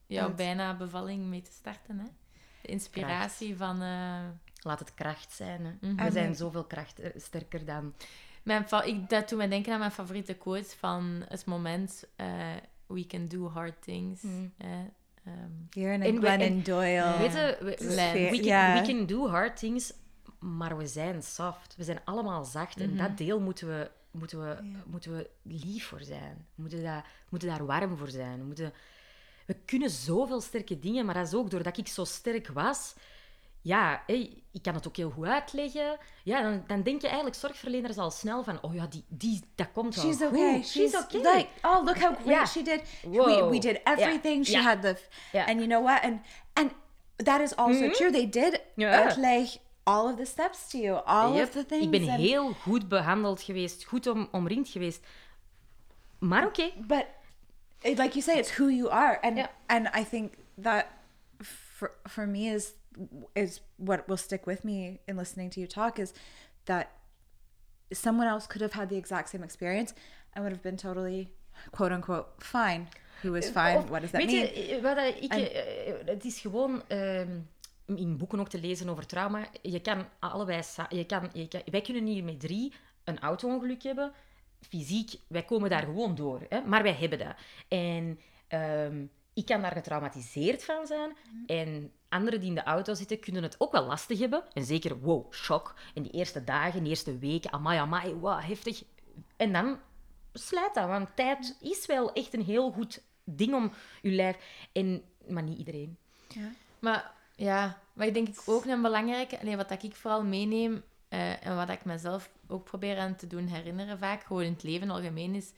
jouw 0.07 0.33
bijna 0.33 0.73
bevalling 0.75 1.25
mee 1.25 1.41
te 1.41 1.51
starten. 1.51 1.99
Hè? 1.99 2.05
De 2.61 2.67
inspiratie 2.67 3.57
van... 3.57 3.81
eh, 3.81 4.19
Laat 4.63 4.79
het 4.79 4.93
kracht 4.93 5.31
zijn. 5.33 5.65
Hè. 5.65 5.71
Mhm. 5.87 5.95
We 5.95 6.01
En- 6.01 6.11
zijn 6.11 6.35
zoveel 6.35 6.63
kracht, 6.65 7.01
sterker 7.15 7.65
dan... 7.65 7.93
mijn 8.43 8.65
ik, 8.85 9.09
dat 9.09 9.29
doet 9.29 9.39
me 9.39 9.47
denken 9.47 9.73
aan 9.73 9.79
mijn 9.79 9.91
favoriete 9.91 10.33
quote 10.33 10.77
van 10.77 11.25
het 11.27 11.45
moment... 11.45 12.03
eh, 12.15 12.27
We 12.93 13.07
can 13.07 13.27
do 13.27 13.47
hard 13.47 13.81
things. 13.81 14.21
Mm. 14.21 14.53
eh, 14.57 14.67
ehm, 15.23 15.49
You're 15.69 16.05
in 16.05 16.17
Glennon 16.17 16.61
Doyle. 16.63 17.17
Weet 17.17 17.31
je, 17.33 17.57
we, 17.59 17.65
we- 17.65 18.39
can, 18.41 18.73
we 18.73 18.81
can 18.85 19.05
do 19.05 19.27
hard 19.27 19.57
things, 19.57 19.93
maar 20.39 20.77
we 20.77 20.87
zijn 20.87 21.23
soft. 21.23 21.75
We 21.77 21.83
zijn 21.83 21.99
allemaal 22.05 22.43
zacht. 22.43 22.79
En 22.79 22.89
Mhm. 22.89 22.97
dat 22.97 23.17
deel 23.17 23.39
moeten 23.39 23.67
we, 23.67 23.91
moeten, 24.11 24.39
we, 24.39 24.57
moeten 24.85 25.15
we 25.17 25.29
lief 25.43 25.85
voor 25.85 26.01
zijn. 26.03 26.45
We 26.55 26.61
moeten, 26.61 26.83
dat, 26.83 27.03
we 27.03 27.27
moeten 27.29 27.49
daar 27.49 27.65
warm 27.65 27.97
voor 27.97 28.09
zijn. 28.09 28.39
We, 28.39 28.45
moeten, 28.45 28.73
we 29.45 29.55
kunnen 29.65 29.89
zoveel 29.89 30.41
sterke 30.41 30.79
dingen, 30.79 31.05
maar 31.05 31.13
dat 31.15 31.27
is 31.27 31.33
ook 31.33 31.49
doordat 31.49 31.77
ik 31.77 31.87
zo 31.87 32.03
sterk 32.03 32.47
was. 32.47 32.95
Ja, 33.61 34.03
hé, 34.07 34.13
ik 34.51 34.61
kan 34.61 34.73
het 34.73 34.87
ook 34.87 34.95
heel 34.95 35.09
goed 35.09 35.25
uitleggen. 35.27 35.97
Ja, 36.23 36.41
dan, 36.41 36.63
dan 36.67 36.81
denk 36.83 37.01
je 37.01 37.07
eigenlijk 37.07 37.35
zorgverleners 37.37 37.97
al 37.97 38.11
snel 38.11 38.43
van... 38.43 38.61
Oh 38.61 38.73
ja, 38.73 38.87
die, 38.87 39.03
die, 39.07 39.41
dat 39.55 39.67
komt 39.73 39.95
wel 39.95 40.05
She's 40.05 40.21
okay. 40.21 40.63
She's, 40.63 40.95
okay. 40.95 41.35
Like, 41.35 41.47
oh, 41.61 41.85
look 41.85 41.97
how 41.99 42.13
great 42.13 42.25
Yeah. 42.27 42.45
she 42.47 42.61
did. 42.63 42.81
We, 43.01 43.09
Whoa. 43.17 43.49
we 43.49 43.59
did 43.59 43.79
Yeah. 43.83 43.97
everything. 43.99 44.45
She 44.45 44.51
Yeah. 44.51 44.63
had 44.65 44.81
the, 44.81 44.97
and 45.33 45.59
you 45.59 45.65
know 45.67 45.83
what? 45.83 46.01
And 46.03 46.19
and 46.53 46.71
that 47.15 47.41
is 47.41 47.55
also 47.55 47.89
true. 47.89 48.11
They 48.11 48.29
did 48.29 48.61
Yeah. 48.75 49.09
outleg 49.09 49.57
all 49.83 50.09
of 50.09 50.15
the 50.17 50.25
steps 50.25 50.67
to 50.69 50.77
you, 50.77 50.95
all 51.05 51.33
Yep. 51.33 51.43
of 51.47 51.51
the 51.53 51.65
things. 51.65 51.83
Ik 51.83 51.91
ben 51.91 52.09
and- 52.09 52.19
heel 52.19 52.51
goed 52.53 52.87
behandeld 52.87 53.41
geweest, 53.41 53.83
goed 53.83 54.07
om, 54.07 54.27
omringd 54.31 54.69
geweest. 54.69 55.05
Maar 56.19 56.45
oké. 56.45 56.71
but 56.87 57.05
like 57.83 58.09
you 58.11 58.21
say, 58.21 58.37
it's 58.37 58.57
who 58.57 58.69
you 58.69 58.89
are, 58.89 59.21
and 59.21 59.49
and 59.67 59.87
I 59.97 60.03
think 60.09 60.33
that 60.61 60.85
for 61.77 61.91
for 62.03 62.27
me 62.27 62.39
is 62.39 62.73
is 63.35 63.61
what 63.77 64.07
will 64.07 64.17
stick 64.17 64.45
with 64.45 64.63
me 64.63 64.99
in 65.07 65.15
listening 65.17 65.49
to 65.49 65.59
you 65.59 65.67
talk 65.67 65.99
is 65.99 66.13
that 66.63 66.87
someone 67.91 68.27
else 68.27 68.47
could 68.47 68.61
have 68.61 68.73
had 68.73 68.89
the 68.89 68.97
exact 68.97 69.29
same 69.29 69.43
experience 69.43 69.93
and 70.33 70.43
would 70.43 70.51
have 70.51 70.61
been 70.61 70.77
totally 70.77 71.31
quote 71.71 71.91
unquote 71.91 72.27
fine. 72.37 72.87
Who 73.21 73.35
is 73.35 73.49
fine? 73.49 73.77
Of, 73.77 73.89
what 73.89 74.01
does 74.01 74.11
that 74.11 74.21
weet 74.21 74.31
mean? 74.31 74.39
Je, 74.39 74.75
eh, 74.75 74.81
wat 74.81 74.97
ik, 74.97 75.31
En- 75.31 75.51
eh, 75.51 75.89
eh, 75.89 75.95
het 76.05 76.25
is 76.25 76.39
gewoon 76.39 76.87
ehm, 76.87 77.39
in 77.85 78.17
boeken 78.17 78.39
ook 78.39 78.49
te 78.49 78.59
lezen 78.59 78.89
over 78.89 79.05
trauma. 79.05 79.45
Je 79.61 79.79
kan 79.79 80.05
allebei... 80.19 80.61
Je 80.89 81.05
kan, 81.05 81.29
je 81.33 81.47
kan, 81.47 81.61
wij 81.65 81.81
kunnen 81.81 82.05
hier 82.05 82.23
met 82.23 82.39
drie 82.39 82.73
een 83.03 83.19
auto-ongeluk 83.19 83.83
hebben. 83.83 84.11
Fysiek, 84.61 85.13
wij 85.27 85.43
komen 85.43 85.69
daar 85.69 85.83
gewoon 85.83 86.15
door. 86.15 86.41
Hè? 86.49 86.61
Maar 86.61 86.83
wij 86.83 86.93
hebben 86.93 87.19
dat. 87.19 87.35
En 87.67 88.19
ehm, 88.47 89.05
ik 89.33 89.45
kan 89.45 89.61
daar 89.61 89.71
getraumatiseerd 89.71 90.63
van 90.63 90.87
zijn. 90.87 91.15
En 91.45 91.91
anderen 92.09 92.39
die 92.39 92.49
in 92.49 92.55
de 92.55 92.63
auto 92.63 92.93
zitten, 92.93 93.19
kunnen 93.19 93.43
het 93.43 93.55
ook 93.57 93.71
wel 93.71 93.85
lastig 93.85 94.19
hebben. 94.19 94.43
En 94.53 94.63
zeker, 94.63 94.99
wow, 94.99 95.33
shock. 95.33 95.75
En 95.93 96.03
die 96.03 96.11
eerste 96.11 96.43
dagen, 96.43 96.79
die 96.79 96.89
eerste 96.89 97.17
weken, 97.17 97.51
amai, 97.51 97.79
amai, 97.79 98.13
wow, 98.13 98.41
heftig. 98.41 98.83
En 99.37 99.53
dan 99.53 99.79
slijt 100.33 100.73
dat, 100.73 100.87
want 100.87 101.15
tijd 101.15 101.57
is 101.61 101.85
wel 101.85 102.13
echt 102.13 102.33
een 102.33 102.43
heel 102.43 102.71
goed 102.71 103.03
ding 103.23 103.53
om 103.53 103.71
je 104.01 104.11
lijf... 104.11 104.37
En, 104.71 105.03
maar 105.27 105.43
niet 105.43 105.57
iedereen. 105.57 105.97
Maar 106.79 107.11
ja, 107.35 107.81
maar 107.93 108.07
ik 108.07 108.13
denk 108.13 108.27
ik 108.27 108.41
ook 108.45 108.65
een 108.65 108.81
belangrijke, 108.81 109.37
nee, 109.41 109.57
wat 109.57 109.83
ik 109.83 109.95
vooral 109.95 110.23
meeneem 110.23 110.83
eh, 111.07 111.45
en 111.45 111.55
wat 111.55 111.69
ik 111.69 111.85
mezelf 111.85 112.29
ook 112.47 112.63
probeer 112.63 112.97
aan 112.97 113.15
te 113.15 113.27
doen 113.27 113.47
herinneren 113.47 113.97
vaak, 113.97 114.23
gewoon 114.23 114.43
in 114.43 114.51
het 114.51 114.63
leven 114.63 114.89
algemeen, 114.89 115.35
is 115.35 115.51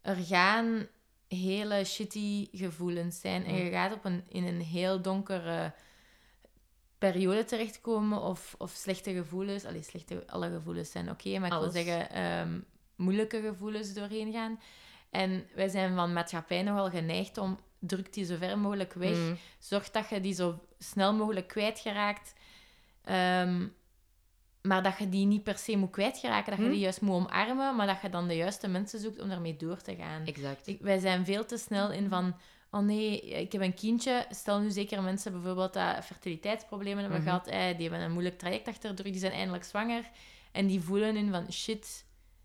er 0.00 0.16
gaan 0.16 0.86
hele 1.36 1.84
shitty 1.84 2.48
gevoelens 2.52 3.20
zijn 3.20 3.44
en 3.44 3.54
je 3.54 3.70
gaat 3.70 3.92
op 3.92 4.04
een, 4.04 4.24
in 4.28 4.44
een 4.44 4.60
heel 4.60 5.02
donkere 5.02 5.72
periode 6.98 7.44
terechtkomen 7.44 8.22
of, 8.22 8.54
of 8.58 8.70
slechte 8.70 9.12
gevoelens. 9.12 9.64
Allee, 9.64 9.82
slechte, 9.82 10.22
alle 10.26 10.50
gevoelens 10.50 10.90
zijn 10.90 11.10
oké, 11.10 11.38
maar 11.38 11.48
ik 11.48 11.54
Alles. 11.54 11.72
wil 11.72 11.82
zeggen 11.82 12.10
ehm, 12.10 12.60
moeilijke 12.96 13.40
gevoelens 13.40 13.94
doorheen 13.94 14.32
gaan. 14.32 14.60
En 15.10 15.46
wij 15.54 15.68
zijn 15.68 15.94
van 15.94 16.12
maatschappij 16.12 16.62
nogal 16.62 16.90
geneigd 16.90 17.38
om 17.38 17.58
druk 17.78 18.12
die 18.12 18.24
zo 18.24 18.36
ver 18.36 18.58
mogelijk 18.58 18.92
weg. 18.92 19.16
Mm. 19.16 19.36
Zorg 19.58 19.90
dat 19.90 20.08
je 20.08 20.20
die 20.20 20.34
zo 20.34 20.58
snel 20.78 21.14
mogelijk 21.14 21.48
kwijtgeraakt. 21.48 22.34
Ehm 23.04 23.66
maar 24.62 24.82
dat 24.82 24.98
je 24.98 25.08
die 25.08 25.26
niet 25.26 25.42
per 25.42 25.58
se 25.58 25.76
moet 25.76 25.90
kwijtgeraken, 25.90 26.50
dat 26.50 26.58
je 26.58 26.64
Hm? 26.66 26.70
die 26.70 26.80
juist 26.80 27.00
moet 27.00 27.14
omarmen, 27.14 27.76
maar 27.76 27.86
dat 27.86 28.00
je 28.02 28.08
dan 28.10 28.28
de 28.28 28.36
juiste 28.36 28.68
mensen 28.68 28.98
zoekt 29.00 29.20
om 29.20 29.28
daarmee 29.28 29.56
door 29.56 29.76
te 29.82 29.94
gaan. 29.96 30.24
Exact. 30.26 30.66
Ik- 30.66 30.80
wij 30.80 30.98
zijn 30.98 31.24
veel 31.24 31.44
te 31.44 31.56
snel 31.56 31.92
in 31.92 32.08
van... 32.08 32.36
Oh 32.72 32.80
nee, 32.80 33.20
ik 33.20 33.52
heb 33.52 33.60
een 33.62 33.74
kindje. 33.74 34.26
Stel 34.30 34.58
nu 34.60 34.70
zeker 34.70 35.02
mensen 35.02 35.32
bijvoorbeeld 35.32 35.72
dat 35.72 36.04
fertiliteitsproblemen 36.04 37.02
hebben 37.02 37.20
Mhm. 37.20 37.28
gehad. 37.28 37.46
Eh, 37.46 37.76
die 37.76 37.88
hebben 37.88 38.00
een 38.00 38.12
moeilijk 38.12 38.38
traject 38.38 38.68
achter 38.68 38.96
de 38.96 39.02
rug. 39.02 39.12
Die 39.12 39.20
zijn 39.20 39.32
eindelijk 39.32 39.64
zwanger. 39.64 40.10
En 40.52 40.66
die 40.66 40.80
voelen 40.80 41.16
in 41.16 41.30
van... 41.30 41.52
Shit, 41.52 42.04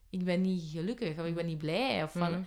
ik 0.09 0.24
ben 0.24 0.41
niet 0.41 0.63
gelukkig. 0.72 1.20
Of 1.20 1.26
ik 1.26 1.36
ben 1.36 1.45
niet 1.45 1.57
blij. 1.57 2.03
Of 2.03 2.11
van... 2.11 2.32
Mhm. 2.32 2.41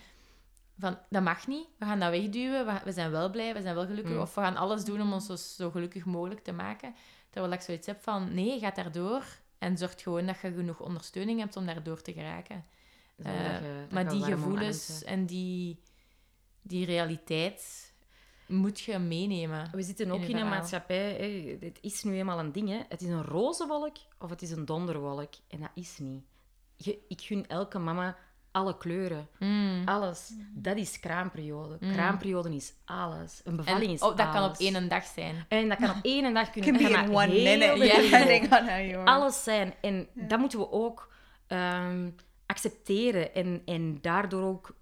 van 0.78 0.98
dat 1.10 1.22
mag 1.22 1.46
niet. 1.46 1.66
We 1.78 1.84
gaan 1.84 1.98
dat 2.00 2.10
wegduwen. 2.10 2.66
We, 2.66 2.80
we 2.84 2.92
zijn 2.92 3.10
wel 3.10 3.30
blij. 3.30 3.54
We 3.54 3.60
zijn 3.62 3.74
wel 3.74 3.86
gelukkig. 3.86 4.12
Mhm. 4.12 4.20
Of 4.22 4.34
we 4.34 4.40
gaan 4.40 4.56
alles 4.56 4.84
doen 4.84 5.00
om 5.00 5.12
ons 5.12 5.26
zo, 5.26 5.36
zo 5.36 5.70
gelukkig 5.70 6.04
mogelijk 6.04 6.40
te 6.44 6.52
maken. 6.52 6.94
Terwijl 7.30 7.52
ik 7.52 7.60
zoiets 7.60 7.86
heb 7.86 8.02
van... 8.02 8.34
Nee, 8.34 8.58
ga 8.58 8.70
daardoor. 8.70 9.24
En 9.58 9.76
zorg 9.78 10.02
gewoon 10.02 10.26
dat 10.26 10.40
je 10.40 10.52
genoeg 10.52 10.80
ondersteuning 10.80 11.40
hebt 11.40 11.56
om 11.56 11.66
daardoor 11.66 12.02
te 12.02 12.12
geraken. 12.12 12.64
Eh, 13.16 13.24
dat 13.24 13.62
je- 13.62 13.80
dat 13.80 13.90
maar 13.92 14.08
die 14.08 14.20
gevoelens 14.38 15.04
en 15.04 15.26
die, 15.26 15.80
die 16.62 16.84
realiteit 16.86 17.92
moet 18.46 18.80
je 18.80 18.98
meenemen. 18.98 19.70
We 19.72 19.82
zitten 19.82 20.10
ook 20.10 20.20
in 20.20 20.36
een 20.36 20.48
maatschappij, 20.48 21.12
hè, 21.16 21.56
het 21.66 21.78
is 21.80 22.02
nu 22.02 22.16
eenmaal 22.18 22.38
een 22.38 22.52
ding. 22.52 22.68
Hè. 22.68 22.80
Het 22.88 23.00
is 23.02 23.08
een 23.08 23.24
roze 23.24 23.66
wolk 23.66 23.96
of 24.18 24.30
het 24.30 24.42
is 24.42 24.50
een 24.50 24.64
donderwolk. 24.64 25.32
En 25.48 25.60
dat 25.60 25.70
is 25.74 25.98
niet. 25.98 26.24
Je, 26.76 26.98
ik 27.08 27.20
gun 27.20 27.46
elke 27.46 27.78
mama 27.78 28.16
alle 28.52 28.76
kleuren. 28.76 29.28
Mm. 29.38 29.82
Alles. 29.84 30.32
Dat 30.54 30.76
is 30.76 31.00
kraamperiode. 31.00 31.76
Mm. 31.80 31.92
Kraamperiode 31.92 32.54
is 32.54 32.72
alles. 32.84 33.40
Een 33.44 33.56
bevalling 33.56 33.86
En, 33.86 33.94
is 33.94 34.00
oh, 34.00 34.16
dat 34.16 34.30
kan 34.30 34.44
op 34.44 34.56
één 34.56 34.88
dag 34.88 35.04
zijn. 35.04 35.44
En 35.48 35.68
dat 35.68 35.78
kan 35.78 35.90
op 35.90 35.98
één 36.02 36.34
dag 36.34 36.50
kunnen 36.52 36.72
Can 36.72 36.82
be 36.82 36.94
dat 36.94 37.04
in 37.04 37.14
one 37.14 37.26
minute. 37.26 39.04
Alles 39.04 39.42
zijn. 39.42 39.74
En 39.80 40.08
dat 40.14 40.38
moeten 40.38 40.58
we 40.58 40.72
ook 40.72 41.12
ehm, 41.46 42.10
accepteren. 42.46 43.34
En, 43.34 43.62
en 43.64 43.98
daardoor 44.00 44.42
ook 44.42 44.76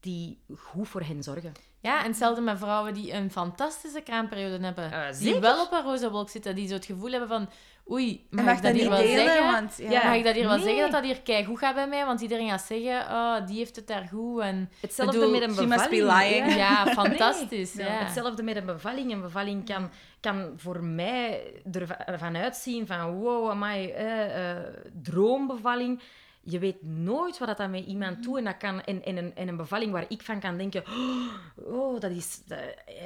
die 0.00 0.44
goed 0.56 0.88
voor 0.88 1.02
hen 1.02 1.22
zorgen. 1.22 1.52
Ja, 1.80 2.00
en 2.00 2.06
hetzelfde 2.06 2.40
met 2.40 2.58
vrouwen 2.58 2.94
die 2.94 3.12
een 3.12 3.30
fantastische 3.30 4.00
kraamperiode 4.00 4.64
hebben. 4.64 5.14
Die 5.18 5.40
wel 5.40 5.64
op 5.64 5.72
een 5.72 5.82
roze 5.82 6.10
wolk 6.10 6.30
zitten. 6.30 6.54
Die 6.54 6.68
zo 6.68 6.74
het 6.74 6.84
gevoel 6.84 7.10
hebben 7.10 7.28
van... 7.28 7.48
Oei, 7.90 8.26
mag, 8.30 8.44
mag 8.44 8.56
ik 8.56 8.62
dat 8.62 8.72
dat 8.72 8.80
hier 8.80 8.90
wel 8.90 8.98
delen, 8.98 9.24
zeggen? 9.26 9.52
want... 9.52 9.76
Ja. 9.76 9.90
Ja. 9.90 10.04
Mag 10.06 10.14
ik 10.16 10.24
dat 10.24 10.34
hier 10.34 10.46
wel 10.46 10.56
Nee. 10.56 10.64
zeggen 10.64 10.82
dat 10.82 10.92
dat 10.92 11.02
hier 11.04 11.20
keigoed 11.22 11.58
gaat 11.58 11.74
bij 11.74 11.88
mij? 11.88 12.04
Want 12.06 12.20
iedereen 12.20 12.48
gaat 12.48 12.62
zeggen, 12.62 13.00
oh, 13.14 13.46
die 13.46 13.56
heeft 13.56 13.76
het 13.76 13.86
daar 13.86 14.08
goed. 14.12 14.40
En 14.40 14.70
Hetzelfde 14.80 15.18
bedoel, 15.18 15.32
met 15.32 15.42
een 15.42 15.54
she 15.54 15.66
bevalling. 15.66 15.90
must 15.90 15.90
be 15.90 16.12
lying. 16.18 16.48
ja. 16.50 16.56
ja, 16.56 16.86
fantastisch. 16.86 17.72
Ja, 17.74 17.86
ja. 17.86 17.92
Hetzelfde 18.04 18.42
met 18.42 18.56
een 18.56 18.64
bevalling. 18.66 19.12
Een 19.12 19.20
bevalling 19.20 19.64
kan, 19.66 19.90
kan 20.20 20.52
voor 20.56 20.84
mij 20.84 21.42
ervan 22.06 22.36
uitzien 22.36 22.86
van 22.86 23.12
wow, 23.14 23.50
amai, 23.50 23.90
eh, 23.90 24.50
eh, 24.50 24.62
droombevalling. 25.02 26.00
Je 26.46 26.58
weet 26.58 26.82
nooit 26.82 27.38
wat 27.38 27.56
dat 27.56 27.68
met 27.70 27.84
iemand 27.86 28.22
doet. 28.22 28.36
En, 28.38 28.44
dat 28.44 28.56
kan, 28.56 28.82
en, 28.82 29.04
en, 29.04 29.16
een, 29.16 29.32
en 29.34 29.48
een 29.48 29.56
bevalling 29.56 29.92
waar 29.92 30.04
ik 30.08 30.22
van 30.22 30.40
kan 30.40 30.56
denken... 30.56 30.84
Oh, 31.56 32.00
dat 32.00 32.10
is... 32.10 32.42
dat- 32.46 32.58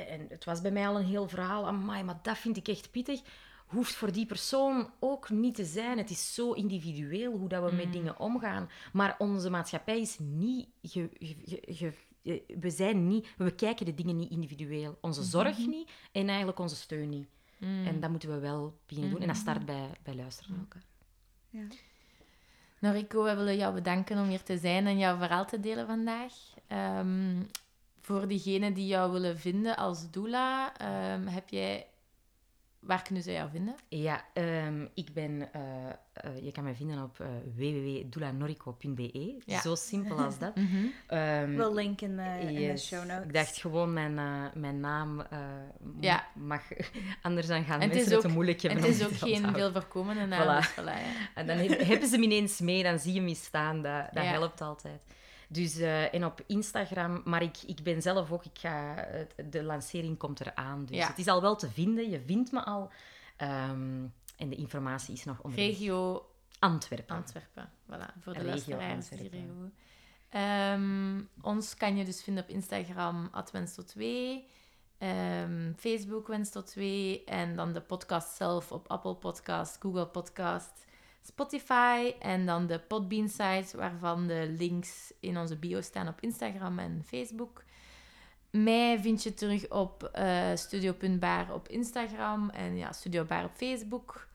en 0.08 0.26
het 0.28 0.44
was 0.44 0.60
bij 0.60 0.70
mij 0.70 0.88
al 0.88 0.96
een 0.96 1.04
heel 1.04 1.28
verhaal. 1.28 1.66
Amai, 1.66 2.02
maar 2.02 2.18
dat 2.22 2.38
vind 2.38 2.56
ik 2.56 2.68
echt 2.68 2.90
pittig. 2.90 3.20
Hoeft 3.68 3.94
voor 3.94 4.12
die 4.12 4.26
persoon 4.26 4.90
ook 4.98 5.30
niet 5.30 5.54
te 5.54 5.64
zijn. 5.64 5.98
Het 5.98 6.10
is 6.10 6.34
zo 6.34 6.52
individueel 6.52 7.32
hoe 7.32 7.48
dat 7.48 7.70
we 7.70 7.76
met 7.76 7.92
dingen 7.92 8.18
omgaan. 8.18 8.68
Maar 8.92 9.14
onze 9.18 9.50
maatschappij 9.50 10.00
is 10.00 10.18
niet... 10.18 10.68
ge- 10.82 11.10
ge- 11.18 11.36
ge- 11.44 11.74
ge- 11.74 11.92
eh, 12.22 12.56
we 12.60 12.70
zijn 12.70 13.06
niet... 13.06 13.26
We 13.36 13.50
kijken 13.54 13.86
de 13.86 13.94
dingen 13.94 14.16
niet 14.16 14.30
individueel. 14.30 14.98
Onze 15.00 15.22
zorg 15.22 15.58
niet 15.58 15.90
en 16.12 16.28
eigenlijk 16.28 16.58
onze 16.58 16.76
steun 16.76 17.08
niet. 17.08 17.28
Mm. 17.58 17.86
En 17.86 18.00
dat 18.00 18.10
moeten 18.10 18.28
we 18.28 18.38
wel 18.38 18.78
beginnen 18.86 19.10
doen. 19.12 19.20
En 19.20 19.26
dat 19.26 19.36
start 19.36 19.64
bij, 19.66 19.90
bij 20.02 20.14
luisteren 20.14 20.50
naar 20.50 20.60
elkaar. 20.60 20.84
Ja. 21.50 21.66
Noriko, 22.80 23.24
we 23.24 23.34
willen 23.34 23.56
jou 23.56 23.74
bedanken 23.74 24.18
om 24.18 24.28
hier 24.28 24.42
te 24.42 24.58
zijn 24.58 24.86
en 24.86 24.98
jouw 24.98 25.16
verhaal 25.18 25.46
te 25.46 25.60
delen 25.60 25.86
vandaag. 25.86 26.32
Ehm, 26.66 27.42
voor 28.00 28.28
diegenen 28.28 28.74
die 28.74 28.86
jou 28.86 29.12
willen 29.12 29.38
vinden 29.38 29.76
als 29.76 30.10
doula, 30.10 30.76
ehm, 30.76 31.26
heb 31.26 31.48
jij... 31.48 31.86
Waar 32.80 33.02
kunnen 33.02 33.22
ze 33.22 33.32
jou 33.32 33.50
vinden? 33.50 33.74
Ja, 33.88 34.24
ehm, 34.32 34.86
ik 34.94 35.12
ben... 35.12 35.52
eh, 35.52 35.62
eh, 36.12 36.42
je 36.44 36.52
kan 36.52 36.64
mij 36.64 36.74
vinden 36.74 37.02
op 37.02 37.18
uh, 37.20 37.26
www.doulanorico.be. 37.56 39.36
Ja. 39.44 39.60
Zo 39.60 39.74
simpel 39.74 40.18
als 40.18 40.38
dat. 40.38 40.52
Ehm, 41.06 41.54
We'll 41.56 41.74
link 41.74 42.00
in 42.00 42.20
yes. 42.52 42.86
show 42.86 43.04
notes. 43.06 43.24
Ik 43.24 43.32
dacht 43.32 43.56
gewoon 43.56 43.92
mijn, 43.92 44.18
eh, 44.18 44.44
mijn 44.54 44.80
naam 44.80 45.20
eh, 45.20 45.38
Ja. 46.00 46.26
mag... 46.34 46.62
Anders 47.22 47.46
dan 47.46 47.64
gaan 47.64 47.80
En 47.80 47.88
het 47.88 47.94
mensen 47.94 47.98
is 47.98 48.04
het 48.06 48.14
ook- 48.16 48.22
te 48.22 48.28
moeilijk 48.28 48.62
En 48.62 48.70
hebben 48.70 48.88
het 48.90 49.00
is 49.00 49.06
ook 49.06 49.12
geen 49.30 49.54
veel 49.54 49.72
voorkomende 49.72 50.26
naam. 50.26 50.42
Voilà. 50.62 50.66
dus 50.66 50.72
voilà, 50.72 50.84
ja. 50.84 51.28
En 51.34 51.46
dan 51.46 51.56
heb- 51.56 51.80
hebben 51.80 52.08
ze 52.08 52.14
hem 52.14 52.22
ineens 52.24 52.60
mee, 52.60 52.82
dan 52.82 52.98
zie 52.98 53.12
je 53.12 53.18
hem 53.18 53.28
eens 53.28 53.44
staan. 53.44 53.82
Dat, 53.82 54.04
dat 54.12 54.24
Ja. 54.24 54.30
helpt 54.30 54.60
altijd. 54.60 55.00
Dus, 55.50 55.76
eh, 55.76 56.14
en 56.14 56.24
op 56.24 56.40
Instagram, 56.46 57.20
maar 57.24 57.42
ik, 57.42 57.56
ik 57.66 57.82
ben 57.82 58.02
zelf 58.02 58.32
ook, 58.32 58.44
ik 58.44 58.58
ga, 58.58 59.06
de 59.50 59.62
lancering 59.62 60.18
komt 60.18 60.40
eraan. 60.40 60.84
Dus 60.84 60.96
Ja. 60.96 61.06
het 61.06 61.18
is 61.18 61.26
al 61.28 61.40
wel 61.40 61.56
te 61.56 61.70
vinden, 61.70 62.10
je 62.10 62.20
vindt 62.20 62.52
me 62.52 62.64
al. 62.64 62.90
Ehm, 63.36 64.04
en 64.36 64.48
de 64.48 64.54
informatie 64.56 65.14
is 65.14 65.24
nog 65.24 65.40
onder 65.42 65.58
Regio 65.58 66.26
Antwerpen. 66.58 67.16
Antwerpen. 67.16 67.70
Voilà, 67.86 68.18
voor 68.20 68.32
de 68.34 68.44
luisteraars. 68.44 69.08
die 69.08 69.28
regio. 69.28 69.70
Ehm, 70.28 71.20
ons 71.40 71.74
kan 71.76 71.96
je 71.96 72.04
dus 72.04 72.22
vinden 72.22 72.42
op 72.42 72.48
Instagram, 72.48 73.30
@wenstot2, 73.52 74.44
ehm, 74.98 75.72
Facebook 75.76 76.26
Wenstot2 76.28 77.24
en 77.24 77.56
dan 77.56 77.72
de 77.72 77.80
podcast 77.80 78.36
zelf 78.36 78.72
op 78.72 78.88
Apple 78.88 79.14
Podcast, 79.14 79.76
Google 79.80 80.06
Podcast, 80.06 80.84
Spotify 81.22 82.14
en 82.20 82.46
dan 82.46 82.66
de 82.66 82.78
Podbean 82.78 83.28
site 83.28 83.76
waarvan 83.76 84.26
de 84.26 84.54
links 84.58 85.12
in 85.20 85.38
onze 85.38 85.56
bio 85.56 85.80
staan 85.80 86.08
op 86.08 86.20
Instagram 86.20 86.78
en 86.78 87.02
Facebook. 87.06 87.64
Mij 88.50 88.98
vind 89.00 89.22
je 89.22 89.34
terug 89.34 89.68
op 89.70 90.02
eh 90.02 90.50
studio.baar 90.54 91.54
op 91.54 91.68
Instagram 91.68 92.50
en 92.50 92.76
ja, 92.76 92.92
Studio 92.92 93.24
Baar 93.24 93.44
op 93.44 93.54
Facebook. 93.54 94.28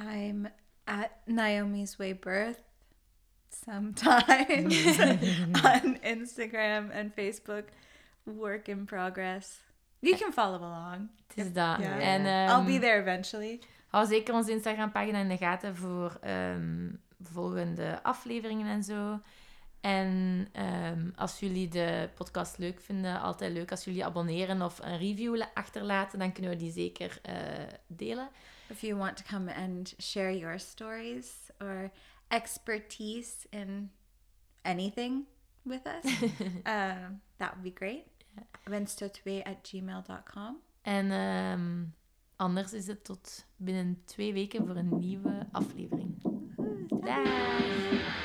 I'm 0.00 0.48
at 0.84 1.10
Naomi's 1.24 1.96
Way 1.96 2.18
Birth 2.18 2.62
sometimes 3.64 4.98
on 5.64 5.98
Instagram 6.02 6.90
and 6.90 7.14
Facebook. 7.14 7.64
Work 8.24 8.68
in 8.68 8.86
progress. 8.86 9.60
You 10.00 10.16
can 10.16 10.32
follow 10.32 10.62
along. 10.62 11.08
Het 11.28 11.46
is 11.46 11.52
dat. 11.52 11.80
I'll 11.80 12.64
be 12.64 12.72
ehm, 12.72 12.80
there 12.80 13.00
eventually. 13.00 13.60
Hou 13.92 14.06
zeker 14.06 14.34
onze 14.34 14.50
Instagram-pagina 14.50 15.18
in 15.18 15.28
de 15.28 15.36
gaten 15.36 15.76
voor 15.76 16.18
ehm, 16.20 16.90
volgende 17.20 18.02
afleveringen 18.02 18.66
en 18.66 18.82
zo. 18.82 19.20
En 19.80 20.48
ehm, 20.52 21.10
als 21.16 21.38
jullie 21.40 21.68
de 21.68 22.08
podcast 22.14 22.58
leuk 22.58 22.80
vinden, 22.80 23.20
altijd 23.20 23.52
leuk 23.52 23.70
als 23.70 23.84
jullie 23.84 24.04
abonneren 24.04 24.62
of 24.62 24.78
een 24.78 24.98
review 24.98 25.36
la- 25.36 25.50
achterlaten, 25.54 26.18
dan 26.18 26.32
kunnen 26.32 26.50
we 26.50 26.56
die 26.56 26.72
zeker 26.72 27.18
eh, 27.22 27.34
delen. 27.86 28.28
If 28.68 28.80
you 28.80 28.94
want 28.94 29.16
to 29.16 29.22
come 29.36 29.54
and 29.54 29.94
share 30.02 30.38
your 30.38 30.58
stories 30.58 31.32
or 31.58 31.90
expertise 32.28 33.46
in 33.50 33.92
anything 34.62 35.24
with 35.62 35.86
us, 35.86 36.20
um, 36.22 37.20
that 37.36 37.50
would 37.54 37.62
be 37.62 37.72
great. 37.74 38.02
Wenstotwe 38.64 39.44
at 39.44 39.56
gmail.com. 39.62 40.60
En 40.82 41.10
ehm, 41.10 41.84
anders 42.42 42.72
is 42.72 42.86
het 42.86 43.04
tot 43.04 43.46
binnen 43.56 44.02
twee 44.04 44.32
weken 44.32 44.66
voor 44.66 44.76
een 44.76 44.98
nieuwe 44.98 45.46
aflevering. 45.52 46.22
Dag! 47.04 48.21